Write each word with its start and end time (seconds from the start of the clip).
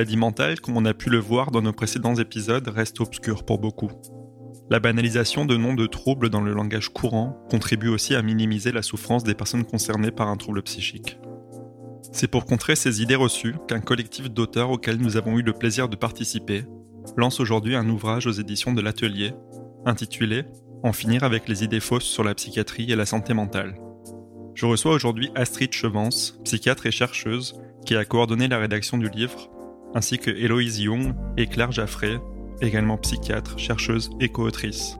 Maladie 0.00 0.16
mentale, 0.16 0.60
comme 0.60 0.78
on 0.78 0.86
a 0.86 0.94
pu 0.94 1.10
le 1.10 1.18
voir 1.18 1.50
dans 1.50 1.60
nos 1.60 1.74
précédents 1.74 2.14
épisodes, 2.14 2.66
reste 2.68 3.02
obscure 3.02 3.44
pour 3.44 3.58
beaucoup. 3.58 3.90
La 4.70 4.80
banalisation 4.80 5.44
de 5.44 5.58
noms 5.58 5.74
de 5.74 5.86
troubles 5.86 6.30
dans 6.30 6.40
le 6.40 6.54
langage 6.54 6.88
courant 6.88 7.36
contribue 7.50 7.90
aussi 7.90 8.14
à 8.14 8.22
minimiser 8.22 8.72
la 8.72 8.80
souffrance 8.80 9.24
des 9.24 9.34
personnes 9.34 9.66
concernées 9.66 10.10
par 10.10 10.28
un 10.28 10.38
trouble 10.38 10.62
psychique. 10.62 11.18
C'est 12.12 12.28
pour 12.28 12.46
contrer 12.46 12.76
ces 12.76 13.02
idées 13.02 13.14
reçues 13.14 13.56
qu'un 13.68 13.82
collectif 13.82 14.30
d'auteurs 14.30 14.70
auquel 14.70 14.96
nous 14.96 15.18
avons 15.18 15.38
eu 15.38 15.42
le 15.42 15.52
plaisir 15.52 15.90
de 15.90 15.96
participer 15.96 16.64
lance 17.18 17.38
aujourd'hui 17.38 17.76
un 17.76 17.86
ouvrage 17.90 18.26
aux 18.26 18.32
éditions 18.32 18.72
de 18.72 18.80
l'Atelier, 18.80 19.34
intitulé 19.84 20.44
En 20.82 20.94
finir 20.94 21.24
avec 21.24 21.46
les 21.46 21.62
idées 21.62 21.78
fausses 21.78 22.04
sur 22.04 22.24
la 22.24 22.34
psychiatrie 22.34 22.90
et 22.90 22.96
la 22.96 23.04
santé 23.04 23.34
mentale. 23.34 23.74
Je 24.54 24.64
reçois 24.64 24.94
aujourd'hui 24.94 25.30
Astrid 25.34 25.74
Chevance, 25.74 26.40
psychiatre 26.42 26.86
et 26.86 26.90
chercheuse, 26.90 27.60
qui 27.84 27.96
a 27.96 28.06
coordonné 28.06 28.48
la 28.48 28.56
rédaction 28.56 28.96
du 28.96 29.10
livre 29.10 29.50
ainsi 29.94 30.18
que 30.18 30.30
Héloïse 30.30 30.80
Young 30.80 31.14
et 31.36 31.46
Claire 31.46 31.72
Jaffray, 31.72 32.20
également 32.60 32.98
psychiatre, 32.98 33.58
chercheuse 33.58 34.10
et 34.20 34.28
co-autrice. 34.28 34.98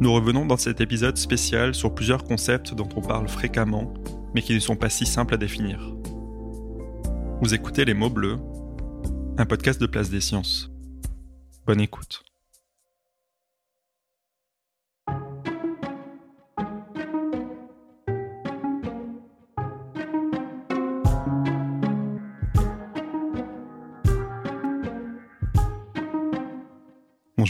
Nous 0.00 0.12
revenons 0.12 0.46
dans 0.46 0.56
cet 0.56 0.80
épisode 0.80 1.16
spécial 1.16 1.74
sur 1.74 1.94
plusieurs 1.94 2.24
concepts 2.24 2.74
dont 2.74 2.88
on 2.96 3.02
parle 3.02 3.28
fréquemment, 3.28 3.92
mais 4.34 4.42
qui 4.42 4.54
ne 4.54 4.60
sont 4.60 4.76
pas 4.76 4.88
si 4.88 5.06
simples 5.06 5.34
à 5.34 5.36
définir. 5.36 5.94
Vous 7.42 7.54
écoutez 7.54 7.84
Les 7.84 7.94
mots 7.94 8.10
bleus, 8.10 8.38
un 9.38 9.46
podcast 9.46 9.80
de 9.80 9.86
Place 9.86 10.10
des 10.10 10.20
Sciences. 10.20 10.70
Bonne 11.66 11.80
écoute. 11.80 12.29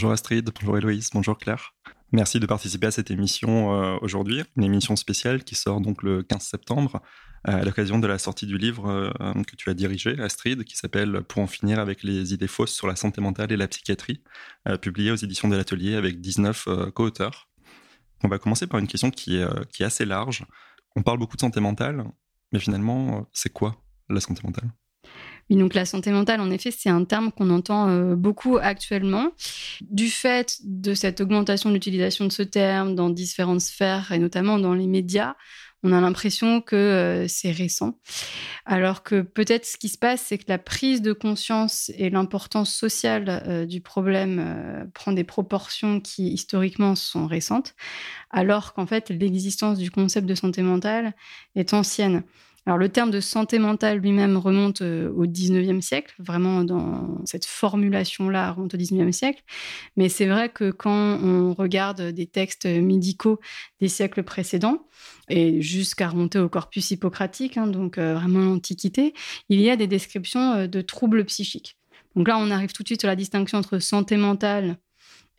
Bonjour 0.01 0.13
Astrid, 0.13 0.49
bonjour 0.59 0.79
Héloïse, 0.79 1.11
bonjour 1.13 1.37
Claire. 1.37 1.75
Merci 2.11 2.39
de 2.39 2.47
participer 2.47 2.87
à 2.87 2.91
cette 2.91 3.11
émission 3.11 3.75
euh, 3.75 3.99
aujourd'hui, 4.01 4.41
une 4.57 4.63
émission 4.63 4.95
spéciale 4.95 5.43
qui 5.43 5.53
sort 5.53 5.79
donc 5.79 6.01
le 6.01 6.23
15 6.23 6.41
septembre 6.41 7.03
euh, 7.47 7.61
à 7.61 7.63
l'occasion 7.63 7.99
de 7.99 8.07
la 8.07 8.17
sortie 8.17 8.47
du 8.47 8.57
livre 8.57 8.89
euh, 8.89 9.43
que 9.43 9.55
tu 9.55 9.69
as 9.69 9.75
dirigé, 9.75 10.19
Astrid, 10.19 10.63
qui 10.63 10.75
s'appelle 10.75 11.21
Pour 11.21 11.43
en 11.43 11.45
finir 11.45 11.77
avec 11.77 12.01
les 12.01 12.33
idées 12.33 12.47
fausses 12.47 12.73
sur 12.73 12.87
la 12.87 12.95
santé 12.95 13.21
mentale 13.21 13.51
et 13.51 13.57
la 13.57 13.67
psychiatrie, 13.67 14.23
publié 14.81 15.11
aux 15.11 15.17
éditions 15.17 15.49
de 15.49 15.55
l'Atelier 15.55 15.93
avec 15.93 16.19
19 16.19 16.67
co-auteurs. 16.95 17.47
On 18.23 18.27
va 18.27 18.39
commencer 18.39 18.65
par 18.65 18.79
une 18.79 18.87
question 18.87 19.11
qui 19.11 19.37
est, 19.37 19.69
qui 19.69 19.83
est 19.83 19.85
assez 19.85 20.05
large. 20.05 20.45
On 20.95 21.03
parle 21.03 21.19
beaucoup 21.19 21.35
de 21.35 21.41
santé 21.41 21.59
mentale, 21.59 22.05
mais 22.51 22.59
finalement, 22.59 23.29
c'est 23.33 23.53
quoi 23.53 23.75
la 24.09 24.19
santé 24.19 24.41
mentale? 24.43 24.71
Oui, 25.49 25.57
donc 25.57 25.73
la 25.73 25.85
santé 25.85 26.11
mentale, 26.11 26.39
en 26.41 26.51
effet, 26.51 26.71
c'est 26.71 26.89
un 26.89 27.03
terme 27.03 27.31
qu'on 27.31 27.49
entend 27.49 27.89
euh, 27.89 28.15
beaucoup 28.15 28.57
actuellement. 28.57 29.31
Du 29.81 30.09
fait 30.09 30.59
de 30.63 30.93
cette 30.93 31.21
augmentation 31.21 31.69
de 31.69 31.75
l'utilisation 31.75 32.25
de 32.25 32.31
ce 32.31 32.43
terme 32.43 32.95
dans 32.95 33.09
différentes 33.09 33.61
sphères, 33.61 34.11
et 34.11 34.19
notamment 34.19 34.59
dans 34.59 34.73
les 34.73 34.87
médias, 34.87 35.35
on 35.83 35.93
a 35.93 35.99
l'impression 35.99 36.61
que 36.61 36.75
euh, 36.75 37.27
c'est 37.27 37.51
récent. 37.51 37.99
Alors 38.65 39.01
que 39.01 39.21
peut-être 39.21 39.65
ce 39.65 39.77
qui 39.77 39.89
se 39.89 39.97
passe, 39.97 40.21
c'est 40.27 40.37
que 40.37 40.45
la 40.47 40.59
prise 40.59 41.01
de 41.01 41.11
conscience 41.11 41.91
et 41.97 42.11
l'importance 42.11 42.71
sociale 42.71 43.43
euh, 43.47 43.65
du 43.65 43.81
problème 43.81 44.89
prend 44.93 45.11
des 45.11 45.23
proportions 45.23 45.99
qui 45.99 46.29
historiquement 46.29 46.95
sont 46.95 47.25
récentes, 47.25 47.73
alors 48.29 48.73
qu'en 48.73 48.85
fait 48.85 49.09
l'existence 49.09 49.79
du 49.79 49.89
concept 49.89 50.27
de 50.27 50.35
santé 50.35 50.61
mentale 50.61 51.13
est 51.55 51.73
ancienne. 51.73 52.23
Alors 52.67 52.77
le 52.77 52.89
terme 52.89 53.09
de 53.09 53.19
santé 53.19 53.57
mentale 53.57 53.97
lui-même 53.97 54.37
remonte 54.37 54.81
euh, 54.83 55.11
au 55.13 55.25
19e 55.25 55.81
siècle, 55.81 56.13
vraiment 56.19 56.63
dans 56.63 57.25
cette 57.25 57.45
formulation-là 57.45 58.51
remonte 58.51 58.75
au 58.75 58.77
19e 58.77 59.11
siècle. 59.11 59.41
Mais 59.97 60.09
c'est 60.09 60.27
vrai 60.27 60.49
que 60.49 60.69
quand 60.69 61.19
on 61.23 61.53
regarde 61.53 62.01
des 62.11 62.27
textes 62.27 62.67
médicaux 62.67 63.39
des 63.79 63.87
siècles 63.87 64.21
précédents, 64.21 64.85
et 65.27 65.61
jusqu'à 65.61 66.09
remonter 66.09 66.37
au 66.39 66.49
corpus 66.49 66.91
hippocratique, 66.91 67.57
hein, 67.57 67.67
donc 67.67 67.97
euh, 67.97 68.13
vraiment 68.13 68.41
l'Antiquité, 68.41 69.13
il 69.49 69.59
y 69.59 69.69
a 69.69 69.75
des 69.75 69.87
descriptions 69.87 70.51
euh, 70.53 70.67
de 70.67 70.81
troubles 70.81 71.25
psychiques. 71.25 71.77
Donc 72.15 72.27
là, 72.27 72.37
on 72.37 72.51
arrive 72.51 72.73
tout 72.73 72.83
de 72.83 72.87
suite 72.87 73.05
à 73.05 73.07
la 73.07 73.15
distinction 73.15 73.57
entre 73.57 73.79
santé 73.79 74.17
mentale 74.17 74.77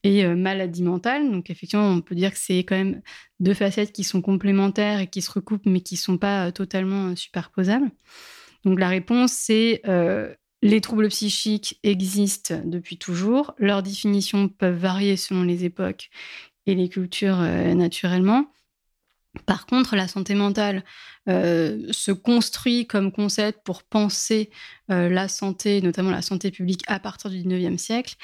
et 0.05 0.25
euh, 0.25 0.35
maladie 0.35 0.83
mentale. 0.83 1.31
Donc 1.31 1.51
effectivement, 1.51 1.89
on 1.89 2.01
peut 2.01 2.15
dire 2.15 2.33
que 2.33 2.39
c'est 2.39 2.59
quand 2.59 2.77
même 2.77 3.03
deux 3.41 3.55
facettes 3.55 3.93
qui 3.93 4.05
sont 4.05 4.23
complémentaires 4.23 5.01
et 5.01 5.07
qui 5.07 5.23
se 5.23 5.31
recoupent, 5.31 5.67
mais 5.67 5.81
qui 5.81 5.95
ne 5.95 6.01
sont 6.01 6.19
pas 6.19 6.49
euh, 6.49 6.51
totalement 6.51 7.09
euh, 7.09 7.17
superposables. 7.17 7.91
Donc 8.65 8.79
la 8.79 8.89
réponse, 8.89 9.33
c'est 9.33 9.83
les 10.65 10.81
troubles 10.81 11.09
psychiques 11.09 11.81
existent 11.83 12.61
depuis 12.65 12.97
toujours. 12.97 13.55
Leurs 13.59 13.83
définitions 13.83 14.49
peuvent 14.49 14.79
varier 14.79 15.17
selon 15.17 15.43
les 15.43 15.65
époques 15.65 16.11
et 16.67 16.77
les 16.77 16.89
cultures 16.89 17.39
naturellement. 17.39 18.47
Par 19.47 19.65
contre, 19.65 19.97
la 19.97 20.09
santé 20.09 20.35
mentale 20.35 20.85
euh, 21.29 21.87
se 21.91 22.13
construit 22.13 22.87
comme 22.87 23.11
concept 23.11 23.61
pour 23.65 23.83
penser 23.83 24.51
euh, 24.91 25.09
la 25.09 25.27
santé, 25.27 25.81
notamment 25.81 26.11
la 26.11 26.21
santé 26.21 26.51
publique, 26.51 26.83
à 26.87 27.01
partir 27.01 27.31
du 27.31 27.39
19e 27.39 27.79
siècle. 27.79 28.17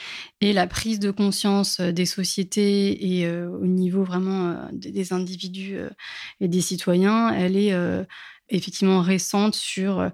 Et 0.42 0.52
la 0.52 0.66
prise 0.66 0.98
de 1.00 1.10
conscience 1.10 1.80
euh, 1.80 1.92
des 1.92 2.04
sociétés 2.04 3.16
et 3.16 3.30
au 3.30 3.66
niveau 3.66 4.04
vraiment 4.04 4.68
des 4.72 5.12
individus 5.14 5.78
et 6.40 6.48
des 6.48 6.60
citoyens, 6.60 7.32
elle 7.32 7.56
est 7.56 7.74
effectivement 8.48 9.00
récente 9.00 9.54
sur 9.54 10.10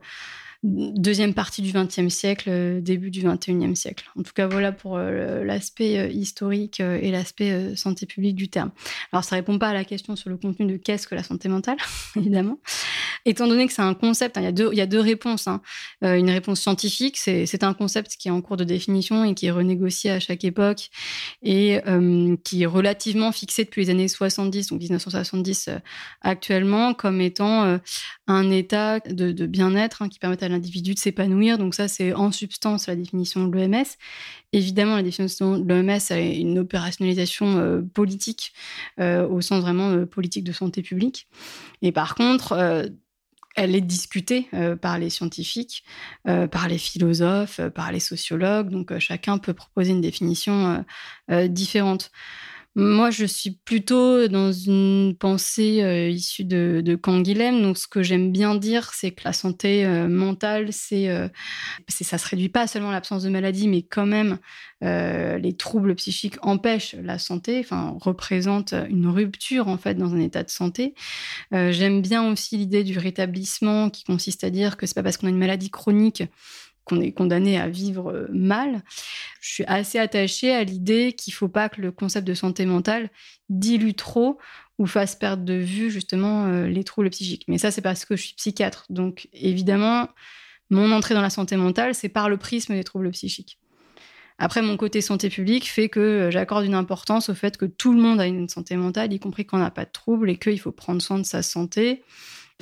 deuxième 0.64 1.34
partie 1.34 1.60
du 1.60 1.72
XXe 1.72 2.08
siècle, 2.08 2.48
euh, 2.48 2.80
début 2.80 3.10
du 3.10 3.22
XXIe 3.22 3.76
siècle. 3.76 4.10
En 4.18 4.22
tout 4.22 4.32
cas, 4.32 4.46
voilà 4.46 4.72
pour 4.72 4.96
euh, 4.96 5.44
l'aspect 5.44 5.98
euh, 5.98 6.08
historique 6.08 6.80
et 6.80 7.10
l'aspect 7.10 7.76
santé 7.76 8.06
publique 8.06 8.34
du 8.34 8.48
terme. 8.48 8.70
Alors, 9.12 9.24
ça 9.24 9.36
répond 9.36 9.58
pas 9.58 9.68
à 9.68 9.74
la 9.74 9.84
question 9.84 10.16
sur 10.16 10.30
le 10.30 10.38
contenu 10.38 10.66
de 10.66 10.76
qu'est-ce 10.78 11.06
que 11.06 11.14
la 11.14 11.22
santé 11.22 11.48
mentale, 11.48 11.76
évidemment. 12.16 12.58
Étant 13.26 13.46
donné 13.46 13.66
que 13.66 13.72
c'est 13.72 13.82
un 13.82 13.94
concept, 13.94 14.38
hein, 14.38 14.40
il, 14.40 14.44
y 14.76 14.80
a 14.80 14.86
deux, 14.86 15.00
réponses. 15.00 15.48
Hein. 15.48 15.60
une 16.02 16.30
réponse 16.30 16.60
scientifique, 16.60 17.18
c'est 17.18 17.64
un 17.64 17.74
concept 17.74 18.16
qui 18.16 18.28
est 18.28 18.30
en 18.30 18.40
cours 18.40 18.56
de 18.56 18.64
définition 18.64 19.24
et 19.24 19.34
qui 19.34 19.46
est 19.46 19.50
renégocié 19.50 20.10
à 20.10 20.20
chaque 20.20 20.44
époque 20.44 20.90
et 21.42 21.80
qui 22.44 22.62
est 22.62 22.66
relativement 22.66 23.32
fixé 23.32 23.64
depuis 23.64 23.84
les 23.84 23.90
années 23.90 24.08
70, 24.08 24.68
donc 24.68 24.80
1970 24.80 25.70
actuellement, 26.22 26.94
comme 26.94 27.20
étant 27.20 27.78
un 28.26 28.50
état 28.50 29.00
de, 29.00 29.32
de 29.32 29.46
bien-être 29.46 30.02
hein, 30.02 30.08
qui 30.08 30.18
permet 30.18 30.42
à 30.42 30.48
l'individu 30.54 30.94
de 30.94 30.98
s'épanouir. 30.98 31.58
Donc 31.58 31.74
ça, 31.74 31.88
c'est 31.88 32.12
en 32.14 32.32
substance 32.32 32.86
la 32.86 32.96
définition 32.96 33.46
de 33.46 33.56
l'OMS. 33.56 33.84
Évidemment, 34.52 34.96
la 34.96 35.02
définition 35.02 35.58
de 35.58 35.72
l'OMS 35.72 36.00
a 36.10 36.18
une 36.18 36.58
opérationnalisation 36.58 37.58
euh, 37.58 37.82
politique 37.82 38.52
euh, 39.00 39.26
au 39.26 39.40
sens 39.40 39.60
vraiment 39.60 39.90
euh, 39.90 40.06
politique 40.06 40.44
de 40.44 40.52
santé 40.52 40.82
publique. 40.82 41.28
Et 41.82 41.92
par 41.92 42.14
contre, 42.14 42.54
elle 43.56 43.74
est 43.74 43.80
discutée 43.80 44.48
par 44.80 44.98
les 44.98 45.10
scientifiques, 45.10 45.84
par 46.24 46.66
les 46.66 46.78
philosophes, 46.78 47.60
par 47.74 47.92
les 47.92 48.00
sociologues. 48.00 48.70
Donc 48.70 48.98
chacun 48.98 49.38
peut 49.38 49.54
proposer 49.54 49.92
une 49.92 50.00
définition 50.00 50.84
différente. 51.48 52.10
Moi, 52.76 53.10
je 53.10 53.24
suis 53.24 53.52
plutôt 53.52 54.26
dans 54.26 54.50
une 54.50 55.14
pensée 55.16 55.80
euh, 55.84 56.08
issue 56.08 56.42
de, 56.42 56.82
de 56.84 56.96
Canguilhem. 56.96 57.62
Donc, 57.62 57.78
ce 57.78 57.86
que 57.86 58.02
j'aime 58.02 58.32
bien 58.32 58.56
dire, 58.56 58.92
c'est 58.94 59.12
que 59.12 59.22
la 59.24 59.32
santé 59.32 59.86
euh, 59.86 60.08
mentale, 60.08 60.70
euh, 60.92 61.28
c'est, 61.86 62.04
ça 62.04 62.18
se 62.18 62.28
réduit 62.28 62.48
pas 62.48 62.66
seulement 62.66 62.88
à 62.88 62.92
l'absence 62.92 63.22
de 63.22 63.28
maladie, 63.28 63.68
mais 63.68 63.82
quand 63.82 64.06
même, 64.06 64.38
les 64.82 65.56
troubles 65.56 65.94
psychiques 65.94 66.36
empêchent 66.42 66.94
la 67.02 67.18
santé, 67.18 67.60
enfin, 67.60 67.96
représentent 68.02 68.74
une 68.90 69.06
rupture, 69.06 69.68
en 69.68 69.78
fait, 69.78 69.94
dans 69.94 70.12
un 70.12 70.20
état 70.20 70.42
de 70.42 70.50
santé. 70.50 70.94
j'aime 71.52 72.02
bien 72.02 72.30
aussi 72.30 72.58
l'idée 72.58 72.84
du 72.84 72.98
rétablissement 72.98 73.88
qui 73.88 74.04
consiste 74.04 74.44
à 74.44 74.50
dire 74.50 74.76
que 74.76 74.84
c'est 74.84 74.94
pas 74.94 75.02
parce 75.02 75.16
qu'on 75.16 75.28
a 75.28 75.30
une 75.30 75.38
maladie 75.38 75.70
chronique 75.70 76.24
qu'on 76.84 77.00
est 77.00 77.12
condamné 77.12 77.58
à 77.58 77.68
vivre 77.68 78.12
euh, 78.12 78.26
mal. 78.30 78.82
Je 79.40 79.52
suis 79.52 79.64
assez 79.66 79.98
attachée 79.98 80.52
à 80.52 80.64
l'idée 80.64 81.12
qu'il 81.12 81.32
ne 81.32 81.36
faut 81.36 81.48
pas 81.48 81.68
que 81.68 81.80
le 81.80 81.92
concept 81.92 82.26
de 82.26 82.34
santé 82.34 82.66
mentale 82.66 83.10
dilue 83.48 83.94
trop 83.94 84.38
ou 84.78 84.86
fasse 84.86 85.14
perdre 85.16 85.44
de 85.44 85.54
vue 85.54 85.90
justement 85.90 86.46
euh, 86.46 86.66
les 86.66 86.84
troubles 86.84 87.10
psychiques. 87.10 87.44
Mais 87.48 87.58
ça, 87.58 87.70
c'est 87.70 87.82
parce 87.82 88.04
que 88.04 88.16
je 88.16 88.22
suis 88.22 88.34
psychiatre. 88.34 88.86
Donc 88.90 89.28
évidemment, 89.32 90.08
mon 90.70 90.92
entrée 90.92 91.14
dans 91.14 91.22
la 91.22 91.30
santé 91.30 91.56
mentale, 91.56 91.94
c'est 91.94 92.08
par 92.08 92.28
le 92.28 92.36
prisme 92.36 92.74
des 92.74 92.84
troubles 92.84 93.10
psychiques. 93.10 93.58
Après, 94.38 94.62
mon 94.62 94.76
côté 94.76 95.00
santé 95.00 95.28
publique 95.30 95.70
fait 95.70 95.88
que 95.88 96.00
euh, 96.00 96.30
j'accorde 96.30 96.64
une 96.64 96.74
importance 96.74 97.28
au 97.28 97.34
fait 97.34 97.56
que 97.56 97.66
tout 97.66 97.94
le 97.94 98.00
monde 98.00 98.20
a 98.20 98.26
une 98.26 98.48
santé 98.48 98.76
mentale, 98.76 99.12
y 99.12 99.20
compris 99.20 99.46
quand 99.46 99.58
on 99.58 99.60
n'a 99.60 99.70
pas 99.70 99.84
de 99.84 99.92
troubles, 99.92 100.28
et 100.28 100.36
qu'il 100.36 100.58
faut 100.58 100.72
prendre 100.72 101.00
soin 101.00 101.18
de 101.18 101.24
sa 101.24 101.42
santé 101.42 102.02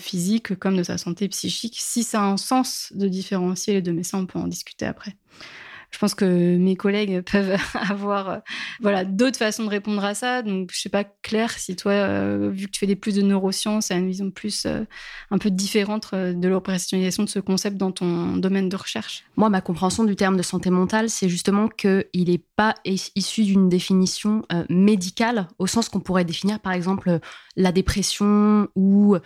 physique 0.01 0.59
comme 0.59 0.77
de 0.77 0.83
sa 0.83 0.99
santé 0.99 1.29
psychique. 1.29 1.77
Si 1.79 2.03
ça 2.03 2.23
a 2.23 2.25
un 2.25 2.37
sens 2.37 2.93
de 2.95 3.09
différencier 3.09 3.75
les 3.75 3.83
deux, 3.83 3.93
mais 3.93 4.03
ça, 4.03 4.19
on 4.19 4.27
peut 4.27 4.39
en 4.39 4.49
discuter 4.49 4.87
après. 4.87 5.17
Je 5.93 5.99
pense 5.99 6.15
que 6.15 6.57
mes 6.57 6.75
collègues 6.75 7.21
peuvent 7.31 7.57
avoir 7.75 8.31
euh, 8.31 8.39
voilà, 8.81 9.05
d'autres 9.05 9.37
façons 9.37 9.65
de 9.65 9.69
répondre 9.69 10.03
à 10.03 10.15
ça. 10.15 10.43
Donc, 10.43 10.71
je 10.73 10.81
sais 10.81 10.89
pas, 10.89 11.05
Claire, 11.05 11.51
si 11.51 11.77
toi, 11.77 11.93
euh, 11.93 12.51
vu 12.53 12.67
que 12.67 12.71
tu 12.73 12.81
fais 12.81 12.87
des 12.87 12.97
plus 12.97 13.15
de 13.15 13.23
neurosciences, 13.23 13.89
tu 13.89 13.93
as 13.93 13.97
une 13.97 14.09
vision 14.09 14.31
plus 14.31 14.65
euh, 14.65 14.85
un 15.31 15.39
peu 15.39 15.51
différente 15.51 16.15
de 16.15 16.49
l'opérationnalisation 16.49 17.25
de 17.25 17.29
ce 17.29 17.39
concept 17.39 17.77
dans 17.77 17.93
ton 17.93 18.37
domaine 18.39 18.71
de 18.71 18.77
recherche? 18.77 19.25
Moi, 19.37 19.51
ma 19.51 19.61
compréhension 19.61 20.05
du 20.05 20.17
terme 20.17 20.37
de 20.37 20.43
santé 20.43 20.71
mentale, 20.71 21.11
c'est 21.11 21.29
justement 21.29 21.69
qu'il 21.69 22.07
n'est 22.15 22.43
pas 22.57 22.75
issu 22.85 23.45
d'une 23.45 23.69
définition 23.69 24.43
médicale, 24.71 25.49
au 25.59 25.67
sens 25.67 25.89
qu'on 25.89 26.01
pourrait 26.01 26.25
définir, 26.25 26.59
par 26.61 26.73
exemple, 26.73 27.21
la 27.57 27.73
dépression 27.73 28.69
ou 28.75 29.17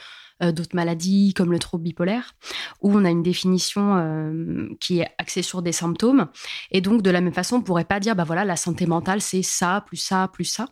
d'autres 0.40 0.74
maladies 0.74 1.32
comme 1.34 1.52
le 1.52 1.58
trouble 1.58 1.84
bipolaire, 1.84 2.34
où 2.80 2.92
on 2.92 3.04
a 3.04 3.10
une 3.10 3.22
définition 3.22 3.96
euh, 3.96 4.68
qui 4.80 5.00
est 5.00 5.08
axée 5.18 5.42
sur 5.42 5.62
des 5.62 5.72
symptômes. 5.72 6.28
Et 6.70 6.80
donc, 6.80 7.02
de 7.02 7.10
la 7.10 7.20
même 7.20 7.32
façon, 7.32 7.56
on 7.56 7.62
pourrait 7.62 7.84
pas 7.84 8.00
dire, 8.00 8.14
bah 8.14 8.24
voilà, 8.24 8.44
la 8.44 8.56
santé 8.56 8.86
mentale, 8.86 9.20
c'est 9.20 9.42
ça, 9.42 9.84
plus 9.86 9.96
ça, 9.96 10.28
plus 10.32 10.44
ça. 10.44 10.68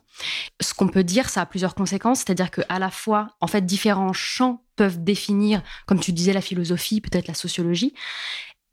Ce 0.61 0.73
qu'on 0.73 0.87
peut 0.87 1.03
dire, 1.03 1.29
ça 1.29 1.41
a 1.41 1.45
plusieurs 1.45 1.75
conséquences, 1.75 2.19
c'est-à-dire 2.19 2.51
qu'à 2.51 2.79
la 2.79 2.91
fois, 2.91 3.29
en 3.41 3.47
fait, 3.47 3.65
différents 3.65 4.13
champs 4.13 4.63
peuvent 4.75 5.03
définir, 5.03 5.61
comme 5.85 5.99
tu 5.99 6.11
disais, 6.11 6.33
la 6.33 6.41
philosophie, 6.41 7.01
peut-être 7.01 7.27
la 7.27 7.33
sociologie. 7.33 7.93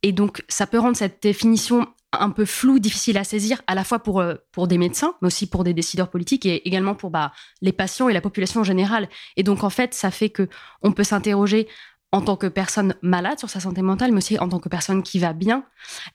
Et 0.02 0.12
donc, 0.12 0.44
ça 0.48 0.66
peut 0.66 0.78
rendre 0.78 0.96
cette 0.96 1.22
définition 1.22 1.86
un 2.12 2.30
peu 2.30 2.44
flou, 2.44 2.78
difficile 2.78 3.16
à 3.18 3.24
saisir, 3.24 3.62
à 3.66 3.74
la 3.74 3.84
fois 3.84 3.98
pour, 3.98 4.20
euh, 4.20 4.34
pour 4.52 4.68
des 4.68 4.78
médecins, 4.78 5.14
mais 5.20 5.26
aussi 5.26 5.46
pour 5.46 5.64
des 5.64 5.72
décideurs 5.72 6.10
politiques 6.10 6.46
et 6.46 6.66
également 6.68 6.94
pour 6.94 7.10
bah, 7.10 7.32
les 7.62 7.72
patients 7.72 8.08
et 8.08 8.12
la 8.12 8.20
population 8.20 8.60
en 8.60 8.64
général. 8.64 9.08
Et 9.36 9.42
donc, 9.42 9.64
en 9.64 9.70
fait, 9.70 9.94
ça 9.94 10.10
fait 10.10 10.28
que 10.30 10.48
on 10.82 10.92
peut 10.92 11.04
s'interroger 11.04 11.68
en 12.12 12.20
tant 12.20 12.36
que 12.36 12.46
personne 12.46 12.94
malade 13.00 13.38
sur 13.38 13.48
sa 13.48 13.60
santé 13.60 13.80
mentale, 13.80 14.12
mais 14.12 14.18
aussi 14.18 14.38
en 14.38 14.48
tant 14.48 14.60
que 14.60 14.68
personne 14.68 15.02
qui 15.02 15.18
va 15.18 15.32
bien. 15.32 15.64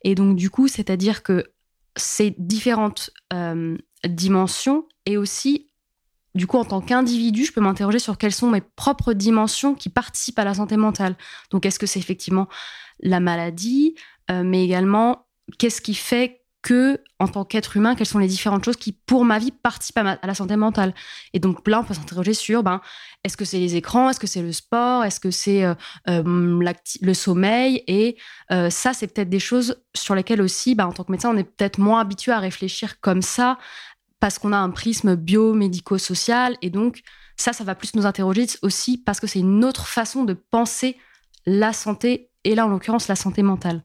Et 0.03 0.13
donc, 0.13 0.35
du 0.35 0.51
coup, 0.51 0.67
c'est-à-dire 0.67 1.23
que 1.23 1.51
ces 1.95 2.35
différentes 2.37 3.09
euh, 3.33 3.75
dimensions 4.07 4.87
et 5.07 5.17
aussi, 5.17 5.67
du 6.35 6.45
coup, 6.45 6.57
en 6.57 6.65
tant 6.65 6.81
qu'individu, 6.81 7.45
je 7.45 7.51
peux 7.51 7.61
m'interroger 7.61 7.97
sur 7.97 8.19
quelles 8.19 8.33
sont 8.33 8.51
mes 8.51 8.61
propres 8.61 9.13
dimensions 9.13 9.73
qui 9.73 9.89
participent 9.89 10.37
à 10.37 10.43
la 10.43 10.53
santé 10.53 10.77
mentale. 10.77 11.15
Donc, 11.49 11.65
est-ce 11.65 11.79
que 11.79 11.87
c'est 11.87 11.99
effectivement 11.99 12.47
la 12.99 13.19
maladie, 13.19 13.95
euh, 14.29 14.43
mais 14.43 14.63
également 14.63 15.26
qu'est-ce 15.57 15.81
qui 15.81 15.95
fait 15.95 16.41
que, 16.61 16.99
en 17.19 17.27
tant 17.27 17.45
qu'être 17.45 17.77
humain, 17.77 17.95
quelles 17.95 18.07
sont 18.07 18.19
les 18.19 18.27
différentes 18.27 18.65
choses 18.65 18.75
qui, 18.75 18.91
pour 18.91 19.23
ma 19.23 19.39
vie, 19.39 19.51
participent 19.51 19.99
à, 19.99 20.19
la 20.21 20.35
santé 20.35 20.55
mentale? 20.55 20.93
Et 21.33 21.39
donc 21.39 21.65
là, 21.67 21.79
on 21.79 21.83
peut 21.83 21.93
s'interroger 21.93 22.33
sur, 22.33 22.63
ben, 22.63 22.81
est-ce 23.23 23.37
que 23.37 23.45
c'est 23.45 23.59
les 23.59 23.75
écrans, 23.75 24.09
est-ce 24.09 24.19
que 24.19 24.27
c'est 24.27 24.41
le 24.41 24.51
sport, 24.51 25.05
est-ce 25.05 25.19
que 25.19 25.31
c'est 25.31 25.63
euh, 25.63 25.75
euh, 26.09 26.73
le 27.01 27.13
sommeil? 27.13 27.83
Et 27.87 28.17
euh, 28.51 28.69
ça, 28.69 28.93
c'est 28.93 29.07
peut-être 29.07 29.29
des 29.29 29.39
choses 29.39 29.81
sur 29.95 30.15
lesquelles 30.15 30.41
aussi, 30.41 30.75
ben, 30.75 30.87
en 30.87 30.91
tant 30.91 31.03
que 31.03 31.11
médecin, 31.11 31.29
on 31.33 31.37
est 31.37 31.43
peut-être 31.43 31.79
moins 31.79 32.01
habitué 32.01 32.31
à 32.31 32.39
réfléchir 32.39 32.99
comme 32.99 33.21
ça, 33.21 33.57
parce 34.19 34.39
qu'on 34.39 34.51
a 34.51 34.57
un 34.57 34.71
prisme 34.71 35.15
biomédico-social. 35.15 36.57
Et 36.61 36.69
donc, 36.69 37.01
ça, 37.37 37.53
ça 37.53 37.63
va 37.63 37.75
plus 37.75 37.95
nous 37.95 38.05
interroger 38.05 38.47
aussi 38.61 38.97
parce 38.97 39.19
que 39.19 39.27
c'est 39.27 39.39
une 39.39 39.63
autre 39.63 39.87
façon 39.87 40.23
de 40.23 40.33
penser 40.33 40.97
la 41.45 41.71
santé, 41.71 42.29
et 42.47 42.55
là, 42.55 42.65
en 42.65 42.69
l'occurrence, 42.69 43.09
la 43.09 43.17
santé 43.17 43.43
mentale. 43.43 43.83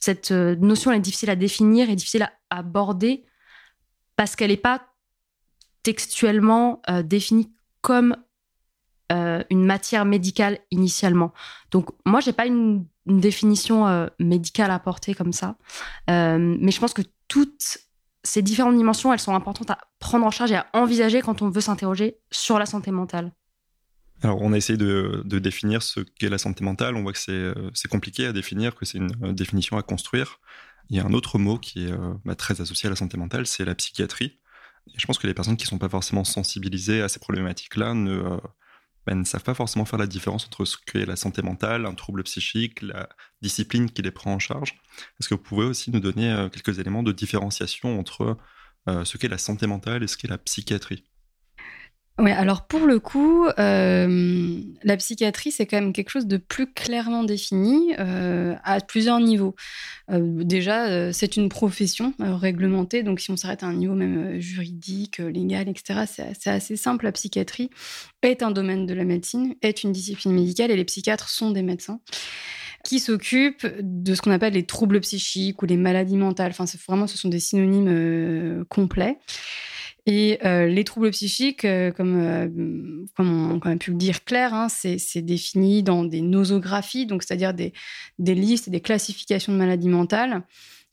Cette 0.00 0.32
euh, 0.32 0.56
notion 0.56 0.90
est 0.90 0.98
difficile 0.98 1.30
à 1.30 1.36
définir 1.36 1.88
et 1.88 1.94
difficile 1.94 2.24
à 2.24 2.32
aborder 2.50 3.24
parce 4.16 4.34
qu'elle 4.34 4.50
n'est 4.50 4.56
pas 4.56 4.82
textuellement 5.84 6.82
euh, 6.90 7.02
définie 7.02 7.52
comme 7.82 8.16
euh, 9.12 9.44
une 9.50 9.64
matière 9.64 10.04
médicale 10.04 10.58
initialement. 10.72 11.32
Donc 11.70 11.90
moi, 12.04 12.18
j'ai 12.20 12.32
pas 12.32 12.46
une, 12.46 12.86
définition 13.08 14.08
médicale 14.18 14.72
à 14.72 14.80
porter 14.80 15.14
comme 15.14 15.32
ça, 15.32 15.54
mais 16.08 16.72
je 16.72 16.80
pense 16.80 16.92
que 16.92 17.02
toutes 17.28 17.78
ces 18.24 18.42
différentes 18.42 18.76
dimensions, 18.76 19.12
elles 19.12 19.20
sont 19.20 19.36
importantes 19.36 19.70
à 19.70 19.78
prendre 20.00 20.26
en 20.26 20.32
charge 20.32 20.50
et 20.50 20.56
à 20.56 20.66
envisager 20.72 21.22
quand 21.22 21.40
on 21.40 21.48
veut 21.48 21.60
s'interroger 21.60 22.18
sur 22.32 22.58
la 22.58 22.66
santé 22.66 22.90
mentale. 22.90 23.30
Alors, 24.22 24.40
on 24.40 24.52
a 24.52 24.56
essayé 24.56 24.78
de, 24.78 25.22
définir 25.24 25.82
ce 25.82 26.00
qu'est 26.00 26.28
la 26.28 26.38
santé 26.38 26.64
mentale. 26.64 26.96
On 26.96 27.02
voit 27.02 27.12
que 27.12 27.30
euh, 27.30 27.70
c'est 27.74 27.88
compliqué 27.88 28.26
à 28.26 28.32
définir, 28.32 28.74
que 28.74 28.84
c'est 28.84 28.98
une 28.98 29.12
euh, 29.22 29.32
définition 29.32 29.76
à 29.76 29.82
construire. 29.82 30.40
Il 30.88 30.96
y 30.96 31.00
a 31.00 31.04
un 31.04 31.12
autre 31.12 31.38
mot 31.38 31.58
qui 31.58 31.86
est 31.86 31.92
euh, 31.92 32.14
bah, 32.24 32.34
très 32.34 32.60
associé 32.60 32.86
à 32.86 32.90
la 32.90 32.96
santé 32.96 33.18
mentale, 33.18 33.46
c'est 33.46 33.64
la 33.64 33.74
psychiatrie. 33.74 34.38
Et 34.88 34.98
je 34.98 35.06
pense 35.06 35.18
que 35.18 35.26
les 35.26 35.34
personnes 35.34 35.56
qui 35.56 35.64
ne 35.64 35.68
sont 35.68 35.78
pas 35.78 35.88
forcément 35.88 36.24
sensibilisées 36.24 37.02
à 37.02 37.08
ces 37.08 37.18
problématiques-là 37.18 37.92
bah, 39.06 39.14
ne, 39.14 39.24
savent 39.24 39.42
pas 39.42 39.54
forcément 39.54 39.84
faire 39.84 39.98
la 39.98 40.06
différence 40.06 40.46
entre 40.46 40.64
ce 40.64 40.76
qu'est 40.86 41.06
la 41.06 41.16
santé 41.16 41.42
mentale, 41.42 41.86
un 41.86 41.94
trouble 41.94 42.22
psychique, 42.22 42.82
la 42.82 43.08
discipline 43.42 43.90
qui 43.90 44.02
les 44.02 44.12
prend 44.12 44.32
en 44.32 44.38
charge. 44.38 44.80
Est-ce 45.20 45.28
que 45.28 45.34
vous 45.34 45.42
pouvez 45.42 45.64
aussi 45.64 45.90
nous 45.90 46.00
donner 46.00 46.48
quelques 46.52 46.78
éléments 46.78 47.02
de 47.02 47.12
différenciation 47.12 47.98
entre 47.98 48.38
ce 48.86 49.16
qu'est 49.18 49.28
la 49.28 49.38
santé 49.38 49.66
mentale 49.66 50.04
et 50.04 50.06
ce 50.06 50.16
qu'est 50.16 50.28
la 50.28 50.38
psychiatrie? 50.38 51.04
Oui, 52.18 52.30
alors 52.30 52.66
pour 52.66 52.86
le 52.86 52.98
coup, 52.98 53.46
euh, 53.58 54.60
la 54.82 54.96
psychiatrie, 54.96 55.52
c'est 55.52 55.66
quand 55.66 55.78
même 55.78 55.92
quelque 55.92 56.08
chose 56.08 56.26
de 56.26 56.38
plus 56.38 56.72
clairement 56.72 57.24
défini 57.24 57.92
euh, 57.98 58.54
à 58.64 58.80
plusieurs 58.80 59.20
niveaux. 59.20 59.54
Euh, 60.10 60.42
déjà, 60.42 61.12
c'est 61.12 61.36
une 61.36 61.50
profession 61.50 62.14
réglementée, 62.18 63.02
donc 63.02 63.20
si 63.20 63.30
on 63.30 63.36
s'arrête 63.36 63.62
à 63.62 63.66
un 63.66 63.74
niveau 63.74 63.92
même 63.92 64.40
juridique, 64.40 65.18
légal, 65.18 65.68
etc., 65.68 66.04
c'est 66.38 66.50
assez 66.50 66.76
simple. 66.76 67.04
La 67.04 67.12
psychiatrie 67.12 67.68
est 68.22 68.42
un 68.42 68.50
domaine 68.50 68.86
de 68.86 68.94
la 68.94 69.04
médecine, 69.04 69.54
est 69.60 69.82
une 69.82 69.92
discipline 69.92 70.32
médicale, 70.32 70.70
et 70.70 70.76
les 70.76 70.86
psychiatres 70.86 71.28
sont 71.28 71.50
des 71.50 71.62
médecins 71.62 72.00
qui 72.82 72.98
s'occupent 72.98 73.66
de 73.80 74.14
ce 74.14 74.22
qu'on 74.22 74.30
appelle 74.30 74.54
les 74.54 74.64
troubles 74.64 75.00
psychiques 75.00 75.60
ou 75.62 75.66
les 75.66 75.76
maladies 75.76 76.16
mentales. 76.16 76.52
Enfin, 76.52 76.64
vraiment, 76.88 77.06
ce 77.08 77.18
sont 77.18 77.28
des 77.28 77.40
synonymes 77.40 78.64
complets. 78.70 79.18
Et 80.06 80.38
euh, 80.44 80.66
les 80.68 80.84
troubles 80.84 81.10
psychiques, 81.10 81.64
euh, 81.64 81.90
comme, 81.90 82.20
euh, 82.20 83.06
comme, 83.16 83.60
on, 83.64 83.68
a 83.68 83.76
pu 83.76 83.90
le 83.90 83.96
dire 83.96 84.24
Claire, 84.24 84.54
hein, 84.54 84.68
c'est 84.68 85.22
défini 85.22 85.82
dans 85.82 86.04
des 86.04 86.20
nosographies, 86.20 87.08
c'est-à-dire 87.10 87.52
des, 87.52 87.72
des 88.20 88.36
listes 88.36 88.68
et 88.68 88.70
des 88.70 88.80
classifications 88.80 89.52
de 89.52 89.58
maladies 89.58 89.88
mentales. 89.88 90.42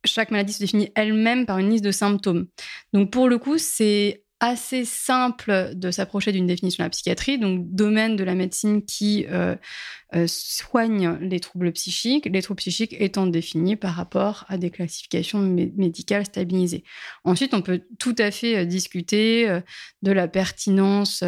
Chaque 0.04 0.32
maladie 0.32 0.54
se 0.54 0.60
définit 0.60 0.92
elle-même 0.96 1.46
par 1.46 1.60
une 1.60 1.70
liste 1.70 1.86
de 1.86 1.92
symptômes. 1.92 2.48
Donc 2.92 3.12
pour 3.12 3.30
le 3.30 3.38
coup, 3.38 3.60
c'est 3.60 4.24
assez 4.44 4.84
simple 4.84 5.72
de 5.74 5.90
s'approcher 5.90 6.34
d'une 6.34 6.48
définition 6.48 6.84
de 6.84 6.88
la 6.88 6.90
psychiatrie, 6.90 7.40
donc 7.40 7.62
domaine 7.74 8.18
de 8.18 8.26
la 8.26 8.36
médecine 8.36 8.84
qui 8.84 9.26
euh, 9.32 9.56
euh, 10.16 10.26
soigne 10.28 11.18
les 11.22 11.40
troubles 11.40 11.72
psychiques, 11.72 12.26
les 12.26 12.42
troubles 12.42 12.58
psychiques 12.58 12.94
étant 13.00 13.26
définis 13.26 13.78
par 13.78 13.94
rapport 13.94 14.44
à 14.50 14.58
des 14.58 14.70
classifications 14.70 15.40
médicales 15.40 16.26
stabilisées. 16.26 16.84
Ensuite, 17.24 17.54
on 17.54 17.62
peut 17.62 17.84
tout 18.00 18.16
à 18.18 18.32
fait 18.32 18.58
euh, 18.58 18.66
discuter 18.66 19.48
de 20.02 20.12
la 20.12 20.28
pertinence 20.28 21.24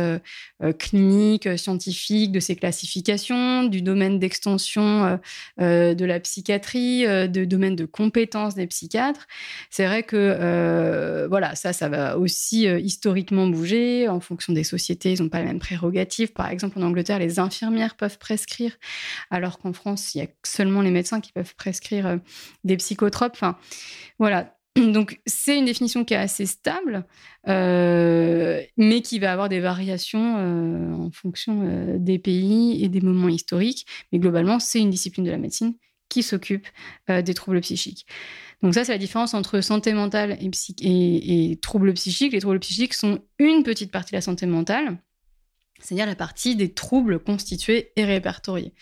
clinique, 0.78 1.58
scientifique 1.58 2.34
de 2.34 2.42
ces 2.42 2.58
classifications, 2.58 3.64
du 3.64 3.82
domaine 3.82 4.20
d'extension 4.20 5.20
de 5.58 6.06
la 6.06 6.20
psychiatrie, 6.20 7.04
de 7.06 7.46
domaine 7.46 7.76
de 7.76 7.86
compétences 7.86 8.56
des 8.56 8.68
psychiatres. 8.68 9.28
C'est 9.70 9.86
vrai 9.86 10.04
que 10.04 11.28
voilà, 11.30 11.56
ça, 11.56 11.72
ça 11.72 11.88
va 11.88 12.18
aussi 12.18 12.66
historiquement 12.66 13.05
bouger 13.50 14.08
en 14.08 14.20
fonction 14.20 14.54
des 14.54 14.64
sociétés. 14.64 15.14
Ils 15.14 15.22
n'ont 15.22 15.30
pas 15.30 15.40
les 15.40 15.46
mêmes 15.46 15.60
prérogatives. 15.60 16.34
Par 16.34 16.50
exemple, 16.50 16.80
en 16.80 16.84
Angleterre, 16.84 17.20
les 17.20 17.40
infirmières 17.40 17.96
peuvent 17.96 18.18
prescrire, 18.18 18.78
alors 19.30 19.60
qu'en 19.60 19.74
France, 19.74 20.16
il 20.16 20.20
y 20.20 20.22
a 20.22 20.28
seulement 20.44 20.82
les 20.82 20.92
médecins 20.92 21.22
qui 21.22 21.32
peuvent 21.32 21.56
prescrire 21.56 22.08
euh, 22.08 22.18
des 22.64 22.78
psychotropes. 22.78 23.34
Enfin, 23.34 23.58
voilà. 24.20 24.56
Donc, 24.76 25.20
c'est 25.26 25.58
une 25.58 25.66
définition 25.66 26.04
qui 26.04 26.14
est 26.14 26.18
assez 26.18 26.46
stable, 26.46 27.06
euh, 27.48 28.62
mais 28.78 29.02
qui 29.02 29.20
va 29.20 29.32
avoir 29.32 29.50
des 29.50 29.60
variations 29.60 30.36
euh, 30.38 30.94
en 30.94 31.12
fonction 31.12 31.98
des 31.98 32.20
pays 32.20 32.84
et 32.84 32.90
des 32.90 33.02
moments 33.02 33.30
historiques. 33.30 33.86
Mais 34.12 34.20
globalement, 34.20 34.60
c'est 34.60 34.80
une 34.80 34.90
discipline 34.90 35.26
de 35.26 35.32
la 35.32 35.38
médecine 35.38 35.76
qui 36.10 36.24
s'occupe 36.24 36.68
des 37.08 37.34
troubles 37.34 37.62
psychiques. 37.62 38.06
Donc 38.62 38.74
ça, 38.74 38.84
c'est 38.84 38.92
la 38.92 38.98
différence 38.98 39.34
entre 39.34 39.62
santé 39.62 39.94
mentale 39.94 40.38
et, 40.40 41.52
et, 41.52 41.58
troubles 41.58 41.94
psychiques. 41.94 42.34
Les 42.34 42.40
troubles 42.40 42.60
psychiques 42.60 42.94
sont 42.94 43.20
une 43.40 43.64
petite 43.64 43.92
partie 43.92 44.12
de 44.12 44.18
la 44.18 44.22
santé 44.22 44.46
mentale 44.46 44.98
c'est-à-dire 45.80 46.06
la 46.06 46.16
partie 46.16 46.56
des 46.56 46.74
troubles 46.74 47.20
constitués 47.20 47.92
et 47.96 48.06
répertoriés. 48.06 48.74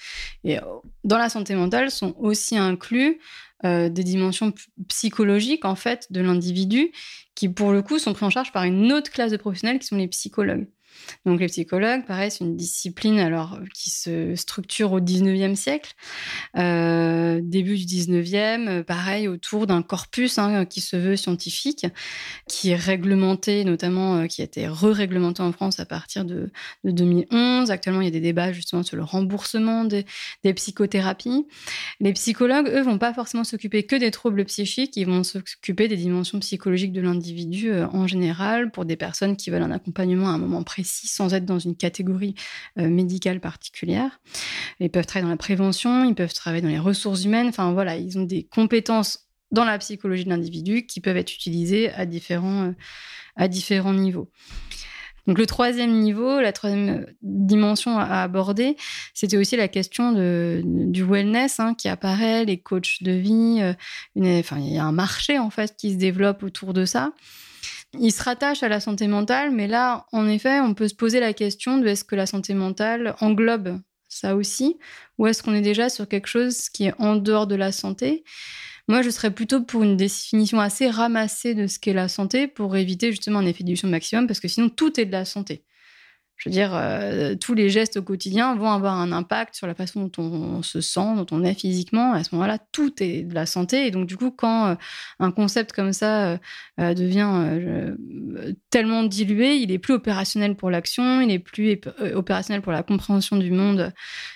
Et 0.44 0.60
dans 1.04 1.18
la 1.18 1.30
santé 1.30 1.56
mentale 1.56 1.92
sont 1.92 2.16
aussi 2.18 2.56
inclus 2.58 3.20
euh, 3.66 3.90
des 3.90 4.04
dimensions 4.04 4.54
psychologiques 4.88 5.66
en 5.66 5.76
fait 5.76 6.12
de 6.12 6.22
l'individu 6.22 6.92
qui 7.36 7.50
pour 7.50 7.72
le 7.72 7.82
coup 7.82 7.98
sont 7.98 8.14
pris 8.14 8.26
en 8.26 8.30
charge 8.30 8.52
par 8.52 8.64
une 8.64 8.92
autre 8.92 9.12
classe 9.12 9.32
de 9.32 9.38
professionnels 9.38 9.80
qui 9.80 9.88
sont 9.88 9.96
les 9.96 10.08
psychologues. 10.08 10.68
Donc 11.26 11.40
les 11.40 11.48
psychologues, 11.48 12.06
pareil, 12.06 12.32
c'est 12.32 12.44
une 12.44 12.56
discipline 12.56 13.20
alors 13.20 13.60
qui 13.74 13.90
se 13.90 14.36
structure 14.36 14.92
au 14.92 15.00
19e 15.00 15.56
siècle, 15.56 15.94
euh, 16.58 17.40
début 17.42 17.78
du 17.78 17.86
19e, 17.86 18.68
euh, 18.68 18.84
pareil, 18.84 19.28
autour 19.28 19.68
d'un 19.68 19.82
corpus 19.82 20.38
hein, 20.38 20.66
qui 20.66 20.82
se 20.82 20.96
veut 20.96 21.16
scientifique, 21.16 21.86
qui 22.48 22.70
est 22.72 22.76
réglementé, 22.76 23.64
notamment 23.64 24.18
euh, 24.18 24.28
qui 24.28 24.42
a 24.42 24.46
été 24.46 24.68
re-réglementé 24.68 25.42
en 25.42 25.52
France 25.52 25.80
à 25.80 25.86
partir 25.86 26.26
de, 26.26 26.52
2011. 26.84 27.72
Actuellement, 27.72 28.02
il 28.02 28.06
y 28.06 28.08
a 28.08 28.12
des 28.12 28.20
débats 28.20 28.52
justement 28.52 28.84
sur 28.84 28.98
le 28.98 29.04
remboursement 29.04 29.86
des, 29.86 30.06
psychothérapies. 30.54 31.48
Les 32.00 32.14
psychologues, 32.14 32.68
eux, 32.68 32.82
vont 32.82 32.98
pas 32.98 33.14
forcément 33.14 33.44
s'occuper 33.44 33.84
que 33.84 33.96
des 33.96 34.12
troubles 34.12 34.46
psychiques, 34.46 34.96
ils 34.98 35.06
vont 35.06 35.24
s'occuper 35.24 35.88
des 35.88 35.98
dimensions 35.98 36.40
psychologiques 36.40 36.92
de 36.92 37.02
l'individu 37.02 37.74
en 37.74 38.08
général 38.08 38.72
pour 38.72 38.86
des 38.86 38.96
personnes 38.96 39.36
qui 39.36 39.50
veulent 39.50 39.64
un 39.64 39.72
accompagnement 39.72 40.28
à 40.28 40.34
un 40.34 40.38
moment 40.38 40.64
précis 40.64 40.83
sans 40.84 41.34
être 41.34 41.46
dans 41.46 41.60
une 41.60 41.76
catégorie 41.76 42.36
euh, 42.78 42.90
médicale 42.90 43.40
particulière. 43.40 44.20
Ils 44.80 44.90
peuvent 44.90 45.06
travailler 45.06 45.26
dans 45.26 45.32
la 45.32 45.38
prévention, 45.38 46.04
ils 46.06 46.16
peuvent 46.16 46.34
travailler 46.34 46.62
dans 46.62 46.70
les 46.70 46.80
ressources 46.80 47.24
humaines. 47.24 47.48
Enfin 47.48 47.74
voilà, 47.74 47.96
ils 47.96 48.18
ont 48.18 48.24
des 48.24 48.44
compétences 48.44 49.28
dans 49.52 49.66
la 49.66 49.78
psychologie 49.78 50.26
de 50.26 50.30
l'individu 50.30 50.86
qui 50.86 51.00
peuvent 51.00 51.18
être 51.18 51.34
utilisées 51.34 51.92
à 51.92 52.06
différents, 52.06 52.66
euh, 52.66 52.72
à 53.36 53.48
différents 53.48 53.94
niveaux. 53.94 54.30
Donc 55.28 55.38
le 55.38 55.46
troisième 55.46 56.00
niveau, 56.00 56.42
la 56.42 56.52
troisième 56.52 57.06
dimension 57.22 57.98
à 57.98 58.24
aborder, 58.24 58.76
c'était 59.14 59.38
aussi 59.38 59.56
la 59.56 59.70
question 59.70 60.12
du 60.12 61.04
wellness 61.04 61.60
hein, 61.60 61.76
qui 61.76 61.88
apparaît, 61.88 62.44
les 62.44 62.60
coachs 62.60 63.02
de 63.02 63.12
vie. 63.12 63.60
Euh, 63.62 63.74
enfin, 64.40 64.58
il 64.60 64.74
y 64.74 64.78
a 64.78 64.84
un 64.84 64.92
marché 64.92 65.40
en 65.40 65.50
fait 65.50 65.76
qui 65.78 65.94
se 65.94 65.98
développe 65.98 66.44
autour 66.44 66.74
de 66.74 66.84
ça 66.84 67.14
il 68.00 68.12
se 68.12 68.24
rattache 68.24 68.64
à 68.64 68.70
la 68.70 68.80
santé 68.80 69.08
mentale, 69.08 69.52
mais 69.52 69.68
là, 69.68 70.06
en 70.12 70.28
effet, 70.28 70.60
on 70.60 70.74
peut 70.74 70.88
se 70.88 70.96
poser 70.96 71.20
la 71.20 71.34
question 71.34 71.78
de 71.78 71.88
est-ce 71.88 72.04
que 72.04 72.16
la 72.16 72.26
santé 72.26 72.54
mentale 72.54 73.16
englobe 73.20 73.80
ça 74.10 74.36
aussi, 74.36 74.78
ou 75.18 75.28
est-ce 75.28 75.42
qu'on 75.42 75.54
est 75.54 75.62
déjà 75.62 75.90
sur 75.90 76.08
quelque 76.08 76.28
chose 76.28 76.70
qui 76.70 76.86
est 76.86 76.94
en 77.00 77.16
dehors 77.16 77.48
de 77.48 77.56
la 77.56 77.72
santé? 77.72 78.24
Moi, 78.88 79.02
je 79.02 79.10
serais 79.10 79.32
plutôt 79.32 79.62
pour 79.62 79.84
une 79.84 79.96
définition 79.96 80.60
assez 80.60 80.90
ramassée 80.90 81.56
de 81.56 81.68
ce 81.68 81.80
qu'est 81.80 81.94
la 81.94 82.08
santé 82.08 82.48
pour 82.48 82.76
éviter 82.76 83.12
justement 83.12 83.40
un 83.40 83.46
effet 83.46 83.64
d'édition 83.64 83.88
maximum, 83.88 84.28
parce 84.28 84.40
que 84.40 84.48
sinon, 84.48 84.70
tout 84.70 85.00
est 85.00 85.06
de 85.06 85.12
la 85.12 85.26
santé. 85.26 85.64
Je 86.44 86.50
veux 86.50 86.54
dire, 86.54 86.72
euh, 86.74 87.36
tous 87.36 87.54
les 87.54 87.70
gestes 87.70 87.96
au 87.96 88.02
quotidien 88.02 88.54
vont 88.58 88.70
avoir 88.70 89.00
un 89.00 89.14
impact 89.14 89.56
sur 89.56 89.66
la 89.66 89.74
façon 89.74 90.10
dont 90.10 90.22
on, 90.22 90.62
se 90.62 90.82
sent, 90.82 91.16
dont 91.16 91.26
on 91.32 91.42
est 91.42 91.54
physiquement. 91.54 92.12
À 92.12 92.22
ce 92.26 92.36
moment-là, 92.36 92.58
tout 92.74 93.02
est 93.02 93.24
de 93.24 93.34
la 93.34 93.46
santé. 93.46 93.88
Et 93.88 93.92
donc, 93.92 94.08
du 94.08 94.18
coup, 94.18 94.30
quand 94.30 94.68
euh, 94.68 94.76
un 95.20 95.32
concept 95.32 95.72
comme 95.72 95.94
ça 95.94 96.38
euh, 96.82 96.94
devient 96.94 97.94
tellement 98.72 99.04
dilué, 99.04 99.56
il 99.56 99.72
est 99.72 99.80
plus 99.80 99.94
opérationnel 99.94 100.56
pour 100.56 100.70
l'action, 100.70 101.22
il 101.22 101.32
est 101.32 101.40
plus 101.40 101.80
opérationnel 102.14 102.62
pour 102.62 102.74
la 102.74 102.84
compréhension 102.84 103.38
du 103.38 103.52
monde, 103.52 103.94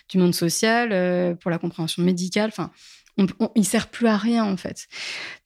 du 0.09 0.17
monde 0.17 0.35
social, 0.35 1.37
pour 1.37 1.51
la 1.51 1.57
compréhension 1.57 2.03
médicale. 2.03 2.49
Enfin, 2.49 2.71
on, 3.17 3.49
il 3.55 3.65
sert 3.65 3.87
plus 3.87 4.07
à 4.07 4.17
rien 4.17 4.45
en 4.45 4.57
fait. 4.57 4.87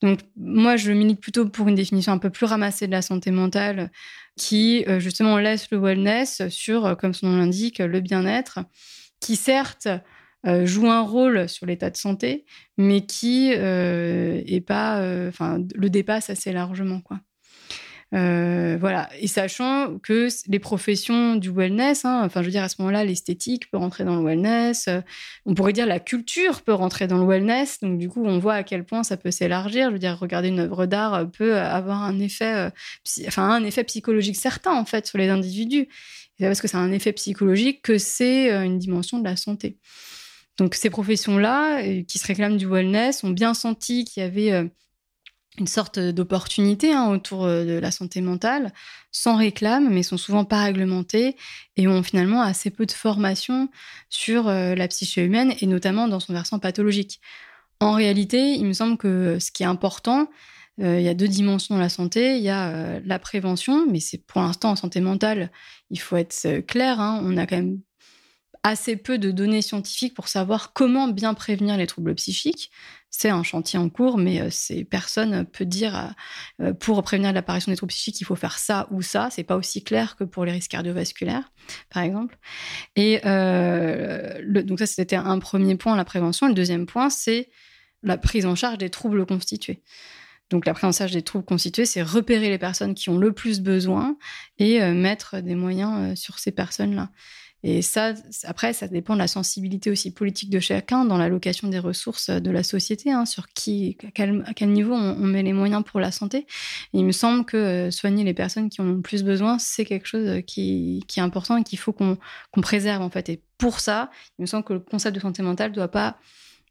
Donc 0.01 0.20
moi, 0.36 0.75
je 0.75 0.91
milite 0.91 1.20
plutôt 1.20 1.48
pour 1.48 1.68
une 1.68 1.75
définition 1.75 2.12
un 2.12 2.18
peu 2.18 2.30
plus 2.30 2.46
ramassée 2.46 2.88
de 2.88 2.91
la 2.91 3.01
santé 3.01 3.32
mentale, 3.32 3.91
qui 4.38 4.84
euh, 4.88 5.00
justement 5.00 5.38
laisse 5.38 5.70
le 5.72 5.77
wellness 5.77 6.48
sur, 6.50 6.86
euh, 6.86 6.96
comme 6.96 7.13
son 7.13 7.27
nom 7.27 7.38
l'indique, 7.38 7.80
le 7.80 8.00
bien-être, 8.00 8.60
qui 9.20 9.36
certes 9.36 9.88
euh, 10.48 10.65
joue 10.65 10.89
un 10.89 11.01
rôle 11.01 11.48
sur 11.48 11.65
l'état 11.65 11.89
de 11.89 11.98
santé, 11.98 12.46
mais 12.77 13.06
qui 13.06 13.51
est 13.51 14.65
pas, 14.65 15.27
enfin, 15.27 15.60
le 15.75 15.89
dépasse 15.89 16.30
assez 16.30 16.51
largement 16.51 17.01
quoi. 17.01 17.20
Euh, 18.13 18.77
voilà. 18.77 19.10
Et 19.20 19.27
sachant 19.27 19.98
que 20.00 20.27
les 20.48 20.60
professions 20.60 21.36
du 21.36 21.50
wellness, 21.50 22.03
hein, 22.03 22.22
enfin, 22.25 22.41
je 22.41 22.48
veux 22.48 22.51
dire, 22.51 22.63
à 22.63 22.70
ce 22.70 22.75
moment-là, 22.80 23.06
l'esthétique 23.06 23.72
peut 23.72 23.77
rentrer 23.77 24.03
dans 24.03 24.18
le 24.18 24.25
wellness. 24.25 24.88
Euh, 24.89 25.00
on 25.46 25.53
pourrait 25.53 25.72
dire 25.72 25.86
la 25.86 26.00
culture 26.00 26.62
peut 26.62 26.74
rentrer 26.74 27.08
dans 27.08 27.18
le 27.18 27.25
wellness. 27.25 27.80
Donc, 27.80 27.98
du 27.98 28.10
coup, 28.10 28.24
on 28.25 28.38
voit 28.39 28.56
à 28.56 28.63
quel 28.63 28.84
point 28.84 29.03
ça 29.03 29.15
peut 29.15 29.32
s'élargir. 29.32 29.88
Je 29.88 29.94
veux 29.94 30.00
dire, 30.00 30.20
regarder 30.20 30.50
une 30.50 30.60
œuvre 30.60 30.86
d'art 30.86 31.30
peut 31.32 31.58
avoir 31.58 32.03
un 32.03 32.20
effet, 32.20 32.53
euh, 32.53 32.70
enfin, 33.27 33.50
un 33.50 33.63
effet 33.63 33.84
psychologique 33.86 34.36
certain, 34.36 34.74
en 34.74 34.86
fait, 34.86 35.08
sur 35.08 35.18
les 35.18 35.30
individus. 35.30 35.88
C'est 36.38 36.48
parce 36.48 36.62
que 36.62 36.68
c'est 36.68 36.77
un 36.77 36.91
effet 36.91 37.13
psychologique 37.13 37.82
que 37.82 37.98
c'est 37.98 38.51
une 38.51 38.80
dimension 38.80 39.20
de 39.20 39.24
la 39.24 39.36
santé. 39.36 39.77
Donc, 40.58 40.75
ces 40.75 40.89
professions-là, 40.89 41.82
qui 42.03 42.20
se 42.20 42.27
réclament 42.27 42.58
du 42.58 42.65
wellness, 42.65 43.24
ont 43.24 43.30
bien 43.30 43.53
senti 43.53 44.06
qu'il 44.06 44.22
y 44.22 44.25
avait 44.25 44.70
une 45.58 45.67
sorte 45.67 46.00
d'opportunité 46.00 46.93
hein, 46.93 47.10
autour 47.10 47.46
euh, 47.46 47.65
de 47.65 47.79
la 47.79 47.91
santé 47.91 48.22
mentale, 48.22 48.74
sans 49.12 49.36
réclame, 49.36 49.89
mais 49.89 50.03
sont 50.03 50.17
souvent 50.17 50.46
pas 50.46 50.63
réglementées 50.63 51.36
et 51.75 51.88
ont 51.88 52.03
finalement 52.03 52.41
assez 52.41 52.70
peu 52.70 52.86
de 52.86 52.91
formation 52.91 53.70
sur 54.10 54.48
euh, 54.48 54.75
la 54.75 54.88
psyché 54.88 55.25
humaine 55.25 55.53
et 55.60 55.67
notamment 55.67 56.08
dans 56.08 56.20
son 56.20 56.34
versant 56.34 56.60
pathologique. 56.60 57.20
En 57.79 57.93
réalité, 57.93 58.53
il 58.53 58.65
me 58.65 58.74
semble 58.74 58.98
que 58.98 59.39
ce 59.39 59.51
qui 59.51 59.63
est 59.63 59.67
important, 59.67 60.29
euh, 60.81 61.00
il 61.00 61.05
y 61.05 61.10
a 61.10 61.13
deux 61.13 61.27
dimensions 61.27 61.75
dans 61.75 61.81
la 61.81 61.89
santé. 61.89 62.38
Il 62.38 62.43
y 62.43 62.50
a 62.50 63.00
la 63.01 63.20
prévention, 63.20 63.86
mais 63.89 64.00
c'est 64.00 64.20
pour 64.25 64.41
l'instant 64.41 64.72
en 64.72 64.75
santé 64.75 65.01
mentale, 65.01 65.51
il 65.89 66.00
faut 66.00 66.15
être 66.15 66.62
clair. 66.62 67.00
Hein, 67.00 67.22
on 67.25 67.38
a 67.38 67.46
quand 67.46 67.58
même 67.58 67.79
assez 68.63 68.96
peu 68.96 69.18
de 69.18 69.32
données 69.32 69.62
scientifiques 69.62 70.13
pour 70.13 70.27
savoir 70.27 70.74
comment 70.74 71.08
bien 71.08 71.34
prévenir 71.34 71.77
les 71.77 71.88
troubles 71.88 72.13
psychiques. 72.15 72.72
C'est 73.10 73.30
un 73.30 73.44
chantier 73.44 73.77
en 73.77 73.89
cours, 73.89 74.18
mais 74.18 74.39
euh, 74.39 74.48
c'est 74.51 74.86
personne 74.86 75.46
peut 75.46 75.65
dire 75.65 76.13
euh, 76.62 76.74
pour 76.74 77.01
prévenir 77.03 77.34
l'apparition 77.34 77.72
des 77.72 77.75
troubles 77.75 77.91
psychiques, 77.91 78.22
il 78.22 78.24
faut 78.24 78.36
faire 78.36 78.58
ça 78.58 78.88
ou 78.91 79.01
ça. 79.01 79.30
C'est 79.32 79.44
pas 79.44 79.58
aussi 79.58 79.84
clair 79.84 80.15
que 80.15 80.24
pour 80.24 80.46
les 80.46 80.51
risques 80.51 80.72
cardiovasculaires, 80.72 81.51
par 81.89 82.03
exemple. 82.03 82.38
Et 82.96 83.20
euh, 83.25 84.63
donc 84.63 84.80
ça, 84.80 84.86
c'était 84.86 85.15
un 85.15 85.39
premier 85.39 85.75
point, 85.75 85.96
la 85.96 86.06
prévention. 86.06 86.48
Le 86.48 86.53
deuxième 86.53 86.86
point, 86.86 87.10
c'est 87.10 87.50
la 88.03 88.18
prise 88.18 88.46
en 88.46 88.56
charge 88.56 88.77
des 88.77 88.89
troubles 88.89 89.25
constitués. 89.25 89.82
Donc 90.50 90.65
la 90.65 90.74
prise 90.74 90.86
en 90.86 90.91
charge 90.91 91.12
des 91.12 91.22
troubles 91.22 91.46
constitués, 91.46 91.86
c'est 91.86 92.01
repérer 92.01 92.50
les 92.50 92.58
personnes 92.58 92.94
qui 92.94 93.10
ont 93.10 93.18
le 93.18 93.34
plus 93.34 93.62
besoin 93.62 94.18
et 94.58 94.82
mettre 94.91 95.39
des 95.39 95.56
moyens 95.56 96.20
sur 96.20 96.39
ces 96.39 96.51
personnes-là. 96.51 97.10
Et 97.63 97.82
ça, 97.84 98.13
après, 98.46 98.74
ça 98.74 98.88
dépend 98.88 99.13
de 99.13 99.20
la 99.20 99.27
sensibilité 99.27 99.91
aussi 99.91 100.12
politique 100.12 100.50
de 100.50 100.60
chacun 100.60 101.06
dans 101.06 101.18
l'allocation 101.18 101.68
des 101.68 101.77
ressources 101.77 102.30
de 102.30 102.50
la 102.50 102.63
société, 102.63 103.12
hein, 103.12 103.25
sur 103.25 103.50
qui, 103.50 103.98
à 104.03 104.12
quel, 104.53 104.70
niveau 104.70 104.94
on, 104.94 105.15
met 105.15 105.44
les 105.44 105.53
moyens 105.53 105.84
pour 105.84 106.00
la 106.00 106.12
santé. 106.12 106.48
il 106.94 107.06
me 107.06 107.12
semble 107.12 107.46
que 107.46 107.58
euh, 107.58 107.91
soigner 107.91 108.24
les 108.24 108.34
personnes 108.34 108.70
qui 108.70 108.82
en 108.82 108.86
ont 108.86 108.94
le 108.94 109.01
plus 109.01 109.24
besoin, 109.24 109.60
c'est 109.60 109.86
quelque 109.86 110.08
chose 110.08 110.41
qui, 110.48 111.03
est 111.15 111.22
important 111.22 111.58
et 111.58 111.63
qu'il 111.63 111.77
faut 111.77 111.94
qu'on 111.94 112.18
préserve, 112.62 113.03
en 113.03 113.10
fait. 113.10 113.30
Et 113.30 113.41
pour 113.60 113.80
ça, 113.80 114.10
il 114.39 114.41
me 114.41 114.48
semble 114.48 114.63
que 114.63 114.74
le 114.74 114.80
concept 114.80 115.15
de 115.15 115.22
santé 115.22 115.44
mentale 115.44 115.70
ne 115.70 115.75
doit 115.75 115.88
pas 115.88 116.18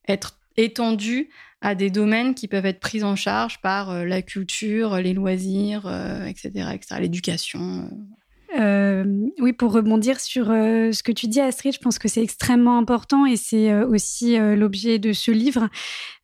être 0.09 0.39
étendu 0.57 1.31
à 1.61 1.75
des 1.75 1.91
domaines 1.91 2.35
qui 2.35 2.49
peuvent 2.49 2.67
être 2.67 2.81
pris 2.81 3.05
en 3.05 3.17
charge 3.17 3.61
par 3.61 3.91
euh, 3.91 4.05
la 4.05 4.23
culture, 4.23 4.97
les 4.97 5.13
loisirs, 5.13 5.81
etc., 6.27 6.51
euh, 6.57 6.71
etc., 6.71 7.01
l'éducation. 7.01 7.91
Euh, 8.59 9.05
oui, 9.39 9.53
pour 9.53 9.73
rebondir 9.73 10.19
sur 10.19 10.51
euh, 10.51 10.93
ce 10.93 11.03
que 11.03 11.13
tu 11.13 11.29
dis, 11.29 11.41
Astrid, 11.41 11.73
je 11.75 11.79
pense 11.79 11.99
que 11.99 12.09
c'est 12.09 12.23
extrêmement 12.23 12.79
important 12.79 13.25
et 13.27 13.37
c'est 13.37 13.71
euh, 13.71 13.87
aussi 13.87 14.37
l'objet 14.39 14.99
de 14.99 15.13
ce 15.13 15.31
livre. 15.31 15.69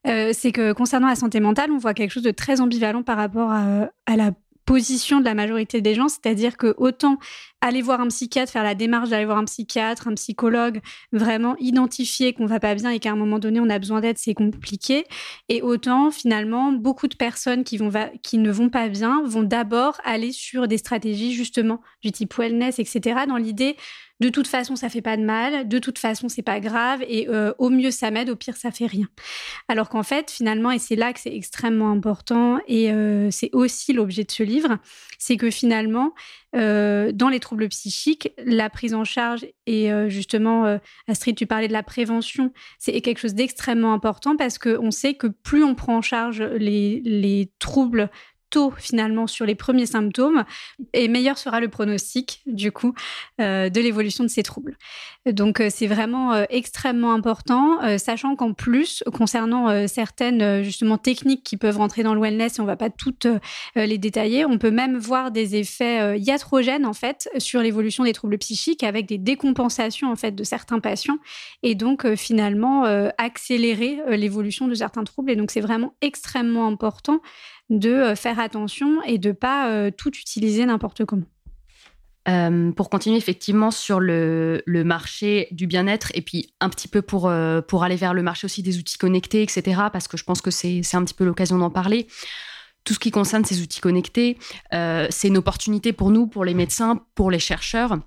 c'est 0.05 0.51
que 0.51 0.73
concernant 0.73 1.07
la 1.07 1.15
santé 1.15 1.39
mentale, 1.39 1.71
on 1.71 1.77
voit 1.77 1.93
quelque 1.93 2.11
chose 2.11 2.23
de 2.23 2.31
très 2.31 2.61
ambivalent 2.61 3.03
par 3.03 3.17
rapport 3.17 3.51
à, 3.51 3.89
à 4.05 4.15
la 4.15 4.31
position 4.67 5.19
de 5.19 5.25
la 5.25 5.33
majorité 5.33 5.81
des 5.81 5.95
gens, 5.95 6.09
c'est-à-dire 6.09 6.57
que 6.57 6.75
autant 6.77 7.17
aller 7.61 7.81
voir 7.81 8.01
un 8.01 8.09
psychiatre, 8.09 8.51
faire 8.51 8.63
la 8.63 8.75
démarche 8.75 9.09
d'aller 9.09 9.25
voir 9.25 9.37
un 9.37 9.45
psychiatre, 9.45 10.09
un 10.09 10.13
psychologue, 10.13 10.81
vraiment 11.11 11.55
identifier 11.57 12.33
qu'on 12.33 12.45
va 12.45 12.59
pas 12.59 12.75
bien 12.75 12.91
et 12.91 12.99
qu'à 12.99 13.11
un 13.11 13.15
moment 13.15 13.39
donné 13.39 13.59
on 13.59 13.69
a 13.69 13.79
besoin 13.79 14.01
d'aide, 14.01 14.17
c'est 14.17 14.33
compliqué. 14.33 15.05
Et 15.49 15.61
autant 15.61 16.11
finalement, 16.11 16.73
beaucoup 16.73 17.07
de 17.07 17.15
personnes 17.15 17.63
qui 17.63 17.77
vont 17.77 17.91
qui 18.21 18.37
ne 18.37 18.51
vont 18.51 18.69
pas 18.69 18.89
bien 18.89 19.23
vont 19.25 19.41
d'abord 19.41 19.99
aller 20.03 20.33
sur 20.33 20.67
des 20.67 20.77
stratégies 20.77 21.33
justement 21.33 21.81
du 22.03 22.11
type 22.11 22.37
wellness, 22.37 22.77
etc. 22.77 23.21
Dans 23.27 23.37
l'idée 23.37 23.77
de 24.19 24.29
toute 24.29 24.47
façon, 24.47 24.75
ça 24.75 24.89
fait 24.89 25.01
pas 25.01 25.15
de 25.15 25.23
mal, 25.23 25.67
de 25.67 25.79
toute 25.79 25.99
façon, 25.99 26.27
c'est 26.27 26.41
pas 26.41 26.59
grave, 26.59 27.03
et 27.07 27.27
euh, 27.29 27.53
au 27.59 27.69
mieux, 27.69 27.91
ça 27.91 28.09
m'aide, 28.09 28.29
au 28.29 28.35
pire, 28.35 28.57
ça 28.57 28.71
fait 28.71 28.87
rien. 28.87 29.07
Alors 29.67 29.89
qu'en 29.89 30.03
fait, 30.03 30.31
finalement, 30.31 30.71
et 30.71 30.79
c'est 30.79 30.95
là 30.95 31.13
que 31.13 31.19
c'est 31.19 31.35
extrêmement 31.35 31.91
important, 31.91 32.59
et 32.67 32.91
euh, 32.91 33.29
c'est 33.29 33.51
aussi 33.53 33.93
l'objet 33.93 34.23
de 34.23 34.31
ce 34.31 34.41
livre, 34.41 34.77
c'est 35.19 35.37
que 35.37 35.51
finalement, 35.51 36.13
euh, 36.55 37.11
dans 37.11 37.29
les 37.29 37.39
troubles 37.39 37.67
psychiques, 37.69 38.31
la 38.43 38.71
prise 38.71 38.95
en 38.95 39.03
charge, 39.03 39.45
et 39.67 39.89
justement, 40.07 40.79
Astrid, 41.07 41.35
tu 41.35 41.45
parlais 41.45 41.67
de 41.67 41.73
la 41.73 41.83
prévention, 41.83 42.51
c'est 42.79 42.99
quelque 43.01 43.19
chose 43.19 43.35
d'extrêmement 43.35 43.93
important 43.93 44.35
parce 44.35 44.57
qu'on 44.57 44.91
sait 44.91 45.13
que 45.13 45.27
plus 45.27 45.63
on 45.63 45.75
prend 45.75 45.97
en 45.97 46.01
charge 46.01 46.41
les, 46.41 47.01
les 47.03 47.51
troubles 47.59 48.09
tôt 48.49 48.73
finalement 48.77 49.27
sur 49.27 49.45
les 49.45 49.55
premiers 49.55 49.85
symptômes 49.85 50.43
et 50.93 51.07
meilleur 51.07 51.37
sera 51.37 51.59
le 51.59 51.67
pronostic 51.67 52.41
du 52.45 52.71
coup 52.71 52.93
euh, 53.41 53.69
de 53.69 53.81
l'évolution 53.81 54.23
de 54.23 54.29
ces 54.29 54.43
troubles. 54.43 54.77
Donc 55.25 55.59
euh, 55.59 55.67
c'est 55.69 55.87
vraiment 55.87 56.33
euh, 56.33 56.45
extrêmement 56.49 57.13
important, 57.13 57.79
sachant 57.97 58.35
qu'en 58.35 58.53
plus 58.53 59.03
concernant 59.13 59.87
certaines 59.87 60.63
justement 60.63 60.97
techniques 60.97 61.43
qui 61.43 61.57
peuvent 61.57 61.77
rentrer 61.77 62.03
dans 62.03 62.13
le 62.13 62.21
wellness, 62.21 62.57
et 62.57 62.61
on 62.61 62.65
va 62.65 62.75
pas 62.75 62.89
toutes 62.89 63.27
les 63.75 63.97
détailler, 63.97 64.45
on 64.45 64.57
peut 64.57 64.71
même 64.71 64.97
voir 64.97 65.31
des 65.31 65.55
effets 65.55 66.19
iatrogènes 66.19 66.85
en 66.85 66.93
fait 66.93 67.29
sur 67.37 67.61
l'évolution 67.61 68.03
des 68.03 68.13
troubles 68.13 68.37
psychiques 68.37 68.83
avec 68.83 69.05
des 69.05 69.17
décompensations 69.17 70.11
en 70.11 70.15
fait 70.15 70.31
de 70.31 70.43
certains 70.43 70.79
patients 70.79 71.17
et 71.63 71.75
donc 71.75 72.15
finalement 72.15 72.83
accélérer 73.17 73.99
l'évolution 74.09 74.67
de 74.67 74.75
certains 74.75 75.03
troubles 75.03 75.31
et 75.31 75.35
donc 75.35 75.51
c'est 75.51 75.61
vraiment 75.61 75.93
extrêmement 76.01 76.67
important 76.67 77.21
de 77.69 77.89
euh, 77.89 78.15
faire 78.15 78.39
attention 78.39 79.01
et 79.03 79.17
de 79.17 79.31
pas 79.31 79.69
euh, 79.69 79.91
tout 79.91 80.15
utiliser 80.15 80.65
n'importe 80.65 81.05
comment. 81.05 81.25
Euh, 82.29 82.71
pour 82.73 82.89
continuer 82.89 83.15
effectivement 83.15 83.71
sur 83.71 84.01
le, 84.01 84.61
marché 84.67 85.47
du 85.51 85.65
bien-être 85.65 86.11
et 86.13 86.21
puis 86.21 86.53
un 86.59 86.69
petit 86.69 86.89
peu 86.89 87.01
pour, 87.01 87.31
pour 87.69 87.83
aller 87.85 87.95
vers 87.95 88.13
le 88.13 88.21
marché 88.21 88.43
aussi 88.43 88.61
des 88.61 88.77
outils 88.79 88.97
connectés, 88.97 89.43
etc., 89.43 89.83
parce 89.93 90.09
que 90.09 90.17
je 90.17 90.25
pense 90.25 90.41
que 90.41 90.51
c'est 90.51 90.81
un 90.93 91.05
petit 91.05 91.13
peu 91.13 91.23
l'occasion 91.23 91.57
d'en 91.57 91.69
parler. 91.69 92.07
Tout 92.83 92.93
ce 92.93 92.99
qui 92.99 93.11
concerne 93.11 93.45
ces 93.45 93.61
outils 93.61 93.79
connectés, 93.79 94.37
c'est 94.73 95.29
une 95.29 95.37
opportunité 95.37 95.93
pour 95.93 96.11
nous, 96.11 96.27
pour 96.27 96.43
les 96.43 96.53
médecins, 96.53 97.01
pour 97.15 97.31
les 97.31 97.39
chercheurs. 97.39 97.97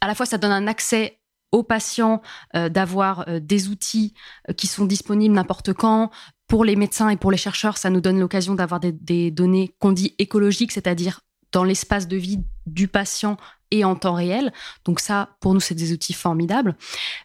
À 0.00 0.06
la 0.06 0.14
fois, 0.14 0.24
ça 0.24 0.38
donne 0.38 0.52
un 0.52 0.68
accès 0.68 1.18
aux 1.50 1.64
patients 1.64 2.22
d'avoir 2.54 3.26
des 3.40 3.68
outils 3.68 4.14
qui 4.56 4.68
sont 4.68 4.84
disponibles 4.84 5.34
n'importe 5.34 5.72
quand, 5.72 6.12
pour 6.48 6.64
les 6.64 6.76
médecins 6.76 7.10
et 7.10 7.16
pour 7.16 7.30
les 7.30 7.36
chercheurs, 7.36 7.76
ça 7.76 7.90
nous 7.90 8.00
donne 8.00 8.18
l'occasion 8.18 8.54
d'avoir 8.54 8.80
des, 8.80 9.30
données 9.30 9.74
qu'on 9.78 9.92
dit 9.92 10.14
écologiques, 10.18 10.72
c'est-à-dire 10.72 11.20
dans 11.52 11.62
l'espace 11.62 12.08
de 12.08 12.16
vie 12.16 12.40
du 12.66 12.88
patient 12.88 13.36
et 13.70 13.84
en 13.84 13.94
temps 13.94 14.14
réel. 14.14 14.52
Donc 14.86 14.98
ça, 14.98 15.36
pour 15.40 15.52
nous, 15.52 15.60
c'est 15.60 15.74
des 15.74 15.92
outils 15.92 16.14
formidables. 16.14 16.74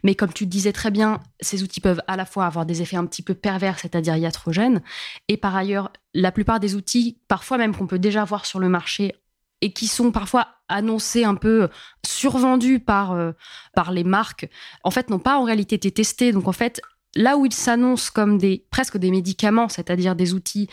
Mais 0.03 0.13
comme 0.13 0.31
tu 0.33 0.45
disais 0.45 0.73
très 0.73 0.91
bien, 0.91 1.21
ces 1.39 1.63
outils 1.63 1.79
peuvent 1.79 2.01
à 2.07 2.17
la 2.17 2.25
fois 2.25 2.45
avoir 2.45 2.65
des 2.65 2.81
effets 2.81 2.97
un 2.97 3.05
petit 3.05 3.21
peu 3.21 3.33
pervers, 3.33 3.79
c'est-à-dire 3.79 4.17
iatrogènes, 4.17 4.81
et 5.29 5.37
par 5.37 5.55
ailleurs, 5.55 5.91
la 6.13 6.33
plupart 6.33 6.59
des 6.59 6.75
outils, 6.75 7.19
parfois 7.29 7.57
même 7.57 7.75
qu'on 7.75 7.87
peut 7.87 7.99
déjà 7.99 8.25
voir 8.25 8.45
sur 8.45 8.59
le 8.59 8.67
marché 8.67 9.15
et 9.61 9.71
qui 9.71 9.87
sont 9.87 10.11
parfois 10.11 10.47
annoncés 10.67 11.23
un 11.23 11.35
peu 11.35 11.69
survendus 12.05 12.79
par, 12.79 13.13
euh, 13.13 13.31
par 13.73 13.91
les 13.91 14.03
marques, 14.03 14.49
en 14.83 14.91
fait, 14.91 15.09
n'ont 15.09 15.19
pas 15.19 15.37
en 15.37 15.43
réalité 15.45 15.75
été 15.75 15.91
testés. 15.91 16.33
Donc 16.33 16.49
en 16.49 16.51
fait, 16.51 16.81
là 17.15 17.37
où 17.37 17.45
ils 17.45 17.53
s'annoncent 17.53 18.11
comme 18.13 18.37
des, 18.37 18.65
presque 18.69 18.97
des 18.97 19.11
médicaments, 19.11 19.69
c'est-à-dire 19.69 20.15
des 20.15 20.33
outils 20.33 20.69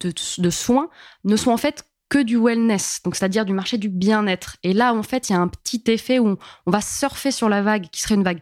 de, 0.00 0.50
soins, 0.50 0.90
ne 1.24 1.36
sont 1.36 1.50
en 1.50 1.56
fait 1.56 1.84
que 2.08 2.18
du 2.22 2.36
wellness, 2.36 3.00
c'est-à-dire 3.12 3.44
du 3.44 3.52
marché 3.52 3.78
du 3.78 3.88
bien-être. 3.88 4.56
Et 4.62 4.72
là, 4.72 4.94
en 4.94 5.02
fait, 5.02 5.28
il 5.28 5.32
y 5.32 5.36
a 5.36 5.40
un 5.40 5.48
petit 5.48 5.82
effet 5.88 6.18
où 6.18 6.36
on, 6.66 6.70
va 6.70 6.80
surfer 6.80 7.30
sur 7.30 7.48
la 7.48 7.62
vague 7.62 7.88
qui 7.90 8.00
serait 8.00 8.14
une 8.14 8.22
vague 8.22 8.40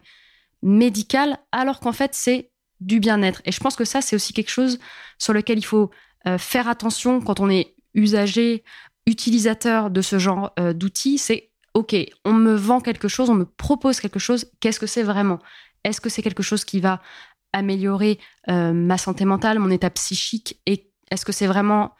médicale, 0.61 1.37
alors 1.51 1.79
qu'en 1.79 1.91
fait, 1.91 2.13
c'est 2.13 2.51
du 2.79 2.99
bien-être. 2.99 3.41
Et 3.45 3.51
je 3.51 3.59
pense 3.59 3.75
que 3.75 3.85
ça, 3.85 4.01
c'est 4.01 4.15
aussi 4.15 4.33
quelque 4.33 4.51
chose 4.51 4.79
sur 5.17 5.33
lequel 5.33 5.57
il 5.57 5.65
faut 5.65 5.89
euh, 6.27 6.37
faire 6.37 6.67
attention 6.67 7.21
quand 7.21 7.39
on 7.39 7.49
est 7.49 7.75
usager, 7.93 8.63
utilisateur 9.05 9.89
de 9.89 10.01
ce 10.01 10.19
genre 10.19 10.51
euh, 10.59 10.73
d'outils. 10.73 11.17
C'est 11.17 11.51
OK, 11.73 11.95
on 12.25 12.33
me 12.33 12.55
vend 12.55 12.81
quelque 12.81 13.07
chose, 13.07 13.29
on 13.29 13.35
me 13.35 13.45
propose 13.45 13.99
quelque 13.99 14.19
chose, 14.19 14.51
qu'est-ce 14.59 14.79
que 14.79 14.87
c'est 14.87 15.03
vraiment? 15.03 15.39
Est-ce 15.87 16.01
que 16.01 16.09
c'est 16.09 16.21
quelque 16.21 16.43
chose 16.43 16.65
qui 16.65 16.79
va 16.79 17.01
améliorer 17.53 18.19
euh, 18.49 18.73
ma 18.73 18.97
santé 18.97 19.25
mentale, 19.25 19.59
mon 19.59 19.69
état 19.69 19.89
psychique 19.89 20.59
Et 20.65 20.91
est-ce 21.09 21.25
que 21.25 21.31
c'est 21.31 21.47
vraiment 21.47 21.93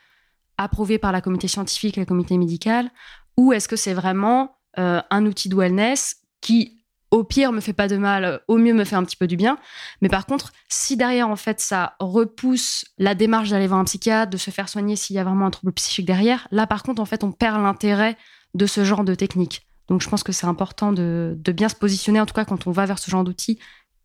approuvé 0.58 0.98
par 0.98 1.12
la 1.12 1.22
communauté 1.22 1.48
scientifique, 1.48 1.96
la 1.96 2.06
communauté 2.06 2.38
médicale 2.38 2.92
Ou 3.38 3.54
est-ce 3.54 3.68
que 3.68 3.76
c'est 3.76 3.94
vraiment 3.94 4.58
euh, 4.78 5.02
un 5.10 5.26
outil 5.26 5.50
de 5.50 5.56
wellness 5.56 6.18
qui, 6.42 6.84
au 7.12 7.24
pire, 7.24 7.52
me 7.52 7.62
fait 7.62 7.74
pas 7.74 7.88
de 7.88 7.98
mal, 7.98 8.42
au 8.48 8.58
mieux 8.58 8.74
me 8.74 8.84
fait 8.84 8.96
un 8.96 9.04
petit 9.04 9.16
peu 9.16 9.28
du 9.28 9.38
bien 9.38 9.58
Mais 10.02 10.10
par 10.10 10.26
contre, 10.26 10.52
si 10.68 10.98
derrière, 10.98 11.30
en 11.30 11.36
fait, 11.38 11.62
ça 11.62 11.96
repousse 12.00 12.86
la 12.98 13.16
démarche 13.16 13.50
d'aller 13.50 13.68
voir 13.68 13.80
un 13.80 13.86
psychiatre, 13.86 14.32
de 14.32 14.38
se 14.38 14.52
faire 14.52 14.68
soigner 14.68 14.96
s'il 14.96 15.16
y 15.16 15.20
a 15.20 15.24
vraiment 15.24 15.46
un 15.46 15.52
trouble 15.52 15.72
psychique 15.74 16.06
derrière, 16.06 16.48
là, 16.52 16.68
par 16.68 16.84
contre, 16.84 17.02
en 17.02 17.06
fait, 17.06 17.24
on 17.24 17.32
perd 17.32 17.62
l'intérêt 17.62 18.18
de 18.54 18.66
ce 18.66 18.84
genre 18.84 19.04
de 19.04 19.16
technique. 19.16 19.68
Donc 19.88 20.02
je 20.02 20.10
pense 20.10 20.24
que 20.24 20.32
c'est 20.32 20.48
important 20.48 20.92
de, 20.92 21.38
bien 21.48 21.70
se 21.70 21.76
positionner, 21.76 22.20
en 22.20 22.26
tout 22.26 22.34
cas 22.34 22.46
quand 22.46 22.68
on 22.68 22.72
va 22.72 22.86
vers 22.86 23.00
ce 23.00 23.10
genre 23.10 23.24
d'outils. 23.24 23.60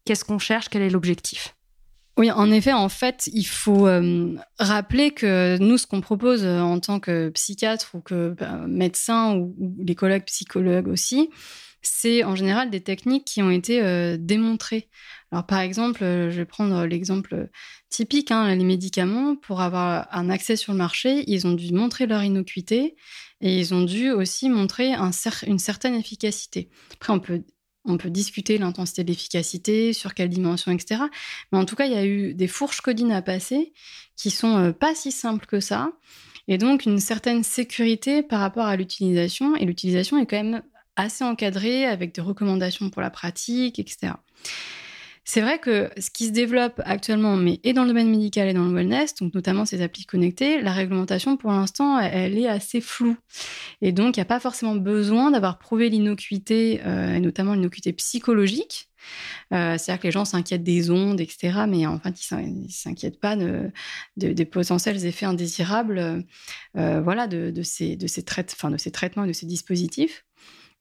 Qu'est-ce 0.04 0.24
qu'on 0.24 0.38
cherche? 0.38 0.68
Quel 0.68 0.82
est 0.82 0.90
l'objectif? 0.90 1.54
Oui, 2.18 2.30
en 2.30 2.50
effet, 2.50 2.72
en 2.72 2.90
fait, 2.90 3.30
il 3.32 3.46
faut 3.46 3.86
euh, 3.86 4.36
rappeler 4.58 5.12
que 5.12 5.56
nous, 5.58 5.78
ce 5.78 5.86
qu'on 5.86 6.02
propose 6.02 6.44
euh, 6.44 6.60
en 6.60 6.78
tant 6.78 7.00
que 7.00 7.30
psychiatre 7.30 7.94
ou 7.94 8.00
que 8.00 8.34
bah, 8.38 8.66
médecin 8.68 9.34
ou, 9.34 9.56
les 9.78 9.94
collègues 9.94 10.24
psychologues 10.24 10.88
aussi, 10.88 11.30
c'est 11.80 12.22
en 12.22 12.36
général 12.36 12.68
des 12.68 12.82
techniques 12.82 13.24
qui 13.24 13.42
ont 13.42 13.50
été 13.50 13.82
euh, 13.82 14.18
démontrées. 14.20 14.90
Alors, 15.30 15.46
par 15.46 15.60
exemple, 15.60 16.00
je 16.00 16.36
vais 16.36 16.44
prendre 16.44 16.84
l'exemple 16.84 17.48
typique, 17.88 18.30
hein, 18.30 18.54
les 18.54 18.64
médicaments, 18.64 19.34
pour 19.34 19.62
avoir 19.62 20.06
un 20.12 20.28
accès 20.28 20.56
sur 20.56 20.72
le 20.72 20.78
marché, 20.78 21.24
ils 21.26 21.46
ont 21.46 21.52
dû 21.52 21.72
montrer 21.72 22.06
leur 22.06 22.22
innocuité 22.22 22.94
et 23.42 23.58
ils 23.58 23.74
ont 23.74 23.82
dû 23.82 24.10
aussi 24.10 24.48
montrer 24.48 24.94
une 25.46 25.58
certaine 25.58 25.94
efficacité. 25.96 26.70
Après, 26.94 27.12
on 27.12 27.18
peut, 27.18 27.42
on 27.84 27.98
peut 27.98 28.08
discuter 28.08 28.56
l'intensité 28.56 29.02
de 29.02 29.08
l'efficacité, 29.08 29.92
sur 29.92 30.14
quelle 30.14 30.28
dimension, 30.28 30.70
etc. 30.70 31.02
Mais 31.50 31.58
en 31.58 31.64
tout 31.64 31.74
cas, 31.74 31.86
il 31.86 31.92
y 31.92 31.96
a 31.96 32.06
eu 32.06 32.34
des 32.34 32.46
fourches 32.46 32.80
codines 32.80 33.12
à 33.12 33.20
passer 33.20 33.72
qui 34.16 34.30
sont 34.30 34.56
euh, 34.56 34.72
pas 34.72 34.94
si 34.94 35.10
simples 35.10 35.46
que 35.46 35.58
ça. 35.58 35.92
Et 36.46 36.56
donc, 36.56 36.86
une 36.86 37.00
certaine 37.00 37.42
sécurité 37.42 38.22
par 38.22 38.40
rapport 38.40 38.66
à 38.66 38.76
l'utilisation. 38.76 39.56
Et 39.56 39.64
l'utilisation 39.64 40.18
est 40.18 40.26
quand 40.26 40.42
même 40.42 40.62
assez 40.94 41.24
encadrée 41.24 41.86
avec 41.86 42.14
des 42.14 42.20
recommandations 42.20 42.90
pour 42.90 43.02
la 43.02 43.10
pratique, 43.10 43.78
etc. 43.78 44.12
C'est 45.24 45.40
vrai 45.40 45.60
que 45.60 45.88
ce 45.98 46.10
qui 46.10 46.26
se 46.26 46.32
développe 46.32 46.80
actuellement, 46.84 47.36
mais 47.36 47.60
et 47.62 47.72
dans 47.72 47.82
le 47.82 47.88
domaine 47.88 48.10
médical 48.10 48.48
et 48.48 48.52
dans 48.52 48.64
le 48.64 48.74
wellness, 48.74 49.14
donc 49.14 49.34
notamment 49.34 49.64
ces 49.64 49.80
applis 49.80 50.04
connectées, 50.04 50.60
la 50.60 50.72
réglementation 50.72 51.36
pour 51.36 51.52
l'instant, 51.52 51.98
elle 52.00 52.36
est 52.36 52.48
assez 52.48 52.80
floue. 52.80 53.16
Et 53.80 53.92
donc, 53.92 54.16
il 54.16 54.20
n'y 54.20 54.22
a 54.22 54.26
pas 54.26 54.40
forcément 54.40 54.74
besoin 54.74 55.30
d'avoir 55.30 55.58
prouvé 55.58 55.90
l'innocuité, 55.90 56.80
euh, 56.84 57.14
et 57.14 57.20
notamment 57.20 57.54
l'innocuité 57.54 57.92
psychologique. 57.92 58.88
Euh, 59.52 59.76
C'est-à-dire 59.78 60.00
que 60.00 60.06
les 60.08 60.12
gens 60.12 60.24
s'inquiètent 60.24 60.62
des 60.64 60.90
ondes, 60.90 61.20
etc. 61.20 61.64
Mais 61.68 61.86
en 61.86 61.98
fait, 61.98 62.14
ils 62.30 62.64
ne 62.64 62.68
s'inquiètent 62.68 63.20
pas 63.20 63.36
de, 63.36 63.70
des 64.16 64.44
potentiels 64.44 65.04
effets 65.06 65.26
indésirables 65.26 66.24
euh, 66.76 67.00
voilà, 67.00 67.26
de, 67.26 67.50
de, 67.50 67.62
ces, 67.62 67.96
de, 67.96 68.06
ces 68.06 68.22
de 68.22 68.76
ces 68.78 68.90
traitements 68.90 69.24
et 69.24 69.28
de 69.28 69.32
ces 69.32 69.46
dispositifs. 69.46 70.24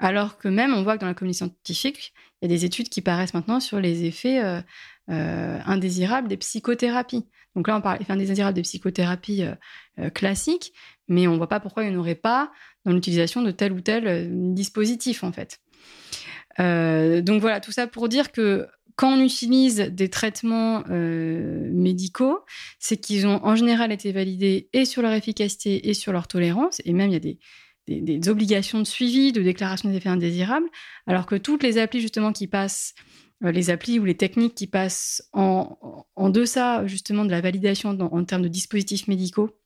Alors 0.02 0.40
que 0.40 0.48
même, 0.48 0.74
on 0.74 0.82
voit 0.82 0.96
que 0.96 1.02
dans 1.02 1.08
la 1.08 1.14
communauté 1.14 1.38
scientifique, 1.38 2.14
il 2.42 2.50
y 2.50 2.52
a 2.52 2.58
des 2.58 2.66
études 2.66 2.90
qui 2.90 3.02
paraissent 3.02 3.36
maintenant 3.36 3.60
sur 3.60 3.80
les 3.80 4.04
effets 4.04 4.44
euh, 4.44 4.60
euh, 5.12 5.60
indésirables 5.64 6.28
des 6.28 6.38
psychothérapies. 6.38 7.24
Donc 7.56 7.68
là, 7.68 7.78
on 7.78 7.82
parle 7.82 8.00
d'effets 8.00 8.14
indésirables 8.14 8.56
des 8.56 8.64
psychothérapies 8.64 9.44
euh, 10.00 10.10
classiques, 10.10 10.74
mais 11.08 11.28
on 11.28 11.34
ne 11.34 11.38
voit 11.38 11.50
pas 11.50 11.60
pourquoi 11.60 11.84
il 11.84 11.92
n'y 11.92 11.96
en 11.96 12.00
aurait 12.00 12.16
pas 12.16 12.52
dans 12.84 12.94
l'utilisation 12.94 13.44
de 13.44 13.52
tel 13.52 13.74
ou 13.74 13.82
tel 13.82 14.54
dispositif, 14.56 15.24
en 15.24 15.32
fait. 15.32 15.60
donc 16.58 17.42
voilà, 17.42 17.60
tout 17.60 17.72
ça 17.72 17.86
pour 17.86 18.10
dire 18.10 18.32
que 18.32 18.68
quand 18.96 19.14
on 19.14 19.22
utilise 19.22 19.78
des 19.78 20.10
traitements 20.10 20.84
médicaux, 20.88 22.40
c'est 22.80 22.98
qu'ils 22.98 23.28
ont 23.28 23.46
en 23.46 23.56
général 23.56 23.92
été 23.92 24.12
validés 24.12 24.70
et 24.74 24.86
sur 24.86 25.04
leur 25.04 25.12
efficacité 25.12 25.90
et 25.90 25.94
sur 25.94 26.12
leur 26.12 26.28
tolérance, 26.28 26.82
et 26.86 26.94
même 26.94 27.10
il 27.10 27.14
y 27.14 27.18
a 27.18 27.20
des 27.20 27.38
des, 27.88 28.30
obligations 28.30 28.80
de 28.80 28.86
suivi, 28.86 29.32
de 29.32 29.42
déclaration 29.42 29.90
des 29.90 29.98
effets 29.98 30.10
indésirables, 30.10 30.68
alors 31.08 31.26
que 31.26 31.36
toutes 31.36 31.64
les 31.64 31.78
applis 31.78 32.02
justement 32.02 32.32
qui 32.32 32.48
passent, 32.48 32.94
euh, 33.44 33.52
les 33.52 33.70
applis 33.70 34.00
ou 34.00 34.06
les 34.06 34.16
techniques 34.16 34.56
qui 34.56 34.68
passent 34.68 35.24
en, 35.34 36.06
en 36.16 36.30
deçà 36.30 36.86
justement 36.88 37.26
de 37.26 37.32
la 37.32 37.42
validation 37.42 37.90
en 37.90 38.24
termes 38.24 38.44
de 38.44 38.48
dispositifs 38.48 39.08
médicaux 39.08 39.58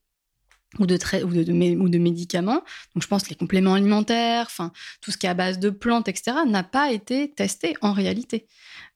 ou 0.79 0.85
de, 0.85 0.97
ou, 1.23 1.83
ou 1.83 1.89
de 1.89 1.97
médicaments, 1.97 2.63
donc 2.93 3.03
je 3.03 3.07
pense 3.07 3.29
les 3.29 3.35
compléments 3.35 3.75
alimentaires, 3.75 4.45
enfin 4.47 4.71
tout 5.01 5.11
ce 5.11 5.17
qui 5.17 5.25
est 5.25 5.29
à 5.29 5.33
base 5.33 5.59
de 5.59 5.69
plantes, 5.69 6.07
etc., 6.07 6.37
n'a 6.47 6.63
pas 6.63 6.91
été 6.91 7.33
testé 7.33 7.75
en 7.81 7.93
réalité, 7.93 8.47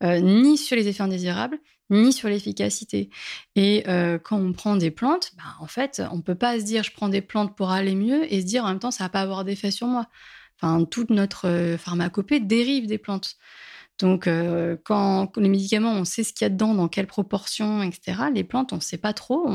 euh, 0.03 0.19
ni 0.19 0.58
sur 0.58 0.75
les 0.75 0.88
effets 0.88 1.03
indésirables, 1.03 1.60
ni 1.89 2.13
sur 2.13 2.30
l'efficacité. 2.30 3.10
Et 3.56 3.84
euh, 3.88 4.19
quand 4.19 4.38
on 4.38 4.54
prend 4.54 4.75
des 4.75 4.91
plantes, 4.91 5.32
bah, 5.38 5.43
en 5.60 5.67
fait, 5.67 6.02
on 6.12 6.21
peut 6.21 6.36
pas 6.36 6.60
se 6.60 6.65
dire 6.65 6.84
je 6.84 6.91
prends 6.91 7.10
des 7.10 7.21
plantes 7.21 7.56
pour 7.56 7.71
aller 7.71 7.95
mieux 7.95 8.32
et 8.32 8.41
se 8.41 8.45
dire 8.45 8.65
en 8.65 8.69
même 8.69 8.80
temps 8.80 8.91
ça 8.91 9.06
va 9.06 9.10
pas 9.10 9.21
avoir 9.21 9.45
d'effet 9.45 9.71
sur 9.71 9.88
moi. 9.88 10.08
Enfin, 10.62 10.84
toute 10.86 11.10
notre 11.10 11.78
pharmacopée 11.80 12.39
dérive 12.39 12.86
des 12.88 12.97
plantes. 12.97 13.36
Donc, 14.00 14.28
euh, 14.28 14.78
quand 14.84 15.36
les 15.38 15.50
médicaments, 15.50 15.92
on 15.92 16.06
sait 16.06 16.24
ce 16.24 16.34
qu'il 16.34 16.46
y 16.46 16.48
a 16.48 16.50
dedans, 16.50 16.74
dans 16.74 16.88
quelle 16.88 17.08
proportion, 17.08 17.84
etc. 17.84 18.24
Les 18.34 18.44
plantes, 18.44 18.72
on 18.72 18.78
ne 18.78 18.82
sait 18.82 18.98
pas 18.98 19.14
trop. 19.14 19.48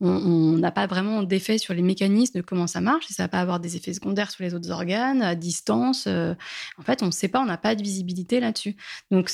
On 0.00 0.56
n'a 0.58 0.70
pas 0.70 0.86
vraiment 0.86 1.22
d'effet 1.22 1.58
sur 1.58 1.72
les 1.72 1.82
mécanismes 1.82 2.38
de 2.38 2.42
comment 2.42 2.66
ça 2.66 2.80
marche. 2.80 3.10
Et 3.10 3.14
ça 3.14 3.24
va 3.24 3.28
pas 3.28 3.40
avoir 3.40 3.58
des 3.58 3.76
effets 3.76 3.94
secondaires 3.94 4.30
sur 4.30 4.44
les 4.44 4.54
autres 4.54 4.70
organes, 4.70 5.22
à 5.22 5.34
distance. 5.34 6.06
Euh. 6.06 6.34
en 6.78 6.82
fait, 6.82 7.02
on 7.02 7.06
ne 7.06 7.10
sait 7.10 7.28
pas, 7.28 7.40
on 7.40 7.46
n'a 7.46 7.56
pas 7.56 7.74
de 7.74 7.82
visibilité 7.82 8.38
là-dessus. 8.40 8.76
Donc, 9.10 9.30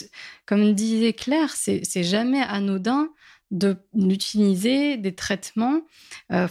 comme 0.47 0.75
disait 0.75 1.13
Claire, 1.13 1.51
c'est 1.51 2.05
jamais 2.05 2.41
anodin 2.41 3.09
d'utiliser 3.51 4.97
des 4.97 5.15
traitements, 5.15 5.83
euh, 6.33 6.49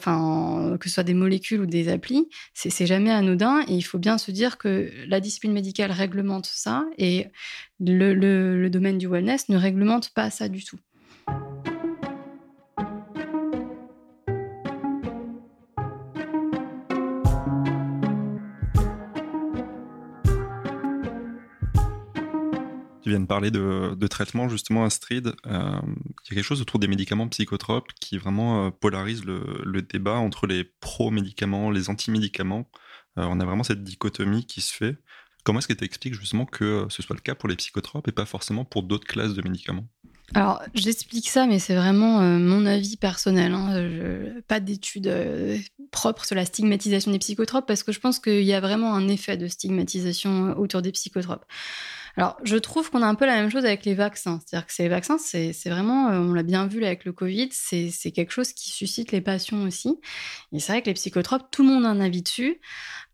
que 0.77 0.87
ce 0.87 0.95
soit 0.95 1.03
des 1.03 1.13
molécules 1.13 1.61
ou 1.61 1.65
des 1.65 1.89
applis, 1.89 2.29
c'est 2.53 2.85
jamais 2.85 3.11
anodin 3.11 3.61
et 3.67 3.73
il 3.73 3.81
faut 3.81 3.99
bien 3.99 4.17
se 4.17 4.31
dire 4.31 4.57
que 4.57 4.89
la 5.07 5.19
discipline 5.19 5.51
médicale 5.51 5.91
réglemente 5.91 6.45
ça 6.45 6.85
et 6.97 7.27
le 7.79 8.67
domaine 8.69 8.97
du 8.97 9.07
wellness 9.07 9.49
ne 9.49 9.57
réglemente 9.57 10.13
pas 10.13 10.29
ça 10.29 10.47
du 10.47 10.63
tout. 10.63 10.79
Tu 23.05 23.11
viens 23.11 23.19
de 23.19 23.27
parler 23.27 23.51
de, 23.51 24.07
traitement, 24.07 24.49
justement, 24.49 24.83
Astrid. 24.83 25.27
Euh, 25.45 25.79
il 25.85 26.29
y 26.29 26.31
a 26.31 26.35
quelque 26.37 26.41
chose 26.41 26.61
autour 26.61 26.79
des 26.79 26.87
médicaments 26.87 27.27
psychotropes 27.27 27.93
qui 28.01 28.17
vraiment 28.17 28.65
euh, 28.65 28.71
polarise 28.71 29.23
le, 29.23 29.83
débat 29.83 30.15
entre 30.15 30.47
les 30.47 30.63
pro-médicaments, 30.63 31.69
les 31.69 31.91
anti-médicaments. 31.91 32.67
Euh, 33.19 33.27
on 33.29 33.39
a 33.39 33.45
vraiment 33.45 33.61
cette 33.61 33.83
dichotomie 33.83 34.47
qui 34.47 34.61
se 34.61 34.73
fait. 34.73 34.97
Comment 35.43 35.59
est-ce 35.59 35.67
que 35.67 35.73
tu 35.73 35.83
expliques 35.83 36.15
justement 36.15 36.47
que 36.47 36.87
ce 36.89 37.03
soit 37.03 37.15
le 37.15 37.21
cas 37.21 37.35
pour 37.35 37.47
les 37.47 37.55
psychotropes 37.55 38.07
et 38.07 38.11
pas 38.11 38.25
forcément 38.25 38.65
pour 38.65 38.81
d'autres 38.81 39.05
classes 39.05 39.35
de 39.35 39.43
médicaments? 39.43 39.85
Alors, 40.33 40.63
j'explique 40.73 41.29
ça, 41.29 41.45
mais 41.45 41.59
c'est 41.59 41.75
vraiment 41.75 42.21
mon 42.21 42.65
avis 42.65 42.97
personnel. 42.97 43.53
Hein. 43.53 44.41
pas 44.47 44.59
d'études 44.59 45.13
propres 45.91 46.25
sur 46.25 46.35
la 46.35 46.45
stigmatisation 46.45 47.11
des 47.11 47.19
psychotropes, 47.19 47.67
parce 47.67 47.83
que 47.83 47.91
je 47.91 47.99
pense 47.99 48.17
qu'il 48.17 48.41
y 48.41 48.53
a 48.53 48.59
vraiment 48.59 48.95
un 48.95 49.07
effet 49.09 49.37
de 49.37 49.47
stigmatisation 49.47 50.57
autour 50.57 50.81
des 50.81 50.91
psychotropes. 50.91 51.45
Alors, 52.17 52.37
je 52.43 52.55
trouve 52.55 52.89
qu'on 52.89 53.01
a 53.01 53.07
un 53.07 53.15
peu 53.15 53.25
la 53.25 53.35
même 53.35 53.49
chose 53.49 53.65
avec 53.65 53.83
les 53.83 53.93
vaccins. 53.93 54.39
C'est-à-dire 54.45 54.67
que 54.67 54.73
les 54.81 54.87
vaccins, 54.87 55.17
c'est 55.17 55.51
vraiment, 55.65 56.09
euh, 56.09 56.19
on 56.19 56.33
l'a 56.33 56.43
bien 56.43 56.65
vu 56.65 56.85
avec 56.85 57.03
le 57.03 57.11
Covid, 57.11 57.49
c'est 57.51 57.91
quelque 58.13 58.31
chose 58.31 58.53
qui 58.53 58.71
suscite 58.71 59.11
les 59.11 59.19
passions 59.19 59.63
aussi. 59.63 59.99
Et 60.53 60.59
c'est 60.59 60.71
vrai 60.71 60.81
que 60.81 60.87
les 60.87 60.93
psychotropes, 60.93 61.51
tout 61.51 61.63
le 61.63 61.69
monde 61.69 61.85
a 61.85 61.89
un 61.89 61.99
avis 61.99 62.21
dessus, 62.21 62.61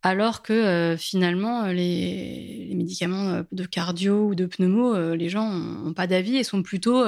alors 0.04 0.44
que 0.44 0.54
euh, 0.54 0.98
finalement, 0.98 1.64
euh, 1.64 1.74
les, 1.74 2.74
médicaments 2.76 3.44
de 3.52 3.66
cardio 3.66 4.28
ou 4.28 4.36
de 4.36 4.46
pneumo, 4.46 5.16
les 5.16 5.30
gens 5.30 5.50
n'ont 5.50 5.94
pas 5.94 6.08
d'avis 6.08 6.38
et 6.38 6.44
sont 6.44 6.64
plutôt, 6.64 7.04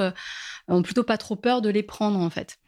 ont 0.68 0.82
plutôt 0.82 1.02
pas 1.02 1.18
trop 1.18 1.36
peur 1.36 1.62
de 1.62 1.68
les 1.68 1.82
prendre 1.82 2.20
en 2.20 2.30
fait. 2.30 2.58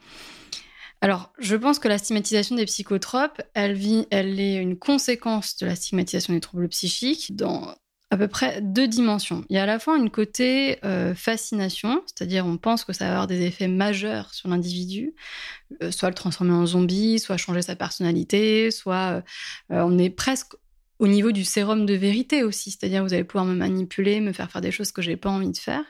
Alors, 1.00 1.32
je 1.38 1.56
pense 1.56 1.78
que 1.78 1.88
la 1.88 1.98
stigmatisation 1.98 2.56
des 2.56 2.64
psychotropes, 2.64 3.40
elle, 3.54 3.74
vit, 3.74 4.06
elle 4.10 4.40
est 4.40 4.56
une 4.56 4.78
conséquence 4.78 5.56
de 5.56 5.66
la 5.66 5.76
stigmatisation 5.76 6.32
des 6.32 6.40
troubles 6.40 6.68
psychiques 6.68 7.36
dans 7.36 7.74
à 8.16 8.18
peu 8.18 8.28
près 8.28 8.62
deux 8.62 8.88
dimensions. 8.88 9.44
Il 9.50 9.56
y 9.56 9.58
a 9.58 9.64
à 9.64 9.66
la 9.66 9.78
fois 9.78 9.98
une 9.98 10.10
côté 10.10 10.78
euh, 10.84 11.14
fascination, 11.14 12.02
c'est-à-dire 12.06 12.46
on 12.46 12.56
pense 12.56 12.82
que 12.84 12.94
ça 12.94 13.04
va 13.04 13.10
avoir 13.12 13.26
des 13.26 13.42
effets 13.42 13.68
majeurs 13.68 14.32
sur 14.32 14.48
l'individu, 14.48 15.14
euh, 15.82 15.90
soit 15.90 16.08
le 16.08 16.14
transformer 16.14 16.54
en 16.54 16.64
zombie, 16.64 17.18
soit 17.18 17.36
changer 17.36 17.60
sa 17.60 17.76
personnalité, 17.76 18.70
soit 18.70 19.22
euh, 19.70 19.82
on 19.82 19.98
est 19.98 20.08
presque 20.08 20.54
au 20.98 21.08
niveau 21.08 21.30
du 21.30 21.44
sérum 21.44 21.84
de 21.84 21.92
vérité 21.92 22.42
aussi, 22.42 22.70
c'est-à-dire 22.70 23.04
vous 23.04 23.12
allez 23.12 23.24
pouvoir 23.24 23.44
me 23.44 23.54
manipuler, 23.54 24.20
me 24.20 24.32
faire 24.32 24.50
faire 24.50 24.62
des 24.62 24.72
choses 24.72 24.92
que 24.92 25.02
j'ai 25.02 25.16
pas 25.16 25.28
envie 25.28 25.52
de 25.52 25.58
faire. 25.58 25.84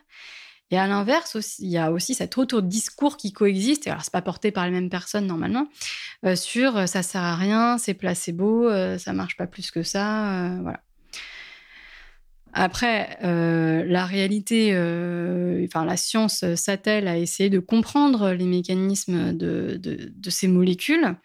Et 0.73 0.79
à 0.79 0.89
l'inverse, 0.89 1.37
il 1.61 1.69
y 1.69 1.79
a 1.79 1.93
aussi 1.93 2.15
cet 2.15 2.39
autre 2.39 2.61
discours 2.61 3.17
qui 3.17 3.33
coexiste, 3.33 3.87
et 3.87 3.91
alors 3.91 4.03
c'est 4.03 4.13
pas 4.13 4.21
porté 4.21 4.51
par 4.51 4.65
les 4.65 4.73
mêmes 4.73 4.91
personnes 4.91 5.29
normalement, 5.29 5.69
sur 6.35 6.89
ça 6.89 7.05
sert 7.05 7.23
à 7.23 7.37
rien, 7.37 7.79
c'est 7.79 7.95
placebo, 7.95 8.69
ça 8.99 9.13
marche 9.13 9.37
pas 9.37 9.47
plus 9.47 9.71
que 9.71 9.85
ça, 9.85 10.59
voilà. 10.63 10.81
Après, 12.59 13.19
euh, 13.23 13.85
la 13.85 14.07
réalité, 14.07 14.71
euh, 14.73 15.63
enfin 15.67 15.85
la 15.85 15.99
science 15.99 16.43
s'attelle 16.55 17.07
à 17.07 17.19
essayer 17.19 17.51
de 17.51 17.59
comprendre 17.59 18.31
les 18.31 18.47
mécanismes 18.47 19.35
de 19.35 20.31
ces 20.31 20.49
molécules. 20.49 21.17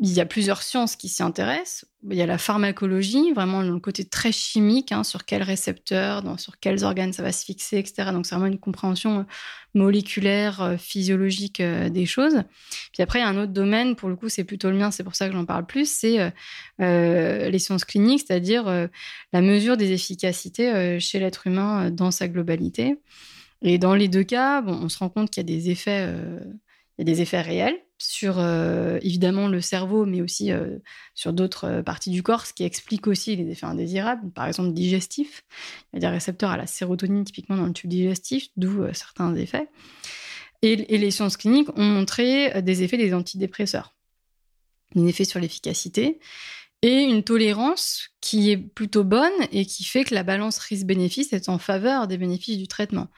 Il 0.00 0.12
y 0.12 0.20
a 0.20 0.26
plusieurs 0.26 0.62
sciences 0.62 0.96
qui 0.96 1.08
s'y 1.08 1.22
intéressent. 1.22 1.84
Il 2.10 2.16
y 2.16 2.22
a 2.22 2.26
la 2.26 2.36
pharmacologie, 2.36 3.32
vraiment 3.32 3.62
le 3.62 3.78
côté 3.78 4.04
très 4.04 4.32
chimique, 4.32 4.90
hein, 4.90 5.04
sur 5.04 5.24
quels 5.24 5.44
récepteurs, 5.44 6.24
sur 6.40 6.58
quels 6.58 6.82
organes 6.82 7.12
ça 7.12 7.22
va 7.22 7.30
se 7.30 7.44
fixer, 7.44 7.78
etc. 7.78 8.10
Donc 8.10 8.26
c'est 8.26 8.34
vraiment 8.34 8.50
une 8.50 8.58
compréhension 8.58 9.20
euh, 9.20 9.22
moléculaire, 9.74 10.62
euh, 10.62 10.76
physiologique 10.76 11.60
euh, 11.60 11.90
des 11.90 12.06
choses. 12.06 12.42
Puis 12.92 13.04
après, 13.04 13.20
il 13.20 13.22
y 13.22 13.24
a 13.24 13.28
un 13.28 13.36
autre 13.36 13.52
domaine, 13.52 13.94
pour 13.94 14.08
le 14.08 14.16
coup, 14.16 14.28
c'est 14.28 14.42
plutôt 14.42 14.68
le 14.68 14.76
mien, 14.76 14.90
c'est 14.90 15.04
pour 15.04 15.14
ça 15.14 15.28
que 15.28 15.32
j'en 15.32 15.44
parle 15.44 15.64
plus, 15.64 15.88
c'est 15.88 16.32
les 16.80 17.58
sciences 17.60 17.84
cliniques, 17.84 18.24
c'est-à-dire 18.26 18.88
la 19.32 19.40
mesure 19.40 19.76
des 19.76 19.92
efficacités 19.92 20.98
chez 20.98 21.20
l'être 21.20 21.46
humain 21.46 21.90
dans 21.90 22.10
sa 22.10 22.26
globalité. 22.26 22.96
Et 23.62 23.78
dans 23.78 23.94
les 23.94 24.08
deux 24.08 24.24
cas, 24.24 24.60
bon, 24.60 24.72
on 24.72 24.88
se 24.88 24.98
rend 24.98 25.08
compte 25.08 25.30
qu'il 25.30 25.40
y 25.40 25.46
a 25.52 25.56
des 25.56 25.70
effets, 25.70 26.08
il 26.98 26.98
y 26.98 27.02
a 27.02 27.04
des 27.04 27.22
effets 27.22 27.40
réels 27.40 27.83
sur 27.98 28.38
euh, 28.38 28.98
évidemment 29.02 29.48
le 29.48 29.60
cerveau, 29.60 30.04
mais 30.04 30.20
aussi 30.20 30.52
euh, 30.52 30.78
sur 31.14 31.32
d'autres 31.32 31.64
euh, 31.64 31.82
parties 31.82 32.10
du 32.10 32.22
corps, 32.22 32.46
ce 32.46 32.52
qui 32.52 32.64
explique 32.64 33.06
aussi 33.06 33.36
les 33.36 33.50
effets 33.50 33.66
indésirables, 33.66 34.30
par 34.32 34.46
exemple 34.46 34.72
digestifs. 34.72 35.44
Il 35.92 35.96
y 35.96 35.98
a 35.98 36.08
des 36.08 36.14
récepteurs 36.14 36.50
à 36.50 36.56
la 36.56 36.66
sérotonine 36.66 37.24
typiquement 37.24 37.56
dans 37.56 37.66
le 37.66 37.72
tube 37.72 37.90
digestif, 37.90 38.48
d'où 38.56 38.84
certains 38.92 39.34
effets. 39.36 39.68
Et, 40.62 40.76
les 40.76 41.10
sciences 41.10 41.36
cliniques 41.36 41.68
ont 41.76 41.84
montré 41.84 42.62
des 42.62 42.82
effets 42.82 42.96
des 42.96 43.12
antidépresseurs, 43.12 43.94
un 44.96 45.06
effet 45.06 45.24
sur 45.24 45.38
l'efficacité 45.38 46.18
et 46.80 47.02
une 47.02 47.22
tolérance 47.22 48.10
qui 48.20 48.50
est 48.50 48.56
plutôt 48.56 49.04
bonne 49.04 49.32
et 49.52 49.66
qui 49.66 49.84
fait 49.84 50.04
que 50.04 50.14
la 50.14 50.22
balance 50.22 50.58
risque-bénéfice 50.58 51.32
est 51.32 51.48
en 51.48 51.58
faveur 51.58 52.08
des 52.08 52.18
bénéfices 52.18 52.58
du 52.58 52.68
traitement. 52.68 53.08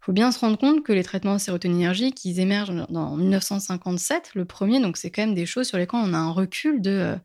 Il 0.00 0.04
faut 0.06 0.12
bien 0.12 0.32
se 0.32 0.38
rendre 0.38 0.56
compte 0.56 0.82
que 0.82 0.94
les 0.94 1.02
traitements 1.02 1.34
de 1.34 1.40
sérotoninergique, 1.40 2.24
ils 2.24 2.40
émergent 2.40 2.72
en 2.94 3.16
1957, 3.16 4.30
le 4.34 4.46
premier, 4.46 4.80
donc 4.80 4.96
c'est 4.96 5.10
quand 5.10 5.20
même 5.20 5.34
des 5.34 5.44
choses 5.44 5.68
sur 5.68 5.76
lesquelles 5.76 6.00
on 6.02 6.14
a 6.14 6.18
un 6.18 6.30
recul 6.30 6.80
de, 6.80 6.90
euh, 6.90 7.16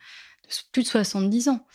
plus 0.73 0.83
de 0.83 0.87
70 0.89 1.47
ans. 1.47 1.65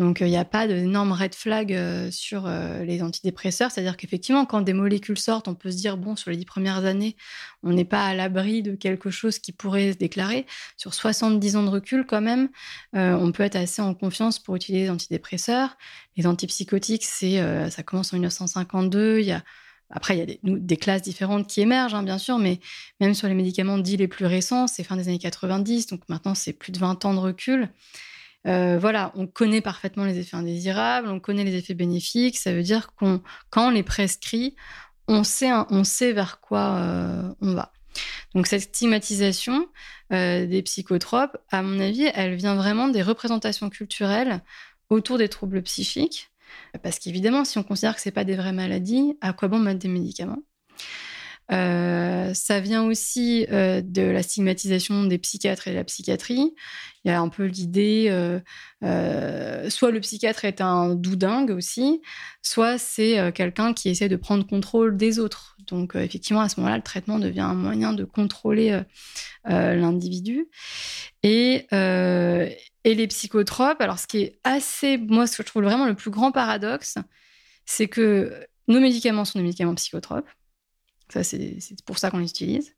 Donc 0.00 0.20
euh, 0.20 0.26
il 0.26 0.30
n'y 0.30 0.36
a 0.36 0.44
pas 0.44 0.66
d'énorme 0.66 1.12
red 1.12 1.36
flag 1.36 1.72
euh, 1.72 2.10
sur 2.10 2.48
les 2.48 3.00
antidépresseurs, 3.00 3.70
c'est-à-dire 3.70 3.96
qu'effectivement, 3.96 4.44
quand 4.44 4.60
des 4.60 4.72
molécules 4.72 5.18
sortent, 5.18 5.46
on 5.46 5.54
peut 5.54 5.70
se 5.70 5.76
dire, 5.76 5.96
bon, 5.96 6.16
sur 6.16 6.32
les 6.32 6.36
dix 6.36 6.46
premières 6.46 6.84
années, 6.84 7.14
on 7.62 7.70
n'est 7.70 7.84
pas 7.84 8.04
à 8.04 8.14
l'abri 8.14 8.64
de 8.64 8.74
quelque 8.74 9.10
chose 9.10 9.38
qui 9.38 9.52
pourrait 9.52 9.92
se 9.92 9.98
déclarer. 9.98 10.46
Sur 10.76 10.94
70 10.94 11.54
ans 11.54 11.62
de 11.62 11.70
recul, 11.70 12.04
quand 12.04 12.22
même, 12.22 12.48
on 12.92 13.30
peut 13.30 13.44
être 13.44 13.54
assez 13.54 13.82
en 13.82 13.94
confiance 13.94 14.40
pour 14.40 14.56
utiliser 14.56 14.84
les 14.86 14.90
antidépresseurs. 14.90 15.76
Les 16.16 16.26
antipsychotiques, 16.26 17.04
c'est, 17.04 17.70
ça 17.70 17.84
commence 17.84 18.12
en 18.12 18.16
1952, 18.16 19.20
il 19.20 19.26
y 19.26 19.32
a 19.32 19.44
après, 19.90 20.16
il 20.16 20.20
y 20.20 20.22
a 20.22 20.36
des, 20.42 20.76
classes 20.76 21.02
différentes 21.02 21.46
qui 21.48 21.60
émergent, 21.60 21.94
hein, 21.94 22.02
bien 22.02 22.18
sûr, 22.18 22.38
mais 22.38 22.60
même 23.00 23.14
sur 23.14 23.26
les 23.28 23.34
médicaments 23.34 23.78
dits 23.78 23.96
les 23.96 24.08
plus 24.08 24.26
récents, 24.26 24.66
c'est 24.66 24.84
fin 24.84 24.96
des 24.96 25.08
années 25.08 25.18
90, 25.18 25.88
donc 25.88 26.00
maintenant 26.08 26.34
c'est 26.34 26.52
plus 26.52 26.70
de 26.70 26.78
20 26.78 27.04
ans 27.04 27.14
de 27.14 27.18
recul. 27.18 27.68
Euh, 28.46 28.78
voilà, 28.78 29.12
on 29.16 29.26
connaît 29.26 29.60
parfaitement 29.60 30.04
les 30.04 30.18
effets 30.18 30.36
indésirables, 30.36 31.08
on 31.08 31.20
connaît 31.20 31.44
les 31.44 31.56
effets 31.56 31.74
bénéfiques. 31.74 32.38
Ça 32.38 32.52
veut 32.52 32.62
dire 32.62 32.94
qu'on, 32.94 33.20
quand 33.50 33.68
on 33.68 33.70
les 33.70 33.82
prescrit, 33.82 34.54
on 35.08 35.24
sait, 35.24 35.50
on 35.70 35.84
sait 35.84 36.12
vers 36.12 36.40
quoi 36.40 36.76
euh, 36.78 37.34
on 37.40 37.52
va. 37.54 37.72
Donc 38.34 38.46
cette 38.46 38.62
stigmatisation 38.62 39.66
euh, 40.12 40.46
des 40.46 40.62
psychotropes, 40.62 41.36
à 41.50 41.62
mon 41.62 41.80
avis, 41.80 42.08
elle 42.14 42.36
vient 42.36 42.54
vraiment 42.54 42.88
des 42.88 43.02
représentations 43.02 43.68
culturelles 43.68 44.40
autour 44.88 45.18
des 45.18 45.28
troubles 45.28 45.62
psychiques 45.62 46.29
parce 46.82 46.98
qu'évidemment, 46.98 47.44
si 47.44 47.58
on 47.58 47.62
considère 47.62 47.94
que 47.94 48.00
ce 48.00 48.10
pas 48.10 48.24
des 48.24 48.36
vraies 48.36 48.52
maladies, 48.52 49.16
à 49.20 49.32
quoi 49.32 49.48
bon 49.48 49.58
mettre 49.58 49.80
des 49.80 49.88
médicaments? 49.88 50.42
Euh, 51.52 52.32
ça 52.32 52.60
vient 52.60 52.84
aussi 52.84 53.46
euh, 53.50 53.80
de 53.84 54.02
la 54.02 54.22
stigmatisation 54.22 55.04
des 55.04 55.18
psychiatres 55.18 55.68
et 55.68 55.72
de 55.72 55.76
la 55.76 55.84
psychiatrie. 55.84 56.54
Il 57.04 57.08
y 57.08 57.10
a 57.10 57.20
un 57.20 57.28
peu 57.28 57.44
l'idée, 57.44 58.08
euh, 58.82 59.70
soit 59.70 59.90
le 59.90 60.00
psychiatre 60.00 60.44
est 60.44 60.60
un 60.60 60.94
doudingue 60.94 61.50
aussi, 61.50 62.02
soit 62.42 62.78
c'est 62.78 63.32
quelqu'un 63.32 63.72
qui 63.72 63.88
essaie 63.88 64.10
de 64.10 64.16
prendre 64.16 64.46
contrôle 64.46 64.96
des 64.96 65.18
autres. 65.18 65.56
Donc 65.66 65.96
effectivement, 65.96 66.42
à 66.42 66.50
ce 66.50 66.60
moment-là, 66.60 66.76
le 66.76 66.82
traitement 66.82 67.18
devient 67.18 67.40
un 67.40 67.54
moyen 67.54 67.94
de 67.94 68.04
contrôler 68.04 68.82
l'individu. 69.46 70.48
Et, 71.22 71.66
et 71.72 72.94
les 72.94 73.06
psychotropes, 73.06 73.80
alors 73.80 73.98
ce 73.98 74.06
qui 74.06 74.18
est 74.18 74.38
assez, 74.44 74.98
moi, 74.98 75.26
ce 75.26 75.38
que 75.38 75.42
je 75.42 75.48
trouve 75.48 75.62
vraiment 75.62 75.86
le 75.86 75.94
plus 75.94 76.10
grand 76.10 76.32
paradoxe, 76.32 76.96
c'est 77.64 77.88
que 77.88 78.46
nos 78.68 78.80
médicaments 78.80 79.24
sont 79.24 79.38
des 79.38 79.44
médicaments 79.44 79.74
psychotropes. 79.74 80.28
Ça, 81.10 81.24
c'est 81.24 81.58
pour 81.84 81.98
ça 81.98 82.10
qu'on 82.10 82.18
les 82.18 82.30
utilise. 82.30 82.74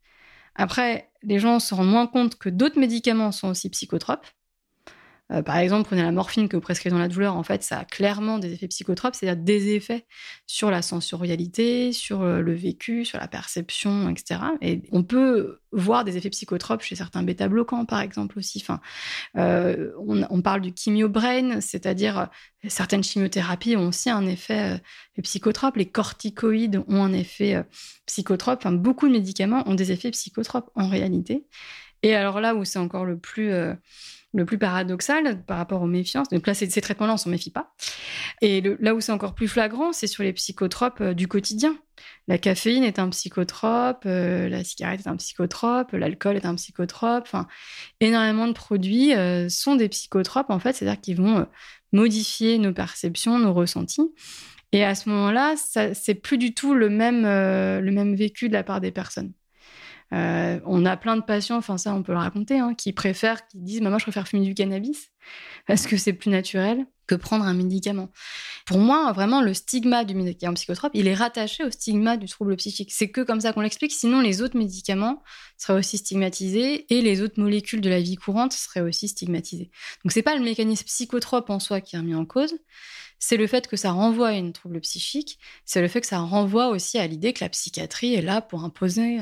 Après, 0.54 1.10
les 1.22 1.38
gens 1.38 1.60
se 1.60 1.74
rendent 1.74 1.90
moins 1.90 2.06
compte 2.06 2.36
que 2.36 2.48
d'autres 2.48 2.78
médicaments 2.78 3.32
sont 3.32 3.48
aussi 3.48 3.70
psychotropes. 3.70 4.26
Euh, 5.32 5.42
par 5.42 5.56
exemple, 5.56 5.84
prenez 5.86 6.02
la 6.02 6.12
morphine 6.12 6.48
que 6.48 6.56
vous 6.56 6.60
prescrivez 6.60 6.92
dans 6.92 7.00
la 7.00 7.08
douleur, 7.08 7.36
en 7.36 7.42
fait, 7.42 7.62
ça 7.62 7.80
a 7.80 7.84
clairement 7.84 8.38
des 8.38 8.52
effets 8.52 8.68
psychotropes, 8.68 9.14
c'est-à-dire 9.14 9.42
des 9.42 9.74
effets 9.74 10.04
sur 10.46 10.70
la 10.70 10.82
sensorialité, 10.82 11.92
sur 11.92 12.22
euh, 12.22 12.40
le 12.40 12.52
vécu, 12.54 13.04
sur 13.04 13.18
la 13.18 13.28
perception, 13.28 14.08
etc. 14.10 14.40
Et 14.60 14.82
on 14.92 15.02
peut 15.02 15.60
voir 15.72 16.04
des 16.04 16.16
effets 16.16 16.30
psychotropes 16.30 16.82
chez 16.82 16.96
certains 16.96 17.22
bêta-bloquants, 17.22 17.86
par 17.86 18.00
exemple, 18.00 18.38
aussi. 18.38 18.62
Enfin, 18.62 18.80
euh, 19.36 19.92
on, 19.98 20.42
parle 20.42 20.60
du 20.60 20.72
chimio-brain, 20.76 21.60
c'est-à-dire 21.60 22.28
certaines 22.68 23.02
chimiothérapies 23.04 23.76
ont 23.76 23.88
aussi 23.88 24.10
un 24.10 24.26
effet 24.26 24.82
psychotrope. 25.22 25.76
Les 25.76 25.88
corticoïdes 25.88 26.82
ont 26.88 27.02
un 27.02 27.12
effet 27.12 27.64
psychotrope. 28.06 28.58
Enfin, 28.58 28.72
beaucoup 28.72 29.06
de 29.06 29.12
médicaments 29.12 29.62
ont 29.66 29.74
des 29.74 29.92
effets 29.92 30.10
psychotropes 30.10 30.70
en 30.74 30.88
réalité. 30.88 31.46
Et 32.02 32.14
alors 32.14 32.40
là 32.40 32.54
où 32.54 32.64
c'est 32.64 32.80
encore 32.80 33.04
le 33.04 33.18
plus 33.18 33.52
le 34.34 34.44
plus 34.44 34.58
paradoxal 34.58 35.44
par 35.44 35.58
rapport 35.58 35.82
aux 35.82 35.86
méfiances. 35.86 36.28
Donc 36.28 36.46
là, 36.46 36.54
ces, 36.54 36.68
traitements-là, 36.68 37.14
on 37.14 37.16
s'en 37.18 37.30
méfie 37.30 37.50
pas. 37.50 37.74
Et 38.40 38.62
là 38.80 38.94
où 38.94 39.00
c'est 39.00 39.12
encore 39.12 39.34
plus 39.34 39.48
flagrant, 39.48 39.92
c'est 39.92 40.06
sur 40.06 40.22
les 40.22 40.32
psychotropes 40.32 41.00
euh, 41.00 41.14
du 41.14 41.28
quotidien. 41.28 41.76
La 42.28 42.38
caféine 42.38 42.82
est 42.82 42.98
un 42.98 43.10
psychotrope, 43.10 44.04
euh, 44.06 44.48
la 44.48 44.64
cigarette 44.64 45.00
est 45.00 45.08
un 45.08 45.16
psychotrope, 45.16 45.92
l'alcool 45.92 46.36
est 46.36 46.46
un 46.46 46.54
psychotrope. 46.54 47.24
Enfin, 47.24 47.46
énormément 48.00 48.46
de 48.46 48.52
produits 48.52 49.14
euh, 49.14 49.48
sont 49.48 49.76
des 49.76 49.88
psychotropes, 49.88 50.50
en 50.50 50.58
fait, 50.58 50.72
c'est-à-dire 50.72 51.00
qu'ils 51.00 51.16
vont 51.16 51.46
modifier 51.92 52.56
nos 52.58 52.72
perceptions, 52.72 53.38
nos 53.38 53.52
ressentis. 53.52 54.14
Et 54.72 54.82
à 54.84 54.94
ce 54.94 55.10
moment-là, 55.10 55.56
c'est 55.56 56.14
plus 56.14 56.38
du 56.38 56.54
tout 56.54 56.74
le 56.74 56.88
même, 56.88 57.24
le 57.24 57.90
même 57.90 58.14
vécu 58.14 58.48
de 58.48 58.54
la 58.54 58.62
part 58.62 58.80
des 58.80 58.90
personnes. 58.90 59.34
Euh, 60.12 60.60
on 60.66 60.84
a 60.84 60.96
plein 60.96 61.16
de 61.16 61.22
patients, 61.22 61.56
enfin 61.56 61.78
ça 61.78 61.94
on 61.94 62.02
peut 62.02 62.12
le 62.12 62.18
raconter, 62.18 62.58
hein, 62.58 62.74
qui 62.74 62.92
préfèrent, 62.92 63.46
qui 63.46 63.58
disent 63.58 63.80
moi 63.80 63.96
je 63.98 64.04
préfère 64.04 64.28
fumer 64.28 64.44
du 64.44 64.54
cannabis 64.54 65.10
parce 65.66 65.86
que 65.86 65.96
c'est 65.96 66.12
plus 66.12 66.30
naturel 66.30 66.86
que 67.06 67.14
prendre 67.14 67.44
un 67.44 67.54
médicament. 67.54 68.10
Pour 68.66 68.78
moi, 68.78 69.12
vraiment, 69.12 69.42
le 69.42 69.54
stigma 69.54 70.04
du 70.04 70.14
médicament 70.14 70.54
psychotrope, 70.54 70.92
il 70.94 71.08
est 71.08 71.14
rattaché 71.14 71.64
au 71.64 71.70
stigma 71.70 72.16
du 72.16 72.26
trouble 72.26 72.56
psychique. 72.56 72.92
C'est 72.92 73.10
que 73.10 73.20
comme 73.20 73.40
ça 73.40 73.52
qu'on 73.52 73.60
l'explique, 73.60 73.92
sinon 73.92 74.20
les 74.20 74.40
autres 74.40 74.56
médicaments 74.56 75.22
seraient 75.56 75.78
aussi 75.78 75.98
stigmatisés 75.98 76.86
et 76.94 77.00
les 77.00 77.22
autres 77.22 77.40
molécules 77.40 77.80
de 77.80 77.90
la 77.90 78.00
vie 78.00 78.16
courante 78.16 78.52
seraient 78.52 78.80
aussi 78.80 79.08
stigmatisées. 79.08 79.70
Donc 80.04 80.12
c'est 80.12 80.22
pas 80.22 80.36
le 80.36 80.42
mécanisme 80.42 80.86
psychotrope 80.86 81.50
en 81.50 81.58
soi 81.58 81.80
qui 81.80 81.96
est 81.96 81.98
remis 81.98 82.14
en 82.14 82.24
cause, 82.24 82.54
c'est 83.18 83.36
le 83.36 83.46
fait 83.46 83.68
que 83.68 83.76
ça 83.76 83.92
renvoie 83.92 84.28
à 84.28 84.32
une 84.32 84.52
trouble 84.52 84.80
psychique, 84.80 85.38
c'est 85.64 85.80
le 85.80 85.88
fait 85.88 86.00
que 86.00 86.06
ça 86.06 86.18
renvoie 86.18 86.68
aussi 86.68 86.98
à 86.98 87.06
l'idée 87.06 87.32
que 87.32 87.44
la 87.44 87.48
psychiatrie 87.48 88.14
est 88.14 88.22
là 88.22 88.40
pour 88.40 88.64
imposer 88.64 89.20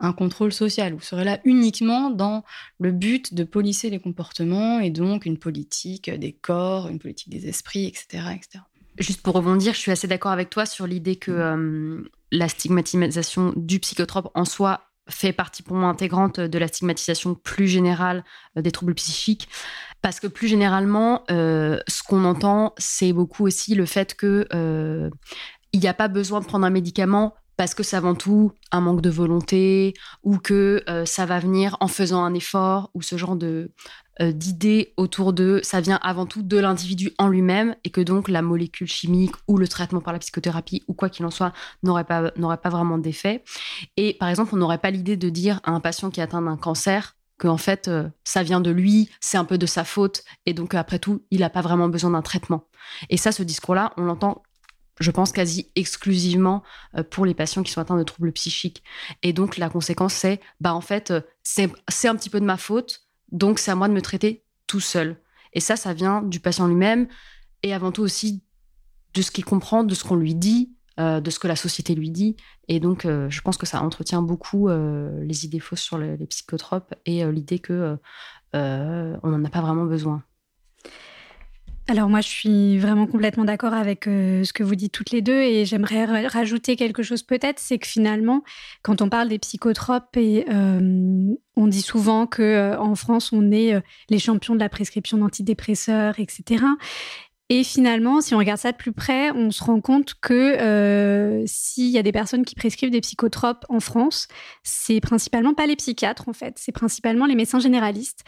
un 0.00 0.12
contrôle 0.12 0.52
social, 0.52 0.94
ou 0.94 1.00
serait 1.00 1.24
là 1.24 1.40
uniquement 1.44 2.10
dans 2.10 2.42
le 2.78 2.90
but 2.90 3.34
de 3.34 3.44
polisser 3.44 3.90
les 3.90 3.98
comportements 4.00 4.80
et 4.80 4.90
donc 4.90 5.26
une 5.26 5.38
politique 5.38 6.10
des 6.10 6.32
corps, 6.32 6.88
une 6.88 6.98
politique 6.98 7.28
des 7.28 7.48
esprits, 7.48 7.86
etc. 7.86 8.24
etc. 8.34 8.64
Juste 8.98 9.22
pour 9.22 9.34
rebondir, 9.34 9.74
je 9.74 9.78
suis 9.78 9.92
assez 9.92 10.08
d'accord 10.08 10.32
avec 10.32 10.50
toi 10.50 10.66
sur 10.66 10.86
l'idée 10.86 11.16
que 11.16 11.30
euh, 11.30 12.02
la 12.32 12.48
stigmatisation 12.48 13.52
du 13.56 13.78
psychotrope 13.78 14.30
en 14.34 14.44
soi 14.44 14.82
fait 15.08 15.32
partie 15.32 15.62
pour 15.62 15.76
moi 15.76 15.88
intégrante 15.88 16.38
de 16.38 16.58
la 16.58 16.68
stigmatisation 16.68 17.34
plus 17.34 17.66
générale 17.68 18.24
euh, 18.56 18.62
des 18.62 18.70
troubles 18.72 18.94
psychiques. 18.94 19.48
Parce 20.02 20.18
que 20.18 20.26
plus 20.26 20.48
généralement, 20.48 21.24
euh, 21.30 21.78
ce 21.88 22.02
qu'on 22.02 22.24
entend, 22.24 22.74
c'est 22.78 23.12
beaucoup 23.12 23.46
aussi 23.46 23.74
le 23.74 23.84
fait 23.84 24.14
que 24.14 24.46
il 25.72 25.78
n'y 25.78 25.86
a 25.86 25.94
pas 25.94 26.08
besoin 26.08 26.40
de 26.40 26.46
prendre 26.46 26.66
un 26.66 26.70
médicament 26.70 27.34
parce 27.60 27.74
que 27.74 27.82
c'est 27.82 27.96
avant 27.98 28.14
tout 28.14 28.52
un 28.72 28.80
manque 28.80 29.02
de 29.02 29.10
volonté 29.10 29.92
ou 30.22 30.38
que 30.38 30.82
euh, 30.88 31.04
ça 31.04 31.26
va 31.26 31.38
venir 31.38 31.76
en 31.80 31.88
faisant 31.88 32.24
un 32.24 32.32
effort 32.32 32.90
ou 32.94 33.02
ce 33.02 33.18
genre 33.18 33.36
de 33.36 33.70
euh, 34.22 34.32
d'idées 34.32 34.94
autour 34.96 35.34
de 35.34 35.60
ça 35.62 35.82
vient 35.82 35.98
avant 36.02 36.24
tout 36.24 36.40
de 36.40 36.56
l'individu 36.56 37.12
en 37.18 37.28
lui-même 37.28 37.76
et 37.84 37.90
que 37.90 38.00
donc 38.00 38.30
la 38.30 38.40
molécule 38.40 38.86
chimique 38.86 39.34
ou 39.46 39.58
le 39.58 39.68
traitement 39.68 40.00
par 40.00 40.14
la 40.14 40.20
psychothérapie 40.20 40.84
ou 40.88 40.94
quoi 40.94 41.10
qu'il 41.10 41.26
en 41.26 41.30
soit 41.30 41.52
n'aurait 41.82 42.04
pas 42.04 42.30
pas 42.30 42.70
vraiment 42.70 42.96
d'effet 42.96 43.44
et 43.98 44.14
par 44.14 44.30
exemple 44.30 44.54
on 44.54 44.56
n'aurait 44.56 44.78
pas 44.78 44.90
l'idée 44.90 45.18
de 45.18 45.28
dire 45.28 45.60
à 45.62 45.72
un 45.72 45.80
patient 45.80 46.08
qui 46.08 46.22
atteint 46.22 46.40
d'un 46.40 46.56
cancer 46.56 47.14
que 47.36 47.48
en 47.48 47.58
fait 47.58 47.88
euh, 47.88 48.08
ça 48.24 48.42
vient 48.42 48.60
de 48.60 48.70
lui, 48.70 49.10
c'est 49.20 49.36
un 49.36 49.44
peu 49.44 49.58
de 49.58 49.66
sa 49.66 49.84
faute 49.84 50.22
et 50.46 50.54
donc 50.54 50.74
après 50.74 50.98
tout 50.98 51.24
il 51.30 51.40
n'a 51.40 51.50
pas 51.50 51.62
vraiment 51.62 51.88
besoin 51.88 52.12
d'un 52.12 52.22
traitement. 52.22 52.64
Et 53.08 53.16
ça, 53.16 53.32
ce 53.32 53.42
discours-là, 53.42 53.92
on 53.96 54.02
l'entend 54.02 54.42
je 55.00 55.10
pense 55.10 55.32
quasi 55.32 55.70
exclusivement 55.74 56.62
euh, 56.96 57.02
pour 57.02 57.24
les 57.24 57.34
patients 57.34 57.62
qui 57.62 57.72
sont 57.72 57.80
atteints 57.80 57.96
de 57.96 58.04
troubles 58.04 58.32
psychiques. 58.32 58.84
Et 59.22 59.32
donc 59.32 59.56
la 59.56 59.68
conséquence, 59.68 60.12
c'est, 60.12 60.40
bah 60.60 60.74
en 60.74 60.82
fait, 60.82 61.10
euh, 61.10 61.20
c'est 61.42 62.08
un 62.08 62.14
petit 62.14 62.30
peu 62.30 62.38
de 62.38 62.44
ma 62.44 62.58
faute, 62.58 63.08
donc 63.32 63.58
c'est 63.58 63.70
à 63.70 63.74
moi 63.74 63.88
de 63.88 63.94
me 63.94 64.02
traiter 64.02 64.44
tout 64.66 64.80
seul. 64.80 65.16
Et 65.54 65.60
ça, 65.60 65.76
ça 65.76 65.94
vient 65.94 66.22
du 66.22 66.38
patient 66.38 66.68
lui-même 66.68 67.08
et 67.62 67.74
avant 67.74 67.90
tout 67.90 68.02
aussi 68.02 68.42
de 69.14 69.22
ce 69.22 69.30
qu'il 69.30 69.44
comprend, 69.44 69.82
de 69.82 69.94
ce 69.94 70.04
qu'on 70.04 70.16
lui 70.16 70.34
dit, 70.34 70.76
euh, 71.00 71.20
de 71.20 71.30
ce 71.30 71.38
que 71.38 71.48
la 71.48 71.56
société 71.56 71.94
lui 71.94 72.10
dit. 72.10 72.36
Et 72.68 72.78
donc, 72.78 73.04
je 73.04 73.40
pense 73.40 73.56
que 73.56 73.66
ça 73.66 73.82
entretient 73.82 74.22
beaucoup 74.22 74.68
les 74.68 75.44
idées 75.44 75.58
fausses 75.58 75.80
sur 75.80 75.98
les, 75.98 76.16
psychotropes 76.28 76.94
et 77.04 77.24
l'idée 77.24 77.58
que 77.58 77.98
on 78.52 79.18
n'en 79.24 79.44
a 79.44 79.50
pas 79.50 79.60
vraiment 79.60 79.86
besoin. 79.86 80.22
Alors 81.88 82.08
moi, 82.08 82.20
je 82.20 82.28
suis 82.28 82.78
vraiment 82.78 83.06
complètement 83.06 83.44
d'accord 83.44 83.74
avec 83.74 84.06
euh, 84.06 84.44
ce 84.44 84.52
que 84.52 84.62
vous 84.62 84.76
dites 84.76 84.92
toutes 84.92 85.10
les 85.10 85.22
deux 85.22 85.40
et 85.40 85.64
j'aimerais 85.64 86.04
rajouter 86.26 86.76
quelque 86.76 87.02
chose 87.02 87.24
peut-être, 87.24 87.58
c'est 87.58 87.78
que 87.78 87.86
finalement, 87.86 88.44
quand 88.82 89.02
on 89.02 89.08
parle 89.08 89.28
des 89.28 89.40
psychotropes, 89.40 90.16
et, 90.16 90.44
euh, 90.50 91.34
on 91.56 91.66
dit 91.66 91.82
souvent 91.82 92.26
que 92.26 92.42
euh, 92.42 92.78
en 92.78 92.94
France, 92.94 93.32
on 93.32 93.50
est 93.50 93.74
les 94.08 94.18
champions 94.20 94.54
de 94.54 94.60
la 94.60 94.68
prescription 94.68 95.18
d'antidépresseurs, 95.18 96.20
etc. 96.20 96.64
Et 97.48 97.64
finalement, 97.64 98.20
si 98.20 98.36
on 98.36 98.38
regarde 98.38 98.60
ça 98.60 98.70
de 98.70 98.76
plus 98.76 98.92
près, 98.92 99.32
on 99.32 99.50
se 99.50 99.64
rend 99.64 99.80
compte 99.80 100.14
que 100.20 101.42
s'il 101.46 101.90
y 101.90 101.98
a 101.98 102.02
des 102.04 102.12
personnes 102.12 102.44
qui 102.44 102.54
prescrivent 102.54 102.92
des 102.92 103.00
psychotropes 103.00 103.64
en 103.68 103.80
France, 103.80 104.28
c'est 104.62 105.00
principalement 105.00 105.54
pas 105.54 105.66
les 105.66 105.74
psychiatres 105.74 106.28
en 106.28 106.32
fait, 106.32 106.54
c'est 106.56 106.70
principalement 106.70 107.26
les 107.26 107.34
médecins 107.34 107.58
généralistes. 107.58 108.22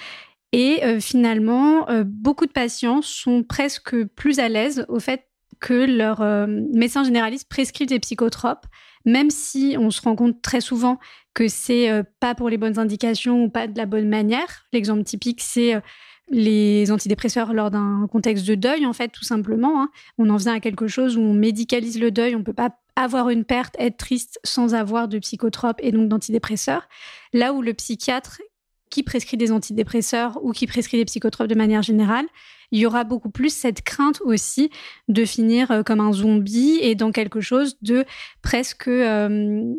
Et 0.52 0.84
euh, 0.84 1.00
finalement, 1.00 1.88
euh, 1.88 2.04
beaucoup 2.06 2.46
de 2.46 2.52
patients 2.52 3.00
sont 3.02 3.42
presque 3.42 4.04
plus 4.04 4.38
à 4.38 4.48
l'aise 4.48 4.84
au 4.88 5.00
fait 5.00 5.26
que 5.60 5.72
leur 5.72 6.20
euh, 6.20 6.46
médecin 6.46 7.04
généraliste 7.04 7.48
prescrive 7.48 7.88
des 7.88 7.98
psychotropes, 8.00 8.66
même 9.06 9.30
si 9.30 9.76
on 9.78 9.90
se 9.90 10.02
rend 10.02 10.14
compte 10.14 10.42
très 10.42 10.60
souvent 10.60 10.98
que 11.34 11.48
c'est 11.48 11.90
pas 12.20 12.34
pour 12.34 12.50
les 12.50 12.58
bonnes 12.58 12.78
indications 12.78 13.44
ou 13.44 13.48
pas 13.48 13.66
de 13.66 13.76
la 13.78 13.86
bonne 13.86 14.08
manière. 14.08 14.66
L'exemple 14.72 15.02
typique, 15.02 15.40
c'est 15.40 15.80
les 16.30 16.92
antidépresseurs 16.92 17.54
lors 17.54 17.70
d'un 17.70 18.06
contexte 18.10 18.46
de 18.46 18.54
deuil, 18.54 18.84
en 18.84 18.92
fait, 18.92 19.08
tout 19.08 19.24
simplement. 19.24 19.82
Hein. 19.82 19.90
On 20.18 20.28
en 20.30 20.36
vient 20.36 20.54
à 20.54 20.60
quelque 20.60 20.88
chose 20.88 21.16
où 21.16 21.20
on 21.20 21.32
médicalise 21.32 21.98
le 21.98 22.10
deuil, 22.10 22.36
on 22.36 22.40
ne 22.40 22.44
peut 22.44 22.52
pas 22.52 22.76
avoir 22.96 23.30
une 23.30 23.44
perte, 23.44 23.74
être 23.78 23.96
triste 23.96 24.38
sans 24.44 24.74
avoir 24.74 25.08
de 25.08 25.18
psychotropes 25.18 25.80
et 25.82 25.90
donc 25.90 26.08
d'antidépresseurs. 26.08 26.86
Là 27.32 27.54
où 27.54 27.62
le 27.62 27.72
psychiatre 27.72 28.40
qui 28.92 29.02
prescrit 29.02 29.38
des 29.38 29.50
antidépresseurs 29.50 30.38
ou 30.44 30.52
qui 30.52 30.66
prescrit 30.66 30.98
des 30.98 31.06
psychotropes 31.06 31.48
de 31.48 31.54
manière 31.54 31.82
générale, 31.82 32.26
il 32.72 32.78
y 32.78 32.86
aura 32.86 33.04
beaucoup 33.04 33.30
plus 33.30 33.52
cette 33.52 33.82
crainte 33.82 34.20
aussi 34.22 34.70
de 35.08 35.24
finir 35.24 35.70
euh, 35.70 35.82
comme 35.82 36.00
un 36.00 36.12
zombie 36.12 36.78
et 36.80 36.94
dans 36.94 37.10
quelque 37.10 37.40
chose 37.40 37.76
de 37.82 38.04
presque 38.42 38.88
euh, 38.88 39.74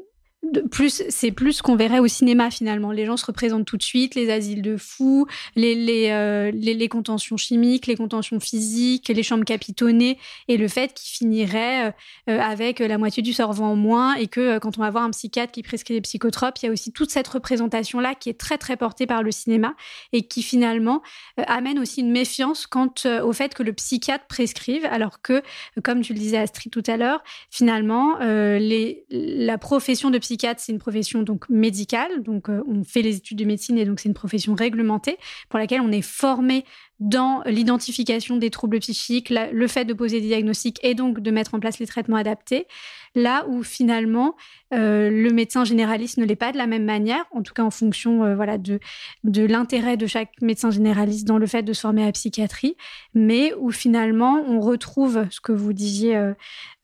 plus, 0.69 1.03
c'est 1.10 1.32
plus 1.32 1.62
qu'on 1.62 1.75
verrait 1.75 1.99
au 1.99 2.08
cinéma 2.08 2.51
finalement. 2.51 2.91
Les 2.91 3.06
gens 3.06 3.17
se 3.17 3.25
représentent 3.25 3.65
tout 3.65 3.77
de 3.77 3.84
suite, 3.84 4.15
les 4.15 4.29
asiles 4.29 4.62
de 4.62 4.77
fous, 4.77 5.25
les, 5.56 6.10
euh, 6.12 6.88
contentions 6.89 7.38
chimiques, 7.38 7.88
les 7.88 7.95
contentions 7.95 8.39
physiques, 8.39 9.08
les 9.08 9.23
chambres 9.23 9.45
capitonnées, 9.45 10.17
et 10.47 10.58
le 10.58 10.67
fait 10.67 10.93
qu'ils 10.93 11.17
finiraient 11.17 11.88
euh, 11.88 11.91
euh, 12.29 12.39
avec 12.39 12.79
la 12.79 12.97
moitié 12.97 13.23
du 13.23 13.34
cerveau 13.34 13.63
en 13.63 13.75
moins, 13.75 14.15
et 14.15 14.27
que 14.27 14.60
quand 14.60 14.77
on 14.77 14.82
va 14.82 14.89
voir 14.89 15.03
un 15.03 15.12
psychiatre 15.12 15.51
qui 15.51 15.63
prescrit 15.63 15.93
des 15.93 16.01
psychotropes, 16.01 16.60
il 16.62 16.65
y 16.65 16.69
a 16.69 16.71
aussi 16.71 16.91
toute 16.91 17.10
cette 17.10 17.27
représentation-là 17.27 18.13
qui 18.15 18.29
est 18.29 18.39
très 18.39 18.58
très 18.58 18.75
portée 18.75 19.08
par 19.08 19.23
le 19.23 19.32
cinéma, 19.32 19.75
et 20.12 20.23
qui 20.23 20.43
finalement 20.43 21.01
amène 21.38 21.79
aussi 21.79 22.01
une 22.01 22.12
méfiance 22.12 22.67
quant 22.67 22.93
au 23.23 23.34
fait 23.34 23.53
que 23.53 23.63
le 23.63 23.73
psychiatre 23.73 24.25
prescrive, 24.27 24.86
alors 24.86 25.21
que, 25.21 25.41
comme 25.84 26.01
tu 26.01 26.13
le 26.13 26.19
disais 26.19 26.38
Astrid 26.38 26.71
tout 26.71 26.84
à 26.88 26.97
l'heure, 26.97 27.23
finalement, 27.49 28.17
la 28.19 29.58
profession 29.58 30.10
de 30.10 30.17
psychiatre 30.17 30.32
c'est 30.57 30.71
une 30.71 30.79
profession 30.79 31.23
donc 31.23 31.49
médicale, 31.49 32.23
donc 32.23 32.49
euh, 32.49 32.63
on 32.67 32.83
fait 32.83 33.01
les 33.01 33.17
études 33.17 33.37
de 33.37 33.45
médecine 33.45 33.77
et 33.77 33.85
donc 33.85 33.99
c'est 33.99 34.09
une 34.09 34.13
profession 34.13 34.55
réglementée 34.55 35.17
pour 35.49 35.59
laquelle 35.59 35.81
on 35.81 35.91
est 35.91 36.01
formé 36.01 36.65
dans 36.99 37.41
l'identification 37.45 38.38
des 38.38 38.49
troubles 38.49 38.79
psychiques, 38.79 39.29
le 39.29 39.67
fait 39.67 39.86
de 39.86 39.93
poser 39.93 40.21
des 40.21 40.27
diagnostics 40.27 40.79
et 40.84 40.93
donc 40.93 41.19
de 41.19 41.32
mettre 41.32 41.53
en 41.53 41.60
place 41.60 41.79
les 41.79 41.88
traitements 41.88 42.17
adaptés, 42.17 42.67
là 43.15 43.45
où 43.47 43.63
finalement 43.63 44.36
euh, 44.73 45.10
le 45.10 45.29
médecin 45.32 45.65
généraliste 45.65 46.17
ne 46.17 46.25
l'est 46.25 46.36
pas 46.36 46.51
de 46.51 46.58
la 46.58 46.67
même 46.67 46.86
manière, 46.86 47.25
en 47.32 47.43
tout 47.43 47.53
cas 47.53 47.63
en 47.63 47.71
fonction 47.71 48.23
euh, 48.23 48.36
voilà, 48.36 48.58
de, 48.58 48.79
de 49.23 49.45
l'intérêt 49.45 49.97
de 49.97 50.08
chaque 50.08 50.41
médecin 50.41 50.71
généraliste 50.71 51.27
dans 51.27 51.38
le 51.38 51.45
fait 51.45 51.63
de 51.63 51.73
se 51.73 51.82
former 51.82 52.03
à 52.03 52.06
la 52.08 52.12
psychiatrie, 52.12 52.75
mais 53.13 53.53
où 53.60 53.71
finalement 53.71 54.43
on 54.47 54.60
retrouve 54.60 55.25
ce 55.29 55.41
que 55.41 55.51
vous 55.51 55.73
disiez 55.73 56.15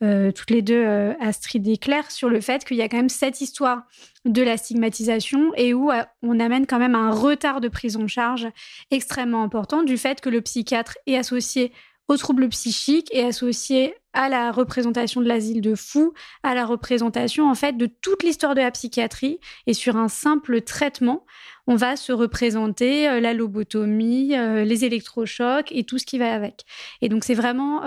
euh, 0.03 0.31
toutes 0.31 0.51
les 0.51 0.61
deux, 0.61 0.85
Astrid 1.19 1.67
et 1.67 1.77
Claire, 1.77 2.11
sur 2.11 2.29
le 2.29 2.41
fait 2.41 2.65
qu'il 2.65 2.77
y 2.77 2.81
a 2.81 2.89
quand 2.89 2.97
même 2.97 3.09
cette 3.09 3.41
histoire 3.41 3.83
de 4.25 4.41
la 4.41 4.57
stigmatisation 4.57 5.53
et 5.55 5.73
où 5.73 5.91
euh, 5.91 6.03
on 6.21 6.39
amène 6.39 6.67
quand 6.67 6.79
même 6.79 6.95
un 6.95 7.11
retard 7.11 7.61
de 7.61 7.67
prise 7.67 7.97
en 7.97 8.07
charge 8.07 8.47
extrêmement 8.91 9.43
important 9.43 9.83
du 9.83 9.97
fait 9.97 10.21
que 10.21 10.29
le 10.29 10.41
psychiatre 10.41 10.97
est 11.07 11.15
associé 11.15 11.71
aux 12.07 12.17
troubles 12.17 12.49
psychiques 12.49 13.09
et 13.13 13.23
associé 13.23 13.93
à 14.13 14.29
la 14.29 14.51
représentation 14.51 15.21
de 15.21 15.27
l'asile 15.27 15.61
de 15.61 15.75
fou, 15.75 16.13
à 16.41 16.55
la 16.55 16.65
représentation 16.65 17.49
en 17.49 17.53
fait 17.53 17.77
de 17.77 17.85
toute 17.85 18.23
l'histoire 18.23 18.55
de 18.55 18.61
la 18.61 18.71
psychiatrie 18.71 19.39
et 19.67 19.73
sur 19.73 19.95
un 19.95 20.07
simple 20.07 20.61
traitement, 20.61 21.25
on 21.67 21.75
va 21.75 21.95
se 21.95 22.11
représenter 22.11 23.07
euh, 23.07 23.19
la 23.19 23.33
lobotomie, 23.33 24.35
euh, 24.35 24.65
les 24.65 24.85
électrochocs 24.85 25.71
et 25.71 25.83
tout 25.83 25.99
ce 25.99 26.05
qui 26.05 26.17
va 26.17 26.33
avec. 26.33 26.65
Et 27.01 27.09
donc 27.09 27.23
c'est 27.23 27.35
vraiment 27.35 27.83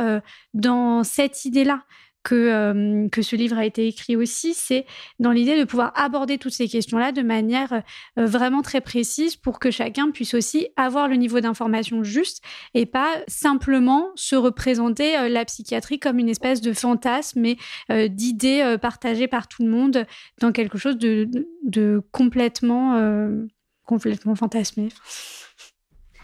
dans 0.55 1.05
cette 1.05 1.45
idée-là 1.45 1.83
que, 2.23 2.35
euh, 2.35 3.09
que 3.09 3.23
ce 3.23 3.37
livre 3.37 3.59
a 3.59 3.65
été 3.65 3.87
écrit 3.87 4.17
aussi, 4.17 4.55
c'est 4.55 4.87
dans 5.19 5.33
l'idée 5.33 5.59
de 5.59 5.65
pouvoir 5.65 5.93
aborder 5.97 6.39
toutes 6.39 6.53
ces 6.53 6.69
questions-là 6.69 7.13
de 7.13 7.23
manière 7.23 7.83
euh, 8.19 8.27
vraiment 8.27 8.63
très 8.63 8.81
précise 8.81 9.37
pour 9.37 9.59
que 9.59 9.71
chacun 9.71 10.11
puisse 10.11 10.35
aussi 10.35 10.69
avoir 10.77 11.09
le 11.09 11.17
niveau 11.17 11.41
d'information 11.41 12.05
juste 12.05 12.43
et 12.75 12.87
pas 12.87 13.17
simplement 13.27 14.11
se 14.15 14.37
représenter 14.37 15.19
euh, 15.19 15.29
la 15.29 15.45
psychiatrie 15.45 15.99
comme 15.99 16.19
une 16.19 16.29
espèce 16.29 16.61
de 16.61 16.73
fantasme 16.73 17.45
et 17.45 17.59
d'idées 18.09 18.77
partagées 18.81 19.29
par 19.29 19.49
tout 19.49 19.63
le 19.63 19.71
monde 19.71 20.07
dans 20.41 20.53
quelque 20.53 20.79
chose 20.79 20.97
de, 20.97 21.29
de 21.65 22.03
complètement, 22.13 22.99
complètement 23.85 24.35
fantasmé. 24.35 24.89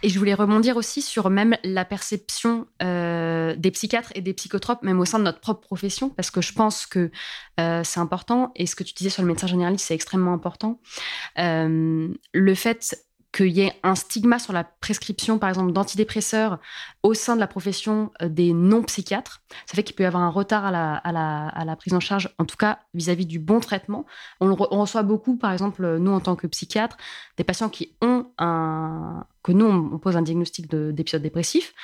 Et 0.03 0.09
je 0.09 0.19
voulais 0.19 0.35
rebondir 0.35 0.77
aussi 0.77 1.03
sur 1.03 1.29
même 1.29 1.57
la 1.65 1.85
perception 1.85 2.67
euh, 2.83 3.57
des 3.57 3.73
psychiatres 3.73 4.13
et 4.15 4.21
des 4.21 4.33
psychotropes, 4.33 4.83
même 4.83 5.01
au 5.01 5.05
sein 5.05 5.19
de 5.19 5.25
notre 5.25 5.41
propre 5.41 5.61
profession, 5.61 6.09
parce 6.09 6.31
que 6.31 6.41
je 6.41 6.53
pense 6.53 6.87
que 6.87 7.11
euh, 7.59 7.83
c'est 7.83 7.99
important. 7.99 8.53
Et 8.55 8.67
ce 8.67 8.77
que 8.77 8.85
tu 8.85 8.95
disais 8.95 9.11
sur 9.11 9.23
le 9.23 9.29
médecin 9.29 9.49
généraliste, 9.49 9.87
c'est 9.87 9.95
extrêmement 9.95 10.33
important. 10.33 10.81
Euh, 11.39 12.09
le 12.33 12.55
fait 12.55 13.08
qu'il 13.33 13.49
y 13.49 13.61
ait 13.61 13.75
un 13.83 13.95
stigma 13.95 14.39
sur 14.39 14.53
la 14.53 14.65
prescription, 14.65 15.39
par 15.39 15.51
exemple, 15.51 15.73
d'antidépresseurs 15.73 16.59
au 17.03 17.15
sein 17.15 17.35
de 17.35 17.41
la 17.41 17.47
profession 17.47 18.11
euh, 18.23 18.29
des 18.29 18.53
non-psychiatres. 18.53 19.43
Ça 19.67 19.75
fait 19.75 19.83
qu'il 19.83 19.95
peut 19.95 20.03
y 20.03 20.07
avoir 20.07 20.23
un 20.23 20.31
retard 20.31 20.65
à 20.65 20.71
la, 20.73 21.77
prise 21.77 21.95
en 21.95 22.01
charge, 22.01 22.35
en 22.39 22.45
tout 22.45 22.57
cas 22.57 22.81
vis-à-vis 22.95 23.27
du 23.27 23.39
bon 23.39 23.61
traitement. 23.61 24.07
On, 24.41 24.55
reçoit 24.55 25.03
beaucoup, 25.03 25.37
par 25.37 25.53
exemple, 25.53 25.99
nous, 25.99 26.11
en 26.11 26.21
tant 26.21 26.37
que 26.37 26.47
psychiatres, 26.47 26.97
des 27.37 27.45
patients 27.45 27.69
qui 27.69 27.97
ont 28.01 28.27
un... 28.39 29.27
que 29.43 29.53
nous, 29.53 29.67
on 29.67 29.99
pose 29.99 30.17
un 30.17 30.23
diagnostic 30.23 30.71
d'épisode 30.71 31.23
dépressif 31.23 31.75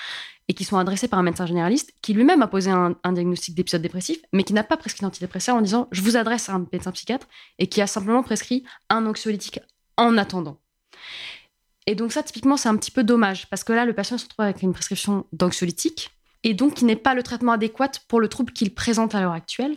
et 0.49 0.55
qui 0.55 0.65
sont 0.65 0.77
adressés 0.77 1.09
par 1.09 1.19
un 1.19 1.23
médecin 1.23 1.47
généraliste 1.47 1.93
qui 2.03 2.13
lui-même 2.13 2.43
a 2.43 2.49
posé 2.49 2.71
un, 2.71 2.97
un 3.03 3.13
diagnostic 3.13 3.55
d'épisode 3.55 3.83
dépressif, 3.83 4.19
mais 4.33 4.45
qui 4.45 4.53
n'a 4.53 4.65
pas 4.65 4.77
prescrit 4.77 5.03
d'antidépresseur 5.03 5.57
en 5.57 5.63
disant 5.63 5.89
je 5.91 6.03
vous 6.03 6.17
adresse 6.17 6.49
à 6.49 6.55
un 6.55 6.67
médecin 6.73 6.93
psychiatre 6.93 7.29
et 7.59 7.67
qui 7.67 7.81
a 7.81 7.87
simplement 7.87 8.23
prescrit 8.23 8.65
un 8.91 9.07
anxiolytique 9.07 9.61
en 9.97 10.19
attendant. 10.19 10.59
Et 11.87 11.95
donc 11.95 12.13
ça, 12.13 12.23
typiquement, 12.23 12.57
c'est 12.57 12.69
un 12.69 12.77
petit 12.77 12.91
peu 12.91 13.05
dommage, 13.05 13.49
parce 13.51 13.65
que 13.65 13.73
là, 13.73 13.85
le 13.85 13.93
patient 13.93 14.17
se 14.17 14.25
retrouve 14.25 14.45
avec 14.45 14.63
une 14.63 14.73
prescription 14.73 15.27
d'anxiolytique, 15.33 16.11
et 16.43 16.55
donc 16.55 16.75
qui 16.75 16.85
n'est 16.85 16.97
pas 16.97 17.15
le 17.15 17.23
traitement 17.23 17.53
adéquat 17.53 17.91
pour 18.07 18.21
le 18.21 18.29
trouble 18.29 18.53
qu'il 18.53 18.75
présente 18.75 19.15
à 19.15 19.21
l'heure 19.21 19.33
actuelle. 19.33 19.77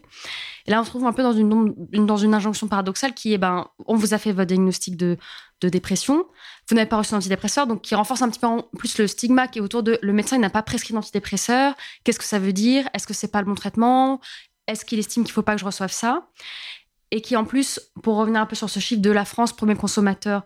Et 0.66 0.72
là, 0.72 0.82
on 0.82 0.84
se 0.84 0.90
trouve 0.90 1.06
un 1.06 1.14
peu 1.14 1.24
dans 1.24 1.34
une, 1.34 1.76
dans 2.06 2.18
une 2.18 2.34
injonction 2.34 2.68
paradoxale 2.68 3.14
qui 3.14 3.34
est, 3.34 3.38
ben, 3.38 3.68
on 3.86 3.96
vous 3.96 4.14
a 4.14 4.18
fait 4.18 4.34
votre 4.34 4.48
diagnostic 4.48 4.98
de, 4.98 5.18
de 5.62 5.70
dépression, 5.70 6.26
vous 6.70 6.76
n'avez 6.76 6.88
pas 6.88 6.98
reçu 6.98 7.12
d'antidépresseur, 7.12 7.68
donc 7.68 7.82
qui 7.82 7.96
renforce 7.96 8.22
un 8.22 8.30
petit 8.30 8.40
peu 8.40 8.48
plus 8.78 8.98
le 8.98 9.08
stigma 9.08 9.48
qui 9.48 9.60
est 9.60 9.62
autour 9.62 9.82
de 9.82 9.98
le 10.02 10.14
médecin 10.14 10.38
n'a 10.38 10.50
pas 10.50 10.62
prescrit 10.62 10.94
d'antidépresseur, 10.94 11.74
qu'est-ce 12.04 12.20
que 12.20 12.26
ça 12.26 12.40
veut 12.40 12.54
dire, 12.54 12.88
est-ce 12.94 13.08
que 13.08 13.14
c'est 13.14 13.32
pas 13.32 13.40
le 13.40 13.48
bon 13.48 13.56
traitement, 13.56 14.20
est-ce 14.68 14.86
qu'il 14.86 15.00
estime 15.00 15.24
qu'il 15.24 15.34
faut 15.34 15.42
pas 15.42 15.56
que 15.56 15.62
je 15.62 15.66
reçoive 15.66 15.92
ça, 15.92 16.28
et 17.12 17.22
qui 17.22 17.36
en 17.38 17.46
plus, 17.46 17.80
pour 18.04 18.18
revenir 18.18 18.42
un 18.42 18.46
peu 18.46 18.56
sur 18.56 18.70
ce 18.70 18.80
chiffre 18.80 19.02
de 19.02 19.12
la 19.12 19.26
France, 19.26 19.54
premier 19.54 19.76
consommateur 19.76 20.44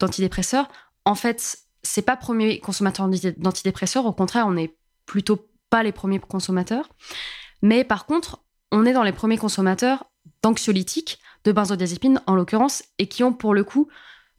d'antidépresseurs, 0.00 0.68
en 1.04 1.14
fait, 1.14 1.58
c'est 1.82 2.02
pas 2.02 2.16
premier 2.16 2.58
consommateur 2.60 3.08
d'antidépresseurs. 3.36 4.06
Au 4.06 4.12
contraire, 4.12 4.46
on 4.46 4.52
n'est 4.52 4.76
plutôt 5.06 5.48
pas 5.70 5.82
les 5.82 5.92
premiers 5.92 6.18
consommateurs. 6.18 6.88
Mais 7.62 7.84
par 7.84 8.06
contre, 8.06 8.42
on 8.72 8.84
est 8.86 8.92
dans 8.92 9.02
les 9.02 9.12
premiers 9.12 9.38
consommateurs 9.38 10.06
d'anxiolytiques, 10.42 11.18
de 11.44 11.52
benzodiazépines 11.52 12.20
en 12.26 12.34
l'occurrence, 12.34 12.82
et 12.98 13.06
qui 13.06 13.24
ont 13.24 13.32
pour 13.32 13.54
le 13.54 13.64
coup 13.64 13.88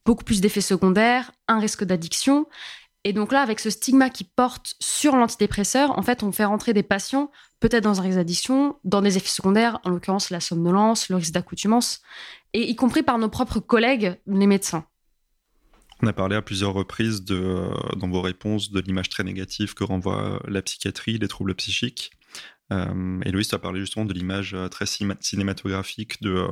beaucoup 0.06 0.24
plus 0.24 0.41
d'effets 0.41 0.62
secondaires, 0.62 1.32
un 1.47 1.60
risque 1.60 1.84
d'addiction. 1.84 2.47
Et 3.04 3.13
donc 3.13 3.32
là, 3.32 3.41
avec 3.41 3.60
ce 3.60 3.69
stigma 3.69 4.10
qui 4.10 4.24
porte 4.24 4.76
sur 4.80 5.15
l'antidépresseur, 5.15 5.97
en 5.97 6.02
fait, 6.02 6.24
on 6.24 6.32
fait 6.32 6.45
rentrer 6.45 6.74
des 6.74 6.84
patients 6.84 7.32
peut-être 7.60 7.84
dans 7.84 8.00
un 8.00 8.04
risque 8.04 8.17
d'addiction, 8.17 8.76
dans 8.84 9.02
des 9.02 9.17
effets 9.17 9.30
secondaires, 9.30 9.80
en 9.84 9.89
l'occurrence 9.89 10.32
la 10.32 10.39
somnolence, 10.39 11.10
le 11.10 11.15
risque 11.15 11.34
d'accoutumance, 11.34 12.02
et 12.54 12.69
y 12.69 12.76
compris 12.76 13.04
par 13.04 13.17
nos 13.17 13.30
propres 13.30 13.60
collègues, 13.60 14.19
les 14.28 14.47
médecins. 14.47 14.86
On 16.04 16.08
a 16.08 16.14
parlé 16.14 16.36
à 16.36 16.42
plusieurs 16.42 16.74
reprises 16.74 17.24
euh, 17.30 17.70
dans 17.96 18.10
vos 18.10 18.22
réponses 18.22 18.72
de 18.72 18.80
l'image 18.80 19.10
très 19.10 19.24
négative 19.24 19.76
que 19.76 19.84
renvoie 19.84 20.42
la 20.48 20.64
psychiatrie, 20.64 21.20
les 21.20 21.28
troubles 21.28 21.54
psychiques. 21.54 22.12
Euh, 22.72 23.20
Louis, 23.26 23.46
tu 23.46 23.54
as 23.54 23.60
parlé 23.60 23.82
justement 23.82 24.06
de 24.06 24.14
l'image 24.14 24.56
euh, 24.56 24.68
très 24.68 24.86
cinématographique 24.88 26.20
de, 26.24 26.48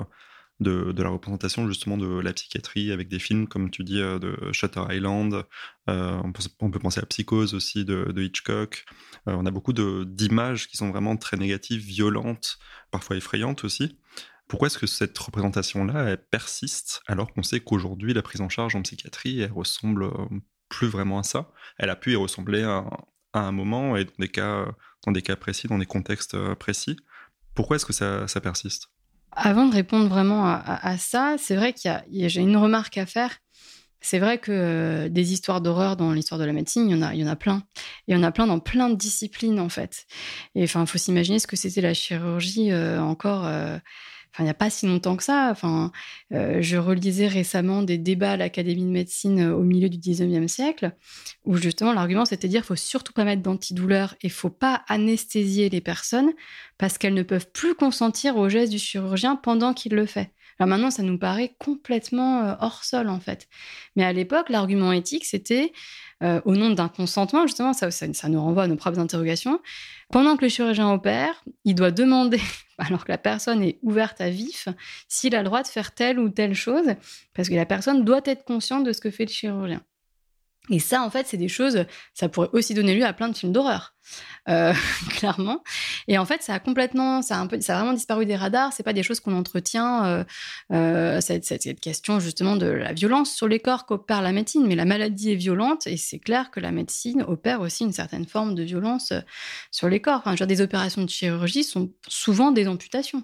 de, 0.60 1.02
la 1.02 1.10
représentation 1.10 1.68
justement 1.68 1.98
de 1.98 2.20
la 2.20 2.32
psychiatrie 2.32 2.92
avec 2.92 3.08
des 3.08 3.18
films, 3.18 3.48
comme 3.48 3.72
tu 3.72 3.84
dis, 3.84 4.00
de 4.00 4.38
Shutter 4.52 4.84
Island. 4.92 5.44
on, 5.88 6.32
peut, 6.32 6.80
penser 6.80 7.00
à 7.00 7.06
Psychose 7.08 7.56
aussi 7.56 7.86
de, 7.86 8.22
Hitchcock. 8.22 8.86
on 9.26 9.48
a 9.48 9.52
beaucoup 9.52 9.74
d'images 9.74 10.68
qui 10.68 10.78
sont 10.78 10.92
vraiment 10.92 11.18
très 11.18 11.38
négatives, 11.38 11.82
violentes, 11.82 12.60
parfois 12.92 13.16
effrayantes 13.16 13.64
aussi. 13.64 13.98
Pourquoi 14.50 14.66
est-ce 14.66 14.80
que 14.80 14.88
cette 14.88 15.18
représentation-là 15.18 16.18
persiste 16.18 17.04
alors 17.08 17.32
qu'on 17.32 17.44
sait 17.44 17.60
qu'aujourd'hui 17.60 18.16
la 18.16 18.24
prise 18.24 18.42
en 18.42 18.50
charge 18.50 18.76
en 18.76 18.82
psychiatrie 18.82 19.42
elle 19.42 19.52
ressemble 19.52 20.06
euh, 20.06 20.26
plus 20.70 20.88
vraiment 20.88 21.20
à 21.20 21.24
ça? 21.24 21.52
Elle 21.78 21.92
a 21.92 21.96
pu 21.96 22.14
y 22.14 22.16
ressembler 22.16 22.64
à, 22.64 22.84
un 23.34 23.52
moment 23.52 23.96
et 23.96 24.06
dans 24.06 24.12
des 25.12 25.22
cas, 25.22 25.36
précis, 25.36 25.68
dans 25.68 25.78
des 25.78 25.86
contextes 25.86 26.34
euh, 26.34 26.56
précis. 26.56 26.98
Pourquoi 27.54 27.76
est-ce 27.76 27.86
que 27.86 27.94
ça, 27.94 28.42
persiste? 28.42 28.88
Avant 29.32 29.68
de 29.68 29.74
répondre 29.76 30.10
vraiment 30.10 30.48
à, 30.48 30.98
ça, 30.98 31.36
c'est 31.38 31.56
vrai 31.56 31.74
qu'il 31.74 31.92
y 32.10 32.26
a, 32.26 32.28
j'ai 32.28 32.42
une 32.42 32.58
remarque 32.58 32.98
à 32.98 33.06
faire. 33.06 33.38
C'est 34.02 34.18
vrai 34.18 34.40
que 34.40 34.52
euh, 34.52 35.10
des 35.10 35.34
histoires 35.34 35.62
d'horreur 35.62 35.96
dans 35.96 36.12
l'histoire 36.12 36.40
de 36.40 36.46
la 36.46 36.54
médecine, 36.54 36.90
il 36.90 36.96
y 36.96 37.00
en 37.00 37.04
a, 37.04 37.14
il 37.14 37.20
y 37.20 37.24
en 37.24 37.28
a 37.28 37.36
plein. 37.36 37.62
Il 38.08 38.16
y 38.16 38.18
en 38.18 38.24
a 38.24 38.32
plein 38.32 38.48
dans 38.48 38.60
plein 38.60 38.90
de 38.90 38.96
disciplines 38.96 39.60
en 39.60 39.70
fait. 39.70 40.08
Et 40.56 40.64
enfin, 40.64 40.86
faut 40.88 40.98
s'imaginer 40.98 41.38
ce 41.38 41.46
que 41.46 41.56
c'était 41.56 41.82
la 41.82 41.94
chirurgie 41.94 42.74
encore 42.74 43.46
il 44.38 44.44
n'y 44.44 44.50
a 44.50 44.54
pas 44.54 44.70
si 44.70 44.86
longtemps 44.86 45.18
que 45.18 45.24
ça. 45.24 45.50
Enfin, 45.52 45.92
euh, 46.34 46.62
je 46.62 46.78
relisais 46.78 47.28
récemment 47.28 47.82
des 47.82 47.98
débats 47.98 48.34
à 48.34 48.38
l'Académie 48.38 48.84
de 48.84 48.90
médecine 48.90 49.40
euh, 49.40 49.56
au 49.56 49.64
milieu 49.64 49.90
du 49.90 49.98
19e 49.98 50.48
siècle, 50.48 50.92
où 51.46 51.58
justement 51.58 51.94
l'argument 51.94 52.26
c'était 52.26 52.48
de 52.48 52.52
dire 52.52 52.62
qu'il 52.62 52.68
faut 52.68 52.76
surtout 52.76 53.14
pas 53.14 53.26
mettre 53.26 53.42
d'antidouleur 53.42 54.16
et 54.22 54.30
faut 54.30 54.50
pas 54.50 54.84
anesthésier 54.88 55.70
les 55.70 55.82
personnes 55.82 56.32
parce 56.78 56.98
qu'elles 56.98 57.14
ne 57.14 57.24
peuvent 57.24 57.50
plus 57.52 57.76
consentir 57.76 58.38
au 58.38 58.50
geste 58.50 58.72
du 58.72 58.80
chirurgien 58.80 59.36
pendant 59.36 59.74
qu'il 59.74 59.94
le 59.94 60.06
fait. 60.06 60.32
Alors 60.60 60.70
maintenant, 60.70 60.92
ça 60.92 61.04
nous 61.04 61.18
paraît 61.18 61.56
complètement 61.58 62.44
euh, 62.44 62.56
hors 62.60 62.84
sol 62.84 63.10
en 63.10 63.20
fait. 63.20 63.48
Mais 63.96 64.04
à 64.04 64.14
l'époque, 64.14 64.50
l'argument 64.50 64.92
éthique, 64.92 65.26
c'était 65.26 65.72
au 66.22 66.54
nom 66.54 66.72
d'un 66.72 66.90
consentement, 66.90 67.48
justement, 67.48 67.72
ça, 67.72 67.92
ça, 67.92 68.28
nous 68.28 68.42
renvoie 68.42 68.64
à 68.64 68.68
nos 68.68 68.76
propres 68.76 69.00
interrogations. 69.00 69.62
Pendant 70.12 70.36
que 70.36 70.44
le 70.44 70.50
chirurgien 70.50 70.92
opère, 70.92 71.46
il 71.64 71.76
doit 71.76 71.92
demander 71.92 72.42
alors 72.78 73.06
que 73.06 73.12
la 73.12 73.18
personne 73.18 73.64
est 73.64 73.80
ouverte 73.84 74.20
à 74.20 74.30
vif, 74.30 74.68
s'il 75.08 75.34
a 75.34 75.40
le 75.40 75.46
droit 75.46 75.64
de 75.64 75.68
faire 75.68 75.94
telle 75.94 76.20
ou 76.20 76.28
telle 76.28 76.56
chose, 76.56 76.88
parce 77.34 77.48
que 77.48 77.54
la 77.54 77.66
personne 77.66 78.04
doit 78.04 78.20
être 78.26 78.44
consciente 78.44 78.84
de 78.84 78.92
ce 78.92 79.00
que 79.00 79.12
fait 79.12 79.24
le 79.24 79.32
chirurgien. 79.32 79.82
Et 80.70 80.80
ça, 80.80 81.02
en 81.02 81.10
fait, 81.10 81.28
c'est 81.28 81.38
des 81.38 81.48
choses, 81.48 81.86
ça 82.14 82.30
pourrait 82.30 82.50
aussi 82.54 82.74
donner 82.74 82.96
lieu 82.96 83.06
à 83.06 83.14
plein 83.14 83.28
de 83.28 83.36
films 83.36 83.52
d'horreur, 83.52 83.96
euh, 84.48 84.74
clairement. 85.10 85.64
Et 86.08 86.18
en 86.18 86.26
fait, 86.26 86.44
ça 86.44 86.54
a 86.54 86.60
complètement, 86.60 87.22
ça 87.22 87.38
a, 87.38 87.40
un 87.40 87.48
peu, 87.48 87.60
ça 87.62 87.76
a 87.76 87.80
vraiment 87.80 87.94
disparu 87.94 88.26
des 88.26 88.36
radars. 88.36 88.72
C'est 88.74 88.84
pas 88.84 88.94
des 88.94 89.04
choses 89.04 89.20
qu'on 89.20 89.36
entretient. 89.36 90.06
Euh, 90.06 90.24
euh, 90.72 91.22
cette, 91.22 91.46
cette, 91.46 91.80
question 91.80 92.20
justement 92.20 92.56
de 92.56 92.68
la 92.68 92.94
violence 92.94 93.34
sur 93.34 93.48
les 93.48 93.60
corps 93.60 93.86
qu'opère 93.86 94.22
la 94.22 94.32
médecine, 94.32 94.68
mais 94.68 94.76
la 94.76 94.86
maladie 94.86 95.32
est 95.32 95.36
violente 95.36 95.88
et 95.88 95.98
c'est 95.98 96.20
clair 96.20 96.52
que 96.52 96.60
la 96.60 96.72
médecine 96.72 97.24
opère 97.24 97.62
aussi 97.62 97.84
une 97.84 97.94
certaine 97.94 98.26
forme 98.26 98.54
de 98.56 98.64
violence 98.64 99.14
sur 99.72 99.90
les 99.90 100.02
corps. 100.02 100.20
Enfin, 100.20 100.36
je 100.36 100.44
des 100.44 100.62
opérations 100.62 101.04
de 101.04 101.10
chirurgie 101.10 101.64
sont 101.64 101.92
souvent 102.08 102.52
des 102.52 102.68
amputations. 102.68 103.24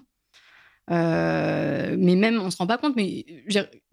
Euh, 0.90 1.96
mais 1.98 2.14
même, 2.14 2.40
on 2.40 2.50
se 2.50 2.56
rend 2.56 2.66
pas 2.66 2.78
compte, 2.78 2.94
mais 2.96 3.26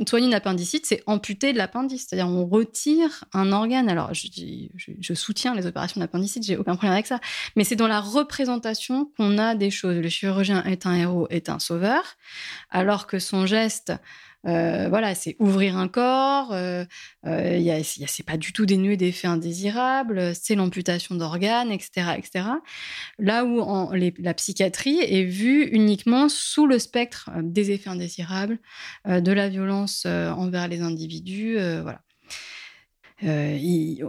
soigner 0.07 0.27
une 0.27 0.33
appendicite, 0.33 0.85
c'est 0.85 1.01
amputer 1.07 1.53
de 1.53 1.57
l'appendice. 1.57 2.07
C'est-à-dire, 2.07 2.27
on 2.27 2.45
retire 2.45 3.25
un 3.33 3.51
organe. 3.51 3.89
Alors, 3.89 4.13
je, 4.13 4.27
je, 4.75 5.13
soutiens 5.13 5.55
les 5.55 5.65
opérations 5.65 5.99
d'appendicite, 5.99 6.43
j'ai 6.43 6.57
aucun 6.57 6.75
problème 6.75 6.93
avec 6.93 7.07
ça. 7.07 7.19
Mais 7.55 7.63
c'est 7.63 7.75
dans 7.75 7.87
la 7.87 7.99
représentation 7.99 9.11
qu'on 9.17 9.37
a 9.37 9.55
des 9.55 9.71
choses. 9.71 9.97
Le 9.97 10.09
chirurgien 10.09 10.63
est 10.65 10.85
un 10.85 10.93
héros, 10.95 11.27
est 11.29 11.49
un 11.49 11.59
sauveur, 11.59 12.03
alors 12.69 13.07
que 13.07 13.19
son 13.19 13.45
geste 13.45 13.93
voilà, 14.43 15.15
c'est 15.15 15.35
ouvrir 15.39 15.77
un 15.77 15.87
corps. 15.87 16.51
Euh, 16.51 16.85
euh, 17.25 17.81
c'est 17.83 18.25
pas 18.25 18.37
du 18.37 18.53
tout 18.53 18.65
dénué 18.65 18.97
d'effets 18.97 19.27
indésirables. 19.27 20.35
C'est 20.35 20.55
l'amputation 20.55 21.15
d'organes, 21.15 21.71
etc., 21.71 22.15
etc. 22.17 22.45
Là 23.19 23.45
où 23.45 23.91
la 24.17 24.33
psychiatrie 24.33 24.99
est 24.99 25.23
vue 25.23 25.67
uniquement 25.71 26.29
sous 26.29 26.67
le 26.67 26.79
spectre 26.79 27.29
des 27.41 27.71
effets 27.71 27.89
indésirables, 27.89 28.59
de 29.07 29.31
la 29.31 29.49
violence 29.49 30.05
envers 30.05 30.67
les 30.67 30.81
individus, 30.81 31.57
voilà. 31.81 32.01
Euh, 33.25 33.57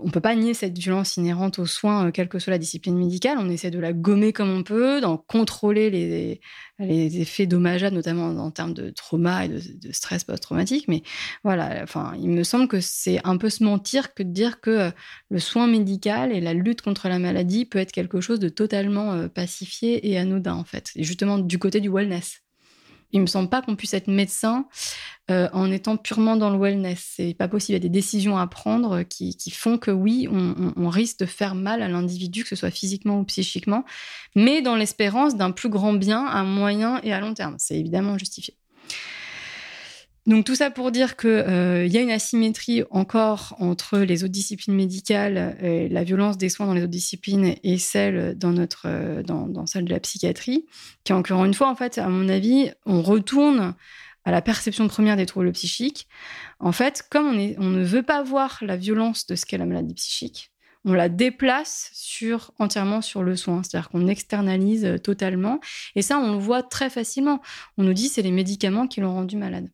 on 0.02 0.06
ne 0.06 0.10
peut 0.10 0.20
pas 0.20 0.34
nier 0.34 0.54
cette 0.54 0.76
violence 0.76 1.16
inhérente 1.16 1.58
aux 1.58 1.66
soins, 1.66 2.06
euh, 2.06 2.10
quelle 2.10 2.28
que 2.28 2.38
soit 2.38 2.50
la 2.50 2.58
discipline 2.58 2.96
médicale. 2.96 3.38
On 3.38 3.48
essaie 3.48 3.70
de 3.70 3.78
la 3.78 3.92
gommer 3.92 4.32
comme 4.32 4.50
on 4.50 4.62
peut, 4.62 5.00
d'en 5.00 5.16
contrôler 5.16 5.90
les, 5.90 6.40
effets 6.80 7.46
dommageables, 7.46 7.94
notamment 7.94 8.28
en 8.28 8.50
termes 8.50 8.74
de 8.74 8.90
trauma 8.90 9.44
et 9.44 9.48
de, 9.48 9.92
stress 9.92 10.24
post-traumatique. 10.24 10.88
Mais 10.88 11.02
voilà, 11.44 11.82
enfin, 11.82 12.14
il 12.20 12.30
me 12.30 12.42
semble 12.42 12.66
que 12.66 12.80
c'est 12.80 13.20
un 13.24 13.36
peu 13.36 13.50
se 13.50 13.62
mentir 13.62 14.14
que 14.14 14.22
de 14.22 14.30
dire 14.32 14.60
que 14.60 14.70
euh, 14.70 14.90
le 15.30 15.38
soin 15.38 15.66
médical 15.66 16.32
et 16.32 16.40
la 16.40 16.54
lutte 16.54 16.82
contre 16.82 17.08
la 17.08 17.18
maladie 17.18 17.64
peut 17.66 17.78
être 17.78 17.92
quelque 17.92 18.20
chose 18.20 18.40
de 18.40 18.48
totalement 18.48 19.28
pacifié 19.28 20.10
et 20.10 20.18
anodin, 20.18 20.54
en 20.54 20.64
fait. 20.64 20.90
Et 20.96 21.04
justement, 21.04 21.38
du 21.38 21.58
côté 21.58 21.80
du 21.80 21.88
wellness. 21.88 22.43
Il 23.14 23.20
me 23.20 23.26
semble 23.26 23.48
pas 23.48 23.62
qu'on 23.62 23.76
puisse 23.76 23.94
être 23.94 24.08
médecin 24.08 24.66
euh, 25.30 25.48
en 25.52 25.70
étant 25.70 25.96
purement 25.96 26.36
dans 26.36 26.50
le 26.50 26.58
wellness. 26.58 27.12
C'est 27.16 27.32
pas 27.32 27.46
possible. 27.46 27.72
Il 27.72 27.76
y 27.76 27.76
a 27.76 27.88
des 27.88 27.88
décisions 27.88 28.36
à 28.36 28.46
prendre 28.48 29.04
qui, 29.04 29.36
font 29.52 29.78
que 29.78 29.92
oui, 29.92 30.28
on, 30.30 30.88
risque 30.88 31.20
de 31.20 31.26
faire 31.26 31.54
mal 31.54 31.80
à 31.80 31.88
l'individu, 31.88 32.42
que 32.42 32.48
ce 32.48 32.56
soit 32.56 32.72
physiquement 32.72 33.20
ou 33.20 33.24
psychiquement, 33.24 33.84
mais 34.34 34.62
dans 34.62 34.74
l'espérance 34.74 35.36
d'un 35.36 35.52
plus 35.52 35.68
grand 35.68 35.94
bien 35.94 36.26
à 36.26 36.42
moyen 36.42 37.00
et 37.04 37.12
à 37.12 37.20
long 37.20 37.34
terme. 37.34 37.54
C'est 37.58 37.78
évidemment 37.78 38.18
justifié. 38.18 38.54
Donc 40.26 40.46
tout 40.46 40.54
ça 40.54 40.70
pour 40.70 40.90
dire 40.90 41.16
qu'il 41.16 41.28
euh, 41.28 41.86
y 41.86 41.98
a 41.98 42.00
une 42.00 42.10
asymétrie 42.10 42.82
encore 42.90 43.54
entre 43.58 43.98
les 43.98 44.24
autres 44.24 44.32
disciplines 44.32 44.74
médicales, 44.74 45.56
et 45.60 45.88
la 45.90 46.02
violence 46.02 46.38
des 46.38 46.48
soins 46.48 46.66
dans 46.66 46.72
les 46.72 46.80
autres 46.80 46.90
disciplines 46.90 47.54
et 47.62 47.76
celle 47.76 48.36
dans 48.38 48.52
notre 48.52 48.86
euh, 48.86 49.22
dans, 49.22 49.66
celle 49.66 49.84
de 49.84 49.90
la 49.90 50.00
psychiatrie, 50.00 50.64
qui 51.04 51.12
encore 51.12 51.44
une 51.44 51.52
fois 51.52 51.68
en 51.68 51.76
fait 51.76 51.98
à 51.98 52.08
mon 52.08 52.30
avis 52.30 52.70
on 52.86 53.02
retourne 53.02 53.74
à 54.24 54.30
la 54.30 54.40
perception 54.40 54.88
première 54.88 55.16
des 55.16 55.26
troubles 55.26 55.52
psychiques. 55.52 56.08
En 56.58 56.72
fait, 56.72 57.04
comme 57.10 57.26
on, 57.26 57.54
on 57.58 57.68
ne 57.68 57.84
veut 57.84 58.02
pas 58.02 58.22
voir 58.22 58.58
la 58.62 58.78
violence 58.78 59.26
de 59.26 59.34
ce 59.34 59.44
qu'est 59.44 59.58
la 59.58 59.66
maladie 59.66 59.92
psychique, 59.92 60.52
on 60.86 60.94
la 60.94 61.10
déplace 61.10 61.90
sur 61.92 62.52
entièrement 62.58 63.02
sur 63.02 63.22
le 63.22 63.36
soin, 63.36 63.62
c'est-à-dire 63.62 63.90
qu'on 63.90 64.06
externalise 64.06 64.96
totalement. 65.02 65.60
Et 65.96 66.00
ça, 66.00 66.18
on 66.18 66.32
le 66.32 66.38
voit 66.38 66.62
très 66.62 66.88
facilement. 66.88 67.42
On 67.76 67.84
nous 67.84 67.92
dit 67.92 68.08
c'est 68.08 68.22
les 68.22 68.32
médicaments 68.32 68.86
qui 68.86 69.00
l'ont 69.00 69.12
rendu 69.12 69.36
malade. 69.36 69.68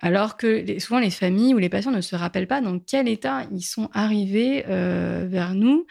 Alors 0.00 0.36
que 0.36 0.78
souvent 0.78 0.98
les 0.98 1.10
familles 1.10 1.54
ou 1.54 1.58
les 1.58 1.68
patients 1.68 1.90
ne 1.90 2.00
se 2.00 2.16
rappellent 2.16 2.46
pas 2.46 2.60
dans 2.60 2.78
quel 2.78 3.08
état 3.08 3.46
ils 3.50 3.62
sont 3.62 3.88
arrivés 3.94 4.64
euh, 4.68 5.26
vers 5.28 5.54
nous 5.54 5.86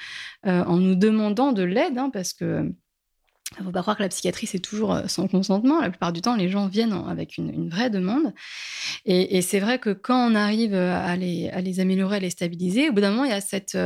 euh, 0.45 0.64
en 0.64 0.78
nous 0.78 0.95
demandant 0.95 1.51
de 1.53 1.64
l'aide, 1.64 1.97
hein, 1.97 2.10
parce 2.12 2.34
que 2.34 2.72
il 3.58 3.62
ne 3.62 3.66
faut 3.66 3.72
pas 3.72 3.82
croire 3.82 3.95
que 3.95 4.03
la 4.03 4.10
psychiatrie, 4.10 4.47
c'est 4.47 4.60
toujours 4.60 4.93
euh, 4.93 5.08
sans 5.08 5.28
consentement. 5.28 5.80
La 5.80 5.89
plupart 5.89 6.12
du 6.12 6.22
temps, 6.22 6.36
les 6.36 6.49
gens 6.49 6.68
viennent 6.68 6.93
avec 7.08 7.38
une, 7.38 7.70
vraie 7.70 7.89
demande. 7.89 8.34
Et, 9.06 9.41
c'est 9.41 9.60
vrai 9.60 9.80
que 9.80 9.91
quand 9.91 10.32
on 10.32 10.36
arrive 10.36 10.74
à 10.74 11.16
les, 11.16 11.49
à 11.49 11.62
les, 11.62 11.80
améliorer, 11.80 12.18
à 12.18 12.20
les 12.20 12.32
stabiliser, 12.32 12.89
au 12.89 12.93
bout 12.93 13.01
d'un 13.01 13.12
moment, 13.12 13.24
il 13.24 13.30
y 13.30 13.34
a 13.34 13.41
cette 13.41 13.78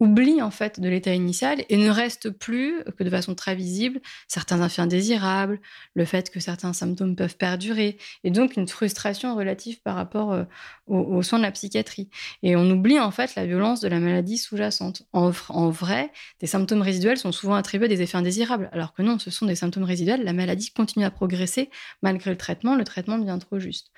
oublie 0.00 0.40
en 0.42 0.50
fait 0.50 0.80
de 0.80 0.88
l'état 0.88 1.14
initial 1.14 1.64
et 1.68 1.76
ne 1.76 1.90
reste 1.90 2.30
plus 2.30 2.84
que 2.96 3.04
de 3.04 3.10
façon 3.10 3.34
très 3.34 3.54
visible 3.54 4.00
certains 4.28 4.64
effets 4.64 4.82
indésirables, 4.82 5.60
le 5.94 6.04
fait 6.04 6.30
que 6.30 6.40
certains 6.40 6.72
symptômes 6.72 7.16
peuvent 7.16 7.36
perdurer 7.36 7.98
et 8.24 8.30
donc 8.30 8.56
une 8.56 8.68
frustration 8.68 9.34
relative 9.34 9.80
par 9.82 9.96
rapport 9.96 10.32
euh, 10.32 10.44
aux, 10.86 11.22
soins 11.22 11.38
de 11.38 11.44
la 11.44 11.50
psychiatrie. 11.50 12.08
Et 12.42 12.56
on 12.56 12.70
oublie 12.70 12.98
en 13.00 13.10
fait 13.10 13.34
la 13.34 13.46
violence 13.46 13.80
de 13.80 13.88
la 13.88 13.98
maladie 14.00 14.38
sous-jacente. 14.38 15.02
En, 15.12 15.32
en, 15.48 15.70
vrai, 15.70 16.10
des 16.40 16.46
symptômes 16.46 16.82
résiduels 16.82 17.18
sont 17.18 17.32
souvent 17.32 17.54
attribués 17.54 17.86
à 17.86 17.88
des 17.88 18.02
effets 18.02 18.18
indésirables, 18.18 18.68
alors 18.72 18.94
que 18.94 19.02
non, 19.02 19.18
ce 19.18 19.30
sont 19.30 19.46
des 19.46 19.56
symptômes 19.56 19.84
résiduels. 19.84 20.24
La 20.24 20.32
maladie 20.32 20.70
continue 20.70 21.04
à 21.04 21.10
progresser 21.10 21.70
malgré 22.02 22.30
le 22.30 22.36
traitement, 22.36 22.76
le 22.76 22.84
traitement 22.84 23.18
devient 23.18 23.38
trop 23.40 23.58
juste. 23.58 23.90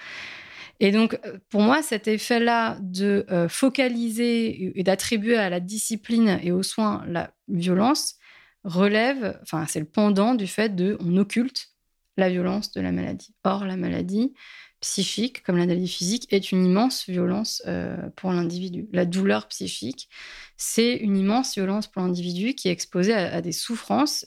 Et 0.80 0.92
donc, 0.92 1.18
euh, 1.26 1.38
pour 1.50 1.60
moi, 1.60 1.82
cet 1.82 2.08
effet-là 2.08 2.78
de 2.80 3.26
euh, 3.30 3.48
focaliser 3.48 4.78
et 4.78 4.82
d'attribuer 4.82 5.36
à 5.36 5.50
la 5.50 5.60
discipline 5.60 6.40
et 6.42 6.52
aux 6.52 6.62
soins 6.62 7.04
la 7.06 7.32
violence 7.48 8.16
relève, 8.64 9.38
enfin, 9.42 9.66
c'est 9.68 9.80
le 9.80 9.86
pendant 9.86 10.34
du 10.34 10.46
fait 10.46 10.74
de 10.74 10.96
on 11.00 11.16
occulte 11.16 11.68
la 12.16 12.30
violence 12.30 12.72
de 12.72 12.80
la 12.80 12.92
maladie. 12.92 13.34
Or, 13.44 13.64
la 13.64 13.76
maladie, 13.76 14.34
psychique, 14.80 15.42
comme 15.42 15.56
la 15.56 15.66
maladie 15.66 15.88
physique, 15.88 16.26
est 16.32 16.52
une 16.52 16.64
immense 16.64 17.08
violence 17.08 17.62
euh, 17.66 18.08
pour 18.16 18.32
l'individu. 18.32 18.88
La 18.92 19.04
douleur 19.04 19.46
psychique, 19.48 20.08
c'est 20.56 20.94
une 20.96 21.16
immense 21.16 21.54
violence 21.54 21.86
pour 21.86 22.02
l'individu 22.02 22.54
qui 22.54 22.68
est 22.68 22.72
exposé 22.72 23.12
à, 23.12 23.40
des 23.42 23.52
souffrances, 23.52 24.26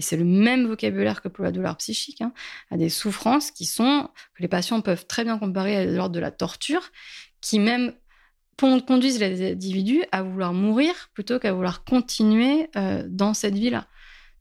et 0.00 0.02
c'est 0.02 0.16
le 0.16 0.24
même 0.24 0.66
vocabulaire 0.66 1.20
que 1.20 1.28
pour 1.28 1.44
la 1.44 1.52
douleur 1.52 1.76
psychique, 1.76 2.22
hein, 2.22 2.32
à 2.70 2.78
des 2.78 2.88
souffrances 2.88 3.50
qui 3.50 3.66
sont, 3.66 4.08
que 4.34 4.40
les 4.40 4.48
patients 4.48 4.80
peuvent 4.80 5.06
très 5.06 5.24
bien 5.24 5.38
comparer 5.38 5.76
à 5.76 5.84
l'ordre 5.84 6.14
de 6.14 6.20
la 6.20 6.30
torture, 6.30 6.90
qui 7.42 7.58
même 7.58 7.92
conduisent 8.56 9.20
les 9.20 9.52
individus 9.52 10.02
à 10.10 10.22
vouloir 10.22 10.54
mourir 10.54 11.10
plutôt 11.12 11.38
qu'à 11.38 11.52
vouloir 11.52 11.84
continuer 11.84 12.70
euh, 12.76 13.04
dans 13.10 13.34
cette 13.34 13.52
vie-là. 13.52 13.88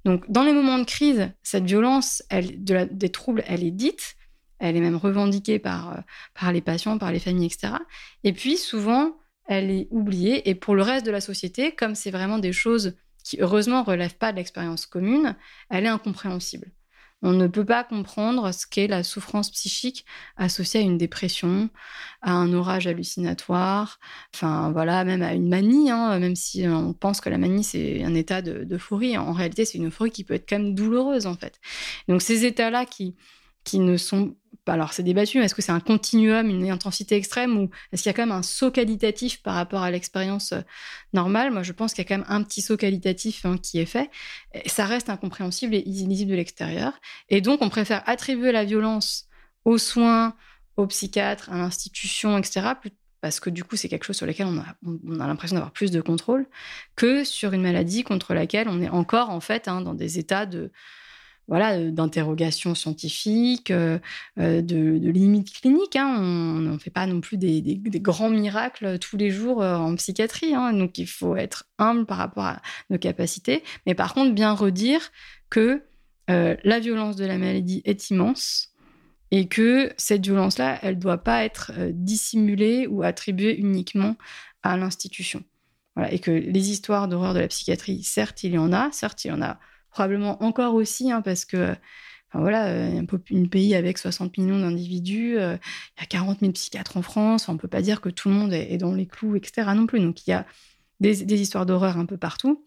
Donc, 0.06 0.32
dans 0.32 0.44
les 0.44 0.54
moments 0.54 0.80
de 0.80 0.86
crise, 0.86 1.30
cette 1.44 1.66
violence 1.66 2.24
des 2.32 3.10
troubles, 3.10 3.44
elle 3.46 3.66
est 3.66 3.72
dite, 3.72 4.16
elle 4.60 4.78
est 4.78 4.82
même 4.82 4.96
revendiquée 4.96 5.60
par, 5.60 5.92
euh, 5.92 6.02
par 6.40 6.54
les 6.54 6.62
patients, 6.62 6.98
par 6.98 7.12
les 7.12 7.20
familles, 7.20 7.48
etc. 7.48 7.74
Et 8.24 8.32
puis 8.32 8.56
souvent, 8.56 9.18
elle 9.46 9.72
est 9.72 9.90
oubliée. 9.92 10.50
Et 10.50 10.56
pour 10.56 10.74
le 10.74 10.84
reste 10.84 11.06
de 11.06 11.12
la 11.12 11.20
société, 11.20 11.74
comme 11.74 11.96
c'est 11.96 12.12
vraiment 12.12 12.40
des 12.40 12.54
choses 12.54 12.96
qui 13.30 13.38
heureusement 13.40 13.84
relèvent 13.84 14.18
pas 14.18 14.32
de 14.32 14.38
l'expérience 14.38 14.88
commune, 14.88 15.36
elle 15.70 15.86
est 15.86 15.90
incompréhensible. 15.90 16.72
On 17.22 17.32
ne 17.32 17.46
peut 17.48 17.66
pas 17.66 17.84
comprendre 17.84 18.52
ce 18.52 18.66
qu'est 18.66 18.88
la 18.88 19.04
souffrance 19.04 19.52
psychique 19.52 20.06
associée 20.38 20.80
à 20.80 20.84
une 20.84 20.98
dépression, 20.98 21.70
à 22.24 22.32
un 22.32 22.52
orage 22.54 22.88
hallucinatoire, 22.88 24.00
enfin 24.34 24.72
voilà, 24.72 25.04
même 25.04 25.22
à 25.22 25.34
une 25.34 25.48
manie, 25.48 25.92
hein, 25.92 26.18
même 26.18 26.36
si 26.36 26.66
on 26.68 26.94
pense 26.94 27.22
que 27.22 27.30
la 27.30 27.38
manie 27.38 27.64
c'est 27.64 28.04
un 28.04 28.16
état 28.16 28.42
d'euphorie. 28.42 29.16
En 29.18 29.34
réalité, 29.34 29.66
c'est 29.66 29.78
une 29.78 29.88
euphorie 29.88 30.12
qui 30.12 30.24
peut 30.24 30.34
être 30.34 30.50
quand 30.50 30.58
même 30.58 30.74
douloureuse 30.74 31.28
en 31.28 31.36
fait. 31.36 31.60
Donc 32.08 32.24
ces 32.24 32.46
états-là 32.46 32.86
qui, 32.86 33.16
qui 33.64 33.80
ne 33.80 33.98
sont 33.98 34.36
alors 34.70 34.94
c'est 34.94 35.04
débattu, 35.04 35.40
est-ce 35.40 35.56
que 35.56 35.62
c'est 35.62 35.72
un 35.72 35.80
continuum, 35.80 36.50
une 36.50 36.70
intensité 36.70 37.16
extrême, 37.16 37.58
ou 37.58 37.70
est-ce 37.92 38.04
qu'il 38.04 38.10
y 38.10 38.14
a 38.14 38.14
quand 38.14 38.26
même 38.26 38.36
un 38.36 38.44
saut 38.44 38.72
qualitatif 38.72 39.42
par 39.42 39.56
rapport 39.56 39.82
à 39.82 39.92
l'expérience 39.92 40.54
euh, 40.54 40.62
normale? 41.14 41.52
Moi, 41.52 41.64
je 41.64 41.72
pense 41.72 41.94
qu'il 41.94 42.04
y 42.04 42.06
a 42.06 42.08
quand 42.08 42.18
même 42.18 42.28
un 42.30 42.44
petit 42.44 42.62
saut 42.62 42.78
qualitatif 42.78 43.46
hein, 43.46 43.58
qui 43.58 43.80
est 43.80 43.86
fait. 43.86 44.10
ça 44.66 44.86
reste 44.86 45.10
incompréhensible 45.10 45.76
et 45.76 45.84
illisible 45.86 46.32
de 46.32 46.36
l'extérieur. 46.36 46.94
Et 47.30 47.42
donc, 47.42 47.62
on 47.62 47.70
préfère 47.70 48.08
attribuer 48.08 48.52
la 48.52 48.66
violence 48.66 49.28
aux 49.66 49.78
soins, 49.78 50.36
aux 50.78 50.88
psychiatres, 50.88 51.52
à 51.52 51.58
l'institution, 51.58 52.38
etc., 52.38 52.74
parce 53.22 53.42
que 53.42 53.50
du 53.50 53.66
coup, 53.66 53.76
c'est 53.76 53.90
quelque 53.90 54.06
chose 54.06 54.16
sur 54.16 54.26
lequel 54.26 54.48
on 54.48 54.58
a, 54.60 55.28
l'impression 55.28 55.56
d'avoir 55.56 55.74
plus 55.74 55.92
de 55.92 56.00
contrôle, 56.00 56.48
que 56.96 57.26
sur 57.26 57.52
une 57.52 57.64
maladie 57.64 58.04
contre 58.04 58.34
laquelle 58.34 58.70
on 58.70 58.82
est 58.82 58.88
encore, 58.88 59.30
en 59.30 59.42
fait, 59.42 59.68
hein, 59.68 59.82
dans 59.82 59.94
des 59.94 60.20
états 60.20 60.46
de 60.46 60.72
voilà, 61.50 61.74
euh, 61.74 61.92
d'interrogations 61.92 62.76
scientifiques, 62.76 63.72
euh, 63.72 63.98
euh, 64.40 64.62
de, 64.62 64.78
limites 65.10 65.52
cliniques. 65.52 65.96
Hein. 65.96 66.16
On 66.20 66.60
ne 66.60 66.78
fait 66.78 66.92
pas 66.92 67.08
non 67.08 67.20
plus 67.20 67.38
des, 67.38 67.62
grands 68.00 68.30
miracles 68.30 69.00
tous 69.00 69.18
les 69.18 69.32
jours 69.32 69.62
en 69.62 69.96
psychiatrie. 69.96 70.54
Hein. 70.54 70.74
Donc, 70.74 70.98
il 70.98 71.08
faut 71.08 71.36
être 71.36 71.66
humble 71.80 72.06
par 72.06 72.18
rapport 72.18 72.46
à 72.46 72.62
nos 72.90 73.00
capacités. 73.00 73.64
Mais 73.86 73.96
par 73.96 74.14
contre, 74.14 74.34
bien 74.34 74.54
redire 74.54 75.12
que 75.50 75.84
la 76.28 76.80
violence 76.80 77.16
de 77.16 77.26
la 77.26 77.40
maladie 77.40 77.82
est 77.86 78.12
immense 78.12 78.76
et 79.32 79.48
que 79.48 79.92
cette 79.98 80.24
violence-là, 80.24 80.78
elle 80.84 80.96
ne 80.96 81.02
doit 81.02 81.18
pas 81.18 81.44
être 81.44 81.72
dissimulée 81.92 82.86
ou 82.86 83.02
attribuée 83.02 83.58
uniquement 83.58 84.16
à 84.62 84.78
l'institution. 84.78 85.44
et 86.12 86.20
que 86.20 86.30
les 86.30 86.70
histoires 86.70 87.08
d'horreur 87.08 87.34
de 87.34 87.40
la 87.40 87.48
psychiatrie, 87.48 88.04
certes, 88.04 88.44
il 88.44 88.54
y 88.54 88.58
en 88.60 88.72
a, 88.72 88.92
certes, 88.92 89.26
il 89.26 89.30
y 89.30 89.32
en 89.32 89.42
a 89.42 89.60
probablement 89.90 90.44
encore 90.44 90.74
aussi, 90.74 91.12
hein, 91.12 91.22
parce 91.22 91.46
que 91.46 91.76
Enfin, 92.32 92.42
voilà, 92.42 92.68
euh, 92.68 93.02
un, 93.02 93.46
pays 93.48 93.74
avec 93.74 93.98
60 93.98 94.38
millions 94.38 94.60
d'individus, 94.60 95.40
euh, 95.40 95.58
il 95.98 96.02
y 96.02 96.04
a 96.04 96.06
40 96.06 96.42
000 96.42 96.52
psychiatres 96.52 96.96
en 96.96 97.02
France, 97.02 97.50
on 97.50 97.54
ne 97.54 97.58
peut 97.58 97.68
pas 97.68 97.82
dire 97.82 98.02
que 98.02 98.10
tout 98.10 98.30
le 98.30 98.36
monde 98.36 98.54
est, 98.54 98.78
dans 98.78 98.94
les 98.94 99.08
clous, 99.08 99.36
etc. 99.36 99.68
non 99.76 99.88
plus. 99.88 100.00
Donc 100.00 100.28
il 100.28 100.32
y 100.32 100.34
a 100.34 100.46
des, 101.00 101.24
histoires 101.42 101.66
d'horreur 101.66 101.98
un 101.98 102.06
peu 102.06 102.18
partout. 102.18 102.66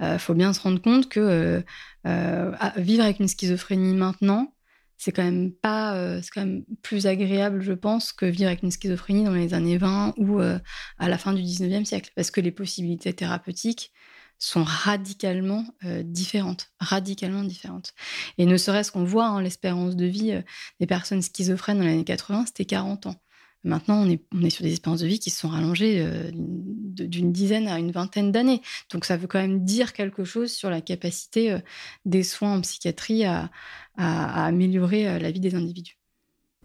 Il 0.00 0.06
euh, 0.06 0.18
faut 0.18 0.34
bien 0.34 0.52
se 0.52 0.60
rendre 0.60 0.80
compte 0.80 1.08
que 1.08 1.62
vivre 2.04 3.04
avec 3.04 3.20
une 3.20 3.28
schizophrénie 3.28 3.94
maintenant, 3.94 4.54
c'est 4.96 5.12
quand 5.12 5.22
même 5.22 5.52
pas, 5.52 6.20
c'est 6.20 6.30
quand 6.30 6.44
même 6.44 6.64
plus 6.82 7.06
agréable, 7.06 7.62
je 7.62 7.72
pense, 7.72 8.12
que 8.12 8.26
vivre 8.26 8.48
avec 8.48 8.62
une 8.62 8.70
schizophrénie 8.70 9.24
dans 9.24 9.34
les 9.34 9.54
années 9.54 9.78
20 9.78 10.14
ou 10.16 10.40
à 10.40 11.08
la 11.08 11.18
fin 11.18 11.32
du 11.32 11.42
19e 11.42 11.84
siècle, 11.84 12.10
parce 12.16 12.30
que 12.30 12.40
les 12.40 12.50
possibilités 12.50 13.12
thérapeutiques 13.12 13.92
sont 14.40 14.64
radicalement 14.64 15.66
euh, 15.84 16.02
différentes, 16.02 16.70
radicalement 16.80 17.44
différentes. 17.44 17.92
Et 18.38 18.46
ne 18.46 18.56
serait-ce 18.56 18.90
qu'on 18.90 19.04
voit 19.04 19.26
hein, 19.26 19.42
l'espérance 19.42 19.94
de 19.94 20.06
vie 20.06 20.32
euh, 20.32 20.42
des 20.80 20.86
personnes 20.86 21.22
schizophrènes 21.22 21.78
dans 21.78 21.84
les 21.84 21.92
années 21.92 22.04
80, 22.04 22.46
c'était 22.46 22.64
40 22.64 23.06
ans. 23.06 23.16
Maintenant, 23.62 24.02
on 24.02 24.08
est, 24.08 24.50
sur 24.50 24.64
des 24.64 24.72
espérances 24.72 25.00
de 25.00 25.06
vie 25.06 25.18
qui 25.18 25.28
se 25.28 25.38
sont 25.38 25.48
rallongées 25.50 26.00
euh, 26.00 26.30
d'une 26.32 27.30
dizaine 27.30 27.68
à 27.68 27.78
une 27.78 27.92
vingtaine 27.92 28.32
d'années. 28.32 28.62
Donc 28.90 29.04
ça 29.04 29.18
veut 29.18 29.26
quand 29.26 29.38
même 29.38 29.62
dire 29.62 29.92
quelque 29.92 30.24
chose 30.24 30.50
sur 30.50 30.70
la 30.70 30.80
capacité 30.80 31.58
des 32.06 32.22
soins 32.22 32.54
en 32.54 32.60
psychiatrie 32.62 33.24
à 33.24 33.50
améliorer 33.98 35.18
la 35.18 35.30
vie 35.30 35.40
des 35.40 35.54
individus 35.54 35.98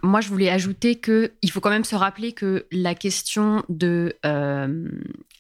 moi, 0.04 0.22
je 0.22 0.30
voulais 0.30 0.50
ajouter 0.50 0.96
que 0.96 1.34
il 1.42 1.50
faut 1.50 1.62
quand 1.62 1.72
même 1.72 1.84
se 1.84 1.96
rappeler 1.96 2.32
que 2.32 2.68
la 2.72 2.94
question 2.94 3.64
de 3.70 4.16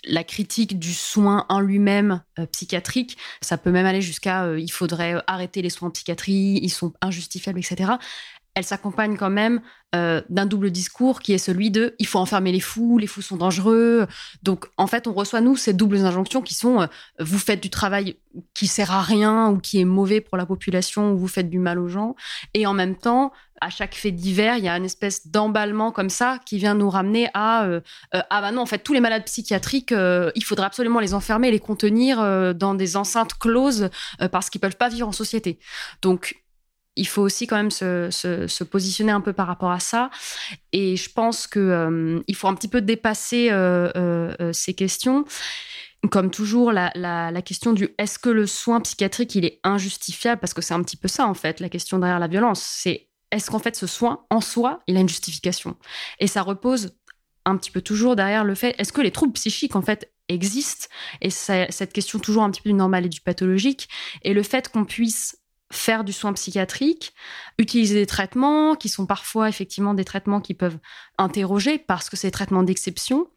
la 0.08 0.24
critique 0.24 0.80
du 0.80 0.94
soin 0.94 1.46
en 1.50 1.60
lui-même 1.60 2.22
euh, 2.40 2.46
psychiatrique, 2.48 3.18
ça 3.42 3.58
peut 3.58 3.72
même 3.72 3.86
aller 3.86 4.02
jusqu'à 4.02 4.46
euh, 4.46 4.60
il 4.60 4.72
faudrait 4.72 5.22
arrêter 5.28 5.62
les 5.62 5.70
soins 5.70 5.90
en 5.90 5.92
psychiatrie, 5.92 6.60
ils 6.62 6.70
sont 6.70 6.94
injustifiables, 7.02 7.60
etc 7.60 7.94
elle 8.56 8.64
s'accompagne 8.64 9.18
quand 9.18 9.30
même 9.30 9.62
euh, 9.94 10.22
d'un 10.30 10.46
double 10.46 10.72
discours 10.72 11.20
qui 11.20 11.34
est 11.34 11.38
celui 11.38 11.72
de 11.72 11.94
il 12.00 12.08
faut 12.08 12.20
enfermer 12.20 12.54
les 12.54 12.62
fous, 12.62 12.98
les 12.98 13.06
fous 13.06 13.22
sont 13.22 13.36
dangereux. 13.36 14.08
Donc 14.44 14.68
en 14.78 14.88
fait, 14.88 15.08
on 15.08 15.14
reçoit 15.14 15.42
nous 15.42 15.58
ces 15.58 15.74
doubles 15.74 16.06
injonctions 16.06 16.42
qui 16.42 16.54
sont 16.54 16.82
euh, 16.82 16.88
vous 17.20 17.38
faites 17.38 17.62
du 17.62 17.70
travail 17.70 18.18
qui 18.54 18.68
sert 18.68 18.92
à 18.92 19.02
rien 19.02 19.50
ou 19.50 19.60
qui 19.60 19.80
est 19.80 19.86
mauvais 19.86 20.22
pour 20.22 20.38
la 20.38 20.46
population 20.46 21.12
ou 21.12 21.18
vous 21.18 21.28
faites 21.28 21.50
du 21.50 21.60
mal 21.60 21.80
aux 21.80 21.90
gens. 21.90 22.16
Et 22.54 22.66
en 22.66 22.74
même 22.74 22.96
temps, 22.96 23.34
à 23.62 23.70
chaque 23.70 23.96
fait 23.96 24.12
divers, 24.12 24.58
il 24.58 24.64
y 24.64 24.68
a 24.68 24.76
une 24.76 24.86
espèce 24.86 25.28
d'emballement 25.28 25.92
comme 25.92 26.10
ça 26.10 26.40
qui 26.46 26.58
vient 26.58 26.76
nous 26.76 26.90
ramener 26.90 27.30
à 27.34 27.66
euh, 27.66 27.82
ah 28.12 28.42
bah 28.42 28.52
non, 28.52 28.62
en 28.62 28.66
fait, 28.66 28.80
tous 28.80 28.94
les 28.94 29.00
malades 29.00 29.26
psychiatriques, 29.26 29.94
il 29.94 30.44
faudrait 30.44 30.66
absolument 30.66 31.00
les 31.00 31.14
enfermer, 31.14 31.52
les 31.52 31.60
contenir 31.60 32.18
dans 32.56 32.76
des 32.76 32.98
enceintes 32.98 33.38
closes 33.38 33.90
parce 34.32 34.50
qu'ils 34.50 34.62
peuvent 34.62 34.78
pas 34.78 34.90
vivre 34.90 35.08
en 35.08 35.12
société. 35.12 35.60
Donc 36.02 36.36
il 36.96 37.08
faut 37.08 37.22
aussi 37.22 37.48
quand 37.48 37.58
même 37.58 37.72
se, 37.72 38.64
positionner 38.64 39.12
un 39.12 39.22
peu 39.22 39.34
par 39.34 39.48
rapport 39.48 39.72
à 39.72 39.80
ça. 39.80 40.10
Et 40.72 40.96
je 40.96 41.10
pense 41.12 41.48
qu'il 41.48 41.62
euh, 41.62 42.22
faut 42.34 42.48
un 42.48 42.56
petit 42.56 42.68
peu 42.68 42.82
dépasser 42.82 43.50
euh, 43.52 43.92
euh, 43.98 44.54
ces 44.54 44.74
questions. 44.74 45.26
Comme 46.12 46.30
toujours, 46.30 46.72
la, 46.72 47.42
question 47.42 47.74
du 47.74 47.90
est-ce 47.98 48.20
que 48.20 48.30
le 48.30 48.46
soin 48.46 48.80
psychiatrique 48.82 49.34
il 49.36 49.46
est 49.46 49.60
injustifiable? 49.64 50.40
Parce 50.40 50.54
que 50.54 50.62
c'est 50.62 50.74
un 50.74 50.84
petit 50.84 50.98
peu 50.98 51.08
ça 51.08 51.28
en 51.28 51.34
fait, 51.34 51.60
la 51.60 51.70
question 51.70 52.00
derrière 52.00 52.20
la 52.20 52.28
violence. 52.28 52.62
C'est 52.62 53.08
est-ce 53.32 53.52
qu'en 53.52 53.60
fait 53.60 53.76
ce 53.76 53.88
soin 53.88 54.26
en 54.30 54.42
soi 54.42 54.82
il 54.88 54.98
a 54.98 55.00
une 55.00 55.10
justification? 55.10 55.78
Et 56.20 56.28
ça 56.28 56.42
repose 56.42 56.96
un 57.46 57.58
petit 57.58 57.72
peu 57.72 57.82
toujours 57.82 58.16
derrière 58.16 58.44
le 58.44 58.56
fait 58.56 58.76
est-ce 58.78 58.92
que 58.94 59.02
les 59.02 59.12
troubles 59.12 59.34
psychiques 59.34 59.76
en 59.76 59.82
fait 59.82 60.12
existent? 60.30 60.88
Et 61.22 61.30
cette 61.30 61.94
question 61.94 62.20
toujours 62.20 62.44
un 62.44 62.52
petit 62.52 62.62
peu 62.62 62.70
du 62.70 62.76
normal 62.76 63.06
et 63.06 63.10
du 63.10 63.22
pathologique. 63.22 63.88
Et 64.24 64.34
le 64.34 64.44
fait 64.44 64.70
qu'on 64.70 64.86
puisse 64.86 65.38
faire 65.72 66.04
du 66.04 66.14
soin 66.14 66.32
psychiatrique, 66.34 67.14
utiliser 67.58 67.96
des 67.96 68.06
traitements 68.06 68.76
qui 68.76 68.88
sont 68.88 69.06
parfois 69.06 69.50
effectivement 69.50 69.94
des 69.94 70.06
traitements 70.06 70.40
qui 70.40 70.54
peuvent 70.54 70.78
interroger 71.18 71.78
parce 71.80 72.10
que 72.10 72.16
c'est 72.16 72.28
des 72.28 72.32
traitements 72.32 72.64
d'exception. 72.64 73.28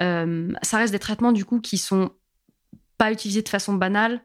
Euh, 0.00 0.52
ça 0.62 0.78
reste 0.78 0.92
des 0.92 0.98
traitements 0.98 1.32
du 1.32 1.44
coup 1.44 1.60
qui 1.60 1.78
sont 1.78 2.10
pas 2.98 3.12
utilisés 3.12 3.42
de 3.42 3.48
façon 3.48 3.74
banale, 3.74 4.22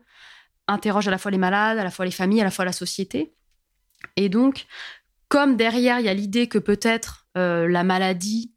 interrogent 0.67 1.07
à 1.07 1.11
la 1.11 1.17
fois 1.17 1.32
les 1.32 1.38
malades, 1.38 1.78
à 1.78 1.84
la 1.84 1.91
fois 1.91 2.05
les 2.05 2.11
familles, 2.11 2.41
à 2.41 2.45
la 2.45 2.51
fois 2.51 2.65
la 2.65 2.74
société. 2.74 3.34
Et 4.17 4.30
donc, 4.30 4.65
comme 5.34 5.57
derrière 5.57 5.99
il 5.99 6.05
y 6.05 6.09
a 6.09 6.13
l'idée 6.13 6.47
que 6.47 6.59
peut-être 6.59 7.25
euh, 7.38 7.67
la 7.67 7.84
maladie, 7.84 8.53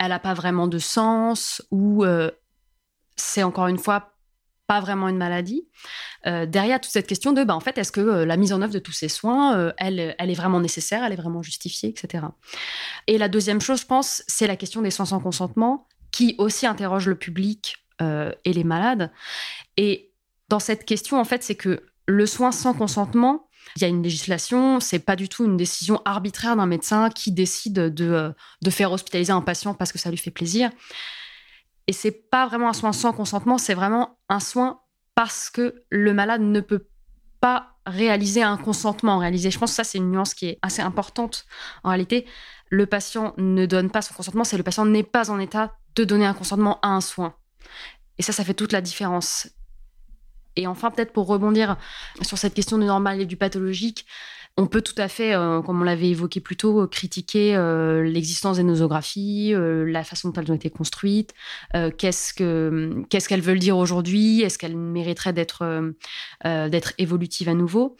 elle 0.00 0.08
n'a 0.08 0.18
pas 0.18 0.34
vraiment 0.34 0.66
de 0.66 0.80
sens 0.80 1.62
ou 1.70 2.04
euh, 2.04 2.32
c'est 3.14 3.44
encore 3.44 3.68
une 3.68 3.78
fois 3.78 4.14
pas 4.66 4.80
vraiment 4.80 5.06
une 5.06 5.16
maladie. 5.16 5.68
Euh, 6.26 6.44
derrière 6.44 6.80
toute 6.80 6.90
cette 6.90 7.06
question 7.06 7.32
de, 7.32 7.44
bah, 7.44 7.54
en 7.54 7.60
fait, 7.60 7.78
est-ce 7.78 7.92
que 7.92 8.00
la 8.00 8.36
mise 8.36 8.52
en 8.52 8.60
œuvre 8.62 8.72
de 8.72 8.80
tous 8.80 8.90
ces 8.90 9.08
soins, 9.08 9.72
elle, 9.76 10.16
elle 10.18 10.30
est 10.30 10.34
vraiment 10.34 10.58
nécessaire, 10.58 11.04
elle 11.04 11.12
est 11.12 11.22
vraiment 11.22 11.40
justifiée, 11.40 11.90
etc. 11.90 12.24
Et 13.06 13.16
la 13.16 13.28
deuxième 13.28 13.60
chose, 13.60 13.82
je 13.82 13.86
pense, 13.86 14.24
c'est 14.26 14.48
la 14.48 14.56
question 14.56 14.82
des 14.82 14.90
soins 14.90 15.06
sans 15.06 15.20
consentement, 15.20 15.86
qui 16.10 16.34
aussi 16.38 16.66
interroge 16.66 17.06
le 17.06 17.14
public 17.14 17.76
et 18.00 18.52
les 18.52 18.64
malades. 18.64 19.12
Et 19.76 20.10
dans 20.48 20.58
cette 20.58 20.84
question, 20.84 21.20
en 21.20 21.24
fait, 21.24 21.44
c'est 21.44 21.54
que 21.54 21.86
le 22.06 22.26
soin 22.26 22.50
sans 22.50 22.74
consentement, 22.74 23.47
il 23.76 23.82
y 23.82 23.84
a 23.84 23.88
une 23.88 24.02
législation, 24.02 24.80
c'est 24.80 24.98
pas 24.98 25.16
du 25.16 25.28
tout 25.28 25.44
une 25.44 25.56
décision 25.56 26.00
arbitraire 26.04 26.56
d'un 26.56 26.66
médecin 26.66 27.10
qui 27.10 27.32
décide 27.32 27.74
de, 27.74 28.34
de 28.62 28.70
faire 28.70 28.92
hospitaliser 28.92 29.32
un 29.32 29.40
patient 29.40 29.74
parce 29.74 29.92
que 29.92 29.98
ça 29.98 30.10
lui 30.10 30.16
fait 30.16 30.30
plaisir. 30.30 30.70
Et 31.86 31.92
c'est 31.92 32.12
pas 32.12 32.46
vraiment 32.46 32.68
un 32.68 32.72
soin 32.74 32.92
sans 32.92 33.12
consentement, 33.12 33.58
c'est 33.58 33.74
vraiment 33.74 34.18
un 34.28 34.40
soin 34.40 34.80
parce 35.14 35.50
que 35.50 35.82
le 35.90 36.12
malade 36.12 36.42
ne 36.42 36.60
peut 36.60 36.86
pas 37.40 37.74
réaliser 37.86 38.42
un 38.42 38.56
consentement 38.56 39.18
réalisé. 39.18 39.50
Je 39.50 39.58
pense 39.58 39.70
que 39.70 39.76
ça, 39.76 39.84
c'est 39.84 39.98
une 39.98 40.10
nuance 40.10 40.34
qui 40.34 40.46
est 40.46 40.58
assez 40.62 40.82
importante. 40.82 41.46
En 41.82 41.88
réalité, 41.88 42.26
le 42.68 42.86
patient 42.86 43.34
ne 43.38 43.66
donne 43.66 43.90
pas 43.90 44.02
son 44.02 44.14
consentement, 44.14 44.44
c'est 44.44 44.58
le 44.58 44.62
patient 44.62 44.84
n'est 44.84 45.02
pas 45.02 45.30
en 45.30 45.38
état 45.38 45.76
de 45.96 46.04
donner 46.04 46.26
un 46.26 46.34
consentement 46.34 46.78
à 46.82 46.88
un 46.88 47.00
soin. 47.00 47.34
Et 48.18 48.22
ça, 48.22 48.32
ça 48.32 48.44
fait 48.44 48.54
toute 48.54 48.72
la 48.72 48.80
différence. 48.80 49.48
Et 50.58 50.66
enfin, 50.66 50.90
peut-être 50.90 51.12
pour 51.12 51.26
rebondir 51.26 51.76
sur 52.22 52.36
cette 52.36 52.52
question 52.52 52.78
du 52.78 52.84
normal 52.84 53.20
et 53.20 53.26
du 53.26 53.36
pathologique, 53.36 54.04
on 54.58 54.66
peut 54.66 54.82
tout 54.82 54.94
à 54.98 55.06
fait, 55.06 55.34
euh, 55.34 55.62
comme 55.62 55.80
on 55.80 55.84
l'avait 55.84 56.08
évoqué 56.08 56.40
plus 56.40 56.56
tôt, 56.56 56.88
critiquer 56.88 57.54
euh, 57.54 58.02
l'existence 58.02 58.56
des 58.56 58.64
nosographies, 58.64 59.54
euh, 59.54 59.84
la 59.88 60.02
façon 60.02 60.30
dont 60.30 60.40
elles 60.40 60.50
ont 60.50 60.56
été 60.56 60.68
construites, 60.68 61.32
qu'est-ce 61.96 62.34
que 62.34 63.04
qu'est-ce 63.08 63.28
qu'elles 63.28 63.40
veulent 63.40 63.60
dire 63.60 63.78
aujourd'hui, 63.78 64.42
est-ce 64.42 64.58
qu'elles 64.58 64.76
mériteraient 64.76 65.32
d'être 65.32 65.94
d'être 66.44 66.92
évolutives 66.98 67.48
à 67.48 67.54
nouveau. 67.54 67.96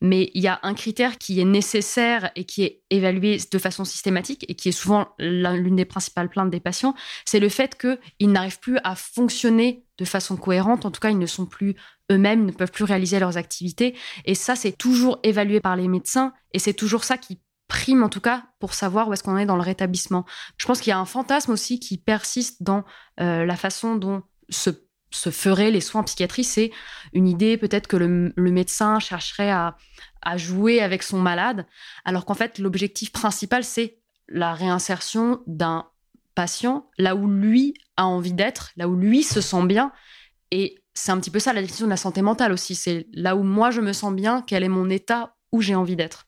Mais 0.00 0.32
il 0.34 0.42
y 0.42 0.48
a 0.48 0.58
un 0.64 0.74
critère 0.74 1.16
qui 1.16 1.40
est 1.40 1.44
nécessaire 1.44 2.32
et 2.34 2.44
qui 2.44 2.64
est 2.64 2.82
évalué 2.90 3.38
de 3.50 3.58
façon 3.58 3.84
systématique 3.84 4.44
et 4.48 4.56
qui 4.56 4.70
est 4.70 4.72
souvent 4.72 5.10
l'une 5.20 5.76
des 5.76 5.84
principales 5.84 6.28
plaintes 6.28 6.50
des 6.50 6.60
patients, 6.60 6.94
c'est 7.24 7.40
le 7.40 7.48
fait 7.48 7.78
qu'ils 7.78 8.32
n'arrivent 8.32 8.58
plus 8.58 8.78
à 8.82 8.96
fonctionner 8.96 9.84
de 10.00 10.04
façon 10.06 10.36
cohérente. 10.36 10.86
En 10.86 10.90
tout 10.90 11.00
cas, 11.00 11.10
ils 11.10 11.18
ne 11.18 11.26
sont 11.26 11.46
plus 11.46 11.76
eux-mêmes, 12.10 12.46
ne 12.46 12.52
peuvent 12.52 12.72
plus 12.72 12.84
réaliser 12.84 13.20
leurs 13.20 13.36
activités. 13.36 13.94
Et 14.24 14.34
ça, 14.34 14.56
c'est 14.56 14.72
toujours 14.72 15.20
évalué 15.22 15.60
par 15.60 15.76
les 15.76 15.86
médecins 15.86 16.32
et 16.52 16.58
c'est 16.58 16.72
toujours 16.74 17.04
ça 17.04 17.18
qui 17.18 17.38
prime 17.68 18.02
en 18.02 18.08
tout 18.08 18.20
cas 18.20 18.46
pour 18.58 18.74
savoir 18.74 19.06
où 19.06 19.12
est-ce 19.12 19.22
qu'on 19.22 19.36
est 19.36 19.46
dans 19.46 19.56
le 19.56 19.62
rétablissement. 19.62 20.24
Je 20.56 20.66
pense 20.66 20.80
qu'il 20.80 20.90
y 20.90 20.94
a 20.94 20.98
un 20.98 21.04
fantasme 21.04 21.52
aussi 21.52 21.78
qui 21.78 21.98
persiste 21.98 22.64
dans 22.64 22.84
euh, 23.20 23.44
la 23.44 23.54
façon 23.54 23.94
dont 23.94 24.22
se, 24.48 24.70
se, 25.10 25.30
feraient 25.30 25.70
les 25.70 25.80
soins 25.80 26.00
en 26.00 26.04
psychiatrie. 26.04 26.42
C'est 26.42 26.72
une 27.12 27.28
idée 27.28 27.56
peut-être 27.56 27.86
que 27.86 27.96
le, 27.96 28.32
médecin 28.36 28.98
chercherait 28.98 29.52
à 29.52 29.76
jouer 30.36 30.80
avec 30.80 31.04
son 31.04 31.20
malade, 31.20 31.64
alors 32.04 32.24
qu'en 32.24 32.34
fait 32.34 32.58
l'objectif 32.58 33.12
principal 33.12 33.62
c'est 33.62 34.00
la 34.28 34.52
réinsertion 34.52 35.42
d'un 35.46 35.86
là 36.98 37.14
où 37.14 37.28
lui 37.28 37.74
a 37.96 38.06
envie 38.06 38.32
d'être, 38.32 38.72
là 38.76 38.88
où 38.88 38.96
lui 38.96 39.22
se 39.22 39.40
sent 39.40 39.66
bien. 39.66 39.92
Et 40.50 40.82
c'est 40.94 41.12
un 41.12 41.20
petit 41.20 41.30
peu 41.30 41.38
ça 41.38 41.52
la 41.52 41.60
définition 41.60 41.86
de 41.86 41.90
la 41.90 41.96
santé 41.96 42.22
mentale 42.22 42.52
aussi. 42.52 42.74
C'est 42.74 43.06
là 43.12 43.36
où 43.36 43.42
moi 43.42 43.70
je 43.70 43.80
me 43.80 43.92
sens 43.92 44.14
bien, 44.14 44.42
quel 44.46 44.62
est 44.62 44.68
mon 44.68 44.90
état 44.90 45.36
où 45.52 45.60
j'ai 45.60 45.74
envie 45.74 45.96
d'être. 45.96 46.26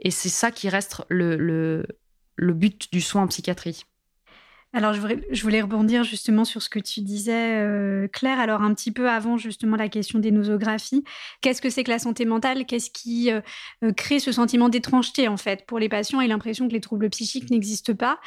Et 0.00 0.10
c'est 0.10 0.28
ça 0.28 0.50
qui 0.50 0.68
reste 0.68 1.02
le, 1.08 1.36
le 2.36 2.52
but 2.52 2.92
du 2.92 3.00
soin 3.00 3.22
en 3.22 3.26
psychiatrie. 3.26 3.84
Alors, 4.78 4.94
je 4.94 5.42
voulais, 5.42 5.60
rebondir 5.60 6.04
justement 6.04 6.44
sur 6.44 6.62
ce 6.62 6.68
que 6.68 6.78
tu 6.78 7.00
disais, 7.00 7.56
euh, 7.56 8.06
Claire. 8.06 8.38
Alors, 8.38 8.62
un 8.62 8.72
petit 8.74 8.92
peu 8.92 9.10
avant 9.10 9.36
justement 9.36 9.74
la 9.74 9.88
question 9.88 10.20
des 10.20 10.30
nosographies. 10.30 11.02
Qu'est-ce 11.40 11.60
que 11.60 11.68
c'est 11.68 11.82
que 11.82 11.90
la 11.90 11.98
santé 11.98 12.24
mentale? 12.24 12.64
Qu'est-ce 12.64 12.88
qui 12.92 13.32
euh, 13.32 13.40
euh, 13.82 13.92
crée 13.92 14.20
ce 14.20 14.30
sentiment 14.30 14.68
d'étrangeté, 14.68 15.26
en 15.26 15.36
fait, 15.36 15.66
pour 15.66 15.80
les 15.80 15.88
patients 15.88 16.20
et 16.20 16.28
l'impression 16.28 16.68
que 16.68 16.74
les 16.74 16.80
troubles 16.80 17.10
psychiques 17.10 17.50
n'existent 17.50 17.96
pas, 17.96 18.20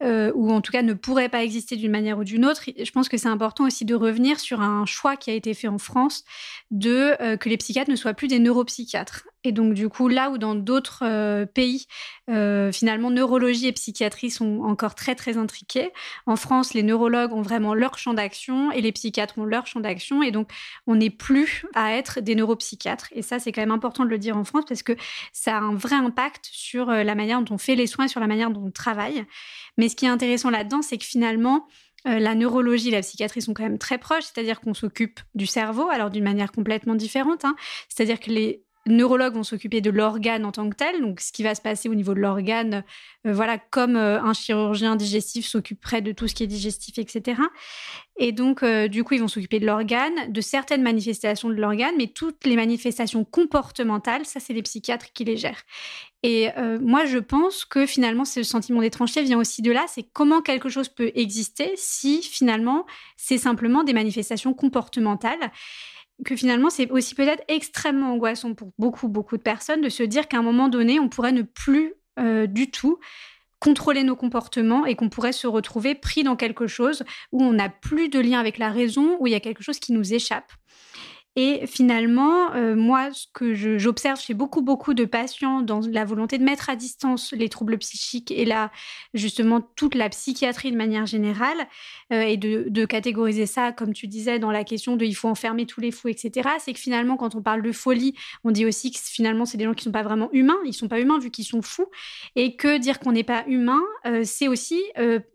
ou 0.00 0.50
en 0.50 0.60
tout 0.60 0.72
cas 0.72 0.82
ne 0.82 0.92
pourraient 0.92 1.28
pas 1.28 1.44
exister 1.44 1.76
d'une 1.76 1.92
manière 1.92 2.18
ou 2.18 2.24
d'une 2.24 2.46
autre? 2.46 2.64
Je 2.66 2.90
pense 2.90 3.08
que 3.08 3.16
c'est 3.16 3.28
important 3.28 3.64
aussi 3.64 3.84
de 3.84 3.94
revenir 3.94 4.40
sur 4.40 4.60
un 4.60 4.84
choix 4.86 5.16
qui 5.16 5.30
a 5.30 5.34
été 5.34 5.54
fait 5.54 5.68
en 5.68 5.78
France 5.78 6.24
de 6.72 7.36
que 7.36 7.48
les 7.48 7.58
psychiatres 7.58 7.92
ne 7.92 7.96
soient 7.96 8.14
plus 8.14 8.26
des 8.26 8.40
neuropsychiatres. 8.40 9.28
Et 9.44 9.52
donc, 9.52 9.74
du 9.74 9.88
coup, 9.88 10.08
là 10.08 10.30
où 10.30 10.38
dans 10.38 10.54
d'autres 10.54 11.02
euh, 11.04 11.46
pays, 11.46 11.86
euh, 12.30 12.70
finalement, 12.70 13.10
neurologie 13.10 13.66
et 13.66 13.72
psychiatrie 13.72 14.30
sont 14.30 14.60
encore 14.60 14.94
très, 14.94 15.14
très 15.14 15.36
intriqués, 15.36 15.90
en 16.26 16.36
France, 16.36 16.74
les 16.74 16.82
neurologues 16.82 17.32
ont 17.32 17.42
vraiment 17.42 17.74
leur 17.74 17.98
champ 17.98 18.14
d'action 18.14 18.70
et 18.70 18.80
les 18.80 18.92
psychiatres 18.92 19.38
ont 19.38 19.44
leur 19.44 19.66
champ 19.66 19.80
d'action. 19.80 20.22
Et 20.22 20.30
donc, 20.30 20.50
on 20.86 20.94
n'est 20.94 21.10
plus 21.10 21.64
à 21.74 21.94
être 21.94 22.20
des 22.20 22.36
neuropsychiatres. 22.36 23.08
Et 23.12 23.22
ça, 23.22 23.40
c'est 23.40 23.50
quand 23.50 23.62
même 23.62 23.72
important 23.72 24.04
de 24.04 24.10
le 24.10 24.18
dire 24.18 24.36
en 24.36 24.44
France 24.44 24.64
parce 24.68 24.82
que 24.84 24.96
ça 25.32 25.56
a 25.56 25.60
un 25.60 25.74
vrai 25.74 25.96
impact 25.96 26.48
sur 26.52 26.88
euh, 26.88 27.02
la 27.02 27.16
manière 27.16 27.42
dont 27.42 27.54
on 27.54 27.58
fait 27.58 27.74
les 27.74 27.88
soins, 27.88 28.06
sur 28.06 28.20
la 28.20 28.28
manière 28.28 28.50
dont 28.50 28.66
on 28.66 28.70
travaille. 28.70 29.24
Mais 29.76 29.88
ce 29.88 29.96
qui 29.96 30.04
est 30.04 30.10
intéressant 30.10 30.50
là-dedans, 30.50 30.82
c'est 30.82 30.98
que 30.98 31.04
finalement, 31.04 31.66
la 32.04 32.34
neurologie 32.34 32.88
et 32.88 32.90
la 32.90 33.00
psychiatrie 33.00 33.40
sont 33.40 33.54
quand 33.54 33.62
même 33.62 33.78
très 33.78 33.96
proches, 33.96 34.24
c'est-à-dire 34.24 34.60
qu'on 34.60 34.74
s'occupe 34.74 35.20
du 35.36 35.46
cerveau, 35.46 35.88
alors 35.88 36.10
d'une 36.10 36.24
manière 36.24 36.50
complètement 36.50 36.96
différente. 36.96 37.44
Hein. 37.44 37.54
C'est-à-dire 37.88 38.18
que 38.18 38.30
les 38.30 38.64
neurologues 38.86 39.34
vont 39.34 39.44
s'occuper 39.44 39.80
de 39.80 39.90
l'organe 39.90 40.44
en 40.44 40.52
tant 40.52 40.68
que 40.68 40.74
tel, 40.74 41.00
donc 41.00 41.20
ce 41.20 41.32
qui 41.32 41.42
va 41.42 41.54
se 41.54 41.60
passer 41.60 41.88
au 41.88 41.94
niveau 41.94 42.14
de 42.14 42.20
l'organe, 42.20 42.84
euh, 43.26 43.32
voilà, 43.32 43.58
comme 43.58 43.96
euh, 43.96 44.20
un 44.20 44.32
chirurgien 44.32 44.96
digestif 44.96 45.46
s'occuperait 45.46 46.02
de 46.02 46.12
tout 46.12 46.26
ce 46.26 46.34
qui 46.34 46.42
est 46.42 46.48
digestif, 46.48 46.98
etc. 46.98 47.40
Et 48.16 48.32
donc, 48.32 48.62
euh, 48.62 48.88
du 48.88 49.04
coup, 49.04 49.14
ils 49.14 49.20
vont 49.20 49.28
s'occuper 49.28 49.60
de 49.60 49.66
l'organe, 49.66 50.32
de 50.32 50.40
certaines 50.40 50.82
manifestations 50.82 51.48
de 51.48 51.54
l'organe, 51.54 51.94
mais 51.96 52.08
toutes 52.08 52.44
les 52.44 52.56
manifestations 52.56 53.24
comportementales, 53.24 54.26
ça, 54.26 54.40
c'est 54.40 54.52
les 54.52 54.62
psychiatres 54.62 55.12
qui 55.12 55.24
les 55.24 55.36
gèrent. 55.36 55.62
Et 56.24 56.50
moi, 56.80 57.04
je 57.04 57.18
pense 57.18 57.64
que 57.64 57.84
finalement, 57.84 58.24
ce 58.24 58.44
sentiment 58.44 58.80
d'étrangeté 58.80 59.24
vient 59.24 59.40
aussi 59.40 59.60
de 59.60 59.72
là, 59.72 59.86
c'est 59.88 60.04
comment 60.04 60.40
quelque 60.40 60.68
chose 60.68 60.88
peut 60.88 61.10
exister 61.16 61.72
si 61.74 62.22
finalement, 62.22 62.86
c'est 63.16 63.38
simplement 63.38 63.82
des 63.82 63.92
manifestations 63.92 64.54
comportementales 64.54 65.50
que 66.24 66.36
finalement, 66.36 66.70
c'est 66.70 66.90
aussi 66.90 67.14
peut-être 67.14 67.42
extrêmement 67.48 68.12
angoissant 68.12 68.54
pour 68.54 68.72
beaucoup, 68.78 69.08
beaucoup 69.08 69.36
de 69.36 69.42
personnes 69.42 69.80
de 69.80 69.88
se 69.88 70.02
dire 70.02 70.28
qu'à 70.28 70.38
un 70.38 70.42
moment 70.42 70.68
donné, 70.68 71.00
on 71.00 71.08
pourrait 71.08 71.32
ne 71.32 71.42
plus 71.42 71.94
euh, 72.18 72.46
du 72.46 72.70
tout 72.70 72.98
contrôler 73.58 74.02
nos 74.02 74.16
comportements 74.16 74.86
et 74.86 74.96
qu'on 74.96 75.08
pourrait 75.08 75.32
se 75.32 75.46
retrouver 75.46 75.94
pris 75.94 76.24
dans 76.24 76.34
quelque 76.34 76.66
chose 76.66 77.04
où 77.30 77.42
on 77.42 77.52
n'a 77.52 77.68
plus 77.68 78.08
de 78.08 78.18
lien 78.18 78.40
avec 78.40 78.58
la 78.58 78.70
raison, 78.70 79.16
où 79.20 79.28
il 79.28 79.32
y 79.32 79.36
a 79.36 79.40
quelque 79.40 79.62
chose 79.62 79.78
qui 79.78 79.92
nous 79.92 80.14
échappe. 80.14 80.52
Et 81.34 81.66
finalement, 81.66 82.52
euh, 82.54 82.76
moi, 82.76 83.10
ce 83.12 83.26
que 83.32 83.54
j'observe 83.54 84.20
chez 84.20 84.34
beaucoup, 84.34 84.60
beaucoup 84.60 84.92
de 84.92 85.06
patients 85.06 85.62
dans 85.62 85.80
la 85.90 86.04
volonté 86.04 86.36
de 86.36 86.44
mettre 86.44 86.68
à 86.68 86.76
distance 86.76 87.32
les 87.32 87.48
troubles 87.48 87.78
psychiques 87.78 88.30
et 88.30 88.44
là, 88.44 88.70
justement, 89.14 89.62
toute 89.62 89.94
la 89.94 90.10
psychiatrie 90.10 90.72
de 90.72 90.76
manière 90.76 91.06
générale, 91.06 91.56
euh, 92.12 92.20
et 92.22 92.36
de, 92.36 92.84
catégoriser 92.84 93.46
ça, 93.46 93.72
comme 93.72 93.94
tu 93.94 94.08
disais, 94.08 94.38
dans 94.38 94.50
la 94.50 94.64
question 94.64 94.96
de 94.96 95.06
il 95.06 95.14
faut 95.14 95.28
enfermer 95.28 95.64
tous 95.64 95.80
les 95.80 95.90
fous, 95.90 96.08
etc., 96.08 96.50
c'est 96.58 96.74
que 96.74 96.78
finalement, 96.78 97.16
quand 97.16 97.34
on 97.34 97.40
parle 97.40 97.62
de 97.62 97.72
folie, 97.72 98.14
on 98.44 98.50
dit 98.50 98.66
aussi 98.66 98.90
que 98.90 98.98
finalement, 98.98 99.46
c'est 99.46 99.56
des 99.56 99.64
gens 99.64 99.72
qui 99.72 99.82
ne 99.82 99.84
sont 99.84 99.92
pas 99.92 100.02
vraiment 100.02 100.28
humains, 100.32 100.58
ils 100.64 100.68
ne 100.68 100.74
sont 100.74 100.88
pas 100.88 101.00
humains 101.00 101.18
vu 101.18 101.30
qu'ils 101.30 101.46
sont 101.46 101.62
fous, 101.62 101.86
et 102.36 102.56
que 102.56 102.76
dire 102.76 102.98
qu'on 102.98 103.12
n'est 103.12 103.22
pas 103.22 103.44
humain, 103.46 103.80
euh, 104.04 104.22
c'est 104.24 104.48
aussi 104.48 104.80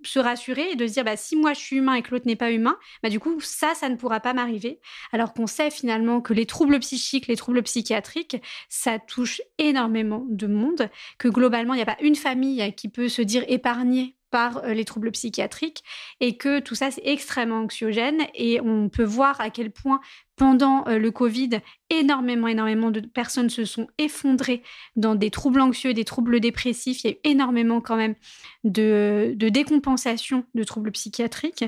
se 0.04 0.20
rassurer 0.20 0.72
et 0.72 0.76
de 0.76 0.86
se 0.86 0.94
dire, 0.94 1.04
bah, 1.04 1.18
si 1.18 1.36
moi 1.36 1.54
je 1.54 1.60
suis 1.60 1.78
humain 1.78 1.96
et 1.96 2.02
que 2.04 2.12
l'autre 2.12 2.28
n'est 2.28 2.36
pas 2.36 2.52
humain, 2.52 2.78
bah, 3.02 3.10
du 3.10 3.20
coup, 3.20 3.40
ça, 3.40 3.74
ça 3.74 3.90
ne 3.90 3.96
pourra 3.96 4.20
pas 4.20 4.34
m'arriver, 4.34 4.80
alors 5.12 5.34
qu'on 5.34 5.48
sait 5.48 5.72
finalement 5.72 5.87
que 6.24 6.34
les 6.34 6.46
troubles 6.46 6.80
psychiques, 6.80 7.28
les 7.28 7.36
troubles 7.36 7.64
psychiatriques, 7.64 8.38
ça 8.70 9.00
touche 9.00 9.42
énormément 9.58 10.26
de 10.30 10.48
monde, 10.48 10.90
que 11.18 11.28
globalement, 11.28 11.74
il 11.74 11.78
n'y 11.78 11.84
a 11.84 11.86
pas 11.86 11.98
une 12.02 12.16
famille 12.16 12.74
qui 12.76 12.90
peut 12.90 13.10
se 13.10 13.22
dire 13.22 13.44
épargnée 13.48 14.18
par 14.30 14.64
euh, 14.64 14.74
les 14.74 14.86
troubles 14.86 15.12
psychiatriques 15.12 15.84
et 16.20 16.38
que 16.38 16.60
tout 16.60 16.76
ça 16.76 16.92
c'est 16.92 17.06
extrêmement 17.06 17.62
anxiogène 17.62 18.24
et 18.34 18.60
on 18.62 18.90
peut 18.90 19.04
voir 19.04 19.40
à 19.40 19.50
quel 19.50 19.72
point 19.72 20.02
pendant 20.36 20.86
euh, 20.88 20.98
le 21.00 21.12
Covid 21.12 21.62
énormément 21.90 22.48
énormément 22.48 22.92
de 22.92 23.00
personnes 23.00 23.50
se 23.50 23.66
sont 23.66 23.88
effondrées 23.98 24.64
dans 24.96 25.16
des 25.16 25.32
troubles 25.32 25.62
anxieux, 25.62 25.94
des 25.94 26.04
troubles 26.04 26.40
dépressifs, 26.40 27.04
il 27.04 27.08
y 27.08 27.14
a 27.14 27.14
eu 27.14 27.20
énormément 27.24 27.80
quand 27.80 27.96
même 27.96 28.16
de, 28.64 29.34
de 29.36 29.50
décompensation 29.50 30.46
de 30.56 30.64
troubles 30.64 30.92
psychiatriques 30.92 31.66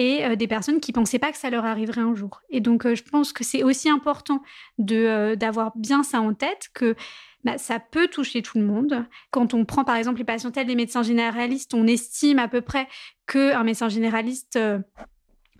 et 0.00 0.24
euh, 0.24 0.34
des 0.34 0.48
personnes 0.48 0.80
qui 0.80 0.92
pensaient 0.92 1.18
pas 1.18 1.30
que 1.30 1.36
ça 1.36 1.50
leur 1.50 1.66
arriverait 1.66 2.00
un 2.00 2.14
jour. 2.14 2.40
Et 2.48 2.60
donc, 2.60 2.86
euh, 2.86 2.94
je 2.94 3.02
pense 3.02 3.34
que 3.34 3.44
c'est 3.44 3.62
aussi 3.62 3.90
important 3.90 4.42
de 4.78 4.96
euh, 4.96 5.36
d'avoir 5.36 5.76
bien 5.76 6.02
ça 6.02 6.22
en 6.22 6.32
tête 6.32 6.70
que 6.72 6.96
bah, 7.44 7.58
ça 7.58 7.78
peut 7.78 8.08
toucher 8.08 8.40
tout 8.40 8.58
le 8.58 8.64
monde. 8.64 9.04
Quand 9.30 9.52
on 9.52 9.66
prend 9.66 9.84
par 9.84 9.96
exemple 9.96 10.16
les 10.16 10.24
patientèles 10.24 10.66
des 10.66 10.74
médecins 10.74 11.02
généralistes, 11.02 11.74
on 11.74 11.86
estime 11.86 12.38
à 12.38 12.48
peu 12.48 12.62
près 12.62 12.88
qu'un 13.26 13.62
médecin 13.62 13.90
généraliste 13.90 14.58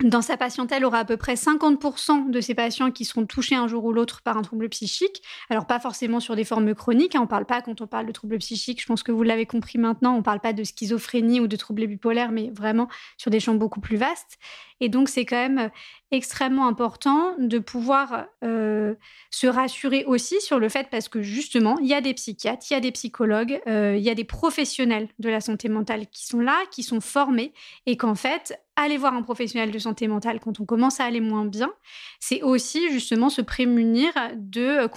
dans 0.03 0.21
sa 0.21 0.37
patientèle, 0.37 0.83
aura 0.83 0.99
à 0.99 1.05
peu 1.05 1.17
près 1.17 1.35
50% 1.35 2.31
de 2.31 2.41
ces 2.41 2.55
patients 2.55 2.91
qui 2.91 3.05
seront 3.05 3.25
touchés 3.25 3.55
un 3.55 3.67
jour 3.67 3.83
ou 3.85 3.93
l'autre 3.93 4.21
par 4.23 4.37
un 4.37 4.41
trouble 4.41 4.67
psychique. 4.69 5.21
Alors, 5.49 5.67
pas 5.67 5.79
forcément 5.79 6.19
sur 6.19 6.35
des 6.35 6.43
formes 6.43 6.73
chroniques. 6.73 7.15
Hein, 7.15 7.19
on 7.19 7.23
ne 7.23 7.29
parle 7.29 7.45
pas, 7.45 7.61
quand 7.61 7.81
on 7.81 7.87
parle 7.87 8.07
de 8.07 8.11
trouble 8.11 8.37
psychique, 8.39 8.81
je 8.81 8.87
pense 8.87 9.03
que 9.03 9.11
vous 9.11 9.23
l'avez 9.23 9.45
compris 9.45 9.77
maintenant, 9.77 10.13
on 10.13 10.17
ne 10.17 10.23
parle 10.23 10.39
pas 10.39 10.53
de 10.53 10.63
schizophrénie 10.63 11.39
ou 11.39 11.47
de 11.47 11.55
troubles 11.55 11.85
bipolaires, 11.85 12.31
mais 12.31 12.49
vraiment 12.53 12.87
sur 13.17 13.29
des 13.29 13.39
champs 13.39 13.55
beaucoup 13.55 13.81
plus 13.81 13.97
vastes. 13.97 14.39
Et 14.81 14.89
donc, 14.89 15.09
c'est 15.09 15.25
quand 15.25 15.37
même 15.37 15.69
extrêmement 16.09 16.67
important 16.67 17.35
de 17.37 17.59
pouvoir 17.59 18.25
euh, 18.43 18.95
se 19.29 19.45
rassurer 19.47 20.03
aussi 20.05 20.41
sur 20.41 20.59
le 20.59 20.69
fait, 20.69 20.89
parce 20.89 21.07
que 21.07 21.21
justement, 21.21 21.77
il 21.79 21.87
y 21.87 21.93
a 21.93 22.01
des 22.01 22.15
psychiatres, 22.15 22.65
il 22.69 22.73
y 22.73 22.77
a 22.77 22.79
des 22.81 22.91
psychologues, 22.91 23.61
euh, 23.67 23.95
il 23.95 24.03
y 24.03 24.09
a 24.09 24.15
des 24.15 24.23
professionnels 24.23 25.07
de 25.19 25.29
la 25.29 25.39
santé 25.39 25.69
mentale 25.69 26.07
qui 26.11 26.25
sont 26.25 26.41
là, 26.41 26.57
qui 26.71 26.81
sont 26.81 26.99
formés, 26.99 27.53
et 27.85 27.95
qu'en 27.95 28.15
fait, 28.15 28.59
aller 28.75 28.97
voir 28.97 29.13
un 29.13 29.21
professionnel 29.21 29.71
de 29.71 29.79
santé 29.79 30.07
mentale 30.07 30.39
quand 30.39 30.59
on 30.59 30.65
commence 30.65 30.99
à 30.99 31.05
aller 31.05 31.21
moins 31.21 31.45
bien, 31.45 31.71
c'est 32.19 32.41
aussi 32.41 32.91
justement 32.91 33.29
se 33.29 33.41
prémunir 33.41 34.11
de, 34.35 34.87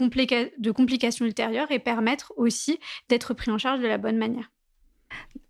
de 0.58 0.70
complications 0.70 1.26
ultérieures 1.26 1.70
et 1.70 1.78
permettre 1.78 2.32
aussi 2.36 2.80
d'être 3.10 3.34
pris 3.34 3.50
en 3.50 3.58
charge 3.58 3.80
de 3.80 3.86
la 3.86 3.98
bonne 3.98 4.16
manière. 4.16 4.50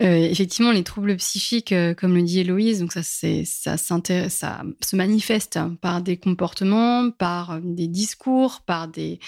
Euh, 0.03 0.17
effectivement, 0.17 0.73
les 0.73 0.83
troubles 0.83 1.17
psychiques, 1.17 1.71
euh, 1.71 1.95
comme 1.95 2.15
le 2.15 2.23
dit 2.23 2.41
Héloïse, 2.41 2.81
donc 2.81 2.93
ça, 2.93 3.03
se 3.03 4.97
manifeste 4.97 5.61
par 5.81 6.03
des 6.03 6.17
comportements, 6.17 7.11
par 7.11 7.53
euh, 7.53 7.61
des 7.63 7.87
discours, 7.87 8.63
par 8.67 8.89
des 8.89 9.21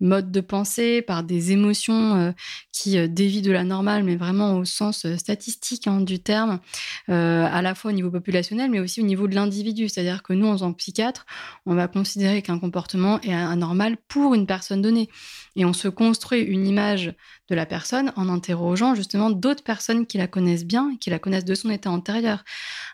modes 0.00 0.32
de 0.32 0.40
pensée, 0.40 1.02
par 1.02 1.24
des 1.24 1.52
émotions 1.52 2.34
qui 2.72 3.08
dévient 3.08 3.42
de 3.42 3.52
la 3.52 3.64
normale, 3.64 4.02
mais 4.02 4.16
vraiment 4.16 4.56
au 4.58 4.64
sens 4.64 5.06
statistique 5.16 5.86
hein, 5.86 6.00
du 6.00 6.18
terme, 6.18 6.60
à 7.08 7.62
la 7.62 7.74
fois 7.74 7.90
au 7.90 7.94
niveau 7.94 8.10
populationnel, 8.10 8.70
mais 8.70 8.80
aussi 8.80 9.00
au 9.00 9.04
niveau 9.04 9.28
de 9.28 9.34
l'individu. 9.34 9.88
C'est-à-dire 9.88 10.22
que 10.22 10.32
nous, 10.32 10.46
en 10.46 10.56
tant 10.56 10.72
que 10.72 10.78
psychiatre, 10.78 11.26
on 11.64 11.74
va 11.74 11.88
considérer 11.88 12.42
qu'un 12.42 12.58
comportement 12.58 13.20
est 13.22 13.32
anormal 13.32 13.96
pour 14.08 14.34
une 14.34 14.46
personne 14.46 14.82
donnée. 14.82 15.08
Et 15.56 15.64
on 15.64 15.72
se 15.72 15.88
construit 15.88 16.40
une 16.40 16.66
image 16.66 17.14
de 17.48 17.54
la 17.54 17.66
personne 17.66 18.12
en 18.16 18.28
interrogeant 18.28 18.94
justement 18.94 19.30
d'autres 19.30 19.62
personnes 19.62 20.06
qui 20.06 20.18
la 20.18 20.26
connaissent 20.26 20.64
bien, 20.64 20.96
qui 20.98 21.10
la 21.10 21.18
connaissent 21.18 21.44
de 21.44 21.54
son 21.54 21.70
état 21.70 21.90
antérieur. 21.90 22.44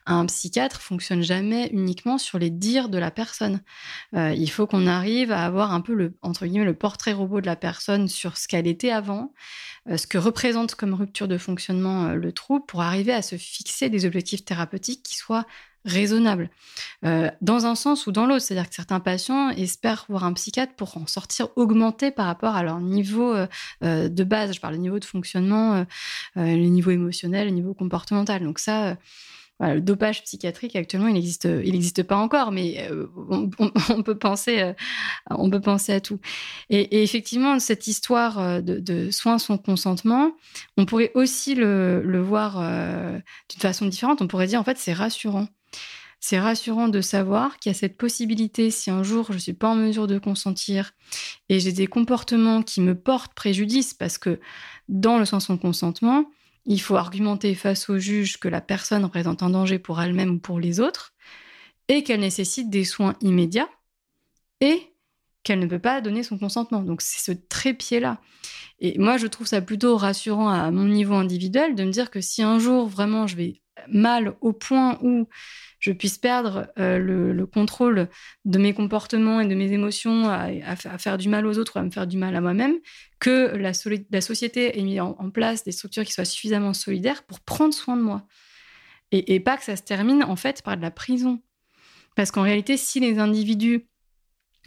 Un 0.07 0.27
psychiatre 0.27 0.81
fonctionne 0.81 1.23
jamais 1.23 1.69
uniquement 1.69 2.19
sur 2.19 2.39
les 2.39 2.51
dires 2.51 2.89
de 2.89 2.99
la 2.99 3.11
personne. 3.11 3.61
Euh, 4.15 4.35
il 4.37 4.51
faut 4.51 4.67
qu'on 4.67 4.87
arrive 4.87 5.33
à 5.33 5.45
avoir 5.45 5.73
un 5.73 5.81
peu 5.81 5.95
le 5.95 6.17
entre 6.23 6.47
guillemets 6.47 6.65
le 6.65 6.75
portrait 6.75 7.13
robot 7.13 7.41
de 7.41 7.47
la 7.47 7.57
personne 7.57 8.09
sur 8.09 8.37
ce 8.37 8.49
qu'elle 8.49 8.67
était 8.67 8.91
avant, 8.91 9.33
euh, 9.89 9.97
ce 9.97 10.07
que 10.07 10.19
représente 10.19 10.75
comme 10.75 10.95
rupture 10.95 11.29
de 11.29 11.39
fonctionnement 11.39 12.07
euh, 12.07 12.15
le 12.15 12.33
trouble, 12.33 12.67
pour 12.67 12.83
arriver 12.83 13.13
à 13.13 13.23
se 13.23 13.37
fixer 13.37 13.89
des 13.89 14.05
objectifs 14.05 14.45
thérapeutiques 14.45 15.03
qui 15.03 15.17
soient 15.17 15.47
raisonnable, 15.85 16.51
euh, 17.05 17.31
dans 17.41 17.67
un 17.67 17.75
sens 17.75 18.07
ou 18.07 18.13
dans 18.13 18.27
l'autre. 18.27 18.43
C'est-à-dire 18.43 18.69
que 18.69 18.75
certains 18.75 19.01
patients 19.01 19.51
espèrent 19.51 20.05
voir 20.09 20.25
un 20.25 20.33
psychiatre 20.33 20.75
pour 20.75 20.97
en 20.97 21.07
sortir 21.07 21.49
augmenté 21.57 22.11
par 22.11 22.27
rapport 22.27 22.55
à 22.55 22.63
leur 22.63 22.81
niveau 22.81 23.33
euh, 23.33 23.47
euh, 23.83 24.09
de 24.09 24.25
base. 24.25 24.55
Je 24.55 24.61
parle 24.61 24.75
du 24.75 24.81
niveau 24.81 24.99
de 24.99 25.05
fonctionnement, 25.05 25.85
le 26.37 26.67
niveau 26.67 26.91
émotionnel, 26.91 27.49
le 27.49 27.55
niveau 27.55 27.75
comportemental. 27.75 28.43
Donc 28.43 28.59
ça, 28.59 28.97
le 29.61 29.81
dopage 29.81 30.23
psychiatrique 30.23 30.77
actuellement, 30.77 31.09
il 31.09 31.15
n'existe, 31.15 31.45
il 31.45 31.73
n'existe 31.73 32.03
pas 32.03 32.17
encore, 32.17 32.51
mais 32.51 32.89
on, 33.31 34.03
peut 34.03 34.17
penser, 34.17 34.73
on 35.31 35.51
peut 35.51 35.61
penser 35.61 35.93
à 35.93 36.01
tout. 36.01 36.19
Et, 36.71 37.03
effectivement, 37.03 37.59
cette 37.59 37.87
histoire 37.87 38.63
de, 38.63 39.11
soins 39.11 39.39
sans 39.39 39.59
consentement, 39.59 40.33
on 40.77 40.87
pourrait 40.87 41.13
aussi 41.15 41.55
le 41.55 42.21
voir 42.21 42.59
d'une 42.59 43.61
façon 43.61 43.87
différente. 43.87 44.23
On 44.23 44.27
pourrait 44.27 44.47
dire 44.47 44.61
en 44.61 44.65
fait, 44.65 44.79
c'est 44.79 44.93
rassurant 44.93 45.49
c'est 46.21 46.39
rassurant 46.39 46.89
de 46.89 47.01
savoir 47.01 47.59
qu'il 47.59 47.71
y 47.71 47.75
a 47.75 47.79
cette 47.79 47.97
possibilité, 47.97 48.71
si 48.71 48.91
un 48.91 49.03
jour 49.03 49.27
je 49.29 49.35
ne 49.35 49.39
suis 49.39 49.55
pas 49.55 49.71
en 49.71 49.75
mesure 49.75 50.07
de 50.07 50.19
consentir 50.19 50.93
et 51.49 51.61
j'ai 51.61 51.73
des 51.73 51.87
comportements 51.87 52.63
qui 52.63 52.83
me 52.83 52.95
portent 52.95 53.35
préjudice, 53.35 53.95
parce 53.95 54.19
que 54.19 54.39
dans 54.89 55.19
le 55.19 55.25
sens 55.25 55.47
son 55.47 55.57
consentement, 55.57 56.31
il 56.67 56.81
faut 56.81 56.97
argumenter 56.97 57.55
face 57.55 57.89
au 57.89 57.99
juge 57.99 58.39
que 58.39 58.49
la 58.49 58.61
personne 58.61 59.05
représente 59.05 59.43
un 59.43 59.51
danger 59.51 59.79
pour 59.79 60.01
elle-même 60.01 60.33
ou 60.33 60.39
pour 60.39 60.61
les 60.61 60.79
autres, 60.79 61.15
et 61.89 62.05
qu'elle 62.05 62.21
nécessite 62.21 62.69
des 62.69 62.85
soins 62.85 63.17
immédiats, 63.23 63.71
et 64.61 64.93
qu'elle 65.43 65.59
ne 65.59 65.67
peut 65.67 65.79
pas 65.79 66.03
donner 66.03 66.23
son 66.23 66.39
consentement. 66.39 66.83
Donc 66.83 67.01
c'est 67.01 67.33
ce 67.33 67.33
trépied-là. 67.33 68.21
Et 68.79 68.99
moi, 68.99 69.17
je 69.17 69.27
trouve 69.27 69.47
ça 69.47 69.63
plutôt 69.63 69.97
rassurant 69.97 70.51
à 70.51 70.71
mon 70.71 70.85
niveau 70.85 71.15
individuel 71.15 71.75
de 71.75 71.85
me 71.85 71.91
dire 71.91 72.11
que 72.11 72.21
si 72.21 72.43
un 72.43 72.59
jour 72.59 72.87
vraiment 72.89 73.27
je 73.27 73.37
vais 73.37 73.63
mal 73.89 74.35
au 74.43 74.53
point 74.53 74.99
où 75.03 75.27
je 75.81 75.93
puisse 75.93 76.19
perdre 76.19 76.69
euh, 76.79 76.99
le, 76.99 77.47
contrôle 77.47 78.09
de 78.45 78.59
mes 78.59 78.75
comportements 78.75 79.41
et 79.41 79.49
de 79.49 79.55
mes 79.55 79.73
émotions 79.73 80.29
à, 80.29 80.77
faire 80.77 81.19
du 81.19 81.29
mal 81.29 81.47
aux 81.47 81.59
autres 81.59 81.77
ou 81.77 81.79
à 81.79 81.83
me 81.83 81.91
faire 81.91 82.07
du 82.07 82.19
mal 82.19 82.37
à 82.37 82.41
moi-même, 82.41 82.75
que 83.19 83.57
la, 83.57 83.73
société 83.73 84.79
ait 84.79 84.83
mis 84.83 85.01
en, 85.01 85.31
place 85.31 85.65
des 85.65 85.73
structures 85.73 86.05
qui 86.05 86.13
soient 86.13 86.25
suffisamment 86.25 86.75
solidaires 86.75 87.25
pour 87.25 87.41
prendre 87.41 87.75
soin 87.75 87.97
de 87.97 88.03
moi. 88.03 88.27
Et, 89.11 89.41
pas 89.41 89.57
que 89.57 89.65
ça 89.65 89.75
se 89.75 89.83
termine 89.83 90.23
en 90.23 90.37
fait 90.37 90.63
par 90.63 90.77
de 90.77 90.83
la 90.83 90.93
prison. 90.93 91.43
Parce 92.15 92.31
qu'en 92.31 92.43
réalité, 92.43 92.77
si 92.77 93.01
les 93.01 93.19
individus 93.19 93.89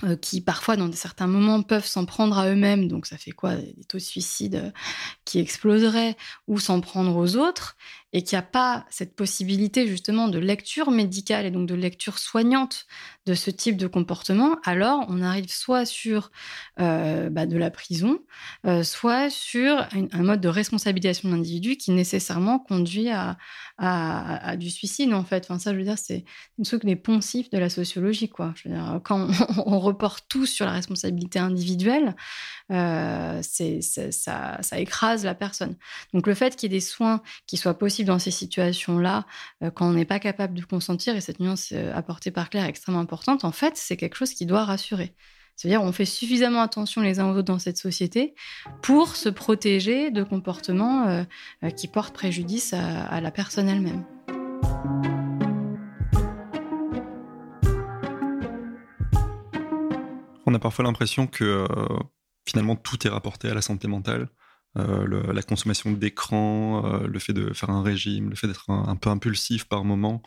euh, 0.04 0.16
qui 0.16 0.42
parfois 0.42 0.76
dans 0.76 0.92
certains 0.92 1.28
moments 1.28 1.62
peuvent 1.62 1.86
s'en 1.86 2.06
prendre 2.06 2.38
à 2.38 2.50
eux-mêmes, 2.50 2.88
donc 2.88 3.06
ça 3.06 3.18
fait 3.18 3.32
quoi? 3.32 3.56
Des 3.56 3.84
taux 3.88 4.00
de 4.00 4.04
suicide 4.04 4.56
euh, 4.56 4.72
qui 5.24 5.40
exploseraient, 5.40 6.18
ou 6.48 6.60
s'en 6.60 6.82
prendre 6.82 7.16
aux 7.16 7.36
autres, 7.36 7.78
et 8.14 8.24
qu'il 8.24 8.38
n'y 8.38 8.40
a 8.40 8.48
pas 8.48 8.86
cette 8.90 9.16
possibilité 9.16 9.88
justement 9.88 10.28
de 10.28 10.38
lecture 10.38 10.92
médicale 10.92 11.46
et 11.46 11.52
donc 11.52 11.68
de 11.68 11.74
lecture 11.74 12.20
soignante 12.20 12.86
de 13.26 13.34
ce 13.34 13.50
type 13.50 13.76
de 13.78 13.88
comportement, 13.88 14.58
alors 14.66 15.06
on 15.08 15.22
arrive 15.22 15.50
soit 15.50 15.86
sur 15.86 16.30
euh, 16.80 17.30
bah, 17.30 17.46
de 17.46 17.58
la 17.58 17.72
prison, 17.72 18.20
euh, 18.66 18.84
soit 18.84 19.30
sur 19.30 19.88
un 19.94 20.24
mode 20.24 20.42
de 20.42 20.48
responsabilisation 20.50 21.30
de 21.30 21.34
l'individu 21.34 21.78
qui 21.78 21.92
nécessairement 21.92 22.60
conduit 22.60 23.10
à, 23.10 23.38
du 24.58 24.70
suicide 24.70 25.14
en 25.14 25.24
fait. 25.24 25.46
Enfin 25.46 25.58
ça, 25.58 25.72
je 25.74 25.78
veux 25.78 25.84
dire, 25.84 25.98
c'est 25.98 26.26
une 26.60 26.66
truc 26.66 26.86
des 26.86 26.96
poncifs 26.96 27.50
de 27.50 27.58
la 27.58 27.70
sociologie 27.70 28.30
quoi. 28.30 28.54
Quand 29.04 29.28
on, 29.66 29.80
reporte 29.80 30.26
tout 30.30 30.46
sur 30.46 30.66
la 30.66 30.74
responsabilité 30.74 31.40
individuelle, 31.40 32.16
euh, 32.72 33.42
ça, 33.42 34.62
ça, 34.62 34.80
écrase 34.80 35.26
la 35.26 35.36
personne. 35.36 35.76
Donc 36.14 36.28
le 36.28 36.34
fait 36.34 36.56
qu'il 36.56 36.72
y 36.72 36.76
ait 36.76 36.78
des 36.78 36.86
soins 36.86 37.22
qui 37.48 37.58
soient 37.58 37.78
possibles 37.78 38.03
dans 38.04 38.20
ces 38.20 38.32
situations-là, 38.32 39.26
euh, 39.64 39.72
quand 39.72 39.88
on 39.88 39.94
n'est 39.94 40.06
pas 40.06 40.20
capable 40.20 40.54
de 40.54 40.64
consentir, 40.64 41.16
et 41.16 41.22
cette 41.22 41.40
nuance 41.40 41.70
euh, 41.74 41.94
apportée 41.96 42.32
par 42.32 42.50
Claire 42.50 42.66
est 42.66 42.70
extrêmement 42.70 43.02
importante, 43.02 43.44
en 43.46 43.52
fait, 43.52 43.78
c'est 43.78 43.98
quelque 43.98 44.16
chose 44.16 44.34
qui 44.34 44.46
doit 44.46 44.66
rassurer. 44.66 45.16
C'est-à-dire 45.56 45.84
on 45.84 45.92
fait 45.92 46.06
suffisamment 46.06 46.62
attention 46.62 47.02
les 47.02 47.20
uns 47.20 47.28
aux 47.28 47.38
autres 47.38 47.44
dans 47.44 47.60
cette 47.60 47.78
société 47.78 48.34
pour 48.82 49.16
se 49.16 49.30
protéger 49.30 50.10
de 50.10 50.24
comportements 50.24 51.08
euh, 51.08 51.70
qui 51.70 51.88
portent 51.88 52.16
préjudice 52.16 52.74
à, 52.74 53.22
la 53.22 53.30
personne 53.30 53.70
elle-même. 53.70 54.04
On 60.48 60.54
a 60.56 60.60
parfois 60.60 60.86
l'impression 60.86 61.28
que 61.28 61.68
finalement 62.48 62.76
tout 62.76 63.06
est 63.06 63.12
rapporté 63.12 63.48
à 63.48 63.54
la 63.54 63.62
santé 63.62 63.88
mentale. 63.88 64.30
Euh, 64.78 65.34
la 65.34 65.44
consommation 65.44 65.92
d'écran, 65.92 66.84
euh, 66.86 67.08
le 67.08 67.20
fait 67.20 67.34
de 67.34 67.54
faire 67.54 67.70
un 67.70 67.84
régime, 67.84 68.30
le 68.30 68.36
fait 68.36 68.48
d'être 68.48 68.70
un, 68.70 68.96
peu 68.96 69.10
impulsif 69.10 69.66
par 69.66 69.84
moment. 69.84 70.22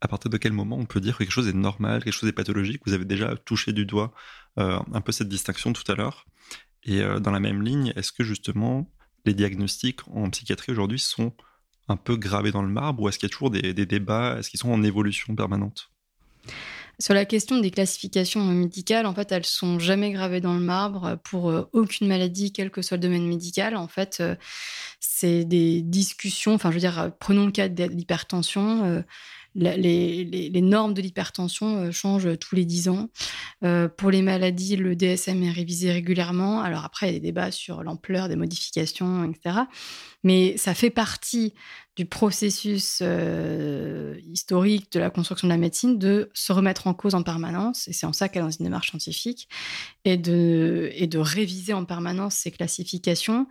À 0.00 0.08
partir 0.08 0.30
de 0.30 0.38
quel 0.38 0.52
moment 0.52 0.78
on 0.78 0.86
peut 0.86 1.00
dire 1.00 1.18
que 1.18 1.24
quelque 1.24 1.32
chose 1.32 1.48
est 1.48 1.52
normal, 1.52 2.02
quelque 2.02 2.14
chose 2.14 2.28
est 2.28 2.32
pathologique? 2.32 2.82
Vous 2.86 2.94
avez 2.94 3.04
déjà 3.04 3.36
touché 3.36 3.72
du 3.72 3.84
doigt 3.84 4.14
euh, 4.58 4.78
un 4.92 5.00
peu 5.02 5.12
cette 5.12 5.28
distinction 5.28 5.72
tout 5.72 5.90
à 5.92 5.94
l'heure. 5.94 6.26
Et 6.84 7.02
dans 7.20 7.30
la 7.30 7.40
même 7.40 7.60
ligne, 7.60 7.92
est-ce 7.94 8.10
que 8.10 8.24
justement 8.24 8.90
les 9.26 9.34
diagnostics 9.34 10.00
en 10.08 10.30
psychiatrie 10.30 10.72
aujourd'hui 10.72 10.98
sont 10.98 11.34
un 11.88 11.96
peu 11.96 12.16
gravés 12.16 12.52
dans 12.52 12.62
le 12.62 12.70
marbre 12.70 13.02
ou 13.02 13.08
est-ce 13.10 13.18
qu'il 13.18 13.28
y 13.28 13.30
a 13.30 13.34
toujours 13.34 13.50
des, 13.50 13.74
des 13.74 13.84
débats? 13.84 14.38
Est-ce 14.38 14.48
qu'ils 14.48 14.60
sont 14.60 14.72
en 14.72 14.82
évolution 14.82 15.36
permanente? 15.36 15.90
Sur 17.00 17.14
la 17.14 17.24
question 17.24 17.58
des 17.58 17.70
classifications 17.70 18.44
médicales, 18.44 19.06
en 19.06 19.14
fait, 19.14 19.32
elles 19.32 19.46
sont 19.46 19.78
jamais 19.78 20.12
gravées 20.12 20.40
dans 20.40 20.52
le 20.52 20.60
marbre 20.60 21.18
pour 21.24 21.48
euh, 21.48 21.62
aucune 21.72 22.06
maladie, 22.06 22.52
quel 22.52 22.70
que 22.70 22.82
soit 22.82 22.98
le 22.98 23.02
domaine 23.02 23.26
médical. 23.26 23.74
En 23.74 23.88
fait, 23.88 24.18
euh, 24.20 24.36
c'est 25.00 25.44
des 25.44 25.80
discussions. 25.80 26.52
Enfin, 26.52 26.70
je 26.70 26.74
veux 26.74 26.80
dire, 26.80 27.10
prenons 27.18 27.46
le 27.46 27.52
cas 27.52 27.70
de 27.70 27.84
l'hypertension. 27.84 28.84
Euh, 28.84 29.02
les, 29.54 30.50
normes 30.62 30.94
de 30.94 31.00
l'hypertension 31.00 31.90
changent 31.90 32.38
tous 32.38 32.54
les 32.54 32.64
10 32.64 32.88
ans. 32.88 33.08
pour 33.96 34.10
les 34.12 34.22
maladies, 34.22 34.76
le 34.76 34.94
DSM 34.94 35.42
est 35.42 35.50
révisé 35.50 35.90
régulièrement. 35.90 36.60
Alors 36.60 36.84
après, 36.84 37.08
il 37.08 37.14
y 37.14 37.16
a 37.16 37.18
des 37.18 37.26
débats 37.26 37.50
sur 37.50 37.82
l'ampleur 37.82 38.28
des 38.28 38.36
modifications, 38.36 39.24
etc. 39.24 39.62
Mais 40.22 40.56
ça 40.56 40.72
fait 40.74 40.90
partie 40.90 41.54
du 42.00 42.06
processus 42.06 43.00
euh, 43.02 44.14
historique 44.24 44.90
de 44.90 44.98
la 44.98 45.10
construction 45.10 45.46
de 45.48 45.52
la 45.52 45.58
médecine 45.58 45.98
de 45.98 46.30
se 46.32 46.50
remettre 46.50 46.86
en 46.86 46.94
cause 46.94 47.14
en 47.14 47.22
permanence, 47.22 47.88
et 47.88 47.92
c'est 47.92 48.06
en 48.06 48.14
ça 48.14 48.30
qu'elle 48.30 48.40
est 48.40 48.46
dans 48.46 48.50
une 48.50 48.64
démarche 48.64 48.88
scientifique, 48.88 49.50
et 50.06 50.16
de, 50.16 50.88
et 50.94 51.06
de 51.06 51.18
réviser 51.18 51.74
en 51.74 51.84
permanence 51.84 52.36
ces 52.36 52.52
classifications, 52.52 53.46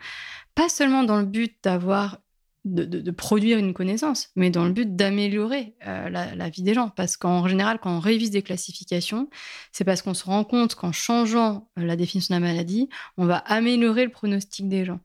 pas 0.56 0.68
seulement 0.68 1.04
dans 1.04 1.20
le 1.20 1.28
but 1.28 1.58
d'avoir 1.62 2.18
de, 2.66 3.12
produire 3.12 3.60
une 3.60 3.76
connaissance, 3.76 4.30
mais 4.36 4.50
dans 4.50 4.66
le 4.66 4.72
but 4.72 4.96
d'améliorer 4.96 5.76
euh, 5.86 6.10
la, 6.10 6.34
la, 6.34 6.50
vie 6.50 6.64
des 6.64 6.74
gens. 6.74 6.90
Parce 6.90 7.18
qu'en 7.18 7.48
général, 7.48 7.78
quand 7.80 7.96
on 7.96 8.00
révise 8.00 8.32
des 8.32 8.42
classifications, 8.42 9.30
c'est 9.72 9.84
parce 9.84 10.02
qu'on 10.02 10.16
se 10.16 10.26
rend 10.26 10.44
compte 10.44 10.74
qu'en 10.74 10.92
changeant 10.92 11.70
la 11.78 11.96
définition 11.96 12.36
de 12.36 12.42
la 12.42 12.48
maladie, 12.48 12.90
on 13.16 13.28
va 13.28 13.38
améliorer 13.38 14.06
le 14.06 14.12
pronostic 14.12 14.68
des 14.68 14.86
gens. 14.86 15.00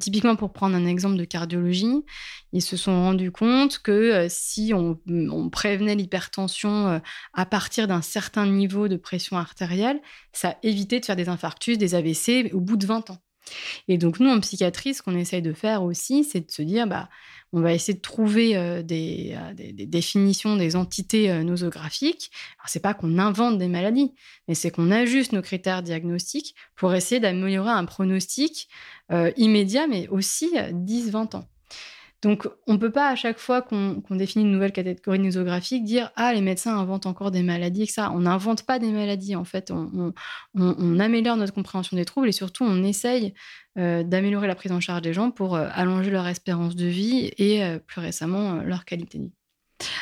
Typiquement, 0.00 0.36
pour 0.36 0.52
prendre 0.52 0.76
un 0.76 0.84
exemple 0.84 1.16
de 1.16 1.24
cardiologie, 1.24 2.04
ils 2.52 2.62
se 2.62 2.76
sont 2.76 2.92
rendus 2.92 3.30
compte 3.30 3.78
que 3.78 3.92
euh, 3.92 4.26
si 4.28 4.72
on, 4.74 4.98
prévenait 5.50 5.94
l'hypertension 5.94 6.88
euh, 6.88 6.98
à 7.32 7.46
partir 7.46 7.86
d'un 7.86 8.02
certain 8.02 8.46
niveau 8.46 8.88
de 8.88 8.96
pression 8.96 9.36
artérielle, 9.36 10.00
ça 10.32 10.56
évitait 10.62 11.00
de 11.00 11.04
faire 11.04 11.16
des 11.16 11.28
infarctus, 11.28 11.78
des 11.78 11.94
AVC 11.94 12.52
au 12.52 12.60
bout 12.60 12.76
de 12.76 12.86
20 12.86 13.10
ans. 13.10 13.18
Et 13.88 13.96
donc, 13.96 14.18
nous, 14.20 14.28
en 14.28 14.40
psychiatrie, 14.40 14.94
ce 14.94 15.02
qu'on 15.02 15.16
essaye 15.16 15.42
de 15.42 15.52
faire 15.52 15.82
aussi, 15.84 16.24
c'est 16.24 16.40
de 16.40 16.50
se 16.50 16.62
dire, 16.62 16.86
bah, 16.86 17.08
on 17.52 17.60
va 17.60 17.72
essayer 17.72 17.94
de 17.94 18.00
trouver 18.00 18.56
euh, 18.56 18.82
des, 18.82 19.36
définitions 19.86 20.56
des 20.56 20.76
entités 20.76 21.32
nosographiques. 21.42 22.30
Alors, 22.58 22.68
c'est 22.68 22.80
pas 22.80 22.94
qu'on 22.94 23.18
invente 23.18 23.58
des 23.58 23.68
maladies, 23.68 24.12
mais 24.48 24.54
c'est 24.54 24.70
qu'on 24.70 24.90
ajuste 24.90 25.32
nos 25.32 25.42
critères 25.42 25.82
diagnostiques 25.82 26.54
pour 26.74 26.94
essayer 26.94 27.20
d'améliorer 27.20 27.70
un 27.70 27.84
pronostic 27.84 28.68
euh, 29.12 29.30
immédiat, 29.36 29.86
mais 29.86 30.08
aussi 30.08 30.50
10-20 30.56 31.36
ans. 31.36 31.48
Donc, 32.26 32.48
on 32.66 32.72
ne 32.72 32.78
peut 32.78 32.90
pas 32.90 33.08
à 33.08 33.14
chaque 33.14 33.38
fois 33.38 33.62
qu'on 33.62 34.02
définit 34.10 34.44
une 34.44 34.50
nouvelle 34.50 34.72
catégorie 34.72 35.20
nosographique 35.20 35.84
dire 35.84 36.10
Ah, 36.16 36.34
les 36.34 36.40
médecins 36.40 36.76
inventent 36.76 37.06
encore 37.06 37.30
des 37.30 37.44
maladies, 37.44 37.84
et 37.84 37.86
ça. 37.86 38.10
On 38.10 38.18
n'invente 38.22 38.64
pas 38.64 38.80
des 38.80 38.90
maladies, 38.90 39.36
en 39.36 39.44
fait. 39.44 39.70
On, 39.70 40.12
améliore 40.98 41.36
notre 41.36 41.54
compréhension 41.54 41.96
des 41.96 42.04
troubles 42.04 42.28
et 42.28 42.32
surtout, 42.32 42.64
on 42.64 42.82
essaye 42.82 43.32
euh, 43.78 44.02
d'améliorer 44.02 44.48
la 44.48 44.56
prise 44.56 44.72
en 44.72 44.80
charge 44.80 45.02
des 45.02 45.12
gens 45.12 45.30
pour 45.30 45.54
euh, 45.54 45.68
allonger 45.70 46.10
leur 46.10 46.26
espérance 46.26 46.74
de 46.74 46.86
vie 46.86 47.30
et 47.38 47.62
plus 47.86 48.00
récemment 48.00 48.56
leur 48.56 48.84
qualité 48.84 49.18
de 49.18 49.24
vie. 49.26 49.45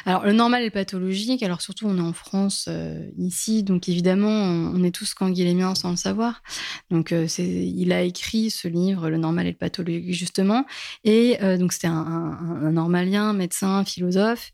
Alors, 0.06 0.24
le 0.24 0.32
normal 0.32 0.62
et 0.62 0.66
le 0.66 0.70
pathologique, 0.70 1.42
alors 1.42 1.60
surtout, 1.60 1.86
on 1.86 1.96
est 1.98 2.00
en 2.00 2.12
France 2.12 2.66
euh, 2.68 3.08
ici, 3.18 3.62
donc 3.62 3.88
évidemment, 3.88 4.28
on, 4.28 4.82
est 4.84 4.94
tous 4.94 5.14
canguilémiens 5.14 5.74
sans 5.74 5.90
le 5.90 5.96
savoir. 5.96 6.42
Donc, 6.90 7.12
euh, 7.12 7.26
il 7.38 7.92
a 7.92 8.02
écrit 8.02 8.50
ce 8.50 8.68
livre, 8.68 9.08
Le 9.08 9.16
normal 9.16 9.46
et 9.46 9.50
le 9.50 9.56
pathologique, 9.56 10.12
justement. 10.12 10.64
Et 11.02 11.42
euh, 11.42 11.56
donc, 11.56 11.72
c'était 11.72 11.88
un, 11.88 12.70
normalien, 12.70 13.32
médecin, 13.32 13.84
philosophe, 13.84 14.52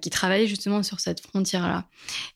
qui 0.00 0.10
travaillait 0.10 0.46
justement 0.46 0.82
sur 0.82 1.00
cette 1.00 1.20
frontière-là. 1.20 1.86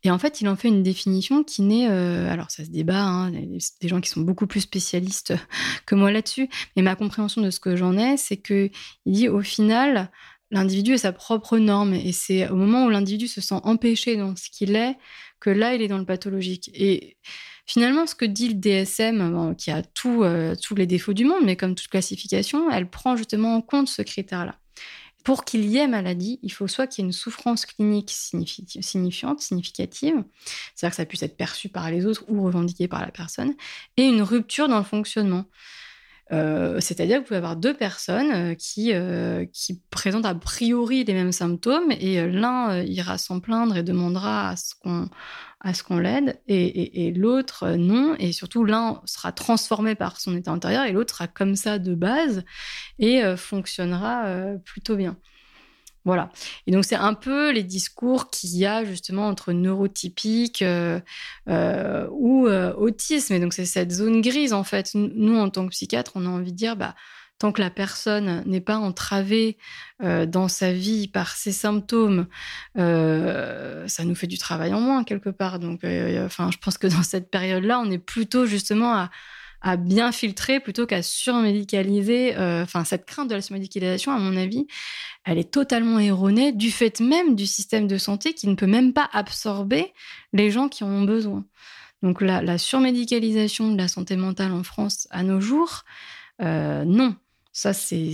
Et 0.02 0.10
en 0.10 0.18
fait, 0.18 0.40
il 0.40 0.48
en 0.48 0.56
fait 0.56 0.68
une 0.68 0.82
définition 0.82 1.44
qui 1.44 1.62
n'est. 1.62 1.86
alors, 1.86 2.50
ça 2.50 2.64
se 2.64 2.70
débat, 2.70 3.02
hein, 3.02 3.30
des 3.30 3.88
gens 3.88 4.00
qui 4.00 4.10
sont 4.10 4.20
beaucoup 4.20 4.46
plus 4.46 4.60
spécialistes 4.60 5.34
que 5.86 5.94
moi 5.94 6.10
là-dessus. 6.10 6.48
Mais 6.76 6.82
ma 6.82 6.96
compréhension 6.96 7.40
de 7.40 7.50
ce 7.50 7.60
que 7.60 7.76
j'en 7.76 7.96
ai, 7.96 8.16
c'est 8.16 8.36
qu'il 8.36 8.70
dit 9.06 9.28
au 9.28 9.42
final, 9.42 10.10
l'individu 10.50 10.94
est 10.94 10.98
sa 10.98 11.12
propre 11.12 11.58
norme. 11.58 11.94
Et 11.94 12.12
c'est 12.12 12.48
au 12.48 12.56
moment 12.56 12.84
où 12.86 12.90
l'individu 12.90 13.28
se 13.28 13.40
sent 13.40 13.60
empêché 13.64 14.16
dans 14.16 14.34
ce 14.36 14.50
qu'il 14.50 14.76
est 14.76 14.96
que 15.40 15.50
là, 15.50 15.74
il 15.74 15.82
est 15.82 15.88
dans 15.88 15.98
le 15.98 16.06
pathologique. 16.06 16.70
Et 16.74 17.16
finalement, 17.66 18.06
ce 18.06 18.14
que 18.14 18.24
dit 18.24 18.48
le 18.48 18.54
DSM, 18.54 19.54
qui 19.56 19.70
a 19.70 19.82
euh, 20.06 20.54
tous 20.54 20.74
les 20.74 20.86
défauts 20.86 21.12
du 21.12 21.24
monde, 21.24 21.42
mais 21.44 21.56
comme 21.56 21.74
toute 21.74 21.88
classification, 21.88 22.70
elle 22.70 22.88
prend 22.88 23.16
justement 23.16 23.56
en 23.56 23.62
compte 23.62 23.88
ce 23.88 24.02
critère-là. 24.02 24.58
Pour 25.24 25.44
qu'il 25.44 25.64
y 25.64 25.78
ait 25.78 25.88
maladie, 25.88 26.38
il 26.44 26.52
faut 26.52 26.68
soit 26.68 26.86
qu'il 26.86 27.02
y 27.02 27.04
ait 27.04 27.08
une 27.08 27.12
souffrance 27.12 27.66
clinique 27.66 28.10
signifiante, 28.12 29.40
significative, 29.40 30.22
c'est-à-dire 30.74 30.90
que 30.90 30.96
ça 30.96 31.04
puisse 31.04 31.24
être 31.24 31.36
perçu 31.36 31.68
par 31.68 31.90
les 31.90 32.06
autres 32.06 32.24
ou 32.28 32.44
revendiqué 32.44 32.86
par 32.86 33.00
la 33.00 33.10
personne, 33.10 33.54
et 33.96 34.04
une 34.04 34.22
rupture 34.22 34.68
dans 34.68 34.78
le 34.78 34.84
fonctionnement. 34.84 35.46
Euh, 36.32 36.80
c'est-à-dire 36.80 37.18
que 37.18 37.20
vous 37.20 37.26
pouvez 37.28 37.36
avoir 37.36 37.56
deux 37.56 37.74
personnes 37.74 38.32
euh, 38.32 38.54
qui, 38.54 38.92
euh, 38.92 39.46
qui 39.52 39.80
présentent 39.90 40.26
a 40.26 40.34
priori 40.34 41.04
les 41.04 41.14
mêmes 41.14 41.30
symptômes 41.30 41.92
et 41.92 42.26
l'un 42.26 42.82
ira 42.82 43.16
s'en 43.16 43.38
plaindre 43.38 43.76
et 43.76 43.84
demandera 43.84 44.50
à 44.50 44.56
ce 44.56 44.74
qu'on 44.74 45.08
à 45.60 45.72
ce 45.72 45.82
qu'on 45.82 45.98
l'aide 45.98 46.40
et, 46.46 47.06
et, 47.06 47.12
l'autre 47.12 47.70
non 47.70 48.14
et 48.18 48.32
surtout 48.32 48.64
l'un 48.64 49.00
sera 49.04 49.32
transformé 49.32 49.94
par 49.94 50.20
son 50.20 50.36
état 50.36 50.52
intérieur 50.52 50.84
et 50.84 50.92
l'autre 50.92 51.14
sera 51.14 51.26
comme 51.28 51.56
ça 51.56 51.78
de 51.78 51.94
base 51.94 52.44
et 52.98 53.22
fonctionnera 53.36 54.26
plutôt 54.64 54.96
bien. 54.96 55.16
Voilà. 56.06 56.30
Et 56.68 56.70
donc, 56.70 56.84
c'est 56.84 56.94
un 56.94 57.14
peu 57.14 57.50
les 57.50 57.64
discours 57.64 58.30
qu'il 58.30 58.56
y 58.56 58.64
a 58.64 58.84
justement 58.84 59.26
entre 59.26 59.52
neurotypique 59.52 60.62
euh, 60.62 61.00
euh, 61.48 62.06
ou 62.12 62.46
euh, 62.46 62.72
autisme. 62.74 63.34
Et 63.34 63.40
donc, 63.40 63.52
c'est 63.52 63.66
cette 63.66 63.90
zone 63.90 64.20
grise, 64.20 64.52
en 64.52 64.62
fait. 64.62 64.92
Nous, 64.94 65.36
en 65.36 65.50
tant 65.50 65.64
que 65.64 65.72
psychiatre, 65.72 66.12
on 66.14 66.24
a 66.24 66.28
envie 66.28 66.52
de 66.52 66.56
dire, 66.56 66.76
bah, 66.76 66.94
tant 67.40 67.50
que 67.50 67.60
la 67.60 67.70
personne 67.70 68.44
n'est 68.46 68.60
pas 68.60 68.78
entravée 68.78 69.58
dans 70.00 70.48
sa 70.48 70.72
vie 70.72 71.08
par 71.08 71.30
ses 71.32 71.52
symptômes, 71.52 72.28
ça 72.76 74.04
nous 74.04 74.14
fait 74.14 74.26
du 74.26 74.38
travail 74.38 74.72
en 74.72 74.80
moins, 74.80 75.04
quelque 75.04 75.28
part. 75.28 75.58
Donc, 75.58 75.80
enfin, 75.84 76.50
je 76.50 76.56
pense 76.58 76.78
que 76.78 76.86
dans 76.86 77.02
cette 77.02 77.30
période-là, 77.30 77.78
on 77.80 77.90
est 77.90 77.98
plutôt 77.98 78.46
justement 78.46 78.94
à 78.94 79.10
à 79.60 79.76
bien 79.76 80.12
filtrer 80.12 80.60
plutôt 80.60 80.86
qu'à 80.86 81.02
surmédicaliser. 81.02 82.36
Euh, 82.36 82.62
enfin, 82.62 82.84
cette 82.84 83.06
crainte 83.06 83.28
de 83.28 83.34
la 83.34 83.40
surmédicalisation, 83.40 84.12
à 84.12 84.18
mon 84.18 84.36
avis, 84.36 84.66
elle 85.24 85.38
est 85.38 85.50
totalement 85.50 85.98
erronée 85.98 86.52
du 86.52 86.70
fait 86.70 87.00
même 87.00 87.34
du 87.34 87.46
système 87.46 87.86
de 87.86 87.98
santé 87.98 88.32
qui 88.34 88.48
ne 88.48 88.54
peut 88.54 88.66
même 88.66 88.92
pas 88.92 89.08
absorber 89.12 89.92
les 90.32 90.50
gens 90.50 90.68
qui 90.68 90.84
en 90.84 90.88
ont 90.90 91.04
besoin. 91.04 91.44
Donc 92.02 92.20
la, 92.20 92.58
surmédicalisation 92.58 93.72
de 93.72 93.78
la 93.78 93.88
santé 93.88 94.16
mentale 94.16 94.52
en 94.52 94.62
France 94.62 95.08
à 95.10 95.22
nos 95.22 95.40
jours, 95.40 95.84
euh, 96.42 96.84
non. 96.84 97.16
Ça, 97.52 97.72
c'est 97.72 98.12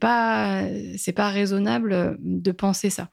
pas 0.00 0.62
c'est 0.96 1.12
pas 1.12 1.28
raisonnable 1.28 2.16
de 2.18 2.50
penser 2.50 2.88
ça. 2.88 3.10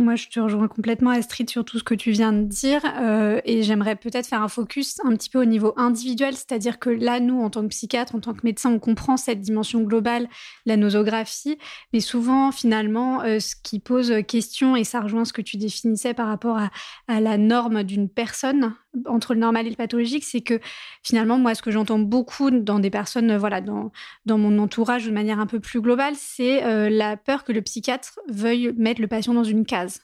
Moi, 0.00 0.14
je 0.16 0.28
te 0.28 0.40
rejoins 0.40 0.68
complètement, 0.68 1.10
Astrid, 1.10 1.48
sur 1.50 1.64
tout 1.64 1.78
ce 1.78 1.84
que 1.84 1.94
tu 1.94 2.10
viens 2.10 2.32
de 2.32 2.44
dire. 2.44 2.80
Euh, 3.00 3.40
et 3.44 3.62
j'aimerais 3.62 3.96
peut-être 3.96 4.26
faire 4.26 4.42
un 4.42 4.48
focus 4.48 5.00
un 5.04 5.14
petit 5.14 5.30
peu 5.30 5.40
au 5.40 5.44
niveau 5.44 5.72
individuel, 5.76 6.34
c'est-à-dire 6.34 6.78
que 6.78 6.90
là, 6.90 7.20
nous, 7.20 7.40
en 7.40 7.50
tant 7.50 7.62
que 7.62 7.68
psychiatre, 7.68 8.14
en 8.14 8.20
tant 8.20 8.34
que 8.34 8.40
médecin, 8.44 8.70
on 8.70 8.78
comprend 8.78 9.16
cette 9.16 9.40
dimension 9.40 9.82
globale, 9.82 10.28
la 10.66 10.76
nosographie. 10.76 11.58
Mais 11.92 12.00
souvent, 12.00 12.52
finalement, 12.52 13.22
euh, 13.22 13.40
ce 13.40 13.54
qui 13.62 13.80
pose 13.80 14.12
question, 14.26 14.76
et 14.76 14.84
ça 14.84 15.00
rejoint 15.00 15.24
ce 15.24 15.32
que 15.32 15.42
tu 15.42 15.56
définissais 15.56 16.14
par 16.14 16.28
rapport 16.28 16.58
à, 16.58 16.70
à 17.08 17.20
la 17.20 17.38
norme 17.38 17.82
d'une 17.82 18.08
personne, 18.08 18.74
entre 19.06 19.34
le 19.34 19.40
normal 19.40 19.66
et 19.66 19.70
le 19.70 19.76
pathologique, 19.76 20.24
c'est 20.24 20.40
que 20.40 20.60
finalement, 21.02 21.38
moi, 21.38 21.54
ce 21.54 21.62
que 21.62 21.70
j'entends 21.70 21.98
beaucoup 21.98 22.50
dans 22.50 22.78
des 22.78 22.90
personnes, 22.90 23.36
voilà, 23.36 23.60
dans, 23.60 23.92
dans 24.26 24.38
mon 24.38 24.58
entourage 24.58 25.06
de 25.06 25.10
manière 25.10 25.40
un 25.40 25.46
peu 25.46 25.60
plus 25.60 25.80
globale, 25.80 26.14
c'est 26.16 26.64
euh, 26.64 26.88
la 26.90 27.16
peur 27.16 27.44
que 27.44 27.52
le 27.52 27.62
psychiatre 27.62 28.18
veuille 28.28 28.72
mettre 28.76 29.00
le 29.00 29.06
patient 29.06 29.34
dans 29.34 29.44
une 29.44 29.64
case. 29.64 30.02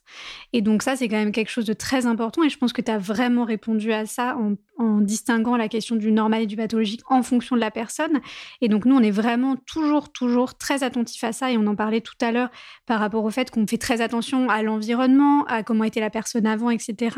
Et 0.53 0.63
donc 0.63 0.83
ça, 0.83 0.97
c'est 0.97 1.09
quand 1.09 1.17
même 1.17 1.33
quelque 1.33 1.51
chose 1.51 1.67
de 1.67 1.73
très 1.73 2.07
important 2.07 2.43
et 2.43 2.49
je 2.49 2.59
pense 2.59 2.73
que 2.73 2.83
tu 2.83 2.91
as 2.91 2.99
vraiment 2.99 3.45
répondu 3.45 3.93
à 3.93 4.07
ça 4.07 4.37
en, 4.37 4.55
en, 4.79 5.01
distinguant 5.01 5.57
la 5.57 5.69
question 5.69 5.97
du 5.97 6.13
normal 6.13 6.43
et 6.43 6.47
du 6.47 6.57
pathologique 6.57 7.01
en 7.11 7.23
fonction 7.23 7.57
de 7.57 7.61
la 7.61 7.71
personne. 7.71 8.21
Et 8.61 8.69
donc 8.69 8.85
nous, 8.85 8.97
on 8.97 9.03
est 9.03 9.11
vraiment 9.11 9.57
toujours, 9.57 10.13
toujours 10.13 10.57
très 10.57 10.83
attentif 10.83 11.23
à 11.25 11.33
ça 11.33 11.51
et 11.51 11.59
on 11.59 11.67
en 11.67 11.77
parlait 11.77 12.01
tout 12.01 12.15
à 12.21 12.33
l'heure 12.33 12.51
par 12.87 13.01
rapport 13.01 13.25
au 13.25 13.31
fait 13.31 13.51
qu'on 13.51 13.67
fait 13.67 13.79
très 13.79 14.01
attention 14.01 14.49
à 14.49 14.63
l'environnement, 14.63 15.45
à 15.47 15.63
comment 15.63 15.85
était 15.85 16.01
la 16.01 16.11
personne 16.11 16.47
avant, 16.47 16.71
etc 16.71 17.17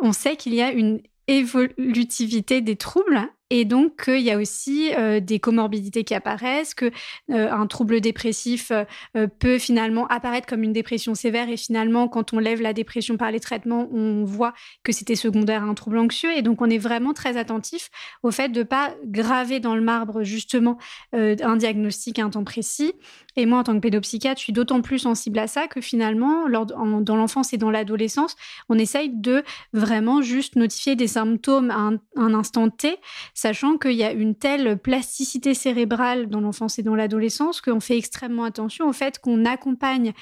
on 0.00 0.12
sait 0.12 0.36
qu'il 0.36 0.54
y 0.54 0.62
a 0.62 0.72
une 0.72 1.02
évolutivité 1.26 2.60
des 2.60 2.76
troubles 2.76 3.28
et 3.50 3.64
donc 3.64 4.04
il 4.06 4.20
y 4.20 4.30
a 4.30 4.38
aussi 4.38 4.92
euh, 4.96 5.18
des 5.18 5.40
comorbidités 5.40 6.04
qui 6.04 6.14
apparaissent, 6.14 6.72
que 6.72 6.92
euh, 7.30 7.50
un 7.50 7.66
trouble 7.66 8.00
dépressif 8.00 8.70
euh, 8.70 9.26
peut 9.38 9.58
finalement 9.58 10.06
apparaître 10.06 10.46
comme 10.46 10.62
une 10.62 10.72
dépression 10.72 11.16
sévère 11.16 11.48
et 11.48 11.56
finalement 11.56 12.06
quand 12.06 12.32
on 12.32 12.38
lève 12.38 12.62
la 12.62 12.72
dépression 12.72 13.16
par 13.16 13.32
les 13.32 13.40
traitements, 13.40 13.88
on 13.92 14.24
voit 14.24 14.54
que 14.84 14.92
c'était 14.92 15.16
secondaire 15.16 15.64
à 15.64 15.66
un 15.66 15.74
trouble 15.74 15.98
anxieux 15.98 16.30
et 16.36 16.42
donc 16.42 16.62
on 16.62 16.70
est 16.70 16.78
vraiment 16.78 17.12
très 17.12 17.36
attentif 17.36 17.90
au 18.22 18.30
fait 18.30 18.50
de 18.50 18.62
pas 18.62 18.94
graver 19.04 19.58
dans 19.58 19.74
le 19.74 19.82
marbre 19.82 20.22
justement 20.22 20.78
un 21.12 21.56
diagnostic 21.56 22.18
à 22.20 22.24
un 22.24 22.30
temps 22.30 22.44
précis. 22.44 22.92
Et 23.36 23.46
moi 23.46 23.58
en 23.58 23.62
tant 23.64 23.74
que 23.74 23.80
pédopsychiatre, 23.80 24.38
je 24.38 24.44
suis 24.44 24.52
d'autant 24.52 24.80
plus 24.80 25.00
sensible 25.00 25.38
à 25.38 25.46
ça 25.46 25.66
que 25.66 25.80
finalement 25.80 26.46
lors, 26.46 26.66
dans 26.66 27.16
l'enfance 27.16 27.52
et 27.52 27.58
dans 27.58 27.70
l'adolescence, 27.70 28.36
on 28.68 28.78
essaye 28.78 29.10
de 29.10 29.42
vraiment 29.72 30.22
juste 30.22 30.56
notifier 30.56 30.94
des 30.94 31.08
symptômes 31.08 31.70
à 31.70 31.90
un 32.16 32.34
instant 32.34 32.68
T 32.70 32.96
sachant 33.40 33.78
qu'il 33.78 33.92
y 33.92 34.04
a 34.04 34.12
une 34.12 34.34
telle 34.34 34.76
plasticité 34.76 35.54
cérébrale 35.54 36.28
dans 36.28 36.42
l'enfance 36.42 36.78
et 36.78 36.82
dans 36.82 36.94
l'adolescence 36.94 37.62
qu'on 37.62 37.80
fait 37.80 37.96
extrêmement 37.96 38.44
attention 38.44 38.86
au 38.86 38.92
fait 38.92 39.18
qu'on 39.18 39.46
accompagne 39.46 40.12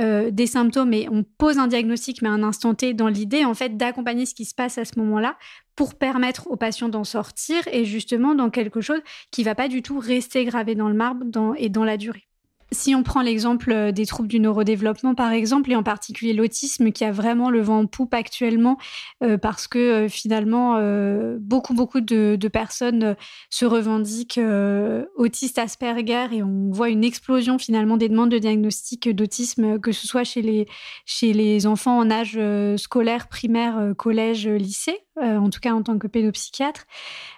euh, 0.00 0.32
des 0.32 0.48
symptômes 0.48 0.92
et 0.92 1.08
on 1.08 1.22
pose 1.22 1.58
un 1.58 1.68
diagnostic, 1.68 2.20
mais 2.20 2.28
un 2.28 2.42
instant 2.42 2.74
T, 2.74 2.92
dans 2.92 3.06
l'idée 3.06 3.44
en 3.44 3.54
fait 3.54 3.76
d'accompagner 3.76 4.26
ce 4.26 4.34
qui 4.34 4.44
se 4.44 4.56
passe 4.56 4.76
à 4.76 4.84
ce 4.84 4.98
moment-là 4.98 5.36
pour 5.76 5.94
permettre 5.94 6.48
aux 6.48 6.56
patients 6.56 6.88
d'en 6.88 7.04
sortir 7.04 7.62
et 7.70 7.84
justement 7.84 8.34
dans 8.34 8.50
quelque 8.50 8.80
chose 8.80 9.00
qui 9.30 9.44
va 9.44 9.54
pas 9.54 9.68
du 9.68 9.80
tout 9.80 10.00
rester 10.00 10.44
gravé 10.44 10.74
dans 10.74 10.88
le 10.88 10.96
marbre 10.96 11.24
et 11.56 11.68
dans 11.68 11.84
la 11.84 11.96
durée. 11.96 12.26
Si 12.74 12.94
on 12.94 13.04
prend 13.04 13.22
l'exemple 13.22 13.70
euh, 13.72 13.92
des 13.92 14.04
troubles 14.04 14.28
du 14.28 14.40
neurodéveloppement, 14.40 15.14
par 15.14 15.30
exemple, 15.30 15.70
et 15.70 15.76
en 15.76 15.84
particulier 15.84 16.32
l'autisme, 16.32 16.90
qui 16.90 17.04
a 17.04 17.12
vraiment 17.12 17.48
le 17.48 17.60
vent 17.60 17.78
en 17.78 17.86
poupe 17.86 18.12
actuellement, 18.12 18.78
euh, 19.22 19.38
parce 19.38 19.68
que 19.68 19.78
euh, 19.78 20.08
finalement, 20.08 20.74
beaucoup, 21.38 21.74
beaucoup 21.74 22.00
de, 22.00 22.36
personnes 22.52 23.16
se 23.48 23.64
revendiquent 23.64 24.40
autistes 25.16 25.58
Asperger 25.58 26.26
et 26.32 26.42
on 26.42 26.70
voit 26.70 26.90
une 26.90 27.04
explosion 27.04 27.58
finalement 27.58 27.96
des 27.96 28.08
demandes 28.08 28.30
de 28.30 28.38
diagnostic 28.38 29.08
d'autisme, 29.08 29.78
que 29.78 29.92
ce 29.92 30.06
soit 30.06 30.24
chez 30.24 30.42
les, 30.42 30.66
chez 31.06 31.32
les 31.32 31.66
enfants 31.66 31.98
en 31.98 32.10
âge 32.10 32.38
scolaire, 32.76 33.28
primaire, 33.28 33.92
collège, 33.96 34.46
lycée. 34.46 34.98
En 35.20 35.50
tout 35.50 35.60
cas 35.60 35.72
en 35.72 35.82
tant 35.82 35.98
que 35.98 36.06
pédopsychiatre. 36.06 36.86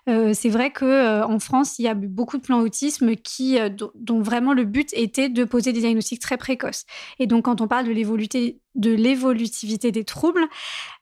c'est 0.07 0.49
vrai 0.49 0.71
que 0.71 1.23
en 1.23 1.39
France, 1.39 1.79
il 1.79 1.83
y 1.83 1.89
a 1.89 1.95
beaucoup 1.95 2.39
de 2.39 2.43
plans 2.43 2.61
autisme 2.61 3.17
qui, 3.17 3.59
dont 3.95 4.21
vraiment 4.21 4.53
le 4.53 4.65
but 4.65 4.93
était 4.95 5.29
de 5.29 5.45
poser 5.45 5.73
des 5.73 5.81
diagnostics 5.81 6.21
très 6.21 6.37
précoces. 6.37 6.85
Et 7.19 7.27
donc, 7.27 7.45
quand 7.45 7.61
on 7.61 7.69
parle 7.69 7.87
de 7.87 8.91
l'évolutivité 8.91 9.93
des 9.93 10.05
troubles, 10.05 10.47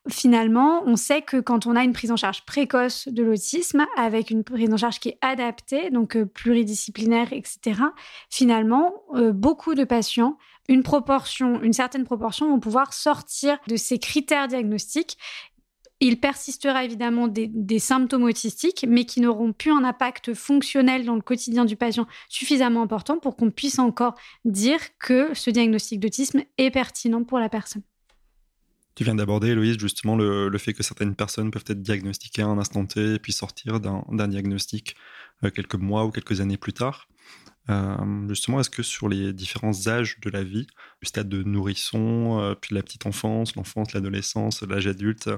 finalement, 0.09 0.83
on 0.85 0.95
sait 0.95 1.21
que 1.21 1.37
quand 1.37 1.65
on 1.65 1.75
a 1.75 1.83
une 1.83 1.93
prise 1.93 2.11
en 2.11 2.17
charge 2.17 2.45
précoce 2.45 3.07
de 3.07 3.23
l'autisme, 3.23 3.85
avec 3.97 4.29
une 4.29 4.43
prise 4.43 4.71
en 4.71 4.77
charge 4.77 4.99
qui 4.99 5.09
est 5.09 5.17
adaptée, 5.21 5.89
donc 5.89 6.15
euh, 6.15 6.25
pluridisciplinaire, 6.25 7.33
etc., 7.33 7.81
finalement, 8.29 8.93
euh, 9.15 9.31
beaucoup 9.31 9.75
de 9.75 9.83
patients 9.83 10.37
une 10.67 10.81
proportion, 10.81 11.61
une 11.61 11.73
certaine 11.73 12.05
proportion 12.05 12.49
vont 12.49 12.59
pouvoir 12.59 12.91
sortir 12.91 13.59
de 13.67 13.75
ces 13.75 13.99
critères 13.99 14.47
diagnostiques 14.47 15.19
il 16.01 16.19
persistera 16.19 16.83
évidemment 16.83 17.27
des, 17.27 17.79
symptômes 17.79 18.23
autistiques, 18.23 18.85
mais 18.87 19.05
qui 19.05 19.21
n'auront 19.21 19.53
plus 19.53 19.71
un 19.71 19.83
impact 19.83 20.33
fonctionnel 20.33 21.05
dans 21.05 21.15
le 21.15 21.21
quotidien 21.21 21.65
du 21.65 21.75
patient 21.75 22.07
suffisamment 22.29 22.81
important 22.81 23.17
pour 23.17 23.35
qu'on 23.35 23.51
puisse 23.51 23.79
encore 23.79 24.15
dire 24.43 24.79
que 24.99 25.33
ce 25.33 25.49
diagnostic 25.49 25.99
d'autisme 25.99 26.43
est 26.57 26.71
pertinent 26.71 27.23
pour 27.23 27.39
la 27.39 27.49
personne. 27.49 27.83
Tu 28.95 29.03
viens 29.03 29.15
d'aborder, 29.15 29.49
Héloïse, 29.49 29.77
justement 29.77 30.15
le, 30.15 30.57
fait 30.57 30.73
que 30.73 30.81
certaines 30.81 31.15
personnes 31.15 31.51
peuvent 31.51 31.65
être 31.67 31.81
diagnostiquées 31.81 32.43
à 32.43 32.47
un 32.47 32.57
instant 32.57 32.85
T 32.85 33.15
et 33.15 33.19
puis 33.19 33.33
sortir 33.33 33.81
d'un 33.81 34.27
diagnostic 34.27 34.95
euh, 35.43 35.49
quelques 35.49 35.75
mois 35.75 36.05
ou 36.05 36.11
quelques 36.11 36.39
années 36.39 36.57
plus 36.57 36.71
tard. 36.71 37.09
Euh, 37.69 38.27
justement, 38.29 38.59
est-ce 38.59 38.69
que 38.69 38.83
sur 38.83 39.09
les 39.09 39.33
différents 39.33 39.87
âges 39.87 40.19
de 40.21 40.29
la 40.29 40.43
vie, 40.43 40.67
le 41.01 41.07
stade 41.07 41.27
de 41.27 41.41
nourrisson, 41.43 42.39
euh, 42.39 42.53
puis 42.53 42.75
la 42.75 42.83
petite 42.83 43.05
enfance, 43.05 43.55
l'enfance, 43.55 43.93
l'adolescence, 43.93 44.61
l'âge 44.61 44.87
adulte, 44.87 45.29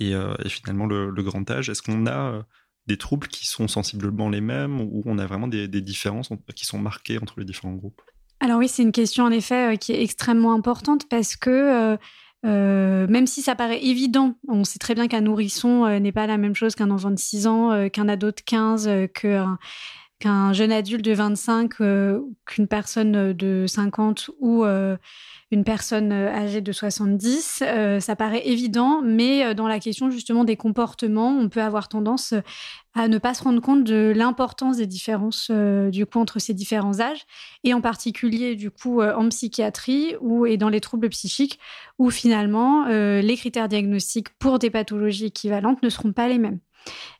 euh, 0.00 0.34
et, 0.44 0.48
finalement 0.48 0.86
le, 0.86 1.22
grand 1.22 1.48
âge. 1.50 1.68
Est-ce 1.68 1.82
qu'on 1.82 2.06
a 2.06 2.32
euh, 2.32 2.42
des 2.86 2.96
troubles 2.96 3.28
qui 3.28 3.46
sont 3.46 3.68
sensiblement 3.68 4.28
les 4.28 4.40
mêmes 4.40 4.80
ou 4.80 5.02
on 5.06 5.18
a 5.18 5.26
vraiment 5.26 5.48
des, 5.48 5.68
différences 5.68 6.30
qui 6.54 6.66
sont 6.66 6.78
marquées 6.78 7.18
entre 7.18 7.38
les 7.38 7.44
différents 7.44 7.74
groupes? 7.74 8.00
Alors 8.40 8.58
oui, 8.58 8.68
c'est 8.68 8.82
une 8.82 8.92
question 8.92 9.24
en 9.24 9.30
effet 9.30 9.74
euh, 9.74 9.76
qui 9.76 9.92
est 9.92 10.02
extrêmement 10.02 10.52
importante 10.52 11.08
parce 11.08 11.36
que 11.36 11.96
même 12.44 13.26
si 13.28 13.40
ça 13.40 13.54
paraît 13.54 13.84
évident, 13.84 14.34
on 14.48 14.64
sait 14.64 14.80
très 14.80 14.94
bien 14.94 15.06
qu'un 15.06 15.20
nourrisson 15.20 16.00
n'est 16.00 16.12
pas 16.12 16.26
la 16.26 16.38
même 16.38 16.56
chose 16.56 16.74
qu'un 16.74 16.90
enfant 16.90 17.12
de 17.12 17.18
6 17.18 17.46
ans, 17.46 17.88
qu'un 17.88 18.08
ado 18.08 18.32
de 18.32 18.40
15, 18.44 18.90
qu'un 19.14 19.58
jeune 20.52 20.72
adulte 20.72 21.04
de 21.04 21.12
25, 21.12 21.74
qu'une 22.46 22.66
personne 22.68 23.32
de 23.32 23.66
50 23.66 24.30
ou 24.40 24.64
une 25.52 25.64
personne 25.64 26.12
euh, 26.12 26.32
âgée 26.32 26.62
de 26.62 26.72
70. 26.72 27.62
Euh, 27.62 28.00
ça 28.00 28.16
paraît 28.16 28.48
évident, 28.48 29.02
mais 29.04 29.44
euh, 29.44 29.54
dans 29.54 29.68
la 29.68 29.78
question 29.78 30.10
justement 30.10 30.44
des 30.44 30.56
comportements, 30.56 31.28
on 31.28 31.50
peut 31.50 31.60
avoir 31.60 31.88
tendance 31.88 32.34
à 32.94 33.06
ne 33.06 33.18
pas 33.18 33.34
se 33.34 33.44
rendre 33.44 33.60
compte 33.60 33.84
de 33.84 34.12
l'importance 34.16 34.78
des 34.78 34.86
différences 34.86 35.50
du 35.50 36.04
coup 36.04 36.18
entre 36.18 36.38
ces 36.38 36.52
différents 36.52 37.00
âges 37.00 37.24
et 37.64 37.72
en 37.72 37.80
particulier 37.80 38.54
du 38.54 38.70
coup 38.70 39.00
en 39.00 39.30
psychiatrie 39.30 40.14
ou 40.20 40.44
et 40.44 40.58
dans 40.58 40.68
les 40.68 40.80
troubles 40.80 41.08
psychiques 41.08 41.58
où 41.98 42.10
finalement 42.10 42.84
les 42.86 43.36
critères 43.38 43.68
diagnostiques 43.68 44.28
pour 44.38 44.58
des 44.58 44.68
pathologies 44.68 45.24
équivalentes 45.26 45.82
ne 45.82 45.88
seront 45.88 46.12
pas 46.12 46.28
les 46.28 46.36
mêmes. 46.36 46.58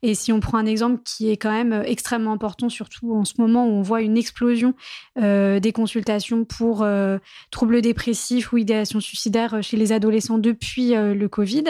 Et 0.03 0.15
si 0.15 0.33
on 0.33 0.41
prend 0.41 0.59
un 0.59 0.67
exemple 0.67 1.01
qui 1.05 1.31
est 1.31 1.37
quand 1.37 1.53
même 1.53 1.73
euh, 1.73 1.83
extrêmement 1.85 2.33
important, 2.33 2.69
surtout 2.69 3.15
en 3.15 3.25
ce 3.25 3.35
moment 3.39 3.67
où 3.67 3.71
on 3.71 3.83
voit 3.83 4.03
une 4.03 4.17
explosion 4.17 4.75
euh, 5.21 5.61
des 5.61 5.73
consultations 5.73 6.45
pour 6.45 6.83
euh, 6.83 7.19
troubles 7.51 7.81
dépressifs 7.83 8.53
ou 8.53 8.59
idéation 8.59 9.01
suicidaire 9.01 9.63
chez 9.63 9.77
les 9.77 9.93
adolescents 9.93 10.39
depuis 10.39 10.93
le 10.95 11.29
Covid, 11.29 11.65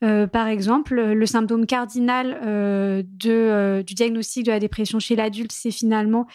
par 0.00 0.48
exemple, 0.48 1.00
le 1.00 1.26
symptôme 1.26 1.66
cardinal 1.66 2.38
de, 2.42 3.82
du 3.82 3.94
diagnostic 3.94 4.44
de 4.46 4.50
la 4.50 4.60
dépression 4.60 4.98
chez 4.98 5.16
l'adulte, 5.16 5.52
c'est 5.52 5.70
finalement 5.70 6.26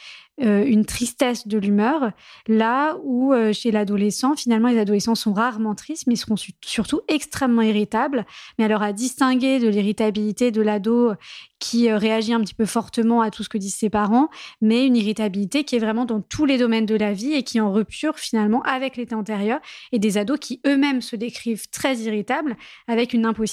euh, 0.41 0.63
une 0.65 0.85
tristesse 0.85 1.49
de 1.49 1.57
l'humeur, 1.57 2.11
là 2.47 2.97
où 3.03 3.33
euh, 3.33 3.51
chez 3.51 3.71
l'adolescent, 3.71 4.37
finalement, 4.37 4.69
les 4.69 4.79
adolescents 4.79 5.15
sont 5.15 5.33
rarement 5.33 5.75
tristes, 5.75 6.07
mais 6.07 6.13
ils 6.13 6.17
seront 6.17 6.35
surtout 6.63 7.01
extrêmement 7.09 7.61
irritables. 7.61 8.25
Mais 8.57 8.63
alors 8.63 8.81
à 8.81 8.93
distinguer 8.93 9.59
de 9.59 9.67
l'irritabilité 9.67 10.51
de 10.51 10.61
l'ado 10.61 11.11
qui 11.59 11.89
euh, 11.89 11.97
réagit 11.97 12.31
un 12.31 12.39
petit 12.39 12.53
peu 12.53 12.65
fortement 12.65 13.21
à 13.21 13.31
tout 13.31 13.43
ce 13.43 13.49
que 13.49 13.57
disent 13.57 13.75
ses 13.75 13.89
parents, 13.89 14.29
mais 14.61 14.87
une 14.87 14.95
irritabilité 14.95 15.65
qui 15.65 15.75
est 15.75 15.79
vraiment 15.79 16.05
dans 16.05 16.21
tous 16.21 16.45
les 16.45 16.57
domaines 16.57 16.85
de 16.85 16.95
la 16.95 17.11
vie 17.11 17.33
et 17.33 17.43
qui 17.43 17.59
en 17.59 17.73
rupture 17.73 18.17
finalement 18.17 18.61
avec 18.61 18.95
l'état 18.95 19.17
antérieur, 19.17 19.59
et 19.91 19.99
des 19.99 20.17
ados 20.17 20.39
qui 20.39 20.61
eux-mêmes 20.65 21.01
se 21.01 21.17
décrivent 21.17 21.69
très 21.69 21.97
irritables, 21.97 22.55
avec 22.87 23.11
une 23.11 23.25
impossibilité 23.25 23.48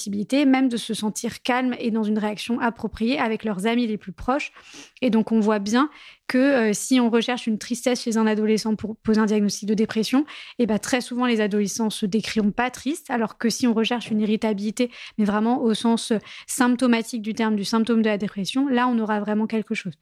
même 0.46 0.68
de 0.68 0.76
se 0.76 0.94
sentir 0.94 1.42
calme 1.42 1.74
et 1.78 1.90
dans 1.90 2.04
une 2.04 2.18
réaction 2.18 2.60
appropriée 2.60 3.18
avec 3.18 3.44
leurs 3.44 3.66
amis 3.66 3.86
les 3.86 3.98
plus 3.98 4.12
proches. 4.12 4.52
Et 5.02 5.10
donc 5.10 5.32
on 5.32 5.40
voit 5.40 5.58
bien 5.58 5.90
que 6.26 6.72
si 6.72 6.98
on 7.00 7.08
recherche 7.08 7.46
une 7.46 7.58
tristesse 7.58 8.02
chez 8.02 8.16
un 8.16 8.26
adolescent 8.26 8.74
pour 8.74 8.96
poser 8.96 9.20
un 9.20 9.26
diagnostic 9.26 9.68
de 9.68 9.74
dépression, 9.74 10.20
et 10.58 10.64
eh 10.64 10.66
ben, 10.66 10.78
très 10.78 11.00
souvent 11.00 11.26
les 11.26 11.40
adolescents 11.40 11.90
se 11.90 12.06
décriront 12.06 12.50
pas 12.50 12.70
tristes, 12.70 13.10
alors 13.10 13.38
que 13.38 13.48
si 13.48 13.66
on 13.66 13.74
recherche 13.74 14.10
une 14.10 14.20
irritabilité, 14.20 14.90
mais 15.18 15.24
vraiment 15.24 15.62
au 15.62 15.74
sens 15.74 16.12
symptomatique 16.46 17.22
du 17.22 17.34
terme, 17.34 17.56
du 17.56 17.64
symptôme 17.64 18.02
de 18.02 18.08
la 18.08 18.18
dépression, 18.18 18.68
là 18.68 18.88
on 18.88 18.98
aura 18.98 19.20
vraiment 19.20 19.46
quelque 19.46 19.74
chose. 19.74 19.94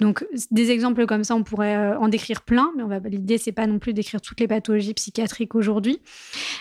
Donc 0.00 0.26
des 0.50 0.70
exemples 0.70 1.06
comme 1.06 1.24
ça, 1.24 1.34
on 1.34 1.44
pourrait 1.44 1.94
en 1.96 2.08
décrire 2.08 2.42
plein, 2.42 2.72
mais 2.76 2.82
on 2.82 2.88
va 2.88 2.98
l'idée 2.98 3.38
c'est 3.38 3.52
pas 3.52 3.66
non 3.66 3.78
plus 3.78 3.92
d'écrire 3.92 4.20
toutes 4.20 4.40
les 4.40 4.48
pathologies 4.48 4.94
psychiatriques 4.94 5.54
aujourd'hui. 5.54 6.00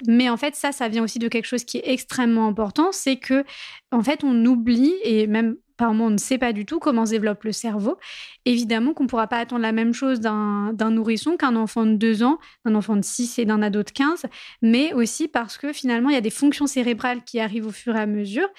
Mais 0.08 0.30
en 0.30 0.38
fait 0.38 0.56
ça, 0.56 0.72
ça 0.72 0.90
vient 0.90 1.04
aussi 1.04 1.20
de 1.20 1.28
quelque 1.28 1.46
chose 1.46 1.64
qui 1.64 1.78
est 1.78 1.90
extrêmement 1.90 2.48
important, 2.48 2.77
c'est 2.92 3.18
que 3.18 3.44
en 3.92 4.02
fait 4.02 4.24
on 4.24 4.46
oublie 4.46 4.94
et 5.04 5.28
même 5.28 5.58
par 5.78 5.94
moment, 5.94 6.06
on 6.08 6.10
ne 6.10 6.18
sait 6.18 6.40
pas 6.40 6.54
du 6.54 6.66
tout 6.66 6.80
comment 6.80 7.06
se 7.06 7.12
développe 7.12 7.44
le 7.44 7.52
cerveau. 7.52 7.98
Évidemment 8.46 8.94
qu'on 8.94 9.04
ne 9.04 9.08
pourra 9.08 9.28
pas 9.28 9.38
attendre 9.38 9.62
la 9.62 9.72
même 9.72 9.94
chose 9.94 10.20
d'un 10.20 10.74
nourrisson 10.90 11.38
qu'un 11.38 11.56
enfant 11.56 11.86
de 11.86 11.94
2 11.94 12.24
ans, 12.24 12.40
d'un 12.66 12.76
enfant 12.76 12.96
de 12.96 13.04
6 13.04 13.40
et 13.40 13.46
d'un 13.46 13.62
ado 13.62 13.84
de 13.84 13.92
15, 13.92 14.26
mais 14.64 14.94
aussi 14.94 15.28
parce 15.28 15.58
que 15.58 15.72
finalement, 15.72 16.10
il 16.10 16.16
y 16.16 16.18
a 16.18 16.22
des 16.22 16.32
fonctions 16.32 16.66
cérébrales 16.66 17.24
qui 17.24 17.40
arrivent 17.40 17.68
au 17.68 17.72
fur 17.72 17.96
et 17.96 18.00
à 18.00 18.08
mesure 18.08 18.50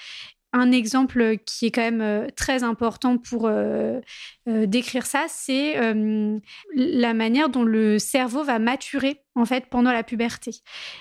un 0.51 0.71
exemple 0.71 1.37
qui 1.45 1.67
est 1.67 1.71
quand 1.71 1.81
même 1.81 2.01
euh, 2.01 2.27
très 2.35 2.63
important 2.63 3.17
pour 3.17 3.45
euh, 3.45 3.99
euh, 4.47 4.65
décrire 4.65 5.05
ça, 5.05 5.25
c'est 5.27 5.75
la 6.75 7.13
manière 7.13 7.49
dont 7.49 7.63
le 7.63 7.99
cerveau 7.99 8.43
va 8.43 8.57
maturer 8.57 9.21
en 9.35 9.45
fait 9.45 9.67
pendant 9.67 9.91
la 9.91 10.03
puberté. 10.03 10.51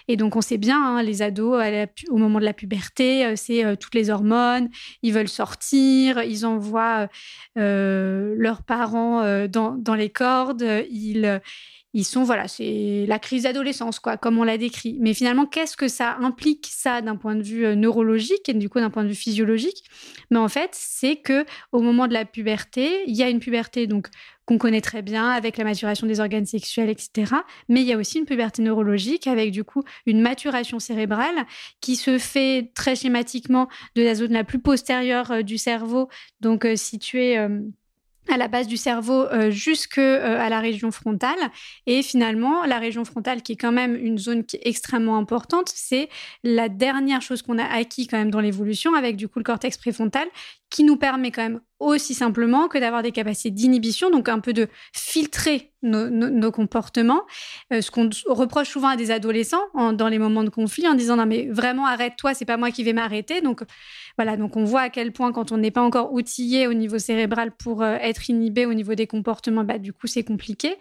Et 0.07 0.17
donc 0.17 0.37
on 0.37 0.41
sait 0.41 0.59
bien, 0.59 0.81
hein, 0.83 1.03
les 1.03 1.23
ados 1.23 1.63
au 2.11 2.17
moment 2.19 2.41
de 2.41 2.45
la 2.45 2.53
puberté, 2.53 3.35
c'est 3.37 3.77
toutes 3.79 3.95
les 3.95 4.11
hormones, 4.11 4.69
ils 5.03 5.13
veulent 5.13 5.29
sortir, 5.29 6.23
ils 6.23 6.45
envoient 6.45 7.09
leurs 7.57 8.63
parents 8.63 9.47
dans, 9.49 9.77
dans, 9.77 9.95
les 9.95 10.11
cordes, 10.11 10.65
ils 10.91 11.41
ils 11.95 12.05
sont, 12.05 12.23
voilà, 12.23 12.49
c'est 12.49 13.07
la 13.09 13.19
crise 13.19 13.45
d'adolescence, 13.45 13.99
quoi, 13.99 14.17
comme 14.17 14.39
on 14.39 14.45
l'a 14.45 14.59
décrit. 14.59 14.99
Mais 15.01 15.15
finalement, 15.15 15.47
qu'est-ce 15.47 15.77
que 15.77 15.89
ça 15.89 16.17
implique, 16.21 16.69
ça, 16.71 17.01
d'un 17.01 17.17
point 17.17 17.35
de 17.35 17.43
vue 17.43 17.65
euh, 17.65 17.75
neurologique 17.75 18.49
et 18.49 18.55
du 18.55 18.69
coup 18.69 18.79
d'un 18.79 18.91
point 18.91 19.05
de 19.05 19.09
vue 19.09 19.15
physiologique? 19.15 19.85
Mais 20.31 20.39
en 20.39 20.49
fait, 20.49 20.71
c'est 20.73 21.17
que 21.17 21.47
au 21.73 21.81
moment 21.81 22.07
de 22.07 22.13
la 22.13 22.25
puberté, 22.25 23.05
il 23.07 23.17
y 23.17 23.23
a 23.23 23.31
une 23.31 23.41
puberté 23.41 23.87
donc 23.87 24.09
qu'on 24.45 24.59
connaît 24.59 24.81
très 24.81 25.03
bien 25.03 25.29
avec 25.29 25.57
la 25.57 25.65
maturation 25.65 26.07
des 26.07 26.21
organes 26.21 26.47
sexuels, 26.47 26.89
etc. 26.91 27.35
Mais 27.69 27.83
il 27.83 27.87
y 27.87 27.93
a 27.93 27.99
aussi 27.99 28.19
une 28.19 28.25
puberté 28.25 28.63
neurologique 28.63 29.27
avec 29.27 29.51
du 29.51 29.65
coup 29.65 29.83
une 30.07 30.21
maturation 30.21 30.79
cérébrale 30.79 31.47
qui 31.81 31.97
se 31.97 32.19
fait 32.19 32.71
très 32.75 32.97
schématiquement 32.97 33.69
de 33.95 34.03
la 34.03 34.15
zone 34.15 34.33
la 34.33 34.45
plus 34.45 34.59
postérieure 34.59 35.31
euh, 35.31 35.43
du 35.43 35.59
cerveau, 35.59 36.09
donc 36.41 36.65
euh, 36.65 36.77
située 36.77 37.39
à 38.33 38.37
la 38.37 38.49
base 38.49 38.67
du 38.67 38.77
cerveau 38.77 39.25
euh, 39.25 39.51
jusque 39.51 39.99
euh, 39.99 40.39
à 40.39 40.49
la 40.49 40.61
région 40.61 40.91
frontale. 40.91 41.39
Et 41.87 42.03
finalement 42.03 42.65
la 42.65 42.79
région 42.79 43.05
frontale 43.05 43.43
qui 43.43 43.53
est 43.53 43.57
quand 43.57 43.73
même 43.73 43.97
une 43.97 44.19
zone 44.19 44.45
qui 44.45 44.57
est 44.57 44.63
extrêmement 44.65 45.17
importante 45.17 45.71
c'est 45.75 46.09
la 46.43 46.69
dernière 46.69 47.23
chose 47.23 47.43
qu'on 47.43 47.59
a 47.59 47.65
acquis 47.65 48.07
quand 48.07 48.19
même 48.19 48.31
dans 48.31 48.41
l'évolution 48.41 48.95
avec 48.95 49.17
du 49.17 49.29
coup 49.29 49.39
le 49.39 49.45
cortex 49.45 49.77
préfrontal 49.77 50.29
qui 50.71 50.85
nous 50.85 50.97
permet 50.97 51.31
quand 51.31 51.43
même 51.43 51.61
aussi 51.81 52.15
simplement 52.15 52.69
que 52.69 52.79
d'avoir 52.79 53.03
des 53.03 53.13
capacités 53.13 53.51
d'inhibition, 53.51 54.11
donc 54.11 54.29
un 54.29 54.41
peu 54.41 54.53
de 54.53 54.69
filtrer 54.93 55.73
nos, 55.83 56.51
comportements. 56.51 57.23
Euh, 57.73 57.81
ce 57.81 57.93
qu'on 57.93 58.11
reproche 58.27 58.69
souvent 58.69 58.89
à 58.89 58.97
des 58.97 59.13
adolescents 59.13 59.63
dans 59.93 60.09
les 60.09 60.19
moments 60.19 60.43
de 60.43 60.49
conflit 60.49 60.89
en 60.89 60.95
disant 60.95 61.15
non 61.15 61.27
mais 61.27 61.47
vraiment 61.47 61.87
arrête-toi, 61.87 62.35
c'est 62.35 62.45
pas 62.45 62.57
moi 62.57 62.73
qui 62.73 62.83
vais 62.83 62.93
m'arrêter. 62.93 63.41
Donc 63.43 63.63
voilà, 64.17 64.37
donc 64.37 64.57
on 64.57 64.65
voit 64.65 64.81
à 64.81 64.91
quel 64.91 65.13
point 65.13 65.31
quand 65.31 65.53
on 65.53 65.59
n'est 65.59 65.71
pas 65.71 65.83
encore 65.83 66.13
outillé 66.13 66.67
au 66.67 66.75
niveau 66.75 66.99
cérébral 66.99 67.53
pour 67.53 67.83
euh, 67.83 67.97
être 68.01 68.29
inhibé 68.29 68.67
au 68.67 68.75
niveau 68.75 68.97
des 68.97 69.07
comportements, 69.07 69.63
bah, 69.63 69.79
du 69.79 69.93
coup 69.93 70.09
c'est 70.09 70.25
compliqué. 70.25 70.75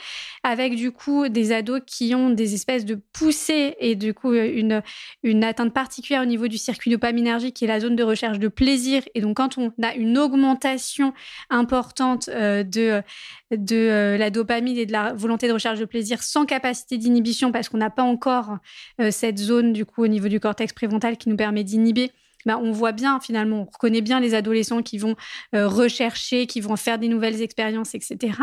Avec 0.43 0.75
du 0.75 0.91
coup 0.91 1.29
des 1.29 1.51
ados 1.51 1.81
qui 1.85 2.15
ont 2.15 2.31
des 2.31 2.55
espèces 2.55 2.85
de 2.85 2.95
poussées 2.95 3.75
et 3.79 3.95
du 3.95 4.15
coup 4.15 4.33
une, 4.33 4.81
une 5.21 5.43
atteinte 5.43 5.73
particulière 5.73 6.23
au 6.23 6.25
niveau 6.25 6.47
du 6.47 6.57
circuit 6.57 6.89
dopaminergique 6.89 7.55
qui 7.55 7.65
est 7.65 7.67
la 7.67 7.79
zone 7.79 7.95
de 7.95 8.03
recherche 8.03 8.39
de 8.39 8.47
plaisir. 8.47 9.03
Et 9.13 9.21
donc 9.21 9.38
quand 9.38 9.59
on 9.59 9.71
a 9.84 9.95
une 9.95 10.17
augmentation 10.17 11.13
importante 11.49 12.30
euh, 12.30 12.63
de, 12.63 13.01
de 13.51 13.75
euh, 13.75 14.17
la 14.17 14.30
dopamine 14.30 14.78
et 14.78 14.86
de 14.86 14.91
la 14.91 15.13
volonté 15.13 15.47
de 15.47 15.53
recherche 15.53 15.80
de 15.80 15.86
plaisir 15.86 16.23
sans 16.23 16.45
capacité 16.45 16.97
d'inhibition 16.97 17.51
parce 17.51 17.69
qu'on 17.69 17.78
n'a 17.78 17.89
pas 17.89 18.03
encore 18.03 18.57
euh, 18.99 19.11
cette 19.11 19.38
zone 19.38 19.73
du 19.73 19.86
coup 19.86 20.03
au 20.03 20.07
niveau 20.07 20.28
du 20.28 20.39
cortex 20.39 20.73
préfrontal 20.73 21.17
qui 21.17 21.30
nous 21.30 21.38
permet 21.38 21.63
d'inhiber. 21.63 22.11
Bah, 22.45 22.57
on 22.61 22.71
voit 22.71 22.93
bien 22.93 23.19
finalement, 23.19 23.61
on 23.61 23.65
reconnaît 23.65 23.99
bien 23.99 24.21
les 24.21 24.34
adolescents 24.34 24.82
qui 24.82 24.97
vont 24.99 25.15
rechercher, 25.51 26.45
qui 26.45 26.61
vont 26.61 26.78
faire 26.78 26.97
des 26.97 27.09
nouvelles 27.09 27.41
expériences, 27.41 27.93
etc. 27.93 28.38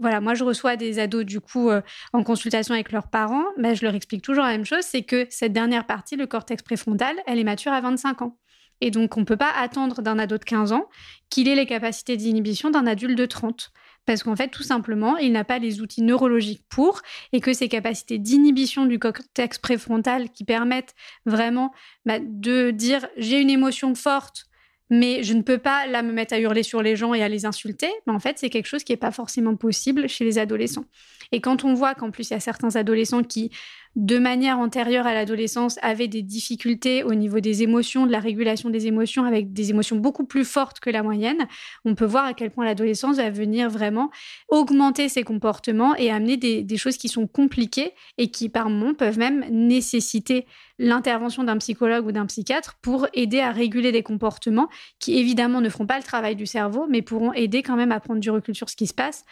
Voilà, 0.00 0.20
moi 0.20 0.34
je 0.34 0.42
reçois 0.42 0.74
des 0.74 0.98
ados 0.98 1.24
du 1.24 1.40
coup 1.40 1.70
en 2.12 2.22
consultation 2.24 2.74
avec 2.74 2.90
leurs 2.90 3.08
parents, 3.08 3.44
bah, 3.56 3.74
je 3.74 3.84
leur 3.84 3.94
explique 3.94 4.22
toujours 4.22 4.42
la 4.42 4.50
même 4.50 4.64
chose, 4.64 4.82
c'est 4.82 5.02
que 5.02 5.28
cette 5.30 5.52
dernière 5.52 5.86
partie, 5.86 6.16
le 6.16 6.26
cortex 6.26 6.60
préfrontal, 6.62 7.14
elle 7.26 7.38
est 7.38 7.44
mature 7.44 7.72
à 7.72 7.80
25 7.80 8.22
ans. 8.22 8.36
Et 8.80 8.90
donc, 8.90 9.16
on 9.16 9.20
ne 9.20 9.24
peut 9.24 9.36
pas 9.36 9.50
attendre 9.50 10.02
d'un 10.02 10.18
ado 10.18 10.38
de 10.38 10.44
15 10.44 10.72
ans 10.72 10.88
qu'il 11.30 11.48
ait 11.48 11.54
les 11.54 11.66
capacités 11.66 12.16
d'inhibition 12.16 12.70
d'un 12.70 12.86
adulte 12.86 13.16
de 13.16 13.26
30. 13.26 13.72
Parce 14.06 14.22
qu'en 14.22 14.36
fait, 14.36 14.48
tout 14.48 14.62
simplement, 14.62 15.16
il 15.16 15.32
n'a 15.32 15.44
pas 15.44 15.58
les 15.58 15.80
outils 15.80 16.02
neurologiques 16.02 16.62
pour, 16.68 17.02
et 17.32 17.40
que 17.40 17.52
ces 17.52 17.68
capacités 17.68 18.18
d'inhibition 18.18 18.86
du 18.86 18.98
cortex 19.00 19.58
préfrontal 19.58 20.30
qui 20.30 20.44
permettent 20.44 20.94
vraiment 21.26 21.72
bah, 22.06 22.18
de 22.20 22.70
dire 22.70 23.06
j'ai 23.16 23.40
une 23.40 23.50
émotion 23.50 23.96
forte, 23.96 24.46
mais 24.90 25.24
je 25.24 25.34
ne 25.34 25.42
peux 25.42 25.58
pas 25.58 25.88
là 25.88 26.02
me 26.02 26.12
mettre 26.12 26.34
à 26.34 26.38
hurler 26.38 26.62
sur 26.62 26.82
les 26.82 26.94
gens 26.94 27.14
et 27.14 27.22
à 27.22 27.28
les 27.28 27.44
insulter. 27.46 27.90
Mais 28.06 28.12
en 28.12 28.20
fait, 28.20 28.38
c'est 28.38 28.50
quelque 28.50 28.66
chose 28.66 28.84
qui 28.84 28.92
n'est 28.92 28.96
pas 28.96 29.10
forcément 29.10 29.56
possible 29.56 30.08
chez 30.08 30.24
les 30.24 30.38
adolescents. 30.38 30.84
Et 31.32 31.40
quand 31.40 31.64
on 31.64 31.74
voit 31.74 31.96
qu'en 31.96 32.12
plus, 32.12 32.30
il 32.30 32.34
y 32.34 32.36
a 32.36 32.40
certains 32.40 32.76
adolescents 32.76 33.24
qui 33.24 33.50
de 33.96 34.18
manière 34.18 34.58
antérieure 34.58 35.06
à 35.06 35.14
l'adolescence, 35.14 35.78
avaient 35.80 36.06
des 36.06 36.20
difficultés 36.20 37.02
au 37.02 37.14
niveau 37.14 37.40
des 37.40 37.62
émotions, 37.62 38.06
de 38.06 38.12
la 38.12 38.20
régulation 38.20 38.68
des 38.68 38.86
émotions, 38.86 39.24
avec 39.24 39.54
des 39.54 39.70
émotions 39.70 39.96
beaucoup 39.96 40.26
plus 40.26 40.44
fortes 40.44 40.80
que 40.80 40.90
la 40.90 41.02
moyenne, 41.02 41.48
on 41.86 41.94
peut 41.94 42.04
voir 42.04 42.26
à 42.26 42.34
quel 42.34 42.50
point 42.50 42.66
l'adolescence 42.66 43.16
va 43.16 43.30
venir 43.30 43.70
vraiment 43.70 44.10
augmenter 44.48 45.08
ses 45.08 45.22
comportements 45.22 45.96
et 45.96 46.10
amener 46.10 46.36
des, 46.36 46.76
choses 46.76 46.98
qui 46.98 47.08
sont 47.08 47.26
compliquées 47.26 47.92
et 48.18 48.30
qui, 48.30 48.50
par 48.50 48.68
moments, 48.68 48.92
peuvent 48.92 49.18
même 49.18 49.46
nécessiter 49.50 50.44
l'intervention 50.78 51.42
d'un 51.42 51.56
psychologue 51.56 52.06
ou 52.06 52.12
d'un 52.12 52.26
psychiatre 52.26 52.76
pour 52.82 53.06
aider 53.14 53.40
à 53.40 53.50
réguler 53.50 53.92
des 53.92 54.02
comportements 54.02 54.68
qui, 54.98 55.18
évidemment, 55.18 55.62
ne 55.62 55.70
feront 55.70 55.86
pas 55.86 55.96
le 55.96 56.04
travail 56.04 56.36
du 56.36 56.44
cerveau, 56.44 56.86
mais 56.86 57.00
pourront 57.00 57.32
aider 57.32 57.62
quand 57.62 57.76
même 57.76 57.92
à 57.92 58.00
prendre 58.00 58.20
du 58.20 58.30
recul 58.30 58.54
sur 58.54 58.68
ce 58.68 58.76
qui 58.76 58.86
se 58.86 58.94
passe 58.94 59.24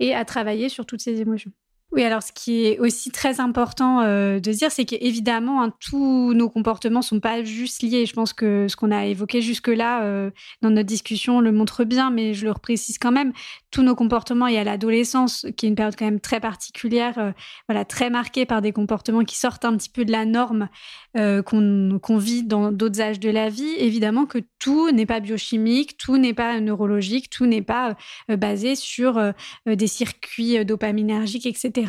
et 0.00 0.14
à 0.14 0.26
travailler 0.26 0.68
sur 0.68 0.84
toutes 0.84 1.00
ces 1.00 1.22
émotions. 1.22 1.52
Oui, 1.94 2.04
alors 2.04 2.22
ce 2.22 2.32
qui 2.32 2.64
est 2.64 2.78
aussi 2.78 3.10
très 3.10 3.38
important 3.38 4.00
euh, 4.00 4.40
de 4.40 4.50
dire, 4.50 4.70
c'est 4.70 4.86
qu'évidemment, 4.86 5.62
hein, 5.62 5.74
tous 5.78 6.32
nos 6.32 6.48
comportements 6.48 7.02
sont 7.02 7.20
pas 7.20 7.44
juste 7.44 7.82
liés. 7.82 8.06
Je 8.06 8.14
pense 8.14 8.32
que 8.32 8.66
ce 8.66 8.76
qu'on 8.76 8.90
a 8.90 9.04
évoqué 9.04 9.42
jusque-là 9.42 10.04
euh, 10.04 10.30
dans 10.62 10.70
notre 10.70 10.86
discussion 10.86 11.40
le 11.40 11.52
montre 11.52 11.84
bien, 11.84 12.10
mais 12.10 12.32
je 12.32 12.46
le 12.46 12.52
reprécise 12.52 12.96
quand 12.96 13.12
même. 13.12 13.34
Tous 13.70 13.82
nos 13.82 13.94
comportements 13.94 14.46
et 14.46 14.58
à 14.58 14.64
l'adolescence, 14.64 15.46
qui 15.58 15.66
est 15.66 15.68
une 15.68 15.74
période 15.74 15.94
quand 15.98 16.06
même 16.06 16.20
très 16.20 16.40
particulière, 16.40 17.18
euh, 17.18 17.32
voilà, 17.68 17.84
très 17.84 18.08
marquée 18.08 18.46
par 18.46 18.62
des 18.62 18.72
comportements 18.72 19.24
qui 19.24 19.36
sortent 19.36 19.66
un 19.66 19.76
petit 19.76 19.90
peu 19.90 20.06
de 20.06 20.12
la 20.12 20.24
norme 20.24 20.70
qu'on 21.14 22.16
vit 22.16 22.42
dans 22.42 22.72
d'autres 22.72 23.02
âges 23.02 23.20
de 23.20 23.28
la 23.28 23.50
vie. 23.50 23.74
Évidemment 23.76 24.24
que 24.24 24.38
tout 24.58 24.90
n'est 24.90 25.04
pas 25.04 25.20
biochimique, 25.20 25.98
tout 25.98 26.16
n'est 26.16 26.32
pas 26.32 26.58
neurologique, 26.58 27.28
tout 27.28 27.44
n'est 27.44 27.60
pas 27.60 27.96
basé 28.30 28.76
sur 28.76 29.20
des 29.66 29.86
circuits 29.86 30.64
dopaminergiques, 30.64 31.44
etc. 31.44 31.81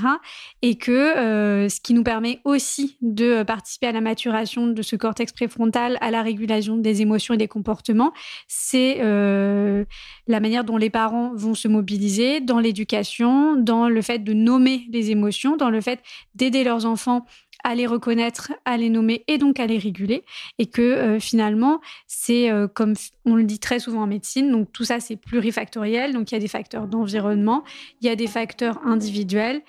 Et 0.62 0.76
que 0.76 0.91
euh, 0.91 1.70
ce 1.70 1.80
qui 1.80 1.94
nous 1.94 2.04
permet 2.04 2.39
aussi 2.44 2.98
de 3.02 3.44
participer 3.44 3.88
à 3.88 3.91
la 3.91 4.02
maturation 4.02 4.68
de 4.68 4.82
ce 4.82 4.96
cortex 4.96 5.32
préfrontal, 5.32 5.98
à 6.02 6.12
la 6.12 6.22
régulation 6.22 6.78
des 6.78 7.02
émotions 7.02 7.34
et 7.34 7.38
des 7.38 7.48
comportements, 7.48 8.14
c'est 8.48 8.98
euh, 9.02 9.86
la 10.28 10.39
manière 10.39 10.64
dont 10.64 10.78
les 10.78 10.89
parents 10.89 11.32
vont 11.36 11.56
se 11.56 11.68
mobiliser 11.68 12.41
dans 12.41 12.60
l'éducation, 12.60 13.56
dans 13.56 13.89
le 13.89 14.02
fait 14.02 14.20
de 14.20 14.34
nommer 14.34 14.86
les 14.91 15.12
émotions, 15.12 15.58
dans 15.58 15.70
le 15.70 15.82
fait 15.82 16.00
d'aider 16.36 16.64
leurs 16.64 16.86
enfants 16.86 17.26
à 17.64 17.76
les 17.76 17.88
reconnaître, 17.88 18.51
à 18.66 18.78
les 18.78 18.89
nommer 18.89 19.24
et 19.28 19.38
donc 19.38 19.59
à 19.59 19.66
les 19.66 19.78
réguler. 19.78 20.24
Et 20.59 20.68
que 20.68 20.82
euh, 20.82 21.20
finalement, 21.20 21.82
c'est 22.07 22.51
euh, 22.51 22.68
comme 22.68 22.93
on 23.26 23.36
le 23.36 23.43
dit 23.43 23.59
très 23.59 23.80
souvent 23.80 24.03
en 24.03 24.07
médecine, 24.07 24.51
donc 24.51 24.72
tout 24.72 24.84
ça 24.84 24.99
c'est 24.99 25.16
plurifactoriel. 25.16 26.14
Donc 26.14 26.32
il 26.32 26.36
y 26.36 26.38
a 26.38 26.41
des 26.41 26.47
facteurs 26.47 26.88
d'environnement, 26.88 27.64
il 28.01 28.07
y 28.07 28.09
a 28.09 28.16
des 28.16 28.28
facteurs 28.28 28.80
individuels 28.86 29.61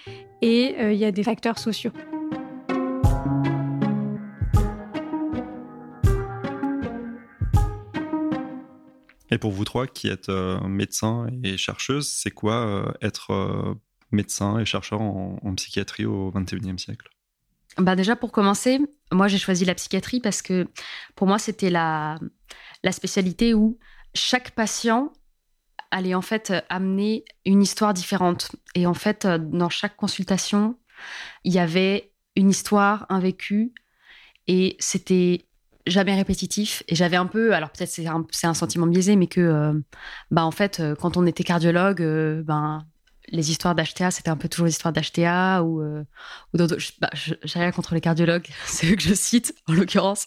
et 0.43 0.75
euh, 0.79 0.93
il 0.93 0.99
y 0.99 1.05
a 1.05 1.13
des 1.13 1.23
facteurs 1.23 1.59
sociaux. 1.59 1.93
Et 9.31 9.39
pour 9.39 9.51
vous 9.51 9.65
trois 9.65 9.87
qui 9.89 10.09
êtes 10.09 10.29
médecins 10.29 11.27
et 11.43 11.57
chercheuses, 11.57 12.07
c'est 12.07 12.31
quoi 12.31 12.95
être 13.03 13.77
médecin 14.13 14.61
et 14.61 14.65
chercheur 14.65 15.01
en, 15.01 15.41
en 15.43 15.55
psychiatrie 15.55 16.05
au 16.05 16.31
XXIe 16.31 16.79
siècle? 16.79 17.14
Bah 17.79 17.97
déjà 17.97 18.17
pour 18.17 18.33
commencer, 18.33 18.81
moi 19.11 19.29
j'ai 19.29 19.39
choisi 19.39 19.65
la 19.65 19.75
psychiatrie 19.75 20.21
parce 20.21 20.43
que 20.43 20.67
pour 21.15 21.27
moi 21.27 21.39
c'était 21.39 21.71
la, 21.71 22.19
la 22.83 22.93
spécialité 22.93 23.55
où 23.55 23.79
chaque 24.15 24.53
patient 24.53 25.13
allait 25.91 26.15
en 26.15 26.23
fait 26.23 26.53
amener 26.69 27.25
une 27.45 27.63
histoire 27.63 27.95
différente. 27.95 28.55
Et 28.75 28.87
en 28.87 28.95
fait, 28.95 29.27
dans 29.27 29.69
chaque 29.69 29.97
consultation, 29.97 30.77
il 31.45 31.53
y 31.53 31.59
avait 31.59 32.13
une 32.37 32.51
histoire, 32.51 33.07
un 33.09 33.21
vécu, 33.21 33.73
et 34.47 34.77
c'était 34.81 35.47
jamais 35.87 36.15
répétitif. 36.17 36.83
Et 36.89 36.95
j'avais 36.97 37.17
un 37.17 37.27
peu, 37.27 37.55
alors 37.55 37.71
peut-être 37.71 37.91
c'est 37.91 38.07
un, 38.07 38.27
un, 38.43 38.55
sentiment 38.55 38.87
biaisé, 38.87 39.15
mais 39.15 39.29
que, 39.29 39.85
bah 40.31 40.45
en 40.45 40.51
fait, 40.51 40.83
quand 41.01 41.17
on 41.17 41.27
était 41.27 41.45
cardiologue, 41.45 42.03
ben 42.45 42.85
les 43.29 43.51
histoires 43.51 43.75
d'HTA, 43.75 44.11
c'était 44.11 44.29
un 44.29 44.37
peu 44.37 44.49
toujours 44.49 44.67
les 44.67 44.73
histoires 44.73 44.93
d'HTA 44.93 45.63
ou, 45.63 45.81
euh, 45.81 46.05
ou 46.53 46.59
d'autres. 46.59 46.77
Bah, 47.01 47.11
j'ai 47.15 47.59
rien 47.59 47.73
contre 47.73 47.95
les 47.95 48.01
cardiologues, 48.01 48.49
c'est 48.67 48.91
eux 48.91 48.97
que 48.97 49.03
je 49.03 49.15
cite 49.15 49.55
en 49.69 49.73
l'occurrence. 49.73 50.27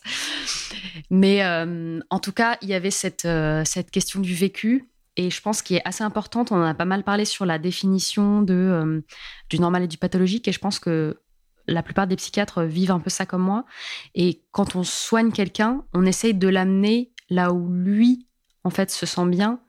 Mais 1.09 1.43
euh, 1.43 1.99
en 2.09 2.19
tout 2.19 2.31
cas, 2.31 2.57
il 2.61 2.69
y 2.69 2.73
avait 2.73 2.91
cette, 2.91 3.25
euh, 3.25 3.63
cette 3.65 3.91
question 3.91 4.19
du 4.19 4.33
vécu. 4.33 4.89
Et 5.19 5.31
je 5.31 5.41
pense 5.41 5.63
qu'il 5.63 5.77
est 5.77 5.87
assez 5.87 6.03
importante. 6.03 6.51
On 6.51 6.57
en 6.57 6.63
a 6.65 6.75
pas 6.75 6.85
mal 6.85 7.03
parlé 7.03 7.25
sur 7.25 7.43
la 7.45 7.57
définition 7.57 8.43
de, 8.43 9.03
du 9.49 9.59
normal 9.59 9.81
et 9.81 9.87
du 9.87 9.97
pathologique. 9.97 10.47
Et 10.47 10.51
je 10.51 10.59
pense 10.59 10.77
que 10.77 11.19
la 11.65 11.81
plupart 11.81 12.05
des 12.05 12.15
psychiatres 12.15 12.61
vivent 12.61 12.91
un 12.91 12.99
peu 12.99 13.09
ça 13.09 13.25
comme 13.25 13.41
moi. 13.41 13.65
Et 14.13 14.43
quand 14.51 14.75
on 14.75 14.83
soigne 14.83 15.31
quelqu'un, 15.31 15.83
on 15.95 16.05
essaye 16.05 16.35
de 16.35 16.47
l'amener 16.47 17.11
là 17.31 17.51
où 17.51 17.67
lui 17.67 18.27
en 18.67 18.69
fait 18.69 18.91
se 18.91 19.05
sent 19.05 19.25
bien. 19.25 19.59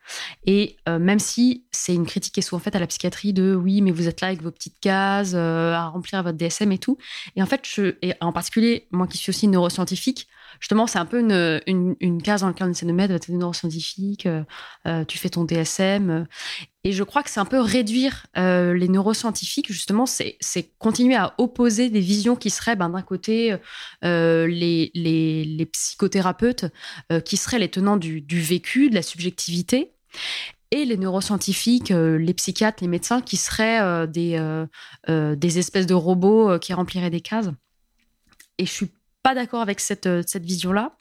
Et 0.44 0.76
euh, 0.88 0.98
même 0.98 1.18
si 1.18 1.64
c'est 1.70 1.94
une 1.94 2.04
critique 2.04 2.34
qui 2.34 2.40
est 2.40 2.42
souvent 2.42 2.60
faite 2.60 2.76
à 2.76 2.80
la 2.80 2.86
psychiatrie 2.86 3.32
de 3.32 3.54
oui 3.54 3.80
mais 3.80 3.92
vous 3.92 4.08
êtes 4.08 4.20
là 4.20 4.28
avec 4.28 4.42
vos 4.42 4.50
petites 4.50 4.80
cases 4.80 5.32
euh, 5.34 5.72
à 5.72 5.86
remplir 5.86 6.22
votre 6.22 6.36
DSM 6.36 6.72
et 6.72 6.78
tout. 6.78 6.98
Et 7.36 7.42
en 7.42 7.46
fait 7.46 7.62
et 8.02 8.14
en 8.20 8.32
particulier 8.32 8.86
moi 8.90 9.06
qui 9.06 9.16
suis 9.16 9.30
aussi 9.30 9.48
neuroscientifique 9.48 10.28
justement, 10.60 10.86
c'est 10.86 10.98
un 10.98 11.06
peu 11.06 11.20
une, 11.20 12.22
case 12.22 12.40
dans 12.40 12.48
laquelle 12.48 12.66
on 12.66 12.70
essaie 12.70 12.86
de 12.86 12.92
mettre, 12.92 13.18
tu 13.18 13.32
es 13.32 13.34
neuroscientifique, 13.34 14.26
euh, 14.26 14.42
euh, 14.86 15.04
tu 15.04 15.18
fais 15.18 15.28
ton 15.28 15.44
DSM. 15.44 16.10
Euh. 16.10 16.24
et 16.84 16.92
je 16.92 17.02
crois 17.02 17.22
que 17.22 17.30
c'est 17.30 17.40
un 17.40 17.44
peu 17.44 17.60
réduire 17.60 18.26
les 18.34 18.88
neuroscientifiques, 18.88 19.72
justement, 19.72 20.06
c'est 20.06 20.38
continuer 20.78 21.16
à 21.16 21.34
opposer 21.38 21.90
des 21.90 22.00
visions 22.00 22.36
qui 22.36 22.50
seraient, 22.50 22.76
ben, 22.76 22.88
d'un 22.90 23.02
côté, 23.02 23.56
les, 24.02 25.68
psychothérapeutes, 25.72 26.66
qui 27.24 27.36
seraient 27.36 27.58
les 27.58 27.70
tenants 27.70 27.96
du, 27.96 28.20
du, 28.20 28.40
vécu, 28.40 28.90
de 28.90 28.94
la 28.94 29.02
subjectivité, 29.02 29.92
et 30.70 30.84
les 30.84 30.96
neuroscientifiques, 30.96 31.90
les 31.90 32.34
psychiatres, 32.34 32.82
les 32.82 32.88
médecins, 32.88 33.20
qui 33.20 33.36
seraient 33.36 34.06
des, 34.06 34.38
des 35.08 35.58
espèces 35.58 35.86
de 35.86 35.94
robots 35.94 36.58
qui 36.58 36.72
rempliraient 36.72 37.10
des 37.10 37.20
cases. 37.20 37.50
Et 38.58 38.66
je 38.66 38.72
suis 38.72 38.90
pas 39.22 39.34
d'accord 39.34 39.60
avec 39.60 39.80
cette, 39.80 40.06
euh, 40.06 40.22
cette 40.26 40.44
vision-là. 40.44 40.96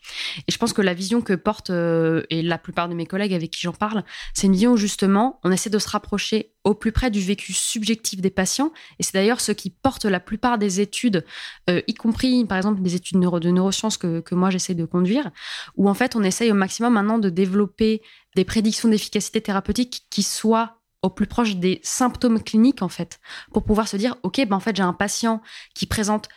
Et 0.47 0.51
je 0.51 0.57
pense 0.57 0.73
que 0.73 0.81
la 0.81 0.93
vision 0.93 1.21
que 1.21 1.33
porte, 1.33 1.69
euh, 1.69 2.23
et 2.29 2.41
la 2.41 2.57
plupart 2.57 2.89
de 2.89 2.93
mes 2.93 3.05
collègues 3.05 3.33
avec 3.33 3.51
qui 3.51 3.61
j'en 3.61 3.73
parle, 3.73 4.03
c'est 4.33 4.47
une 4.47 4.53
vision 4.53 4.71
où 4.71 4.77
justement, 4.77 5.39
on 5.43 5.51
essaie 5.51 5.69
de 5.69 5.79
se 5.79 5.89
rapprocher 5.89 6.53
au 6.63 6.73
plus 6.73 6.91
près 6.91 7.11
du 7.11 7.21
vécu 7.21 7.53
subjectif 7.53 8.19
des 8.19 8.29
patients. 8.29 8.71
Et 8.99 9.03
c'est 9.03 9.13
d'ailleurs 9.13 9.39
ce 9.39 9.51
qui 9.51 9.69
porte 9.69 10.05
la 10.05 10.19
plupart 10.19 10.57
des 10.57 10.81
études, 10.81 11.25
euh, 11.69 11.81
y 11.87 11.93
compris 11.93 12.43
par 12.45 12.57
exemple 12.57 12.81
des 12.81 12.95
études 12.95 13.19
de 13.19 13.51
neurosciences 13.51 13.97
que, 13.97 14.19
que 14.19 14.35
moi 14.35 14.49
j'essaie 14.49 14.75
de 14.75 14.85
conduire, 14.85 15.31
où 15.75 15.89
en 15.89 15.93
fait 15.93 16.15
on 16.15 16.23
essaye 16.23 16.51
au 16.51 16.55
maximum 16.55 16.93
maintenant 16.93 17.19
de 17.19 17.29
développer 17.29 18.01
des 18.35 18.45
prédictions 18.45 18.89
d'efficacité 18.89 19.41
thérapeutique 19.41 20.05
qui 20.09 20.23
soient 20.23 20.77
au 21.03 21.09
plus 21.09 21.27
proche 21.27 21.55
des 21.55 21.79
symptômes 21.83 22.41
cliniques 22.41 22.81
en 22.81 22.89
fait, 22.89 23.19
pour 23.53 23.63
pouvoir 23.63 23.87
se 23.87 23.97
dire 23.97 24.15
ok 24.23 24.45
ben 24.47 24.57
en 24.57 24.59
fait 24.59 24.75
j'ai 24.75 24.83
un 24.83 24.93
patient 24.93 25.41
qui 25.73 25.85
présente 25.85 26.27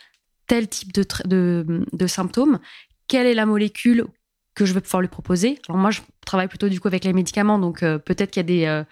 tel 0.51 0.67
type 0.67 0.91
de, 0.91 2.07
symptômes, 2.07 2.59
quelle 3.07 3.25
est 3.25 3.33
la 3.33 3.45
molécule 3.45 4.07
que 4.53 4.65
je 4.65 4.73
vais 4.73 4.81
pouvoir 4.81 4.99
lui 4.99 5.07
proposer? 5.07 5.57
Alors 5.69 5.79
moi, 5.79 5.91
je 5.91 6.01
travaille 6.25 6.49
plutôt 6.49 6.67
du 6.67 6.81
coup 6.81 6.89
avec 6.89 7.05
les 7.05 7.13
médicaments, 7.13 7.57
donc 7.57 7.83
euh, 7.83 7.97
peut-être 7.97 8.31
qu'il 8.31 8.41
y 8.41 8.43
a 8.43 8.43
des, 8.43 8.65
euh, 8.65 8.83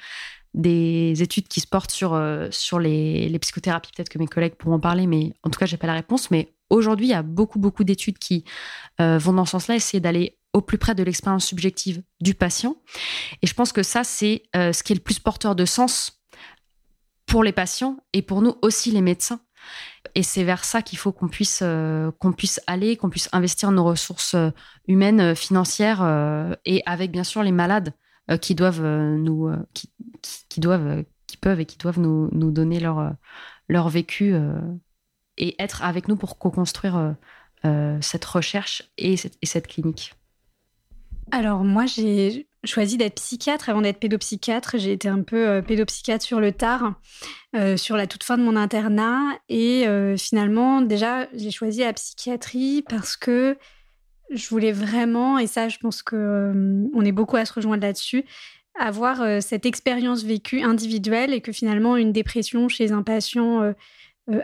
des 0.53 1.21
études 1.21 1.49
qui 1.49 1.59
se 1.59 1.67
portent 1.67 1.91
sur, 1.91 2.13
euh, 2.13 2.47
sur 2.49 2.79
les, 2.79 3.27
les, 3.27 3.39
psychothérapies. 3.39 3.91
Peut-être 3.93 4.07
que 4.07 4.17
mes 4.19 4.27
collègues 4.27 4.53
pourront 4.53 4.75
en 4.75 4.79
parler, 4.79 5.05
mais 5.05 5.33
en 5.43 5.49
tout 5.49 5.59
cas, 5.59 5.65
j'ai 5.65 5.75
pas 5.75 5.87
la 5.87 5.95
réponse. 5.95 6.31
Mais 6.31 6.53
aujourd'hui, 6.69 7.07
il 7.07 7.09
y 7.09 7.13
a 7.13 7.23
beaucoup, 7.23 7.59
beaucoup 7.59 7.83
d'études 7.83 8.19
qui 8.19 8.45
vont 8.97 9.33
dans 9.33 9.43
ce 9.43 9.51
sens-là, 9.51 9.75
essayer 9.75 9.99
d'aller 9.99 10.37
au 10.53 10.61
plus 10.61 10.77
près 10.77 10.95
de 10.95 11.03
l'expérience 11.03 11.45
subjective 11.45 12.01
du 12.21 12.35
patient. 12.35 12.77
Et 13.41 13.47
je 13.47 13.53
pense 13.53 13.73
que 13.73 13.83
ça, 13.83 14.05
c'est 14.05 14.43
ce 14.53 14.81
qui 14.81 14.93
est 14.93 14.95
le 14.95 15.01
plus 15.01 15.19
porteur 15.19 15.55
de 15.55 15.65
sens 15.65 16.21
pour 17.25 17.43
les 17.43 17.51
patients 17.51 17.97
et 18.13 18.21
pour 18.21 18.41
nous 18.41 18.55
aussi 18.61 18.91
les 18.91 19.01
médecins. 19.01 19.41
Et 20.19 20.23
c'est 20.23 20.43
vers 20.43 20.65
ça 20.65 20.81
qu'il 20.81 20.97
faut 20.97 21.13
qu'on 21.13 21.29
puisse, 21.29 21.61
euh, 21.63 22.11
qu'on 22.19 22.33
puisse 22.33 22.59
aller, 22.67 22.97
qu'on 22.97 23.09
puisse 23.09 23.29
investir 23.31 23.71
nos 23.71 23.85
ressources 23.85 24.33
euh, 24.33 24.49
humaines, 24.85 25.21
euh, 25.21 25.33
financières, 25.33 26.01
et 26.65 26.83
avec 26.85 27.09
bien 27.09 27.23
sûr 27.23 27.41
les 27.41 27.53
malades 27.53 27.93
qui 28.41 28.53
doivent 28.53 28.85
nous, 28.85 29.49
qui, 29.73 29.89
qui, 30.49 30.59
doivent, 30.59 31.05
qui 31.25 31.37
peuvent 31.37 31.61
et 31.61 31.65
qui 31.65 31.77
doivent 31.77 31.99
nous, 32.01 32.27
nous 32.33 32.51
donner 32.51 32.81
leur, 32.81 33.13
leur 33.69 33.87
vécu 33.87 34.35
et 35.37 35.55
être 35.57 35.83
avec 35.83 36.09
nous 36.09 36.17
pour 36.17 36.37
co-construire 36.37 37.15
cette 38.01 38.25
recherche 38.25 38.91
et 38.97 39.15
cette, 39.15 39.37
et 39.41 39.45
cette 39.45 39.67
clinique. 39.67 40.13
Alors 41.31 41.63
moi, 41.63 41.85
j'ai 41.85 42.47
choisi 42.63 42.97
d'être 42.97 43.15
psychiatre 43.15 43.69
avant 43.69 43.81
d'être 43.81 43.99
pédopsychiatre. 43.99 44.75
J'ai 44.77 44.93
été 44.93 45.07
un 45.07 45.21
peu 45.21 45.47
euh, 45.47 45.61
pédopsychiatre 45.61 46.25
sur 46.25 46.39
le 46.39 46.51
tard, 46.51 46.93
euh, 47.55 47.77
sur 47.77 47.95
la 47.95 48.07
toute 48.07 48.23
fin 48.23 48.37
de 48.37 48.43
mon 48.43 48.55
internat. 48.55 49.21
Et 49.47 49.87
euh, 49.87 50.17
finalement, 50.17 50.81
déjà, 50.81 51.27
j'ai 51.33 51.51
choisi 51.51 51.79
la 51.81 51.93
psychiatrie 51.93 52.83
parce 52.87 53.15
que 53.15 53.57
je 54.31 54.49
voulais 54.49 54.71
vraiment, 54.71 55.39
et 55.39 55.47
ça, 55.47 55.69
je 55.69 55.77
pense 55.77 56.01
qu'on 56.03 56.89
on 56.93 57.01
est 57.01 57.11
beaucoup 57.11 57.37
à 57.37 57.45
se 57.45 57.53
rejoindre 57.53 57.81
là-dessus, 57.81 58.25
avoir 58.79 59.41
cette 59.41 59.65
expérience 59.65 60.23
vécue 60.23 60.61
individuelle 60.61 61.33
et 61.33 61.41
que 61.41 61.51
finalement, 61.51 61.97
une 61.97 62.11
dépression 62.11 62.69
chez 62.69 62.91
un 62.91 63.01
patient 63.01 63.73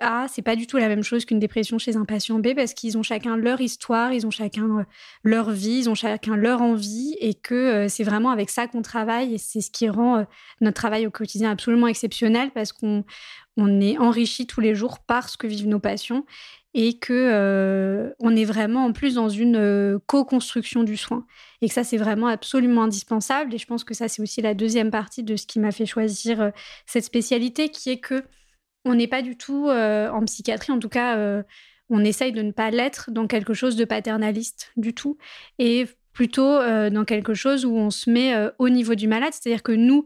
A, 0.01 0.27
c'est 0.27 0.41
pas 0.41 0.55
du 0.55 0.67
tout 0.67 0.77
la 0.77 0.87
même 0.87 1.03
chose 1.03 1.25
qu'une 1.25 1.39
dépression 1.39 1.77
chez 1.77 1.95
un 1.95 2.05
patient 2.05 2.39
B 2.39 2.55
parce 2.55 2.73
qu'ils 2.73 2.97
ont 2.97 3.03
chacun 3.03 3.37
leur 3.37 3.61
histoire, 3.61 4.13
ils 4.13 4.25
ont 4.25 4.31
chacun 4.31 4.79
euh, 4.79 4.83
leur 5.23 5.51
vie, 5.51 5.79
ils 5.79 5.89
ont 5.89 5.95
chacun 5.95 6.35
leur 6.35 6.61
envie 6.61 7.15
et 7.19 7.33
que 7.33 7.53
euh, 7.53 7.87
c'est 7.87 8.03
vraiment 8.03 8.31
avec 8.31 8.49
ça 8.49 8.67
qu'on 8.67 8.81
travaille 8.81 9.33
et 9.33 9.37
c'est 9.37 9.61
ce 9.61 9.71
qui 9.71 9.89
rend 9.89 10.25
notre 10.61 10.75
travail 10.75 11.07
au 11.07 11.11
quotidien 11.11 11.51
absolument 11.51 11.87
exceptionnel 11.87 12.51
parce 12.53 12.73
qu'on 12.73 13.03
on 13.57 13.81
est 13.81 13.97
enrichi 13.97 14.47
tous 14.47 14.61
les 14.61 14.75
jours 14.75 14.99
par 14.99 15.29
ce 15.29 15.37
que 15.37 15.47
vivent 15.47 15.67
nos 15.67 15.79
patients 15.79 16.25
et 16.73 16.97
que 16.99 18.13
on 18.19 18.35
est 18.35 18.43
vraiment 18.43 18.85
en 18.85 18.91
plus 18.91 19.15
dans 19.15 19.29
une 19.29 19.99
co-construction 20.07 20.83
du 20.83 20.97
soin 20.97 21.25
et 21.61 21.67
que 21.67 21.73
ça 21.73 21.83
c'est 21.83 21.97
vraiment 21.97 22.27
absolument 22.27 22.83
indispensable 22.83 23.53
et 23.53 23.57
je 23.57 23.65
pense 23.65 23.83
que 23.83 23.93
ça 23.93 24.07
c'est 24.07 24.21
aussi 24.21 24.41
la 24.41 24.53
deuxième 24.53 24.91
partie 24.91 25.23
de 25.23 25.35
ce 25.35 25.47
qui 25.47 25.59
m'a 25.59 25.71
fait 25.71 25.85
choisir 25.85 26.51
cette 26.85 27.05
spécialité 27.05 27.69
qui 27.69 27.91
est 27.91 27.99
que 27.99 28.23
on 28.85 28.95
n'est 28.95 29.07
pas 29.07 29.21
du 29.21 29.35
tout 29.35 29.67
euh, 29.67 30.09
en 30.09 30.23
psychiatrie, 30.23 30.71
en 30.71 30.79
tout 30.79 30.89
cas, 30.89 31.17
euh, 31.17 31.43
on 31.89 32.03
essaye 32.05 32.31
de 32.31 32.41
ne 32.41 32.51
pas 32.51 32.69
l'être 32.69 33.11
dans 33.11 33.27
quelque 33.27 33.53
chose 33.53 33.75
de 33.75 33.83
paternaliste 33.83 34.71
du 34.77 34.93
tout, 34.93 35.17
et 35.59 35.85
plutôt 36.13 36.47
euh, 36.47 36.89
dans 36.89 37.03
quelque 37.03 37.33
chose 37.33 37.65
où 37.65 37.75
on 37.75 37.89
se 37.89 38.09
met 38.09 38.33
au 38.59 38.69
niveau 38.69 38.95
du 38.95 39.07
malade, 39.07 39.33
c'est-à-dire 39.33 39.63
que 39.63 39.71
nous, 39.71 40.05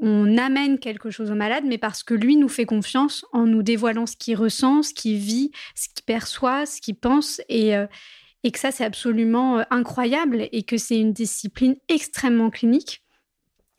on 0.00 0.36
amène 0.38 0.78
quelque 0.78 1.10
chose 1.10 1.30
au 1.30 1.34
malade, 1.34 1.64
mais 1.66 1.78
parce 1.78 2.02
que 2.02 2.14
lui 2.14 2.36
nous 2.36 2.48
fait 2.48 2.66
confiance 2.66 3.24
en 3.32 3.46
nous 3.46 3.62
dévoilant 3.62 4.06
ce 4.06 4.16
qu'il 4.16 4.36
ressent, 4.36 4.82
ce 4.82 4.92
qu'il 4.92 5.18
vit, 5.18 5.52
ce 5.74 5.88
qu'il 5.88 6.04
perçoit, 6.04 6.66
ce 6.66 6.80
qu'il 6.80 6.96
pense, 6.96 7.40
et, 7.48 7.72
et 8.42 8.50
que 8.50 8.58
ça, 8.58 8.70
c'est 8.70 8.84
absolument 8.84 9.62
incroyable, 9.70 10.48
et 10.52 10.62
que 10.62 10.78
c'est 10.78 10.98
une 10.98 11.12
discipline 11.12 11.76
extrêmement 11.88 12.50
clinique 12.50 13.02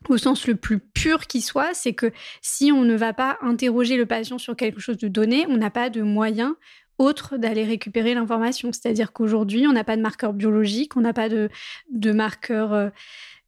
au 0.09 0.17
sens 0.17 0.47
le 0.47 0.55
plus 0.55 0.79
pur 0.79 1.27
qui 1.27 1.41
soit, 1.41 1.73
c'est 1.73 1.93
que 1.93 2.11
si 2.41 2.71
on 2.71 2.81
ne 2.81 2.95
va 2.95 3.13
pas 3.13 3.37
interroger 3.41 3.97
le 3.97 4.05
patient 4.05 4.37
sur 4.37 4.55
quelque 4.55 4.79
chose 4.79 4.97
de 4.97 5.07
donné, 5.07 5.45
on 5.47 5.57
n'a 5.57 5.69
pas 5.69 5.89
de 5.89 6.01
moyen 6.01 6.55
autre 6.97 7.37
d'aller 7.37 7.63
récupérer 7.63 8.13
l'information. 8.13 8.71
C'est-à-dire 8.71 9.11
qu'aujourd'hui, 9.11 9.67
on 9.67 9.73
n'a 9.73 9.83
pas 9.83 9.97
de 9.97 10.01
marqueur 10.01 10.33
biologique, 10.33 10.95
on 10.95 11.01
n'a 11.01 11.13
pas 11.13 11.29
de, 11.29 11.49
de 11.91 12.11
marqueur 12.11 12.73
euh, 12.73 12.89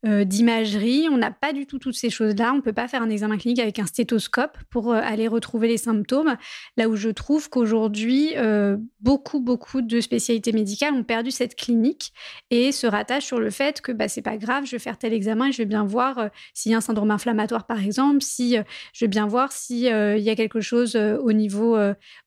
euh, 0.06 0.26
d'imagerie. 0.26 1.08
On 1.10 1.18
n'a 1.18 1.32
pas 1.32 1.54
du 1.54 1.66
tout 1.66 1.80
toutes 1.80 1.95
ces 1.95 2.10
choses-là. 2.10 2.51
On 2.51 2.58
ne 2.58 2.62
peut 2.62 2.74
pas 2.74 2.89
faire 2.89 3.01
un 3.01 3.10
examen 3.10 3.38
clinique 3.38 3.60
avec 3.60 3.80
un 3.80 3.86
stéthoscope 3.86 4.58
pour 4.70 4.91
euh, 4.91 4.99
aller 5.01 5.30
retrouver 5.30 5.70
les 5.70 5.78
symptômes. 5.78 6.36
Là 6.76 6.89
où 6.89 6.97
je 6.97 7.08
trouve 7.08 7.49
qu'aujourd'hui, 7.49 8.34
euh, 8.36 8.76
beaucoup, 8.99 9.39
beaucoup 9.39 9.82
de 9.82 10.01
spécialités 10.01 10.51
médicales 10.51 10.93
ont 10.93 11.06
perdu 11.06 11.32
cette 11.32 11.56
clinique 11.56 12.12
et 12.51 12.74
se 12.74 12.86
rattachent 12.86 13.26
sur 13.28 13.39
le 13.39 13.49
fait 13.49 13.80
que 13.80 13.93
bah, 13.93 14.10
c'est 14.10 14.22
pas 14.22 14.36
grave, 14.36 14.66
je 14.66 14.72
vais 14.72 14.80
faire 14.80 14.97
tel 14.97 15.14
examen 15.14 15.47
et 15.47 15.51
je 15.54 15.60
vais 15.60 15.66
bien 15.66 15.86
voir 15.86 16.30
s'il 16.54 16.74
y 16.74 16.76
a 16.76 16.80
un 16.80 16.82
syndrome 16.82 17.12
inflammatoire, 17.12 17.66
par 17.66 17.82
exemple, 17.82 18.22
si 18.22 18.58
je 18.93 19.06
vais 19.06 19.10
bien 19.10 19.26
voir 19.26 19.54
s'il 19.54 19.78
y 19.78 19.89
a 20.30 20.36
quelque 20.36 20.60
chose 20.60 20.95
au, 20.95 21.32
niveau, 21.32 21.78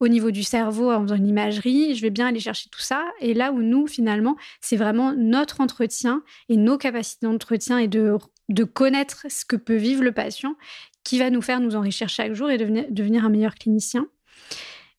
au 0.01 0.09
niveau 0.09 0.31
du 0.31 0.43
cerveau 0.43 0.91
en 0.91 1.03
faisant 1.03 1.17
une 1.17 1.29
imagerie. 1.29 1.95
Je 1.95 2.01
vais 2.01 2.11
bien 2.11 2.29
aller 2.29 2.41
chercher 2.41 2.71
tout 2.71 2.81
ça. 2.81 3.05
Et 3.21 3.35
là 3.35 3.53
où 3.53 3.61
nous, 3.61 3.87
finalement, 3.87 4.37
c'est 4.61 4.77
vraiment 4.77 5.13
notre 5.13 5.61
entretien 5.61 6.23
et 6.49 6.57
nos 6.57 6.79
capacités 6.79 7.27
d'entretien 7.27 7.66
et 7.71 7.89
de, 7.89 8.17
de 8.49 8.65
connaître 8.65 9.27
ce 9.29 9.45
que 9.45 9.57
peut 9.57 9.77
vivre 9.77 10.03
le 10.03 10.13
patient 10.13 10.55
qui 11.05 11.19
va 11.19 11.31
nous 11.31 11.43
faire 11.43 11.61
nous 11.61 11.77
enrichir 11.77 12.09
chaque 12.09 12.33
jour 12.33 12.51
et 12.51 12.59
devenir, 12.59 12.85
devenir 12.91 13.25
un 13.25 13.29
meilleur 13.29 13.55
clinicien. 13.55 14.09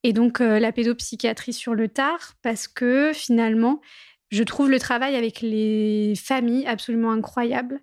Et 0.03 0.13
donc 0.13 0.39
euh, 0.39 0.59
la 0.59 0.71
pédopsychiatrie 0.71 1.53
sur 1.53 1.73
le 1.75 1.89
tard, 1.89 2.33
parce 2.41 2.67
que 2.67 3.11
finalement, 3.13 3.81
je 4.29 4.43
trouve 4.43 4.69
le 4.69 4.79
travail 4.79 5.15
avec 5.15 5.41
les 5.41 6.13
familles 6.15 6.65
absolument 6.65 7.11
incroyable. 7.11 7.81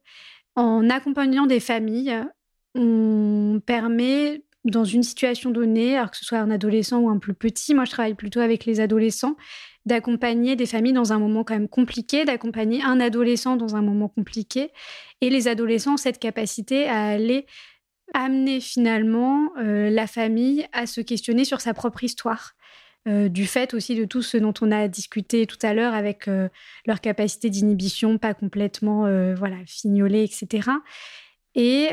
En 0.56 0.88
accompagnant 0.88 1.46
des 1.46 1.60
familles, 1.60 2.24
on 2.74 3.60
permet 3.66 4.44
dans 4.64 4.84
une 4.84 5.02
situation 5.02 5.50
donnée, 5.50 5.96
alors 5.96 6.10
que 6.10 6.16
ce 6.16 6.24
soit 6.24 6.38
un 6.38 6.50
adolescent 6.50 6.98
ou 6.98 7.08
un 7.08 7.18
plus 7.18 7.34
petit, 7.34 7.74
moi 7.74 7.84
je 7.84 7.90
travaille 7.90 8.14
plutôt 8.14 8.40
avec 8.40 8.64
les 8.64 8.80
adolescents, 8.80 9.36
d'accompagner 9.84 10.56
des 10.56 10.66
familles 10.66 10.94
dans 10.94 11.12
un 11.12 11.18
moment 11.18 11.44
quand 11.44 11.54
même 11.54 11.68
compliqué, 11.68 12.24
d'accompagner 12.24 12.82
un 12.82 13.00
adolescent 13.00 13.56
dans 13.56 13.76
un 13.76 13.82
moment 13.82 14.08
compliqué. 14.08 14.70
Et 15.20 15.28
les 15.28 15.48
adolescents 15.48 15.94
ont 15.94 15.98
cette 15.98 16.18
capacité 16.18 16.88
à 16.88 17.04
aller 17.08 17.46
amener 18.12 18.60
finalement 18.60 19.50
euh, 19.58 19.90
la 19.90 20.06
famille 20.06 20.66
à 20.72 20.86
se 20.86 21.00
questionner 21.00 21.44
sur 21.44 21.60
sa 21.60 21.74
propre 21.74 22.04
histoire. 22.04 22.52
Euh, 23.06 23.28
du 23.28 23.46
fait 23.46 23.74
aussi 23.74 23.94
de 23.94 24.06
tout 24.06 24.22
ce 24.22 24.38
dont 24.38 24.54
on 24.62 24.72
a 24.72 24.88
discuté 24.88 25.46
tout 25.46 25.58
à 25.60 25.74
l'heure 25.74 25.92
avec 25.92 26.26
euh, 26.26 26.48
leur 26.86 27.02
capacité 27.02 27.50
d'inhibition 27.50 28.16
pas 28.16 28.32
complètement 28.32 29.02
voilà 29.34 29.56
fignolée, 29.66 30.24
etc. 30.24 30.70
Et 31.54 31.90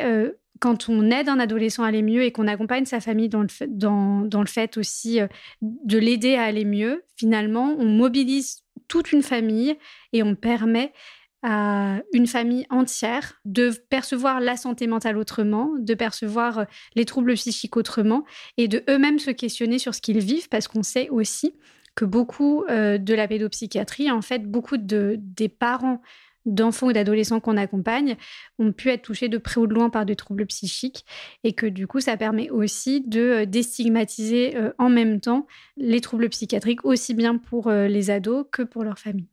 quand 0.61 0.89
on 0.89 1.09
aide 1.09 1.27
un 1.27 1.39
adolescent 1.39 1.83
à 1.83 1.87
aller 1.87 2.03
mieux 2.03 2.21
et 2.21 2.31
qu'on 2.31 2.47
accompagne 2.47 2.85
sa 2.85 3.01
famille 3.01 3.29
dans 3.29 3.41
le 3.41 3.47
fait, 3.47 3.75
dans, 3.77 4.21
dans 4.21 4.41
le 4.41 4.47
fait 4.47 4.77
aussi 4.77 5.19
euh, 5.19 5.27
de 5.61 5.97
l'aider 5.97 6.35
à 6.35 6.43
aller 6.43 6.65
mieux, 6.65 7.03
finalement, 7.17 7.75
on 7.79 7.85
mobilise 7.85 8.63
toute 8.87 9.11
une 9.11 9.23
famille 9.23 9.75
et 10.13 10.21
on 10.21 10.35
permet 10.35 10.93
à 11.41 11.97
une 12.13 12.27
famille 12.27 12.67
entière 12.69 13.41
de 13.43 13.71
percevoir 13.89 14.39
la 14.39 14.55
santé 14.55 14.85
mentale 14.85 15.17
autrement, 15.17 15.71
de 15.79 15.95
percevoir 15.95 16.59
euh, 16.59 16.65
les 16.95 17.05
troubles 17.05 17.33
psychiques 17.33 17.75
autrement 17.75 18.23
et 18.57 18.67
de 18.67 18.83
eux-mêmes 18.87 19.17
se 19.17 19.31
questionner 19.31 19.79
sur 19.79 19.95
ce 19.95 20.01
qu'ils 20.01 20.19
vivent 20.19 20.47
parce 20.47 20.67
qu'on 20.67 20.83
sait 20.83 21.09
aussi 21.09 21.55
que 21.95 22.05
beaucoup 22.05 22.63
euh, 22.69 22.99
de 22.99 23.15
la 23.15 23.27
pédopsychiatrie, 23.27 24.11
en 24.11 24.21
fait, 24.21 24.45
beaucoup 24.49 24.77
de, 24.77 25.15
des 25.17 25.49
parents 25.49 26.03
d'enfants 26.45 26.87
ou 26.87 26.93
d'adolescents 26.93 27.39
qu'on 27.39 27.57
accompagne 27.57 28.15
ont 28.59 28.71
pu 28.71 28.89
être 28.89 29.03
touchés 29.03 29.29
de 29.29 29.37
près 29.37 29.59
ou 29.59 29.67
de 29.67 29.73
loin 29.73 29.89
par 29.89 30.05
des 30.05 30.15
troubles 30.15 30.45
psychiques 30.47 31.05
et 31.43 31.53
que 31.53 31.65
du 31.65 31.87
coup 31.87 31.99
ça 31.99 32.17
permet 32.17 32.49
aussi 32.49 33.01
de 33.01 33.21
euh, 33.21 33.45
déstigmatiser 33.45 34.55
euh, 34.55 34.71
en 34.77 34.89
même 34.89 35.19
temps 35.19 35.47
les 35.77 36.01
troubles 36.01 36.29
psychiatriques 36.29 36.85
aussi 36.85 37.13
bien 37.13 37.37
pour 37.37 37.67
euh, 37.67 37.87
les 37.87 38.09
ados 38.09 38.45
que 38.51 38.63
pour 38.63 38.83
leur 38.83 38.99
famille. 38.99 39.27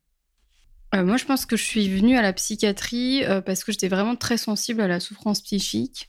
moi, 0.95 1.17
je 1.17 1.25
pense 1.25 1.47
que 1.47 1.57
je 1.57 1.65
suis 1.65 1.89
venue 1.89 2.17
à 2.17 2.23
la 2.23 2.33
psychiatrie 2.33 3.23
parce 3.45 3.63
que 3.63 3.73
j'étais 3.73 3.89
vraiment 3.89 4.17
très 4.17 4.39
sensible 4.39 4.81
à 4.81 4.89
la 4.89 5.01
souffrance 5.01 5.43
psychique 5.43 6.09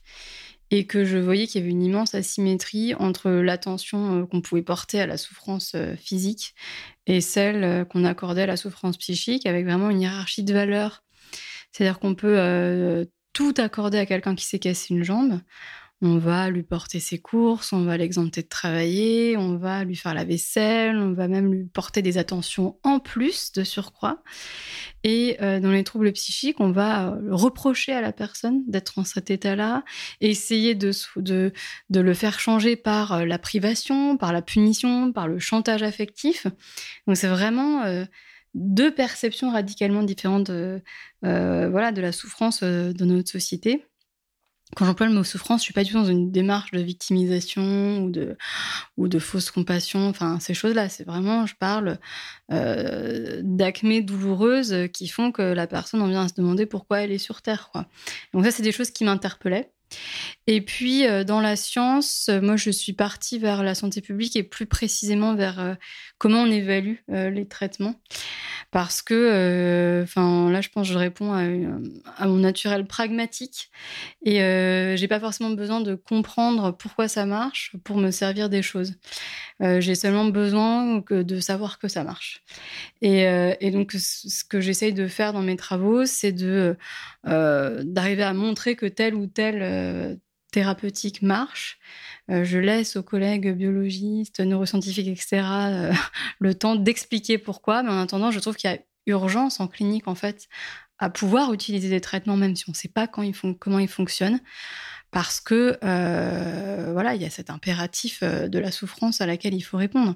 et 0.70 0.86
que 0.86 1.04
je 1.04 1.18
voyais 1.18 1.46
qu'il 1.46 1.60
y 1.60 1.64
avait 1.64 1.72
une 1.72 1.82
immense 1.82 2.14
asymétrie 2.14 2.94
entre 2.94 3.30
l'attention 3.30 4.20
euh, 4.20 4.26
qu'on 4.26 4.40
pouvait 4.40 4.62
porter 4.62 5.00
à 5.00 5.06
la 5.06 5.16
souffrance 5.16 5.72
euh, 5.74 5.96
physique 5.96 6.54
et 7.06 7.20
celle 7.20 7.64
euh, 7.64 7.84
qu'on 7.84 8.04
accordait 8.04 8.42
à 8.42 8.46
la 8.46 8.56
souffrance 8.56 8.96
psychique, 8.96 9.46
avec 9.46 9.64
vraiment 9.64 9.90
une 9.90 10.00
hiérarchie 10.00 10.44
de 10.44 10.52
valeurs. 10.52 11.02
C'est-à-dire 11.72 12.00
qu'on 12.00 12.16
peut 12.16 13.06
tout 13.32 13.54
accorder 13.58 13.98
à 13.98 14.06
quelqu'un 14.06 14.34
qui 14.34 14.44
s'est 14.44 14.58
cassé 14.58 14.92
une 14.92 15.04
jambe, 15.04 15.40
on 16.02 16.16
va 16.16 16.48
lui 16.48 16.62
porter 16.62 16.98
ses 16.98 17.18
courses, 17.18 17.74
on 17.74 17.84
va 17.84 17.98
l'exempter 17.98 18.42
de 18.42 18.48
travailler, 18.48 19.36
on 19.36 19.56
va 19.56 19.84
lui 19.84 19.96
faire 19.96 20.14
la 20.14 20.24
vaisselle, 20.24 20.96
on 20.96 21.12
va 21.12 21.28
même 21.28 21.52
lui 21.52 21.64
porter 21.64 22.00
des 22.00 22.16
attentions 22.16 22.78
en 22.84 23.00
plus 23.00 23.52
de 23.52 23.64
surcroît. 23.64 24.22
Et 25.04 25.36
euh, 25.42 25.60
dans 25.60 25.70
les 25.70 25.84
troubles 25.84 26.12
psychiques, 26.12 26.58
on 26.60 26.70
va 26.70 27.08
euh, 27.08 27.18
reprocher 27.30 27.92
à 27.92 28.00
la 28.00 28.12
personne 28.12 28.62
d'être 28.66 28.98
en 28.98 29.04
cet 29.04 29.30
état-là, 29.30 29.84
essayer 30.22 30.74
de, 30.74 30.92
de, 31.16 31.52
de, 31.90 32.00
le 32.00 32.14
faire 32.14 32.40
changer 32.40 32.76
par 32.76 33.12
euh, 33.12 33.24
la 33.26 33.38
privation, 33.38 34.16
par 34.16 34.32
la 34.32 34.40
punition, 34.40 35.12
par 35.12 35.28
le 35.28 35.38
chantage 35.38 35.82
affectif. 35.82 36.46
Donc 37.06 37.16
c'est 37.16 37.28
vraiment 37.28 37.84
deux 38.54 38.92
perceptions 38.92 39.50
radicalement 39.50 40.02
différentes 40.02 40.50
voilà, 41.22 41.92
de 41.92 42.00
la 42.00 42.12
souffrance 42.12 42.62
dans 42.62 43.06
notre 43.06 43.30
société 43.30 43.84
quand 44.76 44.84
j'emploie 44.84 45.06
le 45.06 45.12
mot 45.12 45.24
souffrance, 45.24 45.60
je 45.60 45.64
suis 45.64 45.74
pas 45.74 45.82
du 45.82 45.90
tout 45.90 45.98
dans 45.98 46.04
une 46.04 46.30
démarche 46.30 46.70
de 46.70 46.80
victimisation 46.80 48.04
ou 48.04 48.10
de 48.10 48.36
ou 48.96 49.08
de 49.08 49.18
fausse 49.18 49.50
compassion. 49.50 50.08
Enfin, 50.08 50.38
ces 50.40 50.54
choses-là, 50.54 50.88
c'est 50.88 51.04
vraiment, 51.04 51.46
je 51.46 51.54
parle 51.56 51.98
euh, 52.52 53.40
d'acmé 53.42 54.00
douloureuses 54.00 54.88
qui 54.92 55.08
font 55.08 55.32
que 55.32 55.42
la 55.42 55.66
personne 55.66 56.02
en 56.02 56.08
vient 56.08 56.24
à 56.24 56.28
se 56.28 56.34
demander 56.34 56.66
pourquoi 56.66 57.00
elle 57.00 57.12
est 57.12 57.18
sur 57.18 57.42
Terre. 57.42 57.70
Donc 58.32 58.44
ça, 58.44 58.50
c'est 58.50 58.62
des 58.62 58.72
choses 58.72 58.90
qui 58.90 59.04
m'interpellaient. 59.04 59.72
Et 60.46 60.60
puis, 60.60 61.06
euh, 61.06 61.24
dans 61.24 61.40
la 61.40 61.56
science, 61.56 62.30
moi, 62.42 62.56
je 62.56 62.70
suis 62.70 62.92
partie 62.92 63.38
vers 63.38 63.62
la 63.62 63.74
santé 63.74 64.00
publique 64.00 64.36
et 64.36 64.42
plus 64.42 64.66
précisément 64.66 65.34
vers 65.34 65.60
euh, 65.60 65.74
comment 66.20 66.42
on 66.42 66.50
évalue 66.50 66.96
les 67.08 67.46
traitements. 67.48 67.96
Parce 68.70 69.02
que, 69.02 70.00
enfin, 70.04 70.48
là, 70.52 70.60
je 70.60 70.68
pense 70.68 70.86
que 70.86 70.92
je 70.92 70.98
réponds 70.98 71.32
à, 71.32 72.26
mon 72.26 72.36
naturel 72.36 72.86
pragmatique 72.86 73.68
et 74.24 74.36
j'ai 74.96 75.08
pas 75.08 75.18
forcément 75.18 75.50
besoin 75.50 75.80
de 75.80 75.96
comprendre 75.96 76.70
pourquoi 76.70 77.08
ça 77.08 77.26
marche 77.26 77.74
pour 77.82 77.96
me 77.96 78.12
servir 78.12 78.48
des 78.48 78.62
choses. 78.62 78.94
j'ai 79.60 79.96
seulement 79.96 80.26
besoin 80.26 81.02
de 81.10 81.40
savoir 81.40 81.80
que 81.80 81.88
ça 81.88 82.04
marche. 82.04 82.44
Et, 83.02 83.22
et 83.60 83.70
donc, 83.72 83.90
ce 83.92 84.44
que 84.44 84.60
j'essaye 84.60 84.92
de 84.92 85.08
faire 85.08 85.32
dans 85.32 85.42
mes 85.42 85.56
travaux, 85.56 86.06
c'est 86.06 86.32
de 86.32 86.76
d'arriver 87.24 88.22
à 88.22 88.34
montrer 88.34 88.76
que 88.76 88.86
tel 88.86 89.16
ou 89.16 89.26
tel 89.26 90.20
thérapeutique 90.50 91.22
marche. 91.22 91.78
Euh, 92.30 92.44
je 92.44 92.58
laisse 92.58 92.96
aux 92.96 93.02
collègues 93.02 93.54
biologistes, 93.54 94.40
neuroscientifiques, 94.40 95.08
etc., 95.08 95.42
euh, 95.42 95.92
le 96.38 96.54
temps 96.54 96.76
d'expliquer 96.76 97.38
pourquoi. 97.38 97.82
Mais 97.82 97.90
en 97.90 98.00
attendant, 98.00 98.30
je 98.30 98.40
trouve 98.40 98.56
qu'il 98.56 98.70
y 98.70 98.74
a 98.74 98.78
urgence 99.06 99.60
en 99.60 99.68
clinique, 99.68 100.08
en 100.08 100.14
fait, 100.14 100.48
à 100.98 101.10
pouvoir 101.10 101.52
utiliser 101.52 101.88
des 101.88 102.00
traitements, 102.00 102.36
même 102.36 102.54
si 102.54 102.64
on 102.68 102.72
ne 102.72 102.76
sait 102.76 102.88
pas 102.88 103.06
quand 103.06 103.22
ils 103.22 103.34
font, 103.34 103.54
comment 103.54 103.78
ils 103.78 103.88
fonctionnent. 103.88 104.40
Parce 105.12 105.40
que 105.40 105.76
euh, 105.82 106.90
voilà, 106.92 107.16
il 107.16 107.22
y 107.22 107.24
a 107.24 107.30
cet 107.30 107.50
impératif 107.50 108.22
de 108.22 108.58
la 108.60 108.70
souffrance 108.70 109.20
à 109.20 109.26
laquelle 109.26 109.54
il 109.54 109.60
faut 109.62 109.76
répondre. 109.76 110.14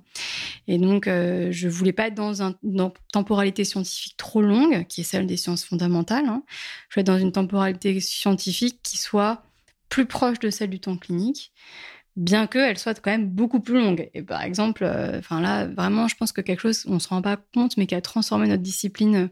Et 0.68 0.78
donc, 0.78 1.06
je 1.06 1.68
voulais 1.68 1.92
pas 1.92 2.06
être 2.06 2.14
dans 2.14 2.44
une 2.44 2.92
temporalité 3.12 3.64
scientifique 3.64 4.16
trop 4.16 4.40
longue, 4.40 4.86
qui 4.86 5.00
est 5.00 5.04
celle 5.04 5.26
des 5.26 5.36
sciences 5.36 5.64
fondamentales. 5.64 6.26
Hein. 6.28 6.44
Je 6.88 6.94
voulais 6.94 7.00
être 7.00 7.08
dans 7.08 7.18
une 7.18 7.32
temporalité 7.32 7.98
scientifique 7.98 8.78
qui 8.84 8.96
soit 8.98 9.42
plus 9.94 10.06
proche 10.06 10.40
de 10.40 10.50
celle 10.50 10.70
du 10.70 10.80
temps 10.80 10.96
clinique, 10.96 11.52
bien 12.16 12.48
qu'elle 12.48 12.78
soit 12.78 13.00
quand 13.00 13.12
même 13.12 13.28
beaucoup 13.28 13.60
plus 13.60 13.78
longue. 13.78 14.10
Et 14.12 14.22
par 14.22 14.42
exemple, 14.42 14.82
euh, 14.82 15.20
enfin 15.20 15.40
là, 15.40 15.66
vraiment, 15.68 16.08
je 16.08 16.16
pense 16.16 16.32
que 16.32 16.40
quelque 16.40 16.58
chose, 16.58 16.84
on 16.88 16.98
se 16.98 17.06
rend 17.06 17.22
pas 17.22 17.36
compte, 17.36 17.76
mais 17.76 17.86
qui 17.86 17.94
a 17.94 18.00
transformé 18.00 18.48
notre 18.48 18.62
discipline 18.64 19.30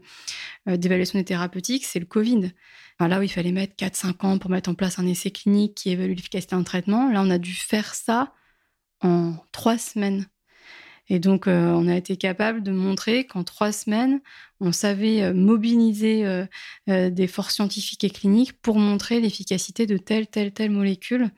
euh, 0.69 0.77
d'évaluation 0.77 1.19
des 1.19 1.25
thérapeutiques, 1.25 1.83
c'est 1.83 1.99
le 1.99 2.05
Covid. 2.05 2.53
là 3.01 3.19
où 3.19 3.23
il 3.23 3.27
fallait 3.27 3.51
mettre 3.51 3.75
4-5 3.75 4.25
ans 4.25 4.37
pour 4.37 4.49
mettre 4.49 4.69
en 4.69 4.73
place 4.73 4.99
un 4.99 5.05
essai 5.05 5.31
clinique 5.31 5.75
qui 5.75 5.89
évalue 5.89 6.11
l'efficacité 6.15 6.55
d'un 6.55 6.63
traitement, 6.63 7.11
là, 7.11 7.21
on 7.21 7.29
a 7.29 7.37
dû 7.37 7.53
faire 7.53 7.93
ça 7.93 8.33
en 9.01 9.35
trois 9.51 9.77
semaines. 9.77 10.27
Et 11.13 11.19
donc, 11.19 11.47
euh, 11.47 11.67
on 11.67 11.87
a 11.87 11.95
été 11.95 12.17
capable 12.17 12.63
de 12.63 12.71
montrer 12.71 13.27
qu'en 13.27 13.43
trois 13.43 13.71
semaines, 13.71 14.19
on 14.59 14.71
savait 14.71 15.21
euh, 15.21 15.31
mobiliser 15.31 16.25
euh, 16.25 17.11
des 17.11 17.27
forces 17.27 17.53
scientifiques 17.53 18.03
et 18.03 18.09
cliniques 18.09 18.59
pour 18.63 18.79
montrer 18.79 19.19
l'efficacité 19.19 19.85
de 19.85 19.97
telle, 19.97 20.25
telle, 20.25 20.51
telle 20.51 20.71
molécule 20.71 21.29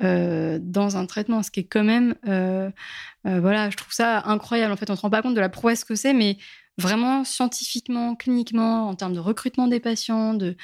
dans 0.00 0.96
un 0.96 1.06
traitement, 1.06 1.44
ce 1.44 1.52
qui 1.52 1.60
est 1.60 1.64
quand 1.64 1.84
même, 1.84 2.16
voilà, 2.24 3.70
je 3.70 3.76
trouve 3.76 3.92
ça 3.92 4.22
incroyable. 4.24 4.72
En 4.72 4.76
fait, 4.76 4.90
on 4.90 4.94
ne 4.94 4.96
se 4.96 5.02
rend 5.02 5.10
pas 5.10 5.22
compte 5.22 5.34
de 5.34 5.40
la 5.40 5.50
prouesse 5.50 5.84
que 5.84 5.94
c'est, 5.94 6.14
mais 6.14 6.38
vraiment 6.76 7.22
scientifiquement, 7.22 8.16
cliniquement, 8.16 8.88
en 8.88 8.96
termes 8.96 9.12
de 9.12 9.20
recrutement 9.20 9.68
des 9.68 9.78
patients, 9.78 10.34
de, 10.34 10.56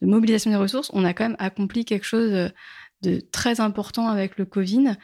de, 0.00 0.06
mobilisation 0.06 0.50
des 0.52 0.56
ressources, 0.56 0.90
on 0.92 1.04
a 1.04 1.12
quand 1.12 1.24
même 1.24 1.36
accompli 1.40 1.84
quelque 1.84 2.04
chose 2.04 2.52
de 3.02 3.20
très 3.32 3.60
important 3.60 4.06
avec 4.06 4.38
le 4.38 4.44
Covid. 4.44 4.96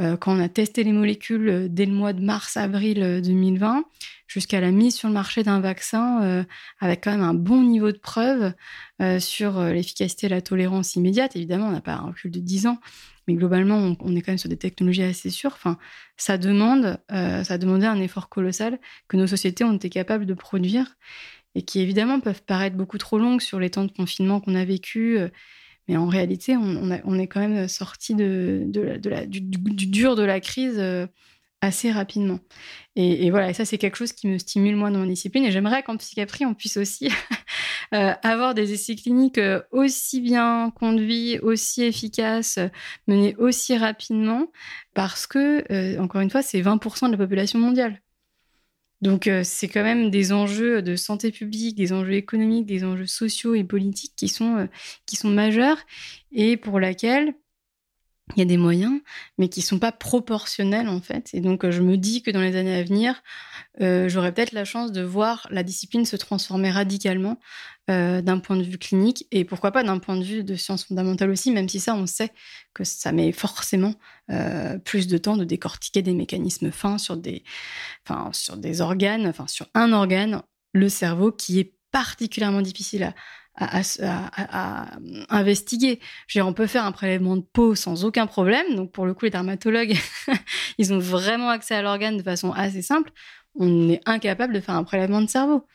Euh, 0.00 0.16
quand 0.16 0.36
on 0.36 0.40
a 0.40 0.48
testé 0.48 0.82
les 0.82 0.92
molécules 0.92 1.48
euh, 1.48 1.68
dès 1.68 1.84
le 1.84 1.92
mois 1.92 2.12
de 2.12 2.22
mars-avril 2.22 3.20
2020, 3.22 3.78
euh, 3.78 3.82
jusqu'à 4.26 4.60
la 4.60 4.70
mise 4.70 4.94
sur 4.94 5.08
le 5.08 5.14
marché 5.14 5.42
d'un 5.42 5.60
vaccin 5.60 6.44
avec 6.78 7.02
quand 7.02 7.10
même 7.10 7.20
un 7.20 7.34
bon 7.34 7.62
niveau 7.62 7.90
de 7.90 7.98
preuve 7.98 8.52
sur 9.18 9.60
l'efficacité 9.60 10.26
et 10.26 10.28
la 10.28 10.40
tolérance 10.40 10.94
immédiate. 10.94 11.34
Évidemment, 11.34 11.66
on 11.66 11.72
n'a 11.72 11.80
pas 11.80 11.94
un 11.94 12.06
recul 12.06 12.30
de 12.30 12.38
10 12.38 12.68
ans, 12.68 12.78
mais 13.26 13.34
globalement, 13.34 13.96
on, 13.98 14.14
est 14.14 14.22
quand 14.22 14.30
même 14.30 14.38
sur 14.38 14.48
des 14.48 14.56
technologies 14.56 15.02
assez 15.02 15.30
sûres. 15.30 15.54
Enfin, 15.54 15.78
ça 16.16 16.38
demande, 16.38 17.00
ça 17.08 17.58
demandait 17.58 17.88
un 17.88 18.00
effort 18.00 18.28
colossal 18.28 18.78
que 19.08 19.16
nos 19.16 19.26
sociétés 19.26 19.64
ont 19.64 19.74
été 19.74 19.90
capables 19.90 20.26
de 20.26 20.34
produire 20.34 20.96
et 21.56 21.62
qui 21.62 21.80
évidemment 21.80 22.20
peuvent 22.20 22.44
paraître 22.44 22.76
beaucoup 22.76 22.98
trop 22.98 23.18
longues 23.18 23.40
sur 23.40 23.58
les 23.58 23.70
temps 23.70 23.84
de 23.84 23.90
confinement 23.90 24.38
qu'on 24.38 24.54
a 24.54 24.64
vécu 24.64 25.18
mais 25.90 25.96
en 25.96 26.06
réalité, 26.06 26.56
on, 26.56 27.18
est 27.18 27.26
quand 27.26 27.40
même 27.40 27.66
sorti 27.66 28.14
du, 28.14 28.64
dur 28.64 30.14
de 30.14 30.22
la 30.22 30.38
crise 30.38 30.78
euh, 30.78 31.08
assez 31.62 31.90
rapidement. 31.90 32.38
Et, 32.94 33.28
voilà, 33.32 33.52
ça, 33.54 33.64
c'est 33.64 33.76
quelque 33.76 33.96
chose 33.96 34.12
qui 34.12 34.28
me 34.28 34.38
stimule, 34.38 34.76
moi, 34.76 34.92
dans 34.92 35.00
mon 35.00 35.06
discipline. 35.06 35.44
Et 35.44 35.50
j'aimerais 35.50 35.82
qu'en 35.82 35.96
psychiatrie, 35.96 36.46
on 36.46 36.54
puisse 36.54 36.76
aussi 36.76 37.08
euh, 37.94 38.12
avoir 38.22 38.54
des 38.54 38.72
essais 38.72 38.94
cliniques 38.94 39.38
euh, 39.38 39.62
aussi 39.72 40.20
bien 40.20 40.70
conduits, 40.78 41.40
aussi 41.40 41.82
efficaces, 41.82 42.60
menés 43.08 43.34
aussi 43.38 43.76
rapidement, 43.76 44.46
parce 44.94 45.26
que, 45.26 45.98
encore 45.98 46.20
une 46.20 46.30
fois, 46.30 46.42
c'est 46.42 46.60
20% 46.62 47.06
de 47.06 47.12
la 47.12 47.18
population 47.18 47.58
mondiale. 47.58 48.00
Donc 49.02 49.26
euh, 49.26 49.42
c'est 49.44 49.68
quand 49.68 49.82
même 49.82 50.10
des 50.10 50.32
enjeux 50.32 50.82
de 50.82 50.94
santé 50.96 51.30
publique, 51.30 51.76
des 51.76 51.92
enjeux 51.92 52.14
économiques, 52.14 52.66
des 52.66 52.84
enjeux 52.84 53.06
sociaux 53.06 53.54
et 53.54 53.64
politiques 53.64 54.12
qui 54.16 54.28
sont, 54.28 54.56
euh, 54.56 54.66
qui 55.06 55.16
sont 55.16 55.30
majeurs 55.30 55.78
et 56.32 56.56
pour 56.56 56.80
laquelle 56.80 57.34
il 58.36 58.38
y 58.40 58.42
a 58.42 58.46
des 58.46 58.56
moyens, 58.56 59.00
mais 59.38 59.48
qui 59.48 59.62
sont 59.62 59.78
pas 59.78 59.92
proportionnels 59.92 60.88
en 60.88 61.00
fait. 61.00 61.30
Et 61.32 61.40
donc 61.40 61.68
je 61.68 61.82
me 61.82 61.96
dis 61.96 62.22
que 62.22 62.30
dans 62.30 62.40
les 62.40 62.56
années 62.56 62.74
à 62.74 62.82
venir, 62.82 63.22
euh, 63.80 64.08
j'aurai 64.08 64.32
peut-être 64.32 64.52
la 64.52 64.64
chance 64.64 64.92
de 64.92 65.02
voir 65.02 65.46
la 65.50 65.62
discipline 65.62 66.04
se 66.04 66.16
transformer 66.16 66.70
radicalement 66.70 67.38
euh, 67.90 68.20
d'un 68.20 68.38
point 68.38 68.56
de 68.56 68.62
vue 68.62 68.78
clinique 68.78 69.26
et 69.32 69.44
pourquoi 69.44 69.72
pas 69.72 69.82
d'un 69.82 69.98
point 69.98 70.16
de 70.16 70.22
vue 70.22 70.44
de 70.44 70.54
sciences 70.54 70.84
fondamentales 70.84 71.30
aussi, 71.30 71.50
même 71.50 71.68
si 71.68 71.80
ça, 71.80 71.94
on 71.94 72.06
sait 72.06 72.30
que 72.74 72.84
ça 72.84 73.10
met 73.10 73.32
forcément 73.32 73.94
euh, 74.30 74.78
plus 74.78 75.06
de 75.08 75.18
temps 75.18 75.36
de 75.36 75.44
décortiquer 75.44 76.02
des 76.02 76.14
mécanismes 76.14 76.70
fins 76.70 76.98
sur 76.98 77.16
des, 77.16 77.42
enfin, 78.06 78.30
sur 78.32 78.56
des 78.56 78.80
organes, 78.80 79.26
enfin 79.26 79.46
sur 79.46 79.66
un 79.74 79.92
organe, 79.92 80.42
le 80.72 80.88
cerveau, 80.88 81.32
qui 81.32 81.58
est 81.58 81.74
particulièrement 81.90 82.62
difficile 82.62 83.02
à, 83.02 83.14
à, 83.60 84.86
investiguer. 85.28 86.00
Je 86.26 86.40
on 86.40 86.52
peut 86.52 86.66
faire 86.66 86.84
un 86.84 86.92
prélèvement 86.92 87.36
de 87.36 87.44
peau 87.52 87.74
sans 87.74 88.04
aucun 88.04 88.26
problème. 88.26 88.74
Donc, 88.74 88.92
pour 88.92 89.06
le 89.06 89.14
coup, 89.14 89.26
les 89.26 89.30
dermatologues, 89.30 89.96
ils 90.78 90.92
ont 90.92 90.98
vraiment 90.98 91.50
accès 91.50 91.74
à 91.74 91.82
l'organe 91.82 92.16
de 92.16 92.22
façon 92.22 92.52
assez 92.52 92.82
simple. 92.82 93.10
On 93.54 93.90
est 93.90 94.00
incapable 94.06 94.54
de 94.54 94.60
faire 94.60 94.74
un 94.74 94.84
prélèvement 94.84 95.20
de 95.20 95.28
cerveau. 95.28 95.66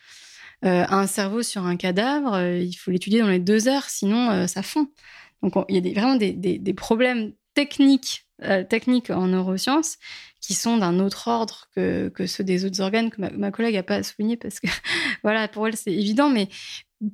Euh, 0.64 0.86
un 0.90 1.06
cerveau 1.06 1.44
sur 1.44 1.66
un 1.66 1.76
cadavre, 1.76 2.34
euh, 2.34 2.58
il 2.58 2.74
faut 2.74 2.90
l'étudier 2.90 3.20
dans 3.20 3.28
les 3.28 3.40
deux 3.40 3.68
heures, 3.68 3.90
sinon 3.90 4.32
euh, 4.32 4.48
ça 4.48 4.64
fond. 4.64 4.88
Donc, 5.44 5.54
il 5.70 5.76
y 5.76 5.90
a 5.90 5.94
vraiment 5.94 6.16
des, 6.16 6.74
problèmes 6.74 7.34
techniques, 7.54 8.26
techniques 8.70 9.12
en 9.12 9.28
neurosciences 9.28 9.98
qui 10.42 10.54
sont 10.56 10.78
d'un 10.78 11.00
autre 11.00 11.28
ordre 11.28 11.68
que, 11.76 12.10
que, 12.10 12.26
ceux 12.26 12.44
des 12.44 12.66
autres 12.66 12.82
organes 12.82 13.10
que 13.10 13.22
ma, 13.22 13.30
ma 13.32 13.52
collègue 13.52 13.76
n'a 13.76 13.84
pas 13.84 14.02
souligné 14.02 14.38
parce 14.38 14.60
que, 14.60 14.68
voilà, 15.24 15.48
pour 15.48 15.68
elle, 15.68 15.78
c'est 15.78 15.94
évident, 15.94 16.30
mais 16.30 16.50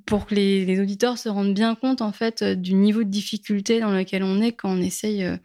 pour 0.06 0.26
que 0.26 0.36
les, 0.36 0.80
auditeurs 0.80 1.18
se 1.18 1.30
rendent 1.30 1.54
bien 1.54 1.76
compte 1.76 2.02
en 2.02 2.12
fait 2.12 2.42
euh, 2.42 2.56
du 2.56 2.74
niveau 2.74 3.04
de 3.04 3.10
difficulté 3.10 3.80
dans 3.80 3.92
lequel 3.92 4.24
on 4.24 4.42
est 4.42 4.52
quand 4.52 4.70
on 4.70 4.82
essaye 4.82 5.24
euh, 5.24 5.38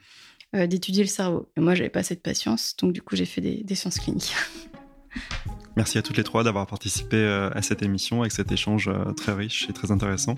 euh, 0.54 0.66
d'étudier 0.66 1.02
le 1.02 1.08
cerveau. 1.08 1.48
Et 1.56 1.60
moi, 1.60 1.74
j'avais 1.74 1.90
pas 1.90 2.02
cette 2.02 2.22
patience, 2.22 2.76
donc 2.76 2.92
du 2.92 3.02
coup, 3.02 3.16
j'ai 3.16 3.24
fait 3.24 3.40
des 3.40 3.74
sciences 3.74 3.98
cliniques. 3.98 4.34
Merci 5.76 5.98
à 5.98 6.02
toutes 6.02 6.16
les 6.16 6.24
trois 6.24 6.42
d'avoir 6.42 6.66
participé 6.66 7.18
euh, 7.18 7.50
à 7.54 7.60
cette 7.60 7.82
émission 7.82 8.22
avec 8.22 8.32
cet 8.32 8.50
échange 8.50 8.88
euh, 8.88 9.12
très 9.12 9.34
riche 9.34 9.68
et 9.68 9.74
très 9.74 9.90
intéressant. 9.90 10.34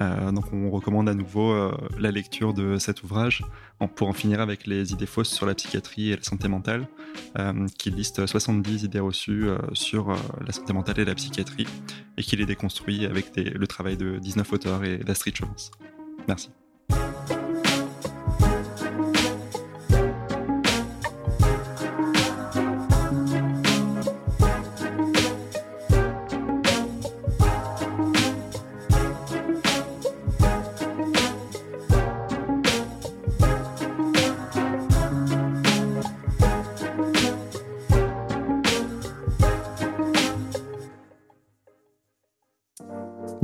Euh, 0.00 0.30
donc 0.30 0.52
on 0.52 0.70
recommande 0.70 1.08
à 1.08 1.14
nouveau 1.14 1.52
la 1.98 2.12
lecture 2.12 2.54
de 2.54 2.78
cet 2.78 3.02
ouvrage 3.02 3.44
pour 3.96 4.08
en 4.08 4.12
finir 4.12 4.40
avec 4.40 4.66
les 4.66 4.92
idées 4.92 5.06
fausses 5.06 5.30
sur 5.30 5.44
la 5.44 5.54
psychiatrie 5.54 6.12
et 6.12 6.16
la 6.16 6.22
santé 6.22 6.48
mentale, 6.48 6.86
qui 7.76 7.90
liste 7.90 8.24
70 8.24 8.84
idées 8.84 9.00
reçues 9.00 9.48
sur 9.72 10.16
la 10.46 10.52
santé 10.52 10.72
mentale 10.72 11.00
et 11.00 11.04
la 11.04 11.14
psychiatrie 11.14 11.66
et 12.16 12.22
qui 12.22 12.36
les 12.36 12.46
déconstruit 12.46 13.04
avec 13.04 13.32
le 13.36 13.66
travail 13.66 13.96
de 13.96 14.18
19 14.18 14.52
auteurs 14.52 14.84
et 14.84 14.98
d'Astrid 14.98 15.36
Chevance. 15.36 15.70
Merci. 16.28 16.50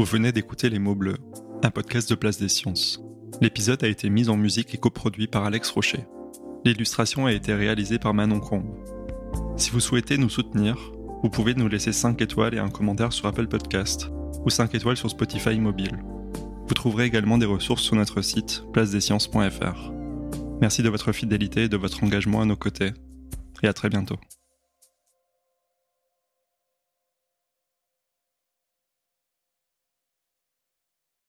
Venez 0.06 0.30
d'écouter 0.30 0.70
Les 0.70 0.78
mots 0.78 0.94
bleus, 0.94 1.16
un 1.64 1.70
podcast 1.70 2.08
de 2.08 2.14
Place 2.14 2.38
des 2.38 2.48
Sciences. 2.48 3.02
L'épisode 3.40 3.82
a 3.82 3.88
été 3.88 4.08
mis 4.08 4.28
en 4.28 4.36
musique 4.36 4.72
et 4.72 4.78
coproduit 4.78 5.26
par 5.26 5.44
Alex 5.44 5.68
Rocher. 5.70 6.06
L'illustration 6.64 7.26
a 7.26 7.32
été 7.32 7.52
réalisée 7.52 7.98
par 7.98 8.14
Manon 8.14 8.38
Combe. 8.38 8.72
Si 9.56 9.70
vous 9.70 9.80
souhaitez 9.80 10.16
nous 10.16 10.28
soutenir, 10.28 10.92
vous 11.24 11.28
pouvez 11.28 11.54
nous 11.54 11.66
laisser 11.66 11.92
5 11.92 12.22
étoiles 12.22 12.54
et 12.54 12.60
un 12.60 12.68
commentaire 12.68 13.12
sur 13.12 13.26
Apple 13.26 13.48
Podcast 13.48 14.08
ou 14.44 14.50
5 14.50 14.76
étoiles 14.76 14.96
sur 14.96 15.10
Spotify 15.10 15.58
mobile. 15.58 15.98
Vous 16.68 16.74
trouverez 16.74 17.06
également 17.06 17.36
des 17.36 17.46
ressources 17.46 17.82
sur 17.82 17.96
notre 17.96 18.22
site 18.22 18.62
placedesciences.fr. 18.72 19.92
Merci 20.60 20.82
de 20.82 20.88
votre 20.88 21.10
fidélité 21.10 21.64
et 21.64 21.68
de 21.68 21.76
votre 21.76 22.04
engagement 22.04 22.40
à 22.40 22.44
nos 22.44 22.56
côtés, 22.56 22.92
et 23.62 23.66
à 23.66 23.72
très 23.72 23.88
bientôt. 23.88 24.16